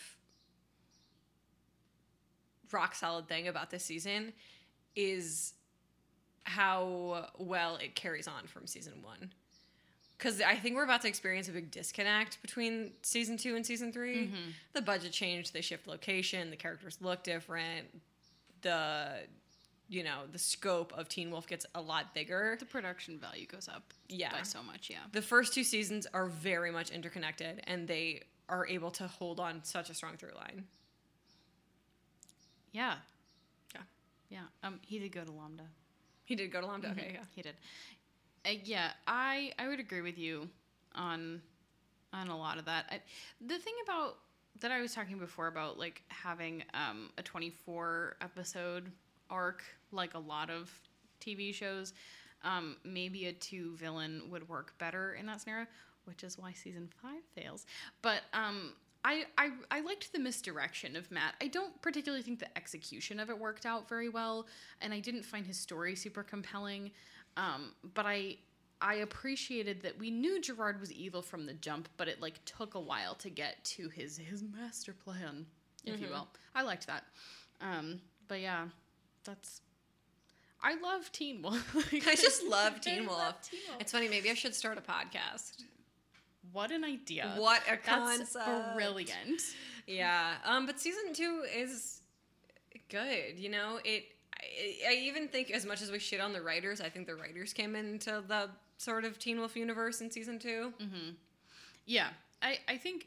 rock 2.73 2.95
solid 2.95 3.29
thing 3.29 3.47
about 3.49 3.71
this 3.71 3.85
season 3.85 4.33
is 4.95 5.53
how 6.45 7.29
well 7.39 7.77
it 7.77 7.95
carries 7.95 8.27
on 8.27 8.47
from 8.47 8.67
season 8.67 8.95
one. 9.03 9.33
Because 10.17 10.41
I 10.41 10.55
think 10.55 10.77
we're 10.77 10.85
about 10.85 11.03
to 11.03 11.09
experience 11.09 11.49
a 11.49 11.53
big 11.53 11.71
disconnect 11.71 12.41
between 12.41 12.93
season 13.03 13.37
two 13.37 13.55
and 13.55 13.67
season 13.67 13.93
3 13.93 14.31
The 14.73 14.81
budget 14.81 15.13
changed, 15.13 15.53
they 15.53 15.61
shift 15.61 15.87
location, 15.87 16.49
the 16.49 16.57
characters 16.57 16.97
look 17.03 17.23
different, 17.23 17.87
the 18.63 19.27
you 19.89 20.03
know 20.03 20.23
the 20.33 20.39
scope 20.39 20.93
of 20.97 21.09
Teen 21.09 21.31
Wolf 21.31 21.47
gets 21.47 21.65
a 21.75 21.81
lot 21.81 22.13
bigger. 22.15 22.57
The 22.59 22.67
production 22.67 23.19
value 23.19 23.47
goes 23.47 23.69
up 23.69 23.93
Yeah. 24.09 24.33
by 24.33 24.43
so 24.43 24.63
much. 24.63 24.91
Yeah. 24.91 24.99
The 25.13 25.23
first 25.23 25.55
two 25.55 25.65
seasons 25.65 26.07
are 26.13 26.27
very 26.27 26.71
much 26.71 26.91
interconnected, 26.91 27.63
and 27.67 27.87
they 27.87 28.23
are 28.49 28.67
able 28.67 28.91
to 28.93 29.07
hold 29.07 29.41
on 29.41 29.63
such 29.65 29.91
a 29.91 29.95
strong 29.95 30.17
through 30.17 30.35
line. 30.37 30.65
Yeah. 32.73 32.95
Yeah. 33.75 33.81
Yeah. 34.29 34.39
Um, 34.63 34.81
he 34.83 34.99
did 34.99 35.13
go 35.13 35.25
to 35.25 35.31
LAMDA. 35.31 35.67
He 36.25 36.35
did 36.35 36.51
go 36.53 36.61
to 36.61 36.67
LAMDA. 36.67 36.93
Okay, 36.93 37.11
yeah. 37.15 37.25
He 37.35 37.43
did. 37.43 37.55
Uh, 38.45 38.51
yeah, 38.65 38.91
I 39.07 39.53
I 39.59 39.69
would 39.69 39.81
agree 39.81 40.01
with 40.03 40.19
you 40.19 40.49
on 40.95 41.41
on 42.13 42.29
a 42.29 42.37
lot 42.37 42.59
of 42.59 42.65
that. 42.67 42.87
I, 42.91 43.01
the 43.41 43.59
thing 43.59 43.75
about 43.85 44.19
that 44.61 44.71
I 44.73 44.81
was 44.81 44.95
talking 44.95 45.19
before 45.19 45.47
about 45.49 45.79
like 45.79 46.03
having 46.09 46.65
um, 46.75 47.11
a 47.19 47.23
24 47.23 48.17
episode 48.23 48.91
arc 49.31 49.63
like 49.93 50.15
a 50.15 50.19
lot 50.19 50.51
of 50.51 50.71
TV 51.21 51.55
shows, 51.55 51.93
um, 52.45 52.77
maybe 52.85 53.27
a 53.27 53.33
two 53.33 53.77
villain 53.77 54.23
would 54.31 54.49
work 54.49 54.77
better 54.79 55.15
in 55.15 55.27
that 55.27 55.41
scenario, 55.41 55.67
which 56.05 56.23
is 56.23 56.39
why 56.39 56.53
season 56.53 56.89
five 57.03 57.23
fails. 57.35 57.67
But 58.03 58.23
um, 58.33 58.73
I, 59.05 59.25
I 59.39 59.51
I 59.71 59.81
liked 59.81 60.13
the 60.13 60.19
misdirection 60.19 60.97
of 60.97 61.11
Matt. 61.11 61.35
I 61.41 61.47
don't 61.49 61.81
particularly 61.81 62.23
think 62.23 62.41
the 62.41 62.57
execution 62.57 63.21
of 63.21 63.31
it 63.31 63.39
worked 63.39 63.65
out 63.67 63.89
very 63.89 64.09
well, 64.09 64.47
and 64.81 64.93
I 64.93 65.01
didn't 65.01 65.25
find 65.25 65.47
his 65.47 65.59
story 65.59 65.95
super 65.95 66.23
compelling. 66.23 66.91
Um, 67.37 67.73
but 67.95 68.07
I 68.07 68.37
I 68.81 68.97
appreciated 68.97 69.83
that 69.83 69.99
we 69.99 70.11
knew 70.11 70.41
Gerard 70.41 70.81
was 70.81 70.93
evil 70.93 71.23
from 71.23 71.47
the 71.47 71.55
jump, 71.55 71.89
but 71.97 72.09
it 72.09 72.21
like 72.21 72.45
took 72.45 72.75
a 72.75 72.81
while 72.81 73.15
to 73.17 73.31
get 73.31 73.63
to 73.65 73.89
his 73.89 74.19
his 74.19 74.43
master 74.43 74.93
plan, 74.93 75.47
if 75.85 76.01
you 76.01 76.09
will. 76.11 76.29
I 76.55 76.63
liked 76.63 76.87
that. 76.89 77.05
Um, 77.61 78.01
but 78.29 78.41
yeah, 78.41 78.67
that's. 79.27 79.61
I 80.63 80.75
love 80.81 81.13
Teen 81.13 81.43
Wolf. 81.43 81.77
I 82.07 82.15
just 82.15 82.43
love 82.45 82.81
Teen 82.81 83.07
Wolf. 83.07 83.19
love 83.19 83.41
Teen 83.43 83.61
Wolf. 83.69 83.81
It's 83.81 83.93
funny. 83.93 84.09
Maybe 84.09 84.31
I 84.31 84.35
should 84.35 84.55
start 84.55 84.79
a 84.79 84.81
podcast. 84.81 85.63
What 86.53 86.71
an 86.71 86.85
idea! 86.85 87.35
What 87.37 87.61
a 87.67 87.73
That's 87.85 87.87
concept. 87.87 88.75
brilliant. 88.75 89.43
Yeah. 89.87 90.35
Um. 90.45 90.65
But 90.67 90.81
season 90.81 91.13
two 91.13 91.43
is 91.55 92.01
good. 92.89 93.37
You 93.37 93.51
know, 93.51 93.79
it. 93.85 94.05
I, 94.35 94.91
I 94.91 94.95
even 94.95 95.29
think 95.29 95.51
as 95.51 95.67
much 95.67 95.83
as 95.83 95.91
we 95.91 95.99
shit 95.99 96.21
on 96.21 96.33
the 96.33 96.41
writers, 96.43 96.81
I 96.81 96.89
think 96.89 97.07
the 97.07 97.15
writers 97.17 97.53
came 97.53 97.75
into 97.75 98.23
the 98.27 98.51
sort 98.79 99.05
of 99.05 99.19
Teen 99.19 99.39
Wolf 99.39 99.57
universe 99.57 100.01
in 100.03 100.11
season 100.11 100.39
2 100.39 100.73
Yeah, 101.87 102.09
I, 102.43 102.59
I 102.69 102.77
think 102.77 103.07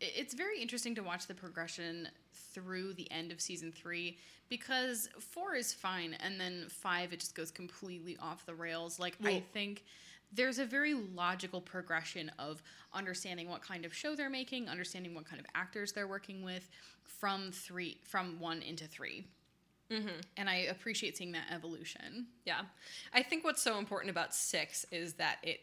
it's 0.00 0.34
very 0.34 0.60
interesting 0.60 0.94
to 0.96 1.02
watch 1.02 1.26
the 1.28 1.34
progression 1.34 2.08
through 2.52 2.94
the 2.94 3.08
end 3.10 3.30
of 3.30 3.40
season 3.40 3.70
three 3.72 4.18
because 4.52 5.08
four 5.18 5.54
is 5.54 5.72
fine, 5.72 6.14
and 6.20 6.38
then 6.38 6.66
five, 6.68 7.14
it 7.14 7.20
just 7.20 7.34
goes 7.34 7.50
completely 7.50 8.18
off 8.20 8.44
the 8.44 8.54
rails. 8.54 9.00
Like, 9.00 9.16
I 9.24 9.42
think 9.54 9.82
there's 10.30 10.58
a 10.58 10.66
very 10.66 10.92
logical 10.92 11.58
progression 11.58 12.30
of 12.38 12.62
understanding 12.92 13.48
what 13.48 13.62
kind 13.62 13.86
of 13.86 13.94
show 13.94 14.14
they're 14.14 14.28
making, 14.28 14.68
understanding 14.68 15.14
what 15.14 15.24
kind 15.24 15.40
of 15.40 15.46
actors 15.54 15.92
they're 15.92 16.06
working 16.06 16.42
with 16.42 16.68
from 17.02 17.50
three, 17.50 17.96
from 18.04 18.38
one 18.40 18.60
into 18.60 18.86
3 18.86 19.24
mm-hmm. 19.90 20.08
And 20.36 20.50
I 20.50 20.56
appreciate 20.56 21.16
seeing 21.16 21.32
that 21.32 21.46
evolution. 21.50 22.26
Yeah. 22.44 22.60
I 23.14 23.22
think 23.22 23.44
what's 23.44 23.62
so 23.62 23.78
important 23.78 24.10
about 24.10 24.34
six 24.34 24.84
is 24.92 25.14
that 25.14 25.38
it 25.42 25.60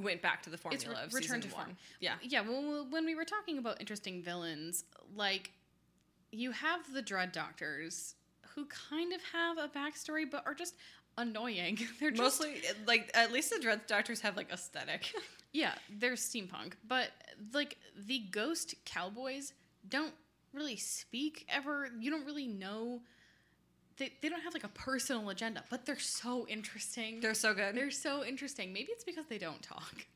went 0.00 0.22
back 0.22 0.44
to 0.44 0.50
the 0.50 0.58
formula 0.58 0.94
re- 0.94 1.04
of 1.04 1.14
return 1.14 1.40
to 1.40 1.48
one. 1.48 1.64
form. 1.64 1.76
Yeah. 1.98 2.14
Yeah, 2.22 2.42
well, 2.42 2.86
when 2.88 3.04
we 3.04 3.16
were 3.16 3.24
talking 3.24 3.58
about 3.58 3.80
interesting 3.80 4.22
villains, 4.22 4.84
like 5.16 5.50
you 6.30 6.52
have 6.52 6.80
the 6.92 7.02
Dread 7.02 7.32
Doctors 7.32 8.14
who 8.54 8.66
kind 8.66 9.12
of 9.12 9.20
have 9.32 9.58
a 9.58 9.68
backstory 9.68 10.24
but 10.30 10.44
are 10.46 10.54
just 10.54 10.74
annoying. 11.16 11.78
They're 12.00 12.10
just 12.10 12.22
Mostly, 12.22 12.54
like, 12.86 13.10
at 13.14 13.32
least 13.32 13.50
the 13.50 13.60
Dread 13.60 13.86
Doctors 13.86 14.20
have, 14.20 14.36
like, 14.36 14.50
aesthetic. 14.52 15.12
yeah, 15.52 15.74
they're 15.98 16.12
steampunk, 16.12 16.74
but 16.86 17.08
like 17.52 17.76
the 17.96 18.20
ghost 18.30 18.74
cowboys 18.84 19.52
don't 19.88 20.12
really 20.52 20.76
speak 20.76 21.46
ever. 21.48 21.88
You 21.98 22.10
don't 22.10 22.26
really 22.26 22.46
know. 22.46 23.00
They, 23.96 24.12
they 24.22 24.28
don't 24.28 24.42
have 24.42 24.54
like 24.54 24.64
a 24.64 24.68
personal 24.68 25.28
agenda, 25.30 25.64
but 25.70 25.84
they're 25.86 25.98
so 25.98 26.46
interesting. 26.48 27.20
They're 27.20 27.34
so 27.34 27.54
good. 27.54 27.74
they're 27.74 27.90
so 27.90 28.24
interesting. 28.24 28.72
Maybe 28.72 28.88
it's 28.92 29.04
because 29.04 29.26
they 29.26 29.38
don't 29.38 29.62
talk. 29.62 30.06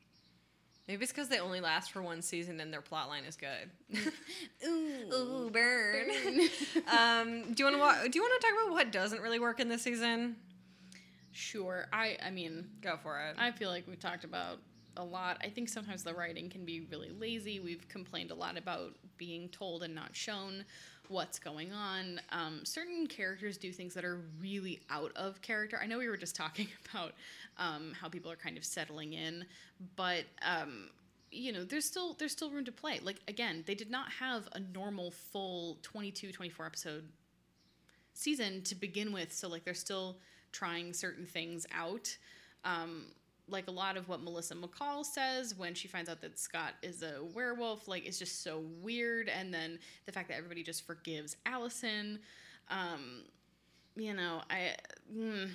Maybe 0.89 1.05
it's 1.05 1.13
because 1.13 1.29
they 1.29 1.39
only 1.39 1.61
last 1.61 1.93
for 1.93 2.03
one 2.03 2.23
season 2.23 2.59
and 2.61 2.73
their 2.73 2.81
plot 2.81 3.09
line 3.09 3.25
is 3.25 3.37
good. 3.37 3.71
Ooh, 4.67 5.13
Ooh, 5.15 5.51
burn. 5.51 6.11
um, 6.89 7.53
do 7.55 7.63
you 7.63 7.65
want 7.65 7.77
to 7.77 7.79
wa- 7.79 8.09
do 8.09 8.19
you 8.19 8.23
want 8.23 8.41
to 8.41 8.47
talk 8.49 8.57
about 8.65 8.73
what 8.73 8.91
doesn't 8.93 9.23
really 9.23 9.39
work 9.39 9.61
in 9.61 9.69
this 9.69 9.83
season? 9.83 10.37
Sure. 11.31 11.87
I 11.93 12.17
I 12.25 12.31
mean, 12.31 12.69
Go 12.81 12.97
for 13.03 13.21
it. 13.21 13.37
I 13.39 13.53
feel 13.53 13.71
like 13.71 13.87
we 13.87 13.97
talked 13.97 14.25
about 14.25 14.59
a 14.97 15.05
lot. 15.05 15.39
I 15.43 15.49
think 15.49 15.69
sometimes 15.69 16.03
the 16.03 16.15
writing 16.15 16.49
can 16.49 16.65
be 16.65 16.81
really 16.91 17.11
lazy. 17.11 17.61
We've 17.61 17.87
complained 17.89 18.31
a 18.31 18.35
lot 18.35 18.57
about 18.59 18.95
being 19.17 19.49
told 19.49 19.83
and 19.83 19.95
not 19.95 20.15
shown 20.15 20.65
what's 21.09 21.39
going 21.39 21.73
on. 21.73 22.21
Um, 22.31 22.61
certain 22.65 23.07
characters 23.07 23.57
do 23.57 23.73
things 23.73 23.95
that 23.95 24.05
are 24.05 24.21
really 24.41 24.81
out 24.91 25.13
of 25.17 25.41
character. 25.43 25.79
I 25.83 25.87
know 25.87 25.99
we 25.99 26.09
were 26.09 26.17
just 26.17 26.37
talking 26.37 26.69
about 26.91 27.13
um, 27.59 27.93
how 28.01 28.09
people 28.09 28.31
are 28.31 28.37
kind 28.37 28.57
of 28.57 28.65
settling 28.65 29.13
in, 29.13 29.45
but 29.97 30.25
um, 30.43 30.91
you 31.31 31.53
know, 31.53 31.65
there's 31.65 31.85
still 31.85 32.15
there's 32.19 32.33
still 32.33 32.51
room 32.51 32.65
to 32.65 32.73
play. 32.73 33.01
Like 33.03 33.21
again, 33.29 33.65
they 33.67 33.75
did 33.75 33.91
not 33.91 34.11
have 34.13 34.49
a 34.53 34.61
normal 34.61 35.11
full 35.11 35.79
22, 35.83 36.33
24 36.33 36.67
episode 36.67 37.09
season 38.15 38.63
to 38.63 38.75
begin 38.75 39.13
with, 39.13 39.33
so 39.33 39.49
like 39.49 39.65
they're 39.65 39.75
still 39.75 40.19
trying 40.53 40.93
certain 40.93 41.27
things 41.27 41.67
out. 41.75 42.17
Um, 42.65 43.07
like 43.49 43.69
a 43.69 43.73
lot 43.73 43.97
of 43.97 44.09
what 44.09 44.23
Melissa 44.23 44.55
McCall 44.55 45.05
says 45.05 45.55
when 45.57 45.75
she 45.75 45.89
finds 45.89 46.09
out 46.09 46.21
that 46.21 46.39
Scott 46.39 46.75
is 46.83 47.03
a 47.03 47.25
werewolf, 47.35 47.89
like 47.89 48.07
it's 48.07 48.19
just 48.19 48.43
so 48.43 48.63
weird. 48.81 49.29
And 49.29 49.53
then 49.53 49.79
the 50.07 50.13
fact 50.13 50.29
that 50.29 50.37
everybody 50.37 50.63
just 50.63 50.87
forgives 50.87 51.37
Allison, 51.47 52.19
um, 52.69 53.25
you 53.97 54.15
know, 54.15 54.43
I. 54.51 54.77
Mm. 55.15 55.51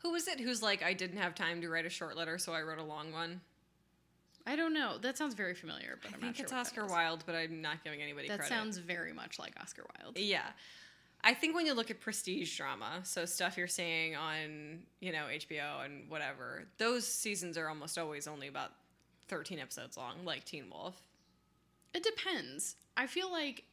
Who 0.00 0.10
was 0.10 0.26
it 0.26 0.40
who's 0.40 0.62
like, 0.62 0.82
I 0.82 0.94
didn't 0.94 1.18
have 1.18 1.34
time 1.34 1.60
to 1.60 1.68
write 1.68 1.86
a 1.86 1.90
short 1.90 2.16
letter, 2.16 2.36
so 2.36 2.52
I 2.52 2.62
wrote 2.62 2.78
a 2.78 2.84
long 2.84 3.12
one? 3.12 3.40
I 4.46 4.56
don't 4.56 4.74
know. 4.74 4.98
That 4.98 5.16
sounds 5.16 5.34
very 5.34 5.54
familiar, 5.54 5.98
but 6.02 6.10
I 6.10 6.14
am 6.14 6.20
think 6.20 6.36
sure. 6.36 6.44
it's 6.44 6.52
Oscar. 6.52 6.86
Wilde, 6.86 7.22
but 7.26 7.34
I'm 7.36 7.62
not 7.62 7.84
giving 7.84 8.02
anybody 8.02 8.26
That 8.28 8.38
credit. 8.38 8.52
sounds 8.52 8.78
very 8.78 9.12
much 9.12 9.38
like 9.38 9.52
Oscar 9.60 9.84
Wilde. 10.00 10.18
Yeah. 10.18 10.48
I 11.24 11.34
think 11.34 11.54
when 11.54 11.66
you 11.66 11.74
look 11.74 11.90
at 11.90 12.00
prestige 12.00 12.56
drama, 12.56 13.00
so 13.04 13.24
stuff 13.24 13.56
you're 13.56 13.68
seeing 13.68 14.16
on, 14.16 14.80
you 15.00 15.12
know, 15.12 15.26
HBO 15.30 15.84
and 15.84 16.10
whatever, 16.10 16.64
those 16.78 17.06
seasons 17.06 17.56
are 17.56 17.68
almost 17.68 17.96
always 17.96 18.26
only 18.26 18.48
about 18.48 18.72
13 19.28 19.58
episodes 19.60 19.96
long, 19.96 20.24
like 20.24 20.44
Teen 20.44 20.64
Wolf. 20.70 21.00
It 21.94 22.02
depends. 22.02 22.74
I 22.96 23.06
feel 23.06 23.30
like 23.30 23.64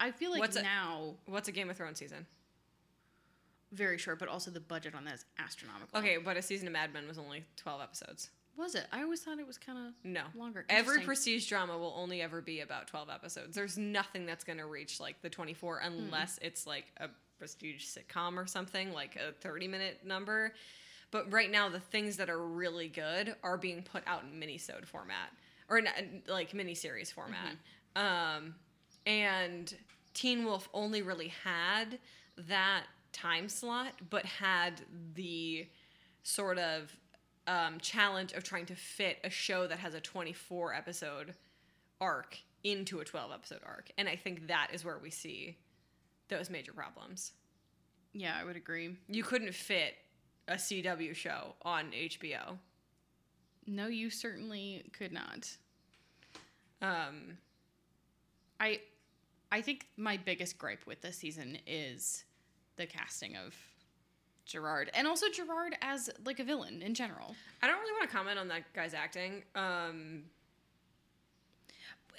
I 0.00 0.10
feel 0.12 0.30
like 0.30 0.40
What's 0.40 0.56
a- 0.56 0.62
now 0.62 1.14
What's 1.26 1.48
a 1.48 1.52
Game 1.52 1.68
of 1.70 1.76
Thrones 1.76 1.98
season? 1.98 2.26
very 3.72 3.96
short, 3.96 4.18
but 4.18 4.28
also 4.28 4.50
the 4.50 4.60
budget 4.60 4.94
on 4.94 5.04
that 5.06 5.14
is 5.14 5.24
astronomical. 5.38 5.98
Okay, 5.98 6.18
but 6.18 6.36
a 6.36 6.42
season 6.42 6.66
of 6.66 6.74
Mad 6.74 6.92
Men 6.92 7.08
was 7.08 7.16
only 7.18 7.44
12 7.56 7.80
episodes. 7.80 8.28
Was 8.56 8.74
it? 8.74 8.86
I 8.92 9.02
always 9.02 9.22
thought 9.22 9.38
it 9.38 9.46
was 9.46 9.58
kind 9.58 9.78
of 9.78 9.94
No. 10.04 10.24
longer. 10.34 10.64
Every 10.68 11.00
prestige 11.00 11.48
drama 11.48 11.76
will 11.78 11.94
only 11.96 12.20
ever 12.20 12.40
be 12.42 12.60
about 12.60 12.86
12 12.86 13.08
episodes. 13.08 13.54
There's 13.54 13.78
nothing 13.78 14.26
that's 14.26 14.44
going 14.44 14.58
to 14.58 14.66
reach 14.66 15.00
like 15.00 15.20
the 15.22 15.30
24 15.30 15.80
Hmm. 15.80 15.86
unless 15.86 16.38
it's 16.42 16.66
like 16.66 16.86
a 16.98 17.08
prestige 17.38 17.84
sitcom 17.86 18.36
or 18.36 18.46
something, 18.46 18.92
like 18.92 19.16
a 19.16 19.32
30 19.32 19.68
minute 19.68 20.04
number. 20.04 20.54
But 21.10 21.32
right 21.32 21.50
now, 21.50 21.68
the 21.68 21.80
things 21.80 22.16
that 22.18 22.30
are 22.30 22.46
really 22.46 22.88
good 22.88 23.34
are 23.42 23.56
being 23.58 23.82
put 23.82 24.02
out 24.06 24.22
in 24.24 24.38
minisode 24.38 24.86
format 24.86 25.30
or 25.68 25.78
in, 25.78 26.22
like 26.28 26.52
miniseries 26.52 27.12
format. 27.12 27.56
Um, 27.96 28.54
and 29.06 29.74
Teen 30.14 30.44
Wolf 30.44 30.68
only 30.72 31.02
really 31.02 31.28
had 31.28 31.98
that 32.36 32.84
time 33.12 33.48
slot, 33.48 33.94
but 34.10 34.24
had 34.24 34.80
the 35.14 35.66
sort 36.22 36.58
of 36.58 36.94
um, 37.46 37.78
challenge 37.80 38.32
of 38.32 38.44
trying 38.44 38.66
to 38.66 38.74
fit 38.74 39.18
a 39.24 39.30
show 39.30 39.66
that 39.66 39.78
has 39.78 39.94
a 39.94 40.00
24 40.00 40.74
episode 40.74 41.34
arc 42.00 42.38
into 42.64 43.00
a 43.00 43.04
12 43.04 43.32
episode 43.32 43.60
arc. 43.66 43.90
And 43.98 44.08
I 44.08 44.16
think 44.16 44.48
that 44.48 44.68
is 44.72 44.84
where 44.84 44.98
we 44.98 45.10
see 45.10 45.58
those 46.28 46.50
major 46.50 46.72
problems. 46.72 47.32
Yeah, 48.12 48.36
I 48.38 48.44
would 48.44 48.56
agree. 48.56 48.96
You 49.08 49.22
couldn't 49.22 49.54
fit 49.54 49.94
a 50.48 50.54
CW 50.54 51.14
show 51.14 51.54
on 51.62 51.92
HBO. 51.92 52.58
No, 53.66 53.86
you 53.86 54.10
certainly 54.10 54.84
could 54.92 55.12
not. 55.12 55.56
Um, 56.80 57.38
I 58.58 58.80
I 59.52 59.60
think 59.60 59.86
my 59.96 60.16
biggest 60.16 60.58
gripe 60.58 60.86
with 60.86 61.00
this 61.00 61.18
season 61.18 61.58
is 61.66 62.24
the 62.76 62.86
casting 62.86 63.36
of 63.36 63.54
Gerard 64.44 64.90
and 64.94 65.06
also 65.06 65.26
Gerard 65.32 65.76
as 65.82 66.10
like 66.24 66.40
a 66.40 66.44
villain 66.44 66.82
in 66.82 66.94
general. 66.94 67.34
I 67.62 67.66
don't 67.66 67.78
really 67.78 67.92
want 67.92 68.10
to 68.10 68.16
comment 68.16 68.38
on 68.38 68.48
that 68.48 68.72
guy's 68.74 68.94
acting. 68.94 69.42
Um, 69.54 70.24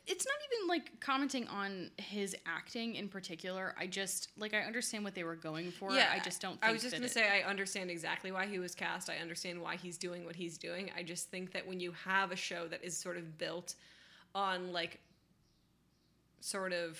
It's 0.06 0.26
not 0.26 0.36
even 0.52 0.68
like 0.68 1.00
commenting 1.00 1.48
on 1.48 1.90
his 1.98 2.36
acting 2.46 2.96
in 2.96 3.08
particular. 3.08 3.74
I 3.80 3.88
just 3.88 4.30
like 4.38 4.54
I 4.54 4.60
understand 4.62 5.04
what 5.06 5.16
they 5.16 5.24
were 5.24 5.36
going 5.36 5.72
for. 5.72 5.94
Yeah, 5.94 6.10
I 6.12 6.20
just 6.20 6.42
don't 6.42 6.60
think 6.60 6.66
I 6.66 6.72
was 6.74 6.82
just 6.82 6.92
going 6.94 7.04
it- 7.04 7.08
to 7.08 7.14
say 7.14 7.42
I 7.42 7.48
understand 7.48 7.90
exactly 7.90 8.32
why 8.32 8.46
he 8.48 8.60
was 8.60 8.76
cast. 8.76 9.10
I 9.10 9.18
understand 9.18 9.62
why 9.62 9.76
he's 9.78 9.98
doing 9.98 10.26
what 10.26 10.36
he's 10.36 10.58
doing. 10.58 10.92
I 10.98 11.04
just 11.04 11.30
think 11.30 11.52
that 11.54 11.66
when 11.68 11.80
you 11.80 11.94
have 12.06 12.32
a 12.32 12.36
show 12.36 12.68
that 12.68 12.84
is 12.84 12.98
sort 12.98 13.16
of 13.18 13.38
built 13.38 13.76
on 14.36 14.74
like 14.74 15.00
sort 16.42 16.74
of 16.74 17.00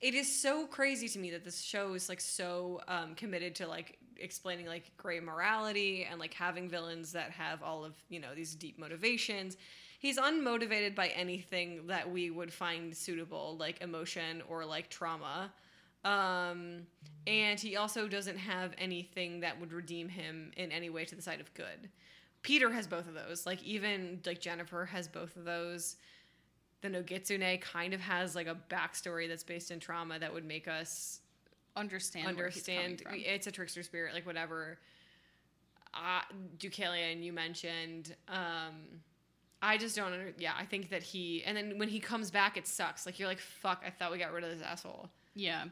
it 0.00 0.14
is 0.14 0.40
so 0.40 0.66
crazy 0.66 1.08
to 1.08 1.18
me 1.18 1.30
that 1.30 1.44
this 1.44 1.60
show 1.60 1.92
is 1.94 2.08
like 2.08 2.20
so 2.20 2.80
um, 2.88 3.14
committed 3.14 3.54
to 3.56 3.66
like 3.66 3.98
explaining 4.18 4.66
like 4.66 4.90
gray 4.96 5.20
morality 5.20 6.06
and 6.10 6.18
like 6.18 6.34
having 6.34 6.68
villains 6.68 7.12
that 7.12 7.30
have 7.30 7.62
all 7.62 7.84
of 7.84 7.94
you 8.08 8.20
know 8.20 8.34
these 8.34 8.54
deep 8.54 8.78
motivations. 8.78 9.56
He's 9.98 10.18
unmotivated 10.18 10.94
by 10.94 11.08
anything 11.08 11.86
that 11.88 12.10
we 12.10 12.30
would 12.30 12.52
find 12.52 12.96
suitable 12.96 13.56
like 13.58 13.82
emotion 13.82 14.42
or 14.48 14.64
like 14.64 14.88
trauma. 14.88 15.52
Um, 16.02 16.86
and 17.26 17.60
he 17.60 17.76
also 17.76 18.08
doesn't 18.08 18.38
have 18.38 18.72
anything 18.78 19.40
that 19.40 19.60
would 19.60 19.74
redeem 19.74 20.08
him 20.08 20.52
in 20.56 20.72
any 20.72 20.88
way 20.88 21.04
to 21.04 21.14
the 21.14 21.20
side 21.20 21.40
of 21.40 21.52
good. 21.52 21.90
Peter 22.40 22.70
has 22.70 22.86
both 22.86 23.06
of 23.06 23.12
those. 23.12 23.44
Like 23.44 23.62
even 23.62 24.20
like 24.24 24.40
jennifer 24.40 24.86
has 24.86 25.06
both 25.08 25.36
of 25.36 25.44
those 25.44 25.96
the 26.82 26.88
Nogitsune 26.88 27.60
kind 27.60 27.94
of 27.94 28.00
has 28.00 28.34
like 28.34 28.46
a 28.46 28.56
backstory 28.68 29.28
that's 29.28 29.44
based 29.44 29.70
in 29.70 29.80
trauma 29.80 30.18
that 30.18 30.32
would 30.32 30.44
make 30.44 30.68
us 30.68 31.20
understand 31.76 32.26
understand 32.26 33.02
it's 33.10 33.46
a 33.46 33.50
trickster 33.50 33.82
spirit, 33.82 34.14
like 34.14 34.26
whatever. 34.26 34.78
Uh, 35.92 36.20
Deucalion, 36.58 37.22
you 37.22 37.32
mentioned. 37.32 38.14
Um, 38.28 39.00
I 39.62 39.76
just 39.76 39.96
don't. 39.96 40.12
Under, 40.12 40.32
yeah, 40.38 40.52
I 40.58 40.64
think 40.64 40.90
that 40.90 41.02
he 41.02 41.42
and 41.44 41.56
then 41.56 41.78
when 41.78 41.88
he 41.88 42.00
comes 42.00 42.30
back, 42.30 42.56
it 42.56 42.66
sucks. 42.66 43.06
Like 43.06 43.18
you're 43.18 43.28
like, 43.28 43.40
fuck. 43.40 43.82
I 43.86 43.90
thought 43.90 44.12
we 44.12 44.18
got 44.18 44.32
rid 44.32 44.44
of 44.44 44.50
this 44.50 44.62
asshole. 44.66 45.10
Yeah. 45.34 45.64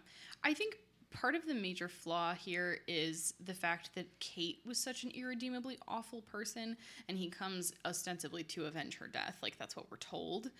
I 0.44 0.55
think 0.55 0.76
part 1.10 1.35
of 1.35 1.47
the 1.47 1.55
major 1.55 1.89
flaw 1.89 2.35
here 2.35 2.80
is 2.86 3.35
the 3.44 3.55
fact 3.55 3.94
that 3.94 4.06
Kate 4.20 4.60
was 4.66 4.78
such 4.78 5.05
an 5.05 5.10
irredeemably 5.14 5.78
awful 5.89 6.20
person 6.22 6.76
and 7.09 7.16
he 7.16 7.28
comes 7.28 7.72
ostensibly 7.85 8.44
to 8.44 8.66
avenge 8.66 8.97
her 8.98 9.09
death. 9.09 9.39
Like 9.43 9.56
that's 9.59 9.74
what 9.74 9.90
we're 9.90 9.97
told. 9.97 10.51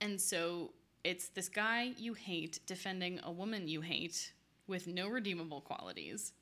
And 0.00 0.20
so 0.20 0.72
it's 1.02 1.28
this 1.28 1.48
guy 1.48 1.92
you 1.96 2.14
hate 2.14 2.60
defending 2.66 3.20
a 3.24 3.30
woman 3.30 3.68
you 3.68 3.80
hate 3.80 4.32
with 4.66 4.86
no 4.86 5.08
redeemable 5.08 5.60
qualities. 5.60 6.32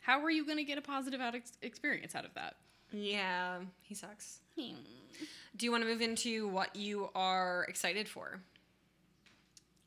How 0.00 0.22
are 0.22 0.30
you 0.30 0.44
going 0.44 0.58
to 0.58 0.64
get 0.64 0.78
a 0.78 0.82
positive 0.82 1.20
out 1.20 1.34
ex- 1.34 1.58
experience 1.62 2.14
out 2.14 2.24
of 2.24 2.32
that? 2.34 2.56
Yeah, 2.92 3.58
he 3.82 3.94
sucks. 3.94 4.38
Hmm. 4.58 4.76
Do 5.56 5.66
you 5.66 5.72
want 5.72 5.82
to 5.82 5.88
move 5.88 6.00
into 6.00 6.48
what 6.48 6.74
you 6.76 7.10
are 7.14 7.64
excited 7.68 8.08
for? 8.08 8.40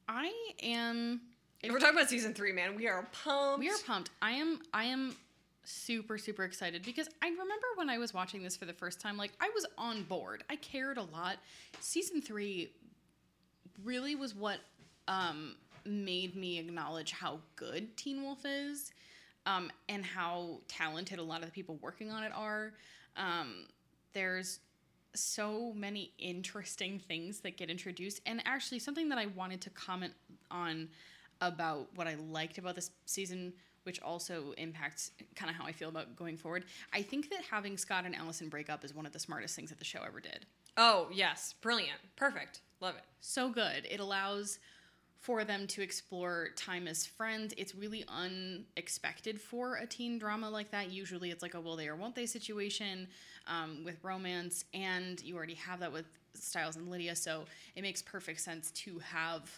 I 0.08 0.32
am 0.62 1.22
If 1.62 1.72
we're 1.72 1.80
talking 1.80 1.96
about 1.96 2.10
season 2.10 2.34
three, 2.34 2.52
man, 2.52 2.76
we 2.76 2.88
are 2.88 3.08
pumped. 3.24 3.60
We 3.60 3.70
are 3.70 3.78
pumped. 3.86 4.10
I 4.22 4.32
am 4.32 4.60
I 4.74 4.86
am 4.86 5.16
super 5.70 6.18
super 6.18 6.44
excited 6.44 6.84
because 6.84 7.08
I 7.22 7.28
remember 7.28 7.68
when 7.76 7.90
I 7.90 8.00
was 8.00 8.14
watching 8.14 8.41
this 8.41 8.58
for 8.58 8.66
the 8.66 8.74
first 8.74 9.00
time 9.00 9.18
like 9.18 9.32
I 9.40 9.50
was 9.54 9.66
on 9.78 10.04
board. 10.04 10.44
I 10.50 10.56
cared 10.56 10.98
a 10.98 11.04
lot. 11.04 11.38
Season 11.80 12.22
3 12.22 12.72
really 13.84 14.16
was 14.16 14.34
what 14.34 14.58
um 15.08 15.56
made 15.86 16.36
me 16.36 16.58
acknowledge 16.60 17.12
how 17.12 17.40
good 17.56 17.96
Teen 17.96 18.24
Wolf 18.24 18.40
is 18.46 18.91
um 19.46 19.72
and 19.88 20.04
how 20.04 20.60
talented 20.68 21.20
a 21.20 21.24
lot 21.24 21.41
of 21.41 21.46
the 21.46 21.52
people 21.52 21.78
working 21.82 22.12
on 22.12 22.24
it 22.24 22.32
are. 22.36 22.74
Um 23.16 23.68
there's 24.14 24.60
so 25.16 25.72
many 25.76 26.14
interesting 26.18 27.00
things 27.00 27.41
that 27.41 27.58
get 27.58 27.70
introduced 27.70 28.22
and 28.26 28.41
actually 28.46 28.80
something 28.80 29.10
that 29.10 29.20
I 29.20 29.28
wanted 29.28 29.62
to 29.62 29.70
comment 29.72 30.14
on 30.50 30.90
about 31.41 31.88
what 31.96 32.08
I 32.08 32.16
liked 32.16 32.58
about 32.58 32.76
this 32.76 32.91
season 33.06 33.54
which 33.90 33.99
also 34.03 34.53
impacts 34.60 35.10
kind 35.36 35.49
of 35.49 35.56
how 35.56 35.66
I 35.66 35.72
feel 35.72 35.90
about 35.90 36.16
going 36.16 36.38
forward. 36.38 36.66
I 36.94 37.02
think 37.02 37.32
that 37.32 37.41
having 37.49 37.76
Scott 37.76 38.06
and 38.06 38.16
Allison 38.16 38.48
break 38.48 38.70
up 38.70 38.86
is 38.86 38.94
one 38.94 39.07
of 39.07 39.14
the 39.14 39.18
smartest 39.18 39.56
things 39.56 39.72
that 39.72 39.80
the 39.80 39.84
show 39.84 40.03
ever 40.06 40.20
did. 40.20 40.45
Oh 40.78 41.07
yes, 41.11 41.56
brilliant, 41.60 41.98
perfect, 42.16 42.61
love 42.82 42.94
it. 42.98 43.02
So 43.20 43.49
good. 43.49 43.88
It 43.90 43.99
allows 43.99 44.60
for 45.18 45.44
them 45.44 45.66
to 45.66 45.82
explore 45.82 46.49
time 46.56 46.88
as 46.88 47.03
friends. 47.03 47.52
It's 47.57 47.74
really 47.74 48.06
unexpected 48.07 49.41
for 49.41 49.78
a 49.78 49.88
teen 49.88 50.20
drama 50.20 50.52
like 50.52 50.70
that. 50.70 50.91
Usually 50.91 51.32
it's 51.32 51.41
like 51.41 51.56
a 51.56 51.60
will 51.60 51.76
they 51.76 51.88
or 51.88 51.95
won't 51.95 52.14
they 52.14 52.28
situation 52.28 53.07
um, 53.48 53.84
with 53.84 53.98
romance, 54.03 54.66
and 54.76 55.20
you 55.24 55.36
already 55.36 55.56
have 55.56 55.80
that 55.80 55.91
with 55.91 56.06
Stiles 56.36 56.76
and 56.76 56.91
Lydia, 56.91 57.16
so 57.16 57.45
it 57.76 57.82
makes 57.82 58.03
perfect 58.03 58.40
sense 58.40 58.70
to 58.72 58.99
have 58.99 59.49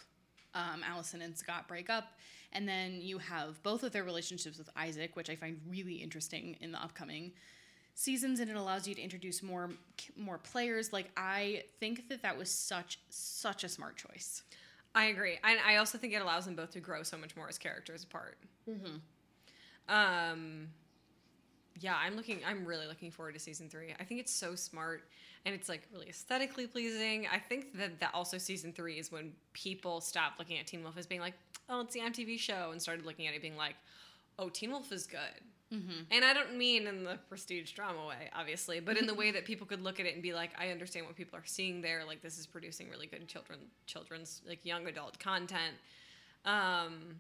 um, 0.54 0.84
Allison 0.90 1.22
and 1.22 1.38
Scott 1.38 1.68
break 1.68 1.90
up. 1.90 2.14
And 2.54 2.68
then 2.68 3.00
you 3.02 3.18
have 3.18 3.62
both 3.64 3.84
of 3.84 3.92
their 3.92 4.04
relationships 4.04 4.58
with 4.58 4.70
Isaac, 4.76 5.16
which 5.16 5.30
I 5.30 5.36
find 5.36 5.60
really 5.70 5.96
interesting 5.96 6.58
in 6.60 6.72
the 6.72 6.82
upcoming 6.82 7.32
seasons 7.94 8.40
and 8.40 8.50
it 8.50 8.56
allows 8.56 8.88
you 8.88 8.96
to 8.96 9.02
introduce 9.02 9.44
more 9.44 9.70
more 10.18 10.38
players. 10.38 10.94
Like 10.94 11.12
I 11.18 11.64
think 11.80 12.10
that 12.10 12.22
that 12.24 12.38
was 12.38 12.50
such 12.50 13.00
such 13.10 13.64
a 13.64 13.70
smart 13.70 13.98
choice. 13.98 14.44
I 14.94 15.06
agree. 15.06 15.38
And 15.44 15.60
I 15.66 15.78
also 15.78 15.98
think 15.98 16.14
it 16.14 16.22
allows 16.22 16.46
them 16.46 16.56
both 16.56 16.72
to 16.72 16.80
grow 16.80 17.04
so 17.04 17.18
much 17.18 17.36
more 17.36 17.48
as 17.48 17.58
characters 17.58 18.04
apart. 18.04 18.38
Mm-hmm. 18.70 18.98
Um, 19.88 20.68
yeah, 21.80 21.96
I'm 21.96 22.16
looking. 22.16 22.40
I'm 22.46 22.66
really 22.66 22.88
looking 22.88 23.12
forward 23.12 23.34
to 23.34 23.40
season 23.40 23.70
three. 23.70 23.94
I 24.00 24.04
think 24.04 24.20
it's 24.20 24.34
so 24.34 24.56
smart, 24.56 25.04
and 25.46 25.56
it's 25.56 25.70
like 25.70 25.88
really 25.92 26.10
aesthetically 26.10 26.68
pleasing. 26.68 27.28
I 27.32 27.40
think 27.40 27.78
that 27.78 28.00
that 28.00 28.12
also 28.14 28.38
season 28.38 28.74
three 28.74 29.00
is 29.00 29.12
when 29.12 29.34
people 29.54 30.02
stopped 30.02 30.40
looking 30.40 30.60
at 30.60 30.68
Teen 30.68 30.84
Wolf 30.84 30.98
as 30.98 31.08
being 31.08 31.22
like, 31.22 31.34
oh, 31.70 31.82
it's 31.82 31.94
the 31.94 32.02
MTV 32.02 32.38
show, 32.40 32.70
and 32.72 32.82
started 32.82 33.06
looking 33.06 33.28
at 33.28 33.34
it 33.34 33.42
being 33.42 33.58
like, 33.58 33.76
oh, 34.38 34.50
Teen 34.50 34.72
Wolf 34.72 34.92
is 34.92 35.08
good. 35.08 35.20
Mm-hmm. 35.74 36.04
And 36.12 36.26
I 36.26 36.34
don't 36.34 36.58
mean 36.58 36.86
in 36.86 37.06
the 37.06 37.18
prestige 37.30 37.72
drama 37.72 38.06
way, 38.06 38.30
obviously, 38.36 38.82
but 38.82 38.98
in 38.98 39.08
the 39.08 39.14
way 39.14 39.32
that 39.32 39.46
people 39.46 39.66
could 39.66 39.82
look 39.82 40.00
at 40.00 40.06
it 40.06 40.14
and 40.14 40.22
be 40.22 40.34
like, 40.34 40.52
I 40.60 40.70
understand 40.70 41.06
what 41.06 41.16
people 41.16 41.40
are 41.40 41.46
seeing 41.46 41.82
there. 41.82 42.04
Like 42.06 42.22
this 42.22 42.38
is 42.38 42.46
producing 42.46 42.90
really 42.90 43.08
good 43.08 43.26
children, 43.28 43.60
children's 43.86 44.42
like 44.48 44.66
young 44.66 44.88
adult 44.88 45.18
content. 45.18 45.76
Um, 46.44 47.20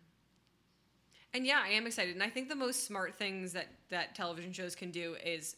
and 1.34 1.45
yeah, 1.45 1.61
I 1.64 1.69
am 1.69 1.88
excited, 1.88 2.14
and 2.14 2.23
I 2.23 2.30
think 2.30 2.49
the 2.49 2.56
most 2.56 2.85
smart 2.85 3.15
things 3.15 3.53
that 3.53 3.68
that 3.89 4.15
television 4.15 4.52
shows 4.52 4.76
can 4.76 4.91
do 4.91 5.15
is 5.23 5.56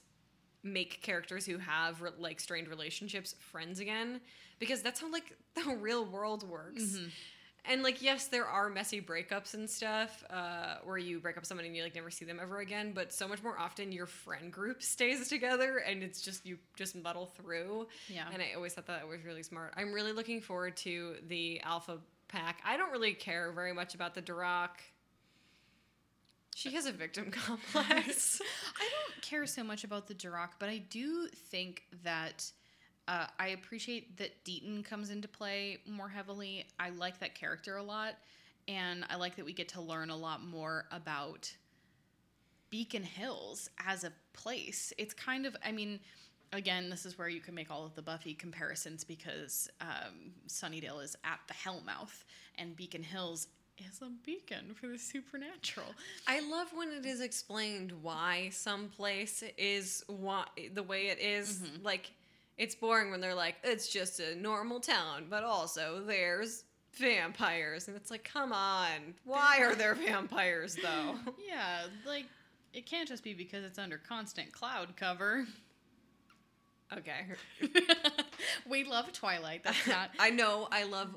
make 0.63 1.01
characters 1.01 1.45
who 1.45 1.57
have 1.57 2.01
like 2.17 2.39
strained 2.39 2.67
relationships 2.67 3.35
friends 3.51 3.79
again, 3.79 4.21
because 4.59 4.81
that's 4.81 5.01
how 5.01 5.11
like 5.11 5.35
the 5.55 5.75
real 5.75 6.05
world 6.05 6.47
works. 6.47 6.83
Mm-hmm 6.83 7.07
and 7.65 7.83
like 7.83 8.01
yes 8.01 8.27
there 8.27 8.45
are 8.45 8.69
messy 8.69 9.01
breakups 9.01 9.53
and 9.53 9.69
stuff 9.69 10.23
uh, 10.29 10.75
where 10.83 10.97
you 10.97 11.19
break 11.19 11.37
up 11.37 11.45
someone 11.45 11.65
and 11.65 11.75
you 11.75 11.83
like 11.83 11.95
never 11.95 12.11
see 12.11 12.25
them 12.25 12.39
ever 12.41 12.59
again 12.59 12.91
but 12.93 13.13
so 13.13 13.27
much 13.27 13.41
more 13.43 13.57
often 13.57 13.91
your 13.91 14.05
friend 14.05 14.51
group 14.51 14.81
stays 14.83 15.27
together 15.29 15.77
and 15.77 16.03
it's 16.03 16.21
just 16.21 16.45
you 16.45 16.57
just 16.75 16.95
muddle 16.95 17.25
through 17.25 17.87
yeah 18.07 18.25
and 18.33 18.41
i 18.41 18.53
always 18.55 18.73
thought 18.73 18.87
that 18.87 19.07
was 19.07 19.23
really 19.23 19.43
smart 19.43 19.73
i'm 19.77 19.93
really 19.93 20.11
looking 20.11 20.41
forward 20.41 20.75
to 20.75 21.15
the 21.27 21.59
alpha 21.61 21.97
pack 22.27 22.59
i 22.65 22.75
don't 22.75 22.91
really 22.91 23.13
care 23.13 23.51
very 23.51 23.73
much 23.73 23.95
about 23.95 24.13
the 24.13 24.21
Darach. 24.21 24.69
She 26.55 26.71
has 26.71 26.85
a 26.85 26.91
victim 26.91 27.31
complex 27.31 28.41
i 28.79 28.83
don't 28.83 29.21
care 29.21 29.45
so 29.45 29.63
much 29.63 29.83
about 29.83 30.07
the 30.07 30.15
Darach, 30.15 30.51
but 30.59 30.69
i 30.69 30.77
do 30.77 31.27
think 31.27 31.83
that 32.03 32.51
uh, 33.07 33.25
I 33.37 33.49
appreciate 33.49 34.17
that 34.17 34.43
Deaton 34.45 34.83
comes 34.83 35.09
into 35.09 35.27
play 35.27 35.79
more 35.85 36.07
heavily. 36.07 36.65
I 36.79 36.89
like 36.89 37.19
that 37.19 37.35
character 37.35 37.77
a 37.77 37.83
lot, 37.83 38.15
and 38.67 39.05
I 39.09 39.17
like 39.17 39.35
that 39.35 39.45
we 39.45 39.53
get 39.53 39.67
to 39.69 39.81
learn 39.81 40.09
a 40.09 40.15
lot 40.15 40.43
more 40.43 40.85
about 40.91 41.53
Beacon 42.69 43.03
Hills 43.03 43.69
as 43.85 44.03
a 44.03 44.11
place. 44.31 44.93
It's 44.97 45.13
kind 45.13 45.45
of, 45.45 45.55
I 45.65 45.71
mean, 45.71 45.99
again, 46.53 46.89
this 46.89 47.05
is 47.05 47.17
where 47.17 47.27
you 47.27 47.41
can 47.41 47.53
make 47.53 47.69
all 47.69 47.85
of 47.85 47.93
the 47.93 48.01
Buffy 48.01 48.33
comparisons 48.33 49.03
because 49.03 49.69
um, 49.81 50.31
Sunnydale 50.47 51.03
is 51.03 51.15
at 51.25 51.39
the 51.47 51.53
Hellmouth, 51.53 52.23
and 52.57 52.75
Beacon 52.75 53.03
Hills 53.03 53.47
is 53.77 54.01
a 54.01 54.09
beacon 54.25 54.75
for 54.79 54.87
the 54.87 54.97
supernatural. 54.97 55.87
I 56.27 56.39
love 56.41 56.67
when 56.73 56.89
it 56.91 57.05
is 57.05 57.21
explained 57.21 57.91
why 58.01 58.49
some 58.51 58.87
place 58.89 59.43
is 59.57 60.03
why 60.07 60.45
the 60.73 60.83
way 60.83 61.07
it 61.07 61.19
is. 61.19 61.59
Mm-hmm. 61.59 61.85
Like 61.85 62.11
it's 62.57 62.75
boring 62.75 63.11
when 63.11 63.21
they're 63.21 63.35
like, 63.35 63.55
it's 63.63 63.87
just 63.87 64.19
a 64.19 64.35
normal 64.35 64.79
town, 64.79 65.25
but 65.29 65.43
also 65.43 66.03
there's 66.05 66.63
vampires. 66.93 67.87
And 67.87 67.97
it's 67.97 68.11
like, 68.11 68.23
come 68.23 68.53
on. 68.53 69.15
Why 69.25 69.59
are 69.61 69.75
there 69.75 69.95
vampires, 69.95 70.75
though? 70.75 71.15
Yeah, 71.47 71.87
like, 72.05 72.25
it 72.73 72.85
can't 72.85 73.07
just 73.07 73.23
be 73.23 73.33
because 73.33 73.63
it's 73.63 73.77
under 73.77 73.97
constant 73.97 74.51
cloud 74.51 74.95
cover. 74.95 75.45
Okay. 76.95 77.25
we 78.69 78.83
love 78.83 79.11
Twilight. 79.13 79.63
That's 79.63 79.87
not. 79.87 80.11
I 80.19 80.29
know. 80.29 80.67
I 80.71 80.83
love 80.83 81.15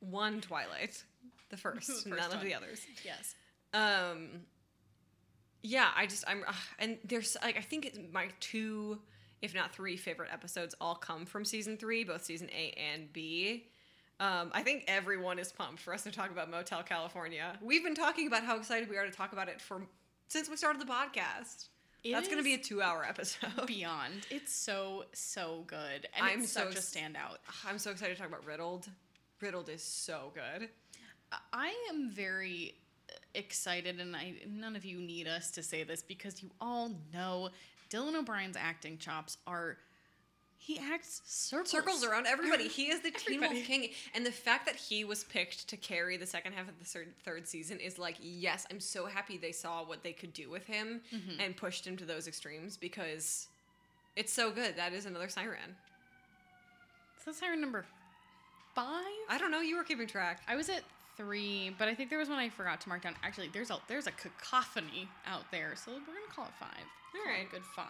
one 0.00 0.40
Twilight, 0.40 1.02
the 1.50 1.56
first, 1.56 1.86
the 1.86 1.92
first 1.92 2.06
none 2.06 2.18
one. 2.18 2.32
of 2.32 2.42
the 2.42 2.54
others. 2.54 2.80
Yes. 3.04 3.34
Um. 3.74 4.46
Yeah, 5.62 5.88
I 5.94 6.06
just 6.06 6.24
I'm 6.26 6.42
uh, 6.46 6.52
and 6.78 6.98
there's 7.04 7.36
like 7.42 7.58
I 7.58 7.60
think 7.60 7.84
it's 7.84 7.98
my 8.12 8.28
two 8.40 8.98
if 9.42 9.54
not 9.54 9.72
three 9.74 9.96
favorite 9.96 10.30
episodes 10.32 10.74
all 10.80 10.94
come 10.94 11.26
from 11.26 11.44
season 11.44 11.76
three, 11.76 12.04
both 12.04 12.24
season 12.24 12.48
A 12.50 12.74
and 12.94 13.12
B. 13.12 13.66
Um, 14.18 14.50
I 14.52 14.62
think 14.62 14.84
everyone 14.86 15.38
is 15.38 15.50
pumped 15.50 15.80
for 15.80 15.94
us 15.94 16.02
to 16.02 16.10
talk 16.10 16.30
about 16.30 16.50
Motel 16.50 16.82
California. 16.82 17.58
We've 17.62 17.82
been 17.82 17.94
talking 17.94 18.26
about 18.26 18.44
how 18.44 18.58
excited 18.58 18.90
we 18.90 18.98
are 18.98 19.06
to 19.06 19.10
talk 19.10 19.32
about 19.32 19.48
it 19.48 19.60
for 19.60 19.82
since 20.28 20.48
we 20.48 20.56
started 20.56 20.80
the 20.80 20.86
podcast. 20.86 21.68
It 22.04 22.12
That's 22.12 22.28
going 22.28 22.38
to 22.38 22.44
be 22.44 22.54
a 22.54 22.58
two-hour 22.58 23.04
episode. 23.06 23.50
Beyond, 23.66 24.26
it's 24.30 24.54
so 24.54 25.04
so 25.12 25.64
good, 25.66 26.08
and 26.14 26.26
I'm 26.26 26.40
it's 26.40 26.52
such 26.52 26.74
so, 26.74 27.00
a 27.00 27.02
standout. 27.02 27.38
I'm 27.66 27.78
so 27.78 27.90
excited 27.90 28.14
to 28.14 28.20
talk 28.20 28.28
about 28.28 28.46
Riddled. 28.46 28.88
Riddled 29.40 29.68
is 29.68 29.82
so 29.82 30.32
good. 30.34 30.68
I 31.52 31.72
am 31.90 32.10
very 32.10 32.74
excited, 33.34 34.00
and 34.00 34.16
I 34.16 34.34
none 34.48 34.76
of 34.76 34.84
you 34.84 34.98
need 34.98 35.28
us 35.28 35.50
to 35.52 35.62
say 35.62 35.84
this 35.84 36.02
because 36.02 36.42
you 36.42 36.50
all 36.60 36.92
know 37.12 37.50
Dylan 37.90 38.14
O'Brien's 38.14 38.56
acting 38.56 38.98
chops 38.98 39.36
are 39.46 39.78
he 40.62 40.78
acts 40.78 41.22
circles. 41.24 41.70
circles 41.70 42.04
around 42.04 42.26
everybody. 42.26 42.68
He 42.80 42.90
is 42.90 43.00
the 43.00 43.10
Teen 43.10 43.40
Wolf 43.40 43.52
King, 43.64 43.88
and 44.14 44.26
the 44.26 44.30
fact 44.30 44.66
that 44.66 44.76
he 44.76 45.04
was 45.04 45.24
picked 45.24 45.66
to 45.68 45.76
carry 45.78 46.18
the 46.18 46.26
second 46.26 46.52
half 46.52 46.68
of 46.68 46.78
the 46.78 46.84
third, 46.84 47.14
third 47.24 47.48
season 47.48 47.80
is 47.80 47.98
like, 47.98 48.16
yes, 48.20 48.66
I'm 48.70 48.78
so 48.78 49.06
happy 49.06 49.38
they 49.38 49.52
saw 49.52 49.82
what 49.82 50.02
they 50.02 50.12
could 50.12 50.34
do 50.34 50.50
with 50.50 50.66
him 50.66 51.00
mm-hmm. 51.12 51.40
and 51.40 51.56
pushed 51.56 51.86
him 51.86 51.96
to 51.96 52.04
those 52.04 52.28
extremes 52.28 52.76
because 52.76 53.48
it's 54.16 54.32
so 54.32 54.50
good. 54.50 54.76
That 54.76 54.92
is 54.92 55.06
another 55.06 55.30
siren. 55.30 55.76
So 57.24 57.32
siren 57.32 57.60
number 57.62 57.86
five. 58.74 59.04
I 59.30 59.38
don't 59.38 59.50
know. 59.50 59.60
You 59.62 59.78
were 59.78 59.84
keeping 59.84 60.06
track. 60.06 60.42
I 60.46 60.56
was 60.56 60.68
at 60.68 60.82
three, 61.20 61.74
but 61.78 61.86
I 61.86 61.94
think 61.94 62.08
there 62.08 62.18
was 62.18 62.28
one 62.28 62.38
I 62.38 62.48
forgot 62.48 62.80
to 62.82 62.88
mark 62.88 63.02
down. 63.02 63.14
Actually, 63.22 63.48
there's 63.52 63.70
a 63.70 63.78
there's 63.88 64.06
a 64.06 64.12
cacophony 64.12 65.08
out 65.26 65.44
there, 65.52 65.74
so 65.76 65.92
we're 65.92 65.98
gonna 65.98 66.34
call 66.34 66.46
it 66.46 66.52
five. 66.58 66.84
All 67.14 67.30
right, 67.30 67.50
good 67.50 67.62
five. 67.76 67.86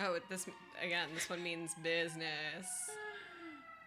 Oh, 0.00 0.18
this 0.28 0.48
again. 0.82 1.08
This 1.14 1.30
one 1.30 1.42
means 1.42 1.74
business. 1.82 2.66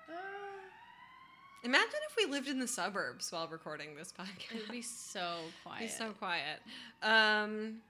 Imagine 1.63 1.99
if 2.09 2.15
we 2.17 2.31
lived 2.31 2.47
in 2.47 2.59
the 2.59 2.67
suburbs 2.67 3.31
while 3.31 3.47
recording 3.47 3.95
this 3.95 4.13
podcast. 4.17 4.55
It'd 4.55 4.71
be 4.71 4.81
so 4.81 5.37
quiet. 5.63 5.83
It'd 5.83 5.91
be 5.91 6.05
so 6.05 6.11
quiet. 6.11 6.61
Um, 7.03 7.81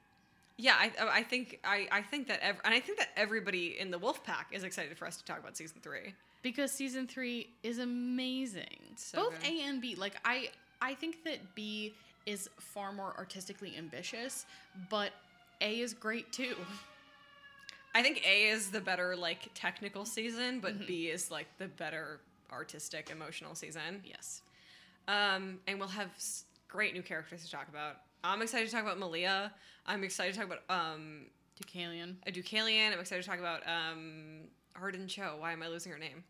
yeah, 0.57 0.75
I, 0.77 0.91
I 1.19 1.23
think 1.23 1.59
I, 1.63 1.87
I 1.91 2.01
think 2.01 2.27
that 2.27 2.39
ev- 2.41 2.59
and 2.65 2.73
I 2.73 2.79
think 2.79 2.97
that 2.97 3.09
everybody 3.15 3.77
in 3.79 3.91
the 3.91 3.99
Wolf 3.99 4.23
Pack 4.23 4.47
is 4.51 4.63
excited 4.63 4.97
for 4.97 5.05
us 5.05 5.17
to 5.17 5.25
talk 5.25 5.39
about 5.39 5.55
season 5.55 5.77
three 5.83 6.15
because 6.41 6.71
season 6.71 7.07
three 7.07 7.49
is 7.63 7.79
amazing. 7.79 8.93
So 8.95 9.23
Both 9.29 9.41
good. 9.41 9.51
A 9.51 9.61
and 9.63 9.81
B. 9.81 9.95
Like 9.95 10.15
I 10.25 10.49
I 10.81 10.93
think 10.95 11.23
that 11.25 11.55
B 11.55 11.93
is 12.25 12.49
far 12.59 12.91
more 12.91 13.13
artistically 13.17 13.75
ambitious, 13.77 14.45
but 14.89 15.11
A 15.61 15.79
is 15.79 15.93
great 15.93 16.31
too. 16.31 16.55
I 17.95 18.01
think 18.01 18.21
A 18.25 18.49
is 18.49 18.69
the 18.69 18.81
better 18.81 19.15
like 19.15 19.49
technical 19.55 20.05
season, 20.05 20.59
but 20.59 20.75
mm-hmm. 20.75 20.85
B 20.85 21.07
is 21.07 21.31
like 21.31 21.47
the 21.57 21.67
better 21.67 22.21
artistic 22.51 23.09
emotional 23.09 23.55
season. 23.55 24.01
Yes. 24.05 24.41
Um, 25.07 25.59
and 25.67 25.79
we'll 25.79 25.87
have 25.87 26.09
great 26.67 26.93
new 26.93 27.01
characters 27.01 27.43
to 27.43 27.51
talk 27.51 27.67
about. 27.67 27.97
I'm 28.23 28.41
excited 28.41 28.67
to 28.67 28.71
talk 28.73 28.83
about 28.83 28.99
Malia. 28.99 29.51
I'm 29.85 30.03
excited 30.03 30.33
to 30.35 30.39
talk 30.39 30.47
about 30.47 30.63
um 30.69 31.25
Deucalion. 31.61 32.15
A 32.27 32.31
Deucalion. 32.31 32.93
I'm 32.93 32.99
excited 32.99 33.23
to 33.23 33.29
talk 33.29 33.39
about 33.39 33.61
um 33.67 34.41
Arden 34.75 35.07
Cho. 35.07 35.35
Why 35.39 35.53
am 35.53 35.63
I 35.63 35.67
losing 35.67 35.91
her 35.91 35.97
name? 35.97 36.23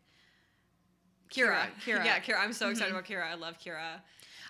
Kira. 1.30 1.66
Kira. 1.84 1.98
Kira. 1.98 2.04
Yeah, 2.04 2.20
Kira. 2.20 2.40
I'm 2.40 2.52
so 2.52 2.68
excited 2.68 2.92
mm-hmm. 2.92 2.98
about 2.98 3.08
Kira. 3.08 3.30
I 3.30 3.34
love 3.34 3.58
Kira. 3.58 4.00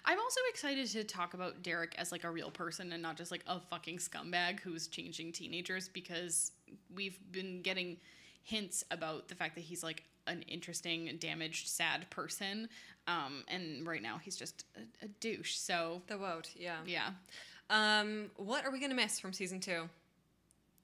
I'm 0.05 0.19
also 0.19 0.41
excited 0.49 0.89
to 0.89 1.05
talk 1.05 1.35
about 1.35 1.63
Derek 1.63 1.95
as 1.99 2.11
like 2.11 2.25
a 2.25 2.31
real 2.31 2.51
person 2.51 2.93
and 2.93 3.03
not 3.03 3.17
just 3.17 3.31
like 3.31 3.45
a 3.47 3.61
fucking 3.61 3.99
scumbag 3.99 4.61
who's 4.61 4.87
changing 4.87 5.33
teenagers 5.33 5.89
because 5.89 6.53
we've 6.95 7.19
been 7.33 7.61
getting 7.63 7.99
hints 8.43 8.83
about 8.91 9.29
the 9.29 9.35
fact 9.35 9.55
that 9.57 9.61
he's 9.63 9.83
like 9.83 10.05
an 10.27 10.43
interesting, 10.43 11.17
damaged, 11.21 11.69
sad 11.69 12.09
person. 12.11 12.69
Um, 13.07 13.45
and 13.49 13.87
right 13.87 14.03
now 14.03 14.19
he's 14.23 14.37
just 14.37 14.65
a, 14.77 15.05
a 15.05 15.09
douche. 15.21 15.57
So 15.57 16.03
the 16.07 16.17
woat, 16.17 16.51
yeah, 16.57 16.79
yeah. 16.87 17.11
Um, 17.69 18.31
what 18.37 18.65
are 18.65 18.71
we 18.71 18.81
gonna 18.81 18.95
miss 18.95 19.21
from 19.21 19.33
season 19.33 19.61
two? 19.61 19.89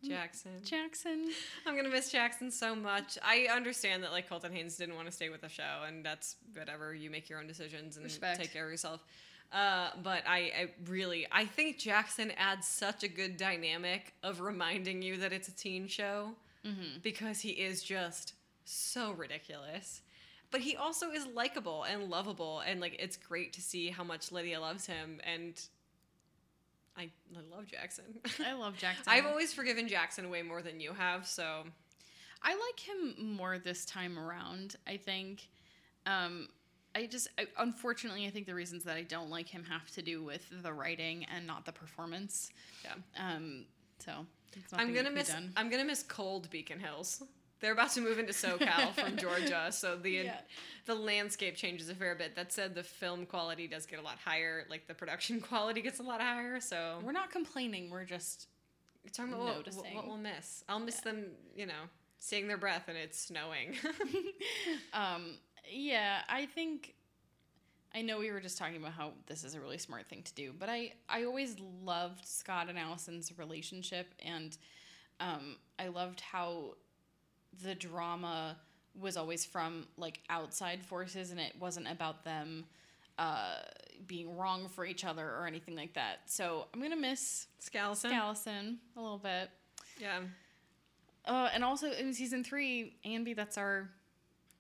Jackson. 0.05 0.53
Jackson. 0.65 1.31
I'm 1.67 1.77
gonna 1.77 1.89
miss 1.89 2.11
Jackson 2.11 2.51
so 2.51 2.75
much. 2.75 3.19
I 3.23 3.49
understand 3.51 4.03
that 4.03 4.13
like 4.13 4.29
Colton 4.29 4.53
Haynes 4.53 4.77
didn't 4.77 4.95
want 4.95 5.07
to 5.07 5.13
stay 5.13 5.29
with 5.29 5.41
the 5.41 5.49
show, 5.49 5.83
and 5.87 6.05
that's 6.05 6.37
whatever. 6.55 6.95
You 6.95 7.11
make 7.11 7.29
your 7.29 7.39
own 7.39 7.47
decisions 7.47 7.97
and 7.97 8.05
Respect. 8.05 8.41
take 8.41 8.53
care 8.53 8.65
of 8.65 8.71
yourself. 8.71 9.05
Uh, 9.53 9.91
but 10.03 10.23
I, 10.27 10.39
I 10.39 10.71
really, 10.87 11.27
I 11.31 11.45
think 11.45 11.79
Jackson 11.79 12.33
adds 12.37 12.67
such 12.67 13.05
a 13.05 13.09
good 13.09 13.37
dynamic 13.37 14.15
of 14.23 14.41
reminding 14.41 15.03
you 15.03 15.19
that 15.19 15.33
it's 15.33 15.49
a 15.49 15.55
teen 15.55 15.87
show 15.87 16.33
mm-hmm. 16.67 16.99
because 17.03 17.41
he 17.41 17.51
is 17.51 17.83
just 17.83 18.35
so 18.65 19.13
ridiculous. 19.13 20.03
But 20.51 20.61
he 20.61 20.77
also 20.77 21.11
is 21.11 21.27
likable 21.27 21.85
and 21.85 22.09
lovable, 22.09 22.61
and 22.61 22.81
like 22.81 22.97
it's 22.99 23.17
great 23.17 23.53
to 23.55 23.61
see 23.61 23.89
how 23.91 24.05
much 24.05 24.31
Lydia 24.31 24.61
loves 24.61 24.87
him 24.87 25.21
and 25.25 25.61
I, 26.97 27.11
I 27.35 27.55
love 27.57 27.67
Jackson. 27.67 28.05
I 28.45 28.53
love 28.55 28.77
Jackson. 28.79 29.05
I've 29.07 29.27
always 29.27 29.53
forgiven 29.53 29.89
Jackson 29.89 30.31
way 30.31 30.43
more 30.43 30.63
than 30.63 30.81
you 30.81 30.93
have, 30.93 31.27
so 31.27 31.65
I 32.43 32.53
like 32.55 32.81
him 32.81 33.35
more 33.37 33.59
this 33.59 33.85
time 33.85 34.19
around. 34.19 34.77
I 34.87 34.97
think. 34.97 35.49
Um, 36.07 36.49
I 36.95 37.05
just, 37.07 37.29
I, 37.39 37.47
unfortunately, 37.59 38.27
I 38.27 38.31
think 38.31 38.47
the 38.47 38.55
reasons 38.55 38.83
that 38.85 38.97
I 38.97 39.03
don't 39.03 39.29
like 39.29 39.49
him 39.49 39.65
have 39.65 39.91
to 39.91 40.03
do 40.03 40.25
with 40.25 40.43
the 40.63 40.73
writing 40.73 41.27
and 41.35 41.47
not 41.47 41.67
the 41.67 41.73
performance. 41.73 42.51
yeah. 42.85 42.95
Um, 43.19 43.67
so 43.99 44.13
I'm 44.73 44.95
gonna 44.95 45.03
that 45.03 45.05
can 45.05 45.13
be 45.15 45.19
miss. 45.19 45.29
done. 45.29 45.53
I'm 45.57 45.69
gonna 45.69 45.85
miss 45.85 46.03
cold 46.03 46.49
Beacon 46.49 46.79
Hills. 46.81 47.23
They're 47.61 47.73
about 47.73 47.91
to 47.93 48.01
move 48.01 48.19
into 48.19 48.33
SoCal 48.33 48.93
from 48.95 49.17
Georgia, 49.25 49.69
so 49.71 49.97
the 49.97 50.11
Yeah. 50.11 50.41
the 50.85 50.95
landscape 50.95 51.57
changes 51.57 51.89
a 51.89 51.95
fair 51.95 52.15
bit. 52.15 52.37
That 52.37 52.53
said, 52.53 52.75
the 52.75 52.83
film 52.83 53.25
quality 53.27 53.67
does 53.67 53.87
get 53.87 53.99
a 53.99 54.03
lot 54.03 54.19
higher. 54.25 54.65
Like 54.69 54.87
the 54.87 54.95
production 54.95 55.41
quality 55.49 55.81
gets 55.83 55.99
a 55.99 56.03
lot 56.03 56.21
higher. 56.21 56.61
So 56.61 57.01
We're 57.03 57.13
not 57.13 57.31
complaining. 57.31 57.91
We're 57.91 58.05
just 58.05 58.49
talking 59.13 59.33
about 59.33 59.65
what, 59.65 59.75
what, 59.75 59.95
what 59.95 60.07
we'll 60.07 60.17
miss. 60.19 60.65
I'll 60.69 60.81
miss 60.81 61.01
them. 61.01 61.27
You 61.57 61.67
know, 61.67 61.83
seeing 62.19 62.47
their 62.49 62.59
breath 62.59 62.89
and 62.89 62.97
it's 62.99 63.19
snowing. 63.19 63.77
um, 64.93 65.39
yeah, 65.71 66.21
I 66.29 66.47
think 66.47 66.95
I 67.95 68.03
know 68.03 68.19
we 68.19 68.31
were 68.31 68.41
just 68.41 68.59
talking 68.59 68.77
about 68.77 68.93
how 68.93 69.13
this 69.27 69.45
is 69.45 69.55
a 69.55 69.61
really 69.61 69.79
smart 69.79 70.07
thing 70.09 70.23
to 70.25 70.35
do, 70.35 70.53
but 70.59 70.69
I 70.69 70.93
I 71.09 71.25
always 71.25 71.57
loved 71.83 72.27
Scott 72.27 72.69
and 72.69 72.79
Allison's 72.79 73.33
relationship, 73.39 74.15
and 74.25 74.57
um, 75.21 75.57
I 75.79 75.89
loved 75.89 76.21
how 76.21 76.75
the 77.63 77.75
drama 77.75 78.57
was 78.99 79.17
always 79.17 79.45
from 79.45 79.87
like 79.97 80.21
outside 80.31 80.83
forces, 80.85 81.31
and 81.31 81.41
it 81.41 81.55
wasn't 81.61 81.89
about 81.91 82.25
them 82.25 82.65
uh, 83.19 83.57
being 84.07 84.37
wrong 84.37 84.69
for 84.69 84.85
each 84.85 85.05
other 85.05 85.27
or 85.39 85.47
anything 85.47 85.75
like 85.77 85.95
that. 85.95 86.21
So 86.27 86.67
I'm 86.73 86.81
gonna 86.81 86.97
miss 86.97 87.47
Scallison. 87.61 88.13
Allison 88.13 88.79
a 88.97 89.01
little 89.01 89.19
bit. 89.19 89.51
Yeah. 90.01 90.21
Uh, 91.25 91.49
and 91.53 91.65
also 91.65 91.91
in 91.93 92.13
season 92.15 92.45
three, 92.45 92.95
Anby, 93.05 93.35
that's 93.35 93.59
our 93.59 93.89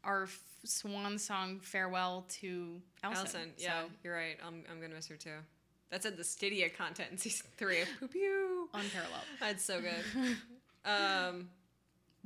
our 0.04 0.24
f- 0.24 0.40
swan 0.64 1.18
song 1.18 1.60
farewell 1.60 2.24
to 2.40 2.80
Allison. 3.04 3.24
Allison. 3.24 3.52
Yeah, 3.58 3.82
So, 3.82 3.90
you're 4.04 4.14
right. 4.14 4.36
I'm 4.46 4.64
I'm 4.70 4.80
gonna 4.80 4.94
miss 4.94 5.06
her 5.08 5.16
too. 5.16 5.30
That 5.90 6.02
said, 6.02 6.16
the 6.16 6.24
Stydia 6.24 6.74
content 6.76 7.10
in 7.12 7.18
season 7.18 7.46
three. 7.56 7.78
Pew 8.00 8.08
pew. 8.08 8.68
unparalleled. 8.74 9.22
That's 9.40 9.64
so 9.64 9.80
good. 9.80 10.36
Um, 10.84 11.48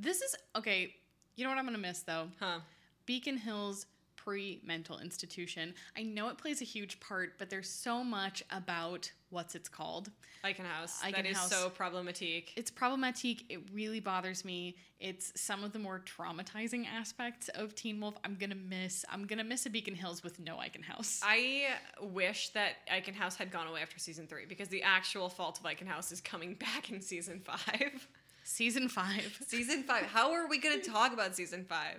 This 0.01 0.23
is 0.23 0.35
okay. 0.57 0.95
You 1.37 1.45
know 1.45 1.51
what 1.51 1.59
I'm 1.59 1.65
gonna 1.67 1.79
miss 1.79 2.01
though? 2.01 2.29
huh. 2.41 2.61
Beacon 3.07 3.37
Hills 3.37 3.87
pre 4.17 4.61
mental 4.65 4.99
institution. 4.99 5.75
I 5.97 6.03
know 6.03 6.29
it 6.29 6.39
plays 6.39 6.61
a 6.61 6.65
huge 6.65 7.01
part, 7.01 7.39
but 7.39 7.51
there's 7.51 7.69
so 7.69 8.05
much 8.05 8.43
about 8.51 9.11
what's 9.31 9.55
it's 9.55 9.69
called. 9.69 10.11
Eichen 10.45 10.65
House. 10.65 11.01
Eichen 11.03 11.17
that 11.17 11.27
is 11.27 11.37
House. 11.37 11.51
so 11.51 11.69
problematic. 11.71 12.53
It's 12.57 12.71
problematic. 12.71 13.51
It 13.51 13.61
really 13.73 14.01
bothers 14.01 14.45
me. 14.45 14.77
It's 14.99 15.39
some 15.41 15.65
of 15.65 15.73
the 15.73 15.79
more 15.79 16.01
traumatizing 16.01 16.87
aspects 16.87 17.49
of 17.51 17.75
Teen 17.75 18.01
Wolf. 18.01 18.15
I'm 18.25 18.37
gonna 18.41 18.55
miss. 18.55 19.05
I'm 19.11 19.27
gonna 19.27 19.45
miss 19.45 19.67
a 19.67 19.71
Beacon 19.71 19.95
Hills 19.95 20.23
with 20.23 20.39
no 20.41 20.57
Eichen 20.57 20.85
House. 20.85 21.21
I 21.23 21.67
wish 22.01 22.51
that 22.51 22.77
Eichen 22.91 23.15
House 23.15 23.37
had 23.37 23.51
gone 23.51 23.67
away 23.67 23.81
after 23.83 23.99
season 23.99 24.27
three 24.27 24.47
because 24.47 24.69
the 24.69 24.83
actual 24.83 25.29
fault 25.29 25.59
of 25.59 25.65
Eichen 25.65 25.87
House 25.87 26.11
is 26.13 26.21
coming 26.21 26.55
back 26.61 26.91
in 26.91 27.01
season 27.03 27.41
five. 27.45 28.07
Season 28.45 28.89
five. 28.89 29.39
season 29.49 29.83
five. 29.83 30.05
How 30.05 30.33
are 30.33 30.49
we 30.49 30.59
going 30.59 30.81
to 30.81 30.91
talk 30.91 31.13
about 31.13 31.37
season 31.37 31.65
five? 31.69 31.97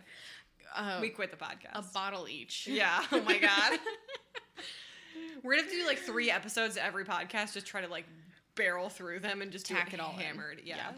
Uh, 0.75 0.99
We 1.01 1.09
quit 1.09 1.31
the 1.31 1.37
podcast. 1.37 1.73
a 1.75 1.81
bottle 1.93 2.27
each. 2.27 2.67
yeah. 2.67 3.03
Oh 3.11 3.21
my 3.21 3.37
god. 3.37 3.79
We're 5.43 5.51
gonna 5.53 5.63
have 5.63 5.71
to 5.71 5.77
do 5.77 5.85
like 5.87 5.97
three 5.99 6.29
episodes 6.31 6.75
to 6.75 6.83
every 6.85 7.03
podcast. 7.03 7.53
Just 7.53 7.65
try 7.65 7.81
to 7.81 7.87
like 7.87 8.05
barrel 8.55 8.89
through 8.89 9.19
them 9.19 9.41
and 9.41 9.51
just 9.51 9.65
Tack 9.65 9.93
it 9.93 9.99
all 9.99 10.13
in. 10.13 10.19
hammered. 10.19 10.61
Yeah. 10.63 10.91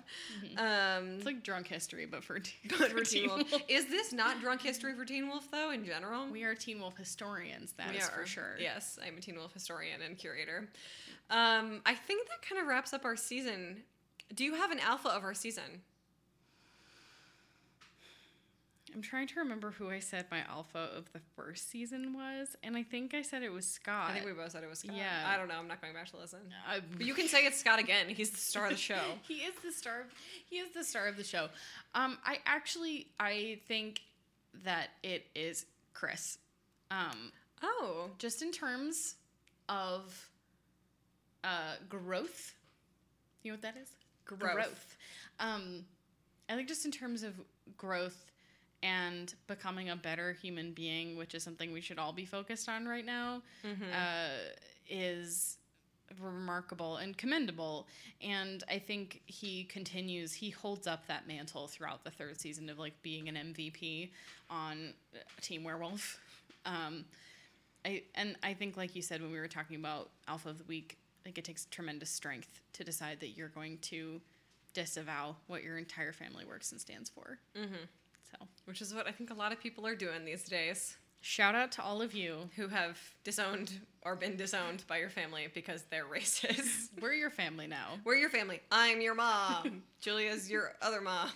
Yeah. 0.44 0.98
Um. 0.98 1.16
It's 1.16 1.26
like 1.26 1.44
drunk 1.44 1.68
history, 1.68 2.06
but 2.06 2.24
for, 2.24 2.40
but 2.78 2.92
for 2.92 3.04
Teen 3.04 3.28
Wolf. 3.30 3.52
Is 3.68 3.86
this 3.88 4.12
not 4.12 4.42
drunk 4.42 4.62
history 4.62 4.94
for 4.96 5.06
Teen 5.06 5.28
Wolf 5.30 5.50
though? 5.52 5.72
In 5.72 5.86
general, 5.86 6.28
We 6.30 6.44
are 6.44 6.56
Teen 6.56 6.80
Wolf 6.80 6.98
historians, 6.98 7.74
That 7.78 7.92
We 7.92 7.98
is 7.98 8.10
are. 8.10 8.12
for 8.12 8.26
sure. 8.28 8.56
Yes, 8.60 9.00
I'm 9.06 9.18
a 9.18 9.22
Teen 9.22 9.36
Wolf 9.38 9.54
historian 9.54 10.02
and 10.02 10.18
curator. 10.18 10.70
Um, 11.30 11.82
I 11.86 11.96
think 11.96 12.28
that 12.28 12.48
kind 12.48 12.62
of 12.62 12.68
wraps 12.68 12.94
up 12.94 13.06
our 13.06 13.16
season. 13.16 13.84
Do 14.34 14.44
you 14.44 14.56
have 14.56 14.72
an 14.72 14.80
alpha 14.80 15.10
of 15.10 15.24
our 15.24 15.34
season? 15.34 15.82
I'm 18.96 19.02
trying 19.02 19.26
to 19.28 19.40
remember 19.40 19.72
who 19.72 19.90
I 19.90 19.98
said 19.98 20.26
my 20.30 20.42
alpha 20.48 20.90
of 20.96 21.12
the 21.14 21.20
first 21.36 21.72
season 21.72 22.14
was, 22.14 22.56
and 22.62 22.78
I 22.78 22.84
think 22.84 23.16
I 23.16 23.24
said 23.24 23.42
it 23.42 23.52
was 23.52 23.66
Scott. 23.66 24.12
I 24.12 24.14
think 24.14 24.26
we 24.26 24.34
both 24.34 24.52
said 24.52 24.64
it 24.64 24.70
was 24.70 24.80
Scott. 24.80 24.96
yeah. 24.96 25.28
I 25.28 25.36
don't 25.36 25.48
know. 25.48 25.56
I'm 25.58 25.68
not 25.68 25.82
going 25.82 25.96
back 25.96 26.12
to 26.12 26.18
listen. 26.18 26.40
But 26.96 27.08
you 27.08 27.16
can 27.16 27.28
say 27.28 27.40
it's 27.46 27.60
Scott 27.60 27.80
again. 27.80 28.08
He's 28.10 28.30
the 28.30 28.38
star 28.38 28.66
of 28.66 28.72
the 28.72 28.78
show. 28.78 29.00
he 29.28 29.36
is 29.36 29.56
the 29.64 29.72
star. 29.72 30.02
Of, 30.02 30.08
he 30.48 30.58
is 30.58 30.74
the 30.76 30.84
star 30.84 31.08
of 31.08 31.18
the 31.18 31.24
show. 31.24 31.48
Um, 31.96 32.20
I 32.24 32.38
actually 32.46 33.08
I 33.20 33.60
think 33.68 34.02
that 34.64 34.90
it 35.02 35.26
is 35.34 35.66
Chris. 35.94 36.38
Um, 36.92 37.32
Oh, 37.64 38.10
just 38.18 38.42
in 38.42 38.52
terms 38.52 39.16
of 39.70 40.30
uh, 41.44 41.76
growth. 41.88 42.54
You 43.42 43.52
know 43.52 43.56
what 43.56 43.62
that 43.62 43.78
is? 43.82 43.90
Growth. 44.26 44.98
Um, 45.40 45.86
I 46.50 46.56
think 46.56 46.68
just 46.68 46.86
in 46.86 46.92
terms 46.92 47.24
of 47.24 47.34
growth 47.78 48.32
and 48.82 49.34
becoming 49.48 49.90
a 49.90 49.96
better 49.96 50.34
human 50.34 50.74
being, 50.74 51.16
which 51.16 51.34
is 51.36 51.44
something 51.44 51.72
we 51.72 51.82
should 51.82 51.98
all 51.98 52.12
be 52.14 52.26
focused 52.26 52.68
on 52.68 52.86
right 52.86 53.06
now, 53.06 53.42
uh, 53.94 54.28
is 54.90 55.58
remarkable 56.22 56.98
and 56.98 57.18
commendable. 57.18 57.88
And 58.22 58.64
I 58.70 58.80
think 58.80 59.22
he 59.26 59.64
continues, 59.64 60.34
he 60.34 60.50
holds 60.50 60.86
up 60.86 61.08
that 61.08 61.28
mantle 61.28 61.68
throughout 61.68 62.04
the 62.04 62.12
third 62.12 62.40
season 62.40 62.70
of 62.70 62.78
like 62.78 63.02
being 63.02 63.30
an 63.30 63.36
MVP 63.36 64.10
on 64.50 64.94
Team 65.42 65.64
Werewolf. 65.64 66.20
Um, 66.66 67.06
I 67.86 68.04
and 68.16 68.36
I 68.44 68.54
think, 68.54 68.78
like 68.78 68.96
you 68.96 69.02
said 69.02 69.22
when 69.22 69.32
we 69.32 69.40
were 69.40 69.48
talking 69.48 69.76
about 69.76 70.10
Alpha 70.28 70.50
of 70.50 70.58
the 70.58 70.64
Week, 70.66 70.98
like 71.26 71.38
it 71.38 71.44
takes 71.46 71.66
tremendous 71.66 72.10
strength 72.10 72.62
to 72.74 72.84
decide 72.84 73.20
that 73.20 73.30
you're 73.30 73.50
going 73.50 73.78
to 73.80 74.22
disavow 74.74 75.36
what 75.48 75.64
your 75.64 75.78
entire 75.78 76.14
family 76.14 76.46
works 76.46 76.72
and 76.72 76.82
stands 76.82 77.10
for. 77.10 77.38
Mm-hmm. 77.58 77.86
So, 78.32 78.48
which 78.66 78.82
is 78.82 78.94
what 78.94 79.08
I 79.08 79.12
think 79.12 79.30
a 79.30 79.36
lot 79.36 79.52
of 79.52 79.60
people 79.60 79.86
are 79.86 79.96
doing 79.96 80.26
these 80.26 80.44
days 80.44 80.98
shout 81.24 81.56
out 81.56 81.72
to 81.72 81.82
all 81.82 82.02
of 82.02 82.14
you. 82.14 82.50
who 82.56 82.68
have 82.68 83.00
disowned 83.24 83.80
or 84.04 84.16
been 84.16 84.36
disowned 84.36 84.84
by 84.88 84.98
your 84.98 85.10
family 85.10 85.48
because 85.54 85.84
they're 85.90 86.06
racist. 86.14 86.90
We're 87.02 87.14
your 87.14 87.32
family 87.32 87.66
now. 87.66 87.98
We're 88.04 88.18
your 88.18 88.30
family. 88.30 88.62
I'm 88.72 89.02
your 89.02 89.16
mom. 89.16 89.84
Julia's 90.02 90.52
your 90.52 90.74
other 90.82 91.02
mom. 91.02 91.30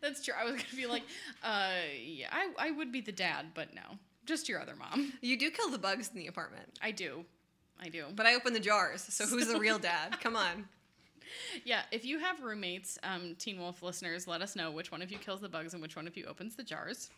That's 0.00 0.24
true. 0.24 0.34
I 0.38 0.44
was 0.44 0.54
gonna 0.54 0.76
be 0.76 0.86
like, 0.86 1.02
uh, 1.42 1.72
yeah, 2.02 2.28
I, 2.30 2.68
I 2.68 2.70
would 2.70 2.92
be 2.92 3.00
the 3.00 3.12
dad, 3.12 3.46
but 3.54 3.74
no, 3.74 3.82
just 4.24 4.48
your 4.48 4.60
other 4.60 4.76
mom. 4.76 5.12
you 5.20 5.36
do 5.36 5.50
kill 5.50 5.70
the 5.70 5.78
bugs 5.78 6.10
in 6.12 6.18
the 6.18 6.28
apartment. 6.28 6.78
I 6.80 6.92
do, 6.92 7.24
I 7.84 7.88
do. 7.88 8.06
But 8.16 8.26
I 8.26 8.34
open 8.34 8.52
the 8.54 8.60
jars, 8.60 9.02
so 9.02 9.26
who's 9.26 9.46
the 9.48 9.58
real 9.58 9.78
dad? 9.78 10.18
Come 10.22 10.36
on. 10.36 10.66
Yeah, 11.64 11.82
if 11.92 12.04
you 12.04 12.18
have 12.18 12.42
roommates, 12.42 12.98
um, 13.02 13.34
Teen 13.38 13.58
Wolf 13.58 13.82
listeners, 13.82 14.26
let 14.26 14.40
us 14.40 14.56
know 14.56 14.70
which 14.70 14.90
one 14.90 15.02
of 15.02 15.10
you 15.10 15.18
kills 15.18 15.40
the 15.40 15.48
bugs 15.48 15.74
and 15.74 15.82
which 15.82 15.96
one 15.96 16.06
of 16.06 16.16
you 16.16 16.24
opens 16.26 16.56
the 16.56 16.62
jars. 16.62 17.10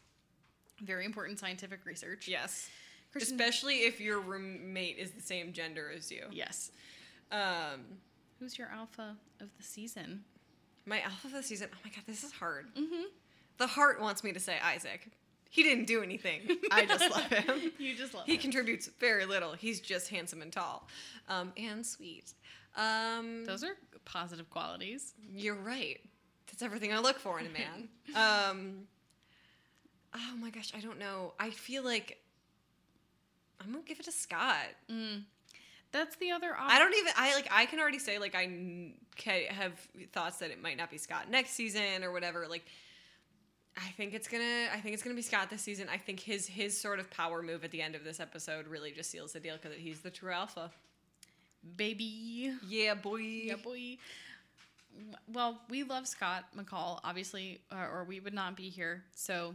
Very 0.82 1.05
important 1.05 1.38
scientific 1.38 1.84
research. 1.86 2.26
Yes. 2.26 2.68
Kristen- 3.12 3.38
Especially 3.40 3.80
if 3.84 4.01
your 4.01 4.20
roommate 4.20 4.98
is 4.98 5.12
the 5.12 5.22
same 5.22 5.52
gender 5.52 5.93
as 5.94 6.10
you. 6.10 6.24
Yes. 6.32 6.70
Um, 7.30 7.98
Who's 8.40 8.59
your 8.59 8.68
alpha 8.68 9.16
of 9.40 9.48
the 9.56 9.62
season? 9.62 10.24
my 10.88 11.01
alpha 11.01 11.26
of 11.26 11.32
the 11.32 11.43
season. 11.43 11.68
Oh 11.74 11.78
my 11.84 11.90
god, 11.90 12.05
this 12.06 12.22
is 12.22 12.30
hard. 12.32 12.66
Mm-hmm. 12.78 13.05
The 13.59 13.66
heart 13.66 14.01
wants 14.01 14.22
me 14.22 14.32
to 14.32 14.38
say 14.40 14.56
Isaac. 14.62 15.09
He 15.51 15.62
didn't 15.62 15.86
do 15.86 16.02
anything. 16.02 16.40
I 16.70 16.85
just 16.86 17.10
love 17.10 17.24
him. 17.31 17.73
You 17.78 17.94
just 17.97 18.14
love 18.14 18.27
He 18.27 18.35
him. 18.35 18.40
contributes 18.40 18.89
very 19.01 19.24
little. 19.24 19.52
He's 19.52 19.81
just 19.81 20.09
handsome 20.09 20.43
and 20.43 20.52
tall, 20.52 20.86
um, 21.28 21.52
and 21.56 21.85
sweet. 21.86 22.35
Um, 22.77 23.44
Those 23.47 23.64
are 23.64 23.77
positive 24.05 24.51
qualities. 24.51 25.14
You're 25.35 25.55
right. 25.55 25.98
That's 26.48 26.62
everything 26.62 26.93
I 26.93 26.98
look 26.98 27.18
for 27.18 27.40
in 27.40 27.47
a 27.47 27.51
man. 27.51 27.89
um, 28.51 28.73
oh 30.14 30.36
my 30.39 30.51
gosh, 30.51 30.73
I 30.77 30.81
don't 30.81 30.98
know. 30.98 31.32
I 31.40 31.51
feel 31.51 31.82
like 31.85 32.18
I'm 33.60 33.73
gonna 33.73 33.85
give 33.85 33.98
it 34.01 34.05
to 34.05 34.12
Scott. 34.12 34.66
That's 35.93 36.16
the 36.16 36.31
other 36.32 36.51
option. 36.55 36.68
I 36.77 36.78
don't 36.78 36.94
even. 36.94 37.12
I 37.16 37.35
like. 37.35 37.48
I 37.51 37.64
can 37.66 37.81
already 37.81 37.98
say 37.98 38.18
like 38.18 38.35
I 38.35 38.44
n- 38.44 38.94
ca- 39.18 39.47
have 39.48 39.73
thoughts 40.12 40.39
that 40.39 40.51
it 40.51 40.60
might 40.60 40.77
not 40.77 40.90
be 40.90 40.98
Scott 40.98 41.31
next 41.31 41.51
season 41.52 42.05
or 42.05 42.12
whatever. 42.12 42.47
Like, 42.48 42.66
I 43.76 43.90
think 43.96 44.14
it's 44.14 44.28
gonna. 44.28 44.68
I 44.72 44.80
think 44.80 44.94
it's 44.94 45.02
gonna 45.02 45.14
be 45.14 45.22
Scott 45.22 45.50
this 45.50 45.62
season. 45.62 45.88
I 45.90 45.98
think 45.98 46.20
his 46.20 46.46
his 46.46 46.78
sort 46.78 46.98
of 46.98 47.10
power 47.10 47.42
move 47.42 47.62
at 47.64 47.70
the 47.70 47.82
end 47.82 47.94
of 47.94 48.04
this 48.04 48.20
episode 48.20 48.66
really 48.66 48.90
just 48.90 49.10
seals 49.10 49.32
the 49.32 49.40
deal 49.40 49.56
because 49.60 49.76
he's 49.76 50.00
the 50.00 50.10
true 50.10 50.32
alpha. 50.32 50.70
Baby. 51.76 52.54
Yeah, 52.66 52.94
boy. 52.94 53.16
Yeah, 53.16 53.56
boy. 53.56 53.98
Well, 55.30 55.60
we 55.68 55.82
love 55.82 56.08
Scott 56.08 56.44
McCall, 56.56 57.00
obviously, 57.04 57.60
uh, 57.70 57.86
or 57.92 58.04
we 58.04 58.20
would 58.20 58.32
not 58.32 58.56
be 58.56 58.70
here. 58.70 59.04
So, 59.14 59.54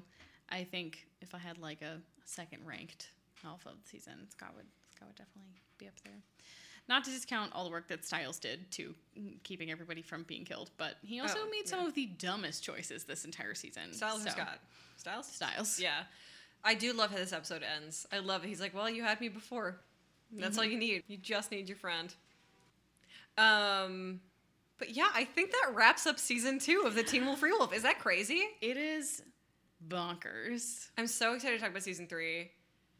I 0.49 0.64
think 0.65 1.07
if 1.22 1.34
I 1.34 1.39
had 1.39 1.57
like 1.57 1.81
a 1.81 1.98
second 2.26 2.60
ranked 2.65 3.07
alpha 3.43 3.69
of 3.69 3.81
the 3.81 3.89
season, 3.89 4.30
Scott 4.30 4.53
would 4.56 4.68
Scott 4.95 5.07
would 5.07 5.15
definitely 5.15 5.61
be 5.80 5.88
up 5.88 5.99
there. 6.03 6.22
Not 6.92 7.06
to 7.06 7.10
discount 7.10 7.54
all 7.56 7.64
the 7.64 7.70
work 7.72 7.88
that 7.88 8.04
Stiles 8.04 8.38
did 8.38 8.70
to 8.72 8.94
keeping 9.44 9.72
everybody 9.72 10.02
from 10.02 10.24
being 10.24 10.44
killed, 10.44 10.72
but 10.78 10.96
he 11.02 11.22
also 11.22 11.38
Oh, 11.42 11.50
made 11.50 11.66
some 11.66 11.80
yeah. 11.80 11.88
of 11.88 11.94
the 11.94 12.06
dumbest 12.08 12.64
choices 12.66 13.06
this 13.06 13.24
entire 13.24 13.54
season. 13.54 13.94
Stiles 13.94 14.24
So, 14.24 14.30
Scott? 14.32 14.60
Stiles? 14.98 15.26
Stiles. 15.26 15.80
Yeah. 15.80 16.04
I 16.66 16.74
do 16.76 16.92
love 16.92 17.10
how 17.12 17.16
this 17.16 17.32
episode 17.32 17.64
ends. 17.64 18.06
I 18.12 18.20
love 18.20 18.44
it. 18.44 18.48
He's 18.50 18.60
like, 18.60 18.74
well, 18.76 18.90
you 18.90 19.04
had 19.04 19.22
me 19.22 19.30
before. 19.30 19.78
That's 20.34 20.52
Mm-hmm. 20.52 20.60
all 20.60 20.66
you 20.66 20.78
need. 20.78 21.04
You 21.08 21.16
just 21.16 21.50
need 21.50 21.70
your 21.70 21.78
friend. 21.78 22.14
Um, 23.38 24.20
but 24.78 24.90
yeah, 24.90 25.08
I 25.14 25.24
think 25.24 25.52
that 25.52 25.72
wraps 25.74 26.06
up 26.06 26.20
season 26.20 26.60
two 26.60 26.84
of 26.86 26.94
the 26.96 27.04
Teen 27.04 27.26
Wolf 27.26 27.40
Rewolf. 27.42 27.74
Is 27.74 27.84
that 27.84 28.00
crazy? 28.00 28.44
It 28.62 28.76
is 28.76 29.24
bonkers. 29.88 30.90
I'm 30.98 31.08
so 31.08 31.34
excited 31.36 31.56
to 31.56 31.62
talk 31.62 31.72
about 31.72 31.84
season 31.84 32.08
three. 32.08 32.52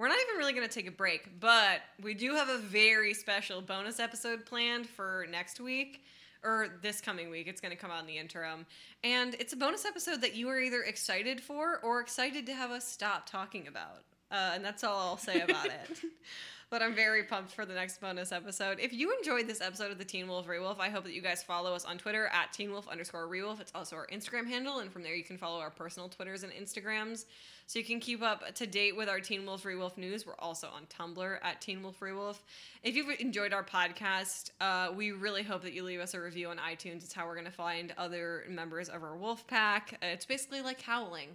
We're 0.02 0.08
not 0.08 0.18
even 0.28 0.40
really 0.40 0.54
going 0.54 0.68
to 0.68 0.74
take 0.74 0.88
a 0.88 0.92
break, 0.92 1.40
but 1.40 1.82
we 2.02 2.16
do 2.16 2.34
have 2.34 2.50
a 2.50 2.58
very 2.58 3.14
special 3.14 3.62
bonus 3.62 4.00
episode 4.00 4.48
planned 4.48 4.90
for 4.90 5.28
next 5.30 5.60
week 5.60 6.04
or 6.44 6.70
this 6.82 7.00
coming 7.00 7.30
week. 7.30 7.46
It's 7.46 7.62
going 7.62 7.70
to 7.70 7.78
come 7.78 7.92
out 7.92 8.02
in 8.02 8.08
the 8.08 8.18
interim. 8.18 8.66
And 9.04 9.36
it's 9.36 9.54
a 9.54 9.56
bonus 9.56 9.86
episode 9.86 10.22
that 10.22 10.34
you 10.34 10.50
are 10.50 10.60
either 10.60 10.82
excited 10.82 11.40
for 11.40 11.78
or 11.84 12.00
excited 12.00 12.48
to 12.48 12.54
have 12.56 12.72
us 12.72 12.88
stop 12.88 13.30
talking 13.30 13.68
about. 13.68 14.02
Uh, 14.32 14.54
and 14.56 14.66
that's 14.66 14.84
all 14.84 14.98
I'll 14.98 15.18
say 15.18 15.42
about 15.42 15.68
it. 15.68 16.00
But 16.72 16.82
I'm 16.82 16.96
very 16.96 17.24
pumped 17.24 17.52
for 17.52 17.66
the 17.66 17.74
next 17.74 18.00
bonus 18.00 18.32
episode. 18.32 18.80
If 18.80 18.94
you 18.94 19.14
enjoyed 19.18 19.46
this 19.46 19.60
episode 19.60 19.92
of 19.92 19.98
the 19.98 20.06
Teen 20.06 20.30
Wolf 20.30 20.48
Rewolf, 20.48 20.80
I 20.80 20.88
hope 20.88 21.04
that 21.04 21.12
you 21.12 21.22
guys 21.22 21.44
follow 21.44 21.76
us 21.76 21.84
on 21.84 21.98
Twitter 21.98 22.28
at 22.28 22.54
Teen 22.54 22.72
Wolf 22.72 22.88
underscore 22.88 23.28
Rewolf. 23.28 23.60
It's 23.60 23.74
also 23.76 23.98
our 23.98 24.08
Instagram 24.08 24.48
handle, 24.48 24.80
and 24.80 24.90
from 24.90 25.04
there 25.04 25.14
you 25.14 25.26
can 25.26 25.38
follow 25.38 25.60
our 25.60 25.70
personal 25.70 26.08
Twitters 26.08 26.44
and 26.44 26.54
Instagrams. 26.54 27.26
So 27.68 27.78
you 27.78 27.84
can 27.84 28.00
keep 28.00 28.22
up 28.22 28.56
to 28.56 28.66
date 28.66 28.96
with 28.96 29.10
our 29.10 29.20
Teen 29.20 29.46
Wolf 29.46 29.64
Rewolf 29.64 29.98
news. 29.98 30.26
We're 30.26 30.40
also 30.40 30.70
on 30.70 30.86
Tumblr 30.86 31.40
at 31.44 31.60
Teen 31.60 31.84
Wolf 31.84 32.00
Rewolf. 32.00 32.38
If 32.84 32.96
you've 32.96 33.20
enjoyed 33.20 33.52
our 33.52 33.66
podcast, 33.66 34.52
uh, 34.62 34.94
we 34.96 35.12
really 35.12 35.44
hope 35.44 35.64
that 35.64 35.74
you 35.74 35.84
leave 35.84 36.00
us 36.00 36.14
a 36.14 36.22
review 36.22 36.48
on 36.52 36.58
iTunes. 36.58 37.04
It's 37.04 37.12
how 37.12 37.28
we're 37.28 37.36
going 37.36 37.46
to 37.48 37.52
find 37.52 37.94
other 37.98 38.46
members 38.48 38.88
of 38.88 39.04
our 39.04 39.18
wolf 39.18 39.46
pack. 39.46 40.00
It's 40.02 40.26
basically 40.26 40.62
like 40.62 40.82
howling. 40.82 41.32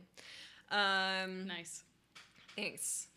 Um, 0.70 1.46
Nice. 1.46 1.84
Thanks. 2.56 3.08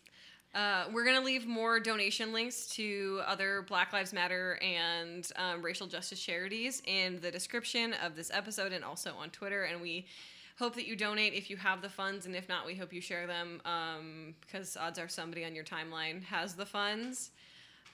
Uh, 0.52 0.84
we're 0.92 1.04
going 1.04 1.16
to 1.16 1.24
leave 1.24 1.46
more 1.46 1.78
donation 1.78 2.32
links 2.32 2.66
to 2.66 3.20
other 3.24 3.62
Black 3.68 3.92
Lives 3.92 4.12
Matter 4.12 4.58
and 4.62 5.30
um, 5.36 5.62
racial 5.62 5.86
justice 5.86 6.20
charities 6.20 6.82
in 6.86 7.20
the 7.20 7.30
description 7.30 7.94
of 8.04 8.16
this 8.16 8.30
episode 8.34 8.72
and 8.72 8.84
also 8.84 9.14
on 9.14 9.30
Twitter. 9.30 9.62
And 9.62 9.80
we 9.80 10.06
hope 10.58 10.74
that 10.74 10.86
you 10.88 10.96
donate 10.96 11.34
if 11.34 11.50
you 11.50 11.56
have 11.56 11.82
the 11.82 11.88
funds. 11.88 12.26
And 12.26 12.34
if 12.34 12.48
not, 12.48 12.66
we 12.66 12.74
hope 12.74 12.92
you 12.92 13.00
share 13.00 13.28
them 13.28 13.60
um, 13.64 14.34
because 14.40 14.76
odds 14.76 14.98
are 14.98 15.08
somebody 15.08 15.44
on 15.44 15.54
your 15.54 15.64
timeline 15.64 16.22
has 16.24 16.54
the 16.54 16.66
funds. 16.66 17.30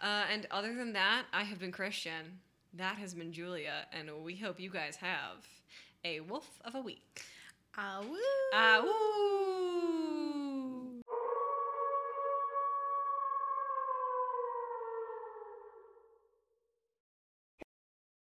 Uh, 0.02 0.24
and 0.32 0.46
other 0.50 0.74
than 0.74 0.94
that, 0.94 1.24
I 1.34 1.44
have 1.44 1.58
been 1.58 1.72
Christian. 1.72 2.40
That 2.72 2.96
has 2.96 3.12
been 3.12 3.32
Julia. 3.32 3.86
And 3.92 4.10
we 4.24 4.34
hope 4.34 4.58
you 4.58 4.70
guys 4.70 4.96
have 4.96 5.46
a 6.06 6.20
wolf 6.20 6.48
of 6.64 6.74
a 6.74 6.80
week. 6.80 7.22
Ah, 7.76 8.00
woo. 8.00 8.16
Ah, 8.54 8.80
woo! 8.82 9.95